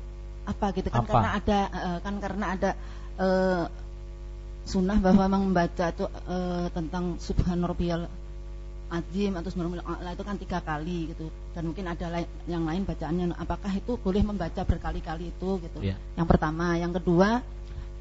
apa 0.42 0.74
gitu 0.74 0.90
kan 0.90 1.06
Apa? 1.06 1.10
karena 1.10 1.30
ada 1.38 1.58
kan 2.02 2.14
karena 2.18 2.46
ada 2.54 2.70
eh, 3.18 3.64
sunnah 4.62 4.98
bahwa 5.02 5.26
membaca 5.26 5.90
itu 5.90 6.06
eh, 6.06 6.66
tentang 6.70 7.18
subhan 7.18 7.60
rabbiyal 7.62 8.06
azim 8.92 9.32
atau 9.40 9.48
subhanallah 9.48 9.88
a'la 9.88 10.12
itu 10.12 10.24
kan 10.24 10.36
tiga 10.36 10.58
kali 10.60 11.16
gitu. 11.16 11.32
Dan 11.56 11.72
mungkin 11.72 11.88
ada 11.88 12.12
lai- 12.12 12.28
yang 12.44 12.68
lain 12.68 12.84
bacaannya 12.84 13.32
apakah 13.40 13.72
itu 13.72 13.96
boleh 13.96 14.20
membaca 14.20 14.62
berkali-kali 14.68 15.32
itu 15.32 15.50
gitu? 15.64 15.78
Iya. 15.80 15.96
yang 16.14 16.28
pertama. 16.28 16.76
Yang 16.76 17.00
kedua 17.00 17.40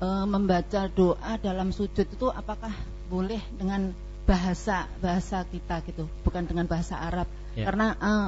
eh, 0.03 0.25
membaca 0.27 0.81
doa 0.91 1.33
dalam 1.39 1.71
sujud 1.71 2.05
itu 2.05 2.27
apakah 2.27 2.71
boleh 3.07 3.39
dengan 3.55 3.95
bahasa 4.27 4.85
bahasa 4.99 5.47
kita 5.47 5.79
gitu? 5.87 6.05
Bukan 6.27 6.45
dengan 6.45 6.67
bahasa 6.67 6.99
Arab. 6.99 7.27
Ya. 7.51 7.67
karena 7.67 7.99
eh, 7.99 8.27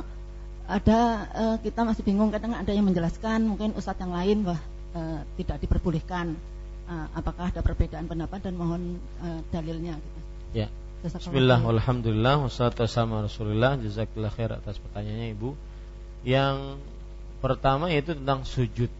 ada 0.68 1.00
eh, 1.36 1.58
kita 1.64 1.84
masih 1.84 2.04
bingung 2.08 2.32
kadang 2.32 2.56
ada 2.56 2.72
yang 2.72 2.88
menjelaskan 2.88 3.44
mungkin 3.44 3.76
ustadz 3.76 4.00
yang 4.04 4.16
lain 4.16 4.38
wah 4.48 4.60
eh, 4.96 5.20
tidak 5.40 5.64
diperbolehkan 5.64 6.40
Eh, 6.84 7.08
apakah 7.16 7.48
ada 7.48 7.64
perbedaan 7.64 8.12
pendapat 8.12 8.44
dan 8.44 8.60
mohon 8.60 9.00
eh, 9.24 9.40
dalilnya 9.56 9.96
gitu. 9.96 10.20
Ya. 10.52 10.68
Bismillah, 11.04 11.60
walhamdulillah, 11.64 12.44
wassalatu 12.48 12.84
wassalamu 12.84 13.20
ala 13.20 13.28
rasulillah. 13.28 13.76
Jazakallah 13.80 14.32
khair 14.32 14.52
atas 14.56 14.80
pertanyaannya 14.80 15.36
Ibu. 15.36 15.50
Yang 16.28 16.80
pertama 17.44 17.92
yaitu 17.92 18.16
tentang 18.16 18.44
sujud. 18.48 18.92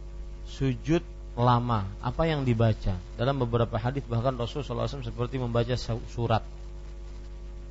Sujud 0.48 1.00
lama. 1.36 1.88
Apa 2.04 2.28
yang 2.28 2.44
dibaca? 2.44 2.96
Dalam 3.16 3.36
beberapa 3.40 3.76
hadis 3.80 4.04
bahkan 4.04 4.36
Rasulullah 4.36 4.84
SAW 4.84 5.04
seperti 5.04 5.40
membaca 5.40 5.72
su- 5.80 6.04
surat. 6.12 6.44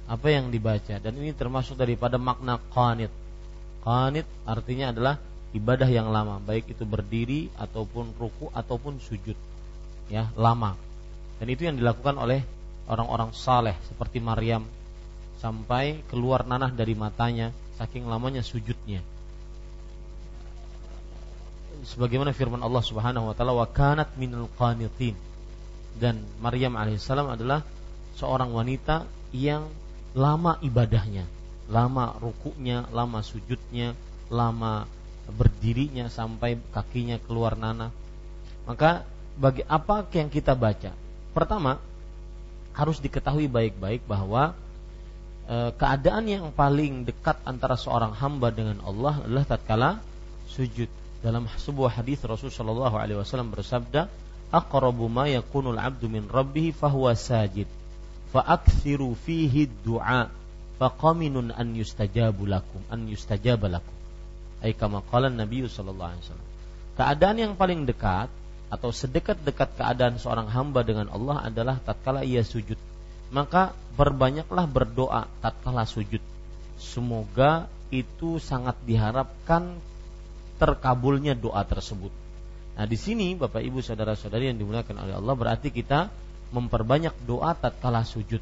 Apa 0.09 0.27
yang 0.33 0.49
dibaca? 0.49 0.97
Dan 0.97 1.13
ini 1.21 1.33
termasuk 1.33 1.77
daripada 1.77 2.17
makna 2.17 2.57
qanit. 2.73 3.13
Qanit 3.85 4.25
artinya 4.49 4.89
adalah 4.89 5.15
ibadah 5.53 5.89
yang 5.89 6.09
lama. 6.09 6.41
Baik 6.41 6.73
itu 6.73 6.85
berdiri 6.85 7.53
ataupun 7.57 8.17
ruku 8.17 8.49
ataupun 8.49 8.97
sujud 8.97 9.37
Ya, 10.11 10.29
lama 10.35 10.75
Dan 11.39 11.47
itu 11.49 11.67
yang 11.67 11.79
dilakukan 11.79 12.19
oleh 12.19 12.43
orang-orang 12.87 13.31
saleh 13.31 13.75
seperti 13.87 14.19
Maryam 14.19 14.67
sampai 15.39 15.99
keluar 16.07 16.47
nanah 16.47 16.71
dari 16.71 16.95
matanya 16.95 17.51
saking 17.75 18.07
lamanya 18.07 18.39
sujudnya. 18.39 19.03
Sebagaimana 21.83 22.31
firman 22.31 22.63
Allah 22.63 22.79
Subhanahu 22.79 23.27
wa 23.27 23.35
taala 23.35 23.51
wa 23.51 23.67
kanat 23.67 24.15
minal 24.15 24.47
qanitin. 24.55 25.19
Dan 25.93 26.23
Maryam 26.39 26.79
alaihissalam 26.79 27.35
adalah 27.35 27.61
seorang 28.15 28.49
wanita 28.55 29.03
yang 29.35 29.67
lama 30.15 30.57
ibadahnya, 30.63 31.27
lama 31.67 32.15
rukuknya, 32.17 32.87
lama 32.89 33.19
sujudnya, 33.21 33.93
lama 34.31 34.87
berdirinya 35.27 36.07
sampai 36.07 36.57
kakinya 36.71 37.19
keluar 37.21 37.59
nanah. 37.59 37.91
Maka 38.63 39.03
bagi 39.37 39.65
apa 39.65 40.05
yang 40.13 40.29
kita 40.29 40.53
baca? 40.53 40.93
Pertama, 41.33 41.81
harus 42.73 42.97
diketahui 43.01 43.49
baik-baik 43.49 44.05
bahwa 44.05 44.57
e, 45.45 45.73
keadaan 45.77 46.25
yang 46.25 46.45
paling 46.53 47.05
dekat 47.05 47.37
antara 47.45 47.77
seorang 47.77 48.13
hamba 48.17 48.49
dengan 48.49 48.81
Allah 48.85 49.21
adalah 49.21 49.45
tatkala 49.45 49.89
sujud. 50.49 50.89
Dalam 51.23 51.47
sebuah 51.47 52.03
hadis 52.03 52.19
Rasulullah 52.27 52.59
Shallallahu 52.59 52.95
Alaihi 52.99 53.17
Wasallam 53.17 53.49
bersabda, 53.53 54.11
"Aqrabu 54.51 55.07
ma 55.07 55.29
yakunul 55.31 55.79
abdu 55.79 56.11
min 56.11 56.27
rabbih 56.27 56.75
fahuwa 56.75 57.15
sajid, 57.15 57.69
faakthiru 58.35 59.15
fihi 59.15 59.71
du'a, 59.87 60.27
faqaminun 60.83 61.55
an 61.55 61.71
yustajabu 61.79 62.43
lakum, 62.43 62.83
an 62.91 63.07
yustajaba 63.07 63.79
lakum." 63.79 63.95
Ay 64.59 64.75
kama 64.75 64.99
qala 65.07 65.31
Nabi 65.31 65.63
Sallallahu 65.63 66.11
Alaihi 66.11 66.23
Wasallam. 66.27 66.49
Keadaan 66.93 67.37
yang 67.39 67.53
paling 67.55 67.87
dekat 67.87 68.27
atau 68.73 68.89
sedekat-dekat 68.89 69.77
keadaan 69.77 70.17
seorang 70.17 70.49
hamba 70.49 70.81
dengan 70.81 71.13
Allah 71.13 71.45
adalah 71.45 71.77
tatkala 71.77 72.25
ia 72.25 72.41
sujud. 72.41 72.81
Maka 73.29 73.77
berbanyaklah 73.93 74.65
berdoa 74.65 75.29
tatkala 75.45 75.85
sujud. 75.85 76.21
Semoga 76.81 77.69
itu 77.93 78.41
sangat 78.41 78.73
diharapkan 78.81 79.77
terkabulnya 80.57 81.37
doa 81.37 81.61
tersebut. 81.61 82.09
Nah, 82.73 82.89
di 82.89 82.97
sini 82.97 83.37
Bapak 83.37 83.61
Ibu 83.61 83.85
saudara-saudari 83.85 84.49
yang 84.49 84.57
dimuliakan 84.57 85.05
oleh 85.05 85.13
Allah 85.13 85.35
berarti 85.37 85.69
kita 85.69 86.09
memperbanyak 86.49 87.13
doa 87.29 87.53
tatkala 87.53 88.01
sujud. 88.01 88.41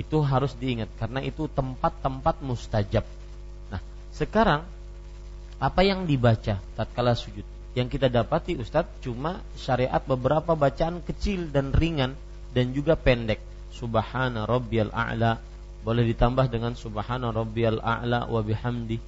Itu 0.00 0.24
harus 0.24 0.56
diingat 0.56 0.88
karena 0.96 1.20
itu 1.20 1.44
tempat-tempat 1.52 2.40
mustajab. 2.40 3.04
Nah, 3.68 3.80
sekarang 4.16 4.64
apa 5.60 5.80
yang 5.84 6.08
dibaca 6.08 6.56
tatkala 6.72 7.12
sujud? 7.12 7.44
Yang 7.74 7.98
kita 7.98 8.10
dapati 8.10 8.58
Ustadz 8.58 8.98
cuma 9.04 9.38
syariat 9.54 10.02
beberapa 10.02 10.58
bacaan 10.58 11.02
kecil 11.06 11.54
dan 11.54 11.70
ringan 11.70 12.18
dan 12.50 12.74
juga 12.74 12.98
pendek. 12.98 13.38
Subhana 13.70 14.42
rabbiyal 14.44 14.90
a'la 14.90 15.38
boleh 15.86 16.04
ditambah 16.10 16.50
dengan 16.50 16.74
subhana 16.74 17.30
rabbiyal 17.30 17.78
a'la 17.78 18.26
wa 18.26 18.40
bihamdi. 18.42 18.98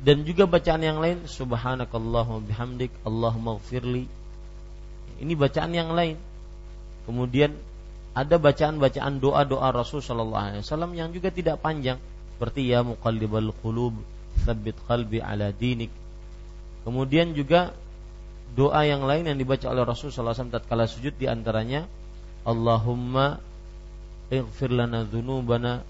Dan 0.00 0.24
juga 0.24 0.44
bacaan 0.48 0.80
yang 0.84 1.00
lain 1.00 1.24
subhanakallahumma 1.28 2.44
bihamdik 2.44 2.92
Allahumma 3.04 3.60
gfirli. 3.60 4.04
Ini 5.20 5.32
bacaan 5.36 5.72
yang 5.76 5.92
lain. 5.92 6.16
Kemudian 7.04 7.52
ada 8.16 8.36
bacaan-bacaan 8.36 9.22
doa-doa 9.22 9.70
Rasul 9.70 10.02
sallallahu 10.02 10.44
alaihi 10.44 10.62
wasallam 10.66 10.92
yang 10.98 11.08
juga 11.14 11.30
tidak 11.30 11.62
panjang 11.62 11.96
seperti 12.34 12.72
ya 12.72 12.82
muqallibal 12.82 13.54
qulub 13.62 13.94
tsabbit 14.42 14.74
qalbi 14.88 15.22
ala 15.22 15.54
dinik 15.54 15.92
Kemudian 16.84 17.36
juga 17.36 17.76
doa 18.56 18.82
yang 18.82 19.04
lain 19.04 19.28
yang 19.28 19.38
dibaca 19.38 19.68
oleh 19.70 19.84
Rasul 19.86 20.10
sallallahu 20.10 20.32
alaihi 20.32 20.40
wasallam 20.42 20.56
tatkala 20.56 20.84
sujud 20.90 21.14
di 21.14 21.26
antaranya 21.30 21.86
Allahumma 22.42 23.38
ighfir 24.32 24.72
lana 24.72 25.04
dzunubana 25.04 25.84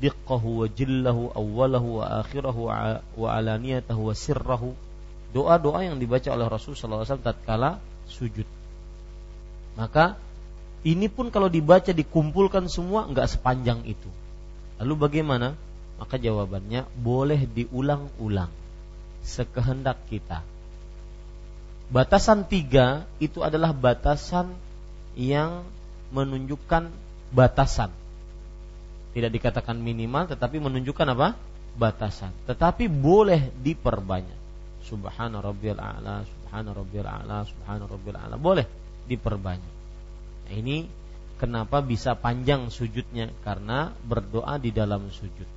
diqqahu 0.00 0.64
wa 0.64 0.66
jillahu 0.68 1.32
awwalahu 1.36 2.00
wa 2.00 2.24
akhirahu 2.24 2.60
wa 3.16 3.28
alaniyatahu 3.28 4.12
wa 4.12 4.14
sirrahu. 4.16 4.72
Doa-doa 5.36 5.84
yang 5.84 6.00
dibaca 6.00 6.32
oleh 6.32 6.48
Rasul 6.48 6.72
sallallahu 6.72 7.04
alaihi 7.04 7.12
wasallam 7.12 7.28
tatkala 7.28 7.70
sujud. 8.08 8.48
Maka 9.76 10.16
ini 10.86 11.12
pun 11.12 11.28
kalau 11.28 11.52
dibaca 11.52 11.92
dikumpulkan 11.92 12.72
semua 12.72 13.04
enggak 13.04 13.28
sepanjang 13.28 13.84
itu. 13.84 14.08
Lalu 14.80 14.94
bagaimana? 14.96 15.52
Maka 15.96 16.20
jawabannya 16.20 16.84
boleh 17.00 17.48
diulang-ulang 17.48 18.65
sekehendak 19.26 19.98
kita. 20.06 20.46
Batasan 21.90 22.46
tiga 22.46 23.06
itu 23.18 23.42
adalah 23.42 23.74
batasan 23.74 24.54
yang 25.18 25.66
menunjukkan 26.14 26.90
batasan. 27.34 27.90
Tidak 29.10 29.32
dikatakan 29.32 29.74
minimal, 29.78 30.30
tetapi 30.30 30.62
menunjukkan 30.62 31.06
apa? 31.18 31.34
Batasan. 31.74 32.30
Tetapi 32.46 32.86
boleh 32.86 33.50
diperbanyak. 33.62 34.38
Subhana 34.86 35.42
rabbiyal 35.42 35.82
a'la, 35.82 36.22
subhana 36.22 36.70
rabbiyal 36.70 37.08
a'la, 37.10 37.42
subhana 37.42 37.90
rabbiyal 37.90 38.18
a'la. 38.22 38.36
Boleh 38.38 38.66
diperbanyak. 39.10 39.74
Nah, 40.46 40.52
ini 40.54 40.86
kenapa 41.42 41.82
bisa 41.82 42.14
panjang 42.14 42.70
sujudnya? 42.70 43.34
Karena 43.42 43.90
berdoa 44.04 44.60
di 44.62 44.70
dalam 44.70 45.10
sujud. 45.10 45.55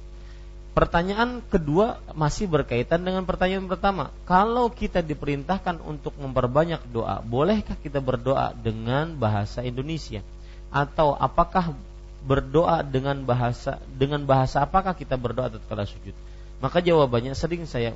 Pertanyaan 0.80 1.44
kedua 1.44 2.00
masih 2.16 2.48
berkaitan 2.48 3.04
dengan 3.04 3.28
pertanyaan 3.28 3.68
pertama. 3.68 4.16
Kalau 4.24 4.72
kita 4.72 5.04
diperintahkan 5.04 5.84
untuk 5.84 6.16
memperbanyak 6.16 6.80
doa, 6.96 7.20
bolehkah 7.20 7.76
kita 7.76 8.00
berdoa 8.00 8.56
dengan 8.56 9.12
bahasa 9.20 9.60
Indonesia? 9.60 10.24
Atau 10.72 11.20
apakah 11.20 11.76
berdoa 12.24 12.80
dengan 12.80 13.28
bahasa 13.28 13.76
dengan 13.92 14.24
bahasa 14.24 14.64
apakah 14.64 14.96
kita 14.96 15.20
berdoa 15.20 15.52
tatkala 15.52 15.84
sujud? 15.84 16.16
Maka 16.64 16.80
jawabannya 16.80 17.36
sering 17.36 17.68
saya 17.68 17.92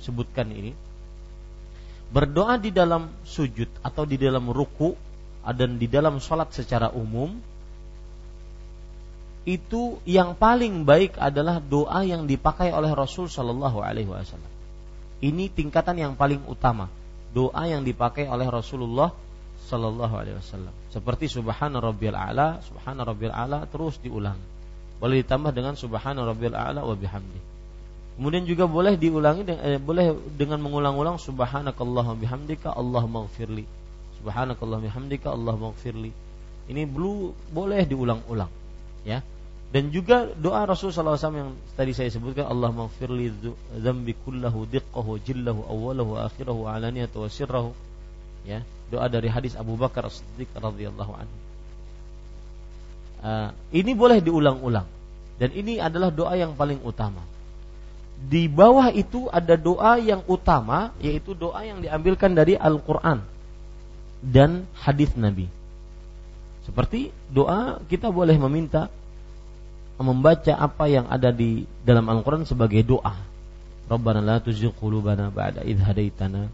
sebutkan 0.00 0.48
ini. 0.56 0.72
Berdoa 2.16 2.56
di 2.56 2.72
dalam 2.72 3.12
sujud 3.28 3.68
atau 3.84 4.08
di 4.08 4.16
dalam 4.16 4.48
ruku 4.48 4.96
dan 5.52 5.76
di 5.76 5.84
dalam 5.84 6.16
sholat 6.16 6.48
secara 6.56 6.88
umum 6.96 7.51
itu 9.42 9.98
yang 10.06 10.38
paling 10.38 10.86
baik 10.86 11.18
adalah 11.18 11.58
doa 11.58 12.06
yang 12.06 12.30
dipakai 12.30 12.70
oleh 12.70 12.94
Rasul 12.94 13.26
Shallallahu 13.26 13.82
Alaihi 13.82 14.06
Wasallam. 14.06 14.52
Ini 15.22 15.50
tingkatan 15.50 15.98
yang 15.98 16.14
paling 16.14 16.42
utama, 16.46 16.86
doa 17.34 17.66
yang 17.66 17.82
dipakai 17.82 18.30
oleh 18.30 18.46
Rasulullah 18.46 19.10
Shallallahu 19.66 20.14
Alaihi 20.14 20.38
Wasallam. 20.38 20.74
Seperti 20.94 21.26
Subhana 21.26 21.82
Rabbiyal 21.82 22.14
A'la, 22.14 22.62
Subhana 22.62 23.02
Rabbiyal 23.02 23.34
A'la 23.34 23.66
terus 23.66 23.98
diulang. 23.98 24.38
Boleh 25.02 25.26
ditambah 25.26 25.50
dengan 25.50 25.74
Subhana 25.74 26.22
Rabbiyal 26.22 26.54
A'la 26.54 26.86
wa 26.86 26.94
bihamdi. 26.94 27.50
Kemudian 28.14 28.46
juga 28.46 28.70
boleh 28.70 28.94
diulangi 28.94 29.42
eh, 29.48 29.80
boleh 29.82 30.14
dengan 30.38 30.62
mengulang-ulang 30.62 31.18
Subhanakallahumma 31.18 32.14
bihamdika 32.14 32.70
Allahumma 32.70 33.26
gfirli. 33.26 33.66
Subhanakallahumma 34.22 34.86
bihamdika 34.86 35.34
Allahumma 35.34 35.74
gfirli. 35.74 36.14
Ini 36.70 36.86
belum 36.86 37.50
boleh 37.50 37.82
diulang-ulang 37.90 38.62
ya 39.02 39.18
Dan 39.72 39.88
juga 39.88 40.28
doa 40.36 40.68
Rasulullah 40.68 41.16
SAW 41.16 41.32
yang 41.32 41.50
tadi 41.72 41.96
saya 41.96 42.12
sebutkan 42.12 42.44
Allah 42.44 42.68
maghfirli 42.68 43.32
dzambi 43.80 44.12
kullahu 44.20 44.68
diqqahu 44.68 45.16
jillahu 45.24 45.64
awwalahu 45.64 46.20
akhirahu 46.20 46.68
alaniyatu 46.68 47.24
wa 47.24 47.28
sirrahu. 47.32 47.72
Ya, 48.44 48.60
doa 48.92 49.08
dari 49.08 49.32
hadis 49.32 49.56
Abu 49.56 49.80
Bakar 49.80 50.12
As-Siddiq 50.12 50.52
radhiyallahu 50.52 51.12
anhu. 51.16 51.36
Uh, 53.22 53.48
ini 53.72 53.96
boleh 53.96 54.20
diulang-ulang 54.20 54.84
dan 55.40 55.50
ini 55.56 55.80
adalah 55.80 56.12
doa 56.12 56.36
yang 56.36 56.52
paling 56.52 56.84
utama. 56.84 57.24
Di 58.22 58.52
bawah 58.52 58.92
itu 58.92 59.32
ada 59.32 59.56
doa 59.56 59.96
yang 59.96 60.20
utama 60.28 60.92
yaitu 61.00 61.32
doa 61.32 61.64
yang 61.64 61.80
diambilkan 61.80 62.36
dari 62.36 62.60
Al-Qur'an 62.60 63.24
dan 64.20 64.68
hadis 64.76 65.16
Nabi. 65.16 65.48
Seperti 66.68 67.08
doa 67.32 67.80
kita 67.88 68.12
boleh 68.12 68.36
meminta 68.36 68.92
membaca 70.02 70.52
apa 70.58 70.90
yang 70.90 71.06
ada 71.06 71.30
di 71.30 71.64
dalam 71.86 72.10
Al-Quran 72.10 72.44
sebagai 72.44 72.82
doa. 72.82 73.14
Rabbana 73.88 74.20
la 74.22 74.36
tuzigh 74.38 74.74
qulubana 74.74 75.30
ba'da 75.30 75.62
idh 75.62 75.82
hadaitana. 75.82 76.50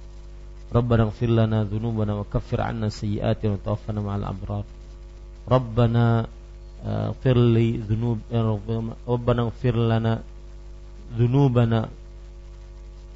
Rabbana 0.69 1.09
ighfir 1.09 1.33
lana 1.33 1.65
dhunubana 1.65 2.21
wa 2.21 2.25
kaffir 2.29 2.61
'anna 2.61 2.93
sayyi'atina 2.93 3.57
wa 3.57 3.61
tawaffana 3.65 4.01
ma'al 4.05 4.25
abrar. 4.29 4.65
Rabbana 5.49 6.29
ighfir 6.85 7.37
li 7.37 7.81
dhunub 7.81 8.21
Rabbana 8.31 9.43
ighfir 9.49 9.75
lana 9.75 10.21
dhunubana 11.17 11.89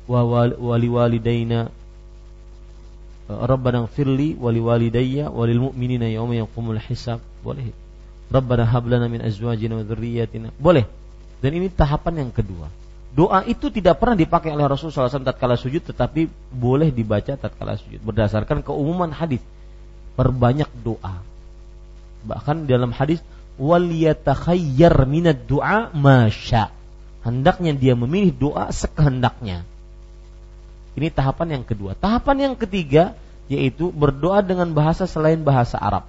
wa 0.08 0.76
liwalidayna 0.80 1.70
Rabbana 3.32 3.86
ighfir 3.86 4.08
li 4.10 4.34
wa 4.34 4.50
liwalidayya 4.50 5.30
wa 5.30 5.46
lil 5.46 5.60
Rabbana 8.32 8.64
hablana 8.64 9.06
min 9.12 9.20
azwajina 9.20 9.76
wa 9.76 9.84
dzurriyyatina. 9.84 10.56
Boleh. 10.56 10.88
Dan 11.44 11.52
ini 11.58 11.68
tahapan 11.68 12.26
yang 12.26 12.30
kedua. 12.32 12.72
Doa 13.12 13.44
itu 13.44 13.68
tidak 13.68 14.00
pernah 14.00 14.16
dipakai 14.16 14.48
oleh 14.48 14.64
Rasulullah 14.64 15.12
SAW 15.12 15.28
tatkala 15.28 15.60
sujud 15.60 15.84
tetapi 15.84 16.32
boleh 16.48 16.88
dibaca 16.88 17.36
tatkala 17.36 17.76
sujud 17.76 18.00
berdasarkan 18.00 18.64
keumuman 18.64 19.12
hadis. 19.12 19.44
Perbanyak 20.16 20.72
doa. 20.80 21.20
Bahkan 22.24 22.64
dalam 22.64 22.88
hadis 22.96 23.20
wal 23.60 23.84
yatakhayyar 23.84 25.04
minad 25.04 25.44
du'a 25.44 25.92
masya. 25.92 26.72
Hendaknya 27.20 27.76
dia 27.76 27.92
memilih 27.92 28.32
doa 28.32 28.72
sekehendaknya. 28.72 29.68
Ini 30.96 31.08
tahapan 31.12 31.60
yang 31.60 31.64
kedua. 31.68 31.92
Tahapan 31.92 32.50
yang 32.50 32.54
ketiga 32.56 33.12
yaitu 33.52 33.92
berdoa 33.92 34.40
dengan 34.40 34.72
bahasa 34.72 35.04
selain 35.04 35.44
bahasa 35.44 35.76
Arab. 35.76 36.08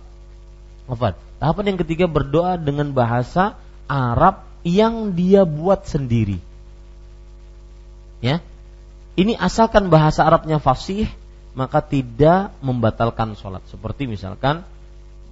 Apa? 0.87 1.15
Tahapan 1.39 1.75
yang 1.75 1.79
ketiga 1.79 2.05
berdoa 2.07 2.59
dengan 2.59 2.91
bahasa 2.91 3.55
Arab 3.87 4.43
yang 4.63 5.11
dia 5.15 5.43
buat 5.43 5.87
sendiri. 5.87 6.39
Ya. 8.23 8.39
Ini 9.13 9.37
asalkan 9.37 9.93
bahasa 9.93 10.25
Arabnya 10.25 10.57
fasih, 10.57 11.05
maka 11.53 11.83
tidak 11.83 12.55
membatalkan 12.63 13.37
sholat. 13.37 13.61
Seperti 13.69 14.09
misalkan 14.09 14.65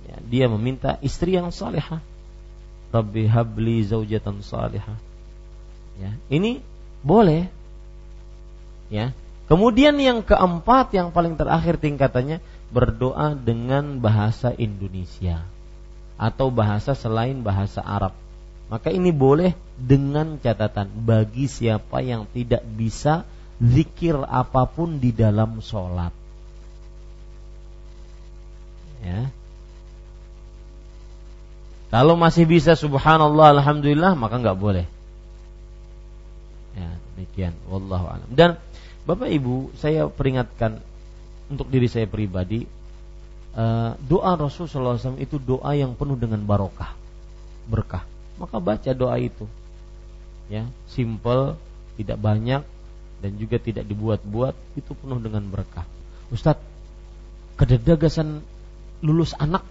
ya, 0.06 0.16
dia 0.22 0.46
meminta 0.52 1.02
istri 1.02 1.34
yang 1.40 1.50
salihah. 1.50 2.04
Rabbi 2.92 3.26
habli 3.26 3.82
zaujatan 3.88 4.44
salihah. 4.44 5.00
Ya, 5.98 6.12
ini 6.28 6.60
boleh. 7.02 7.48
Ya. 8.92 9.16
Kemudian 9.48 10.00
yang 10.00 10.24
keempat 10.24 10.96
yang 10.96 11.12
paling 11.12 11.36
terakhir 11.36 11.80
tingkatannya 11.80 12.40
berdoa 12.72 13.36
dengan 13.36 14.00
bahasa 14.00 14.56
Indonesia 14.56 15.44
atau 16.16 16.48
bahasa 16.48 16.96
selain 16.96 17.44
bahasa 17.44 17.84
Arab. 17.84 18.16
Maka 18.72 18.88
ini 18.88 19.12
boleh 19.12 19.52
dengan 19.76 20.40
catatan 20.40 20.88
bagi 21.04 21.52
siapa 21.52 22.00
yang 22.00 22.24
tidak 22.32 22.64
bisa 22.64 23.28
zikir 23.60 24.16
apa 24.24 24.64
pun 24.64 24.98
di 25.04 25.12
dalam 25.12 25.60
sholat. 25.60 26.16
Ya. 29.04 29.28
Kalau 31.92 32.16
masih 32.16 32.48
bisa 32.48 32.80
subhanallah 32.80 33.60
alhamdulillah 33.60 34.16
maka 34.16 34.40
nggak 34.40 34.56
boleh. 34.56 34.88
Ya, 36.72 36.96
demikian 37.12 37.52
wallahu 37.68 38.08
alam. 38.08 38.30
Dan 38.32 38.56
Bapak 39.04 39.28
Ibu, 39.28 39.76
saya 39.76 40.08
peringatkan 40.08 40.80
untuk 41.52 41.68
diri 41.68 41.92
saya 41.92 42.08
pribadi 42.08 42.64
uh, 43.56 44.00
doa 44.00 44.40
Rasulullah 44.40 44.96
SAW 44.96 45.20
itu 45.20 45.36
doa 45.38 45.76
yang 45.76 45.94
penuh 45.96 46.16
dengan 46.16 46.40
barokah, 46.48 46.96
berkah. 47.68 48.08
Maka 48.40 48.58
baca 48.58 48.92
doa 48.96 49.16
itu, 49.22 49.46
ya, 50.48 50.66
simple, 50.90 51.60
tidak 52.00 52.18
banyak 52.18 52.64
dan 53.22 53.32
juga 53.38 53.62
tidak 53.62 53.86
dibuat-buat, 53.86 54.56
itu 54.80 54.92
penuh 54.98 55.20
dengan 55.22 55.46
berkah. 55.46 55.86
Ustadz, 56.34 56.64
kededagasan 57.60 58.42
lulus 59.06 59.38
anak 59.38 59.62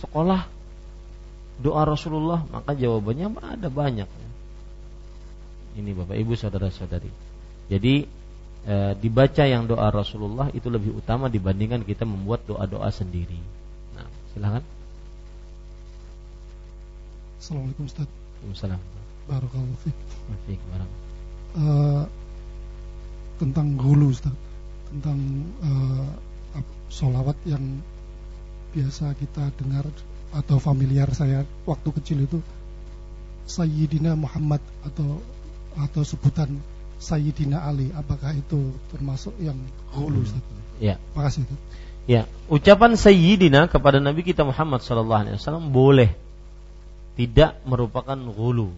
sekolah 0.00 0.48
doa 1.60 1.82
Rasulullah, 1.84 2.42
maka 2.48 2.72
jawabannya 2.72 3.30
ada 3.36 3.68
banyak. 3.68 4.08
Ini 5.78 5.90
Bapak 5.94 6.16
Ibu 6.18 6.34
saudara-saudari. 6.34 7.12
Jadi 7.70 8.02
e, 8.64 8.74
dibaca 8.98 9.44
yang 9.44 9.64
doa 9.64 9.88
Rasulullah 9.88 10.48
itu 10.52 10.68
lebih 10.68 10.96
utama 10.96 11.28
dibandingkan 11.30 11.84
kita 11.84 12.04
membuat 12.04 12.44
doa-doa 12.44 12.88
sendiri. 12.92 13.38
Nah, 13.96 14.06
silakan. 14.32 14.64
Assalamualaikum 17.40 17.84
Ustaz. 17.88 18.08
Waalaikumsalam. 18.08 18.80
Barakallahu 19.28 19.76
fiik. 19.84 19.96
Fiik 20.48 20.60
barang. 20.72 20.90
Uh, 21.56 22.04
tentang 23.40 23.76
hulu 23.80 24.12
Ustaz. 24.12 24.34
Tentang 24.90 25.18
uh, 25.64 26.08
solawat 26.90 27.38
yang 27.46 27.62
biasa 28.74 29.14
kita 29.18 29.54
dengar 29.58 29.86
atau 30.30 30.62
familiar 30.62 31.10
saya 31.10 31.42
waktu 31.66 31.90
kecil 31.90 32.18
itu 32.22 32.38
Sayyidina 33.50 34.14
Muhammad 34.14 34.62
atau 34.86 35.18
atau 35.74 36.02
sebutan 36.06 36.58
Sayyidina 37.00 37.64
Ali 37.64 37.88
apakah 37.96 38.36
itu 38.36 38.76
termasuk 38.92 39.32
yang 39.40 39.56
hulu 39.96 40.20
Ustaz? 40.22 40.44
Ya. 40.76 41.00
Makasih 41.16 41.48
Ustaz. 41.48 41.60
Ya, 42.08 42.26
ucapan 42.50 42.96
Sayyidina 42.96 43.72
kepada 43.72 44.02
Nabi 44.02 44.20
kita 44.20 44.44
Muhammad 44.44 44.84
sallallahu 44.84 45.20
alaihi 45.24 45.36
wasallam 45.40 45.72
boleh 45.72 46.12
tidak 47.20 47.60
merupakan 47.68 48.16
hulu. 48.16 48.72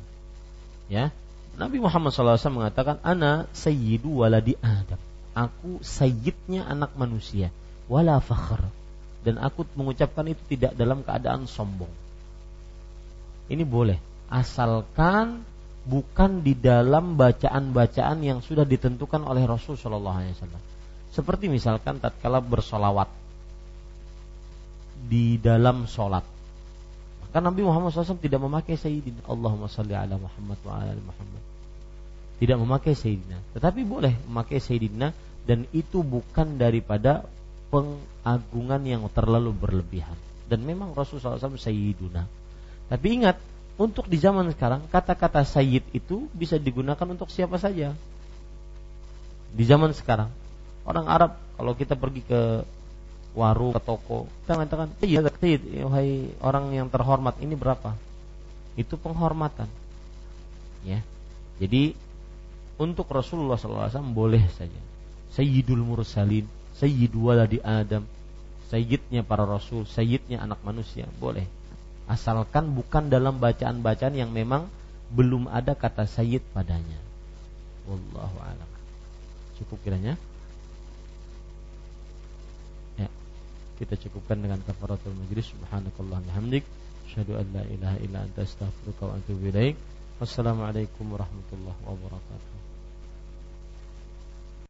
Ya. 0.91 1.15
Nabi 1.53 1.85
Muhammad 1.85 2.17
SAW 2.17 2.41
mengatakan 2.49 2.97
ana 3.05 3.45
sayyidu 3.53 4.25
waladi 4.25 4.57
Adam. 4.65 4.99
Aku 5.37 5.81
sayyidnya 5.85 6.65
anak 6.65 6.97
manusia 6.97 7.53
wala 7.87 8.19
fakhr. 8.19 8.67
Dan 9.23 9.39
aku 9.39 9.63
mengucapkan 9.79 10.27
itu 10.27 10.43
tidak 10.51 10.75
dalam 10.75 11.07
keadaan 11.07 11.47
sombong. 11.47 11.93
Ini 13.47 13.63
boleh 13.63 14.01
asalkan 14.27 15.47
bukan 15.83 16.47
di 16.47 16.55
dalam 16.55 17.19
bacaan-bacaan 17.19 18.23
yang 18.23 18.39
sudah 18.39 18.63
ditentukan 18.63 19.27
oleh 19.27 19.43
Rasul 19.47 19.75
Shallallahu 19.75 20.17
Alaihi 20.23 20.35
Wasallam. 20.39 20.63
Seperti 21.13 21.51
misalkan 21.53 22.01
tatkala 22.01 22.41
bersolawat 22.41 23.11
di 25.07 25.37
dalam 25.37 25.85
sholat. 25.85 26.25
Maka 27.27 27.39
Nabi 27.43 27.65
Muhammad 27.65 27.93
SAW 27.93 28.21
tidak 28.21 28.41
memakai 28.41 28.77
Sayyidina 28.77 29.25
Allahumma 29.29 29.69
salli 29.69 29.97
ala 29.97 30.17
Muhammad 30.17 30.59
wa 30.63 30.73
ala 30.79 30.97
Muhammad. 30.97 31.43
Tidak 32.39 32.57
memakai 32.57 32.95
Sayyidina. 32.97 33.39
Tetapi 33.57 33.81
boleh 33.85 34.15
memakai 34.29 34.63
Sayyidina 34.63 35.13
dan 35.45 35.67
itu 35.75 36.01
bukan 36.07 36.57
daripada 36.57 37.27
pengagungan 37.73 38.83
yang 38.85 39.03
terlalu 39.11 39.51
berlebihan. 39.57 40.17
Dan 40.47 40.63
memang 40.69 40.93
Rasul 40.93 41.19
SAW 41.19 41.57
Sayyiduna. 41.57 42.29
Tapi 42.93 43.07
ingat, 43.09 43.41
untuk 43.81 44.05
di 44.05 44.21
zaman 44.21 44.53
sekarang 44.53 44.85
kata-kata 44.93 45.49
sayyid 45.49 45.85
itu 45.97 46.29
bisa 46.37 46.61
digunakan 46.61 47.09
untuk 47.09 47.33
siapa 47.33 47.57
saja. 47.57 47.97
Di 49.53 49.65
zaman 49.65 49.97
sekarang 49.97 50.29
orang 50.85 51.07
Arab 51.09 51.33
kalau 51.57 51.73
kita 51.73 51.97
pergi 51.97 52.21
ke 52.25 52.65
warung 53.33 53.73
ke 53.73 53.81
toko 53.81 54.29
kita 54.45 54.61
mengatakan 54.61 54.89
sayyid, 55.01 55.25
sayyid 55.41 55.63
wahai 55.89 56.29
orang 56.45 56.73
yang 56.77 56.89
terhormat 56.93 57.41
ini 57.41 57.57
berapa? 57.57 57.97
Itu 58.77 59.01
penghormatan. 59.01 59.69
Ya. 60.85 61.01
Jadi 61.57 61.97
untuk 62.77 63.09
Rasulullah 63.09 63.57
SAW 63.57 63.89
boleh 64.13 64.43
saja. 64.53 64.81
Sayyidul 65.33 65.81
mursalin, 65.81 66.45
sayyid 66.77 67.13
waladi 67.17 67.57
Adam, 67.65 68.05
sayyidnya 68.69 69.25
para 69.25 69.49
rasul, 69.49 69.89
sayyidnya 69.89 70.45
anak 70.45 70.61
manusia, 70.61 71.09
boleh 71.17 71.49
asalkan 72.13 72.77
bukan 72.77 73.09
dalam 73.09 73.41
bacaan-bacaan 73.41 74.13
yang 74.13 74.29
memang 74.29 74.69
belum 75.09 75.49
ada 75.49 75.73
kata 75.73 76.05
sayyid 76.05 76.45
padanya. 76.53 77.01
Wallahu 77.89 78.37
a'lam. 78.45 78.71
Cukup 79.57 79.81
kiranya? 79.81 80.21
Ya. 83.01 83.09
kita 83.81 83.97
cukupkan 83.97 84.37
dengan 84.45 84.61
kafaratul 84.69 85.17
majlis 85.17 85.49
subhanakallah 85.49 86.21
bihamdik 86.29 86.65
asyhadu 87.09 87.41
an 87.41 87.47
la 87.57 87.65
ilaha 87.67 87.97
illa 88.05 88.19
anta 88.25 88.45
astaghfiruka 88.45 89.03
wa 89.09 89.17
atubu 89.17 89.49
ilaik 89.49 89.77
wassalamualaikum 90.21 91.09
warahmatullahi 91.09 91.81
wabarakatuh 91.89 92.62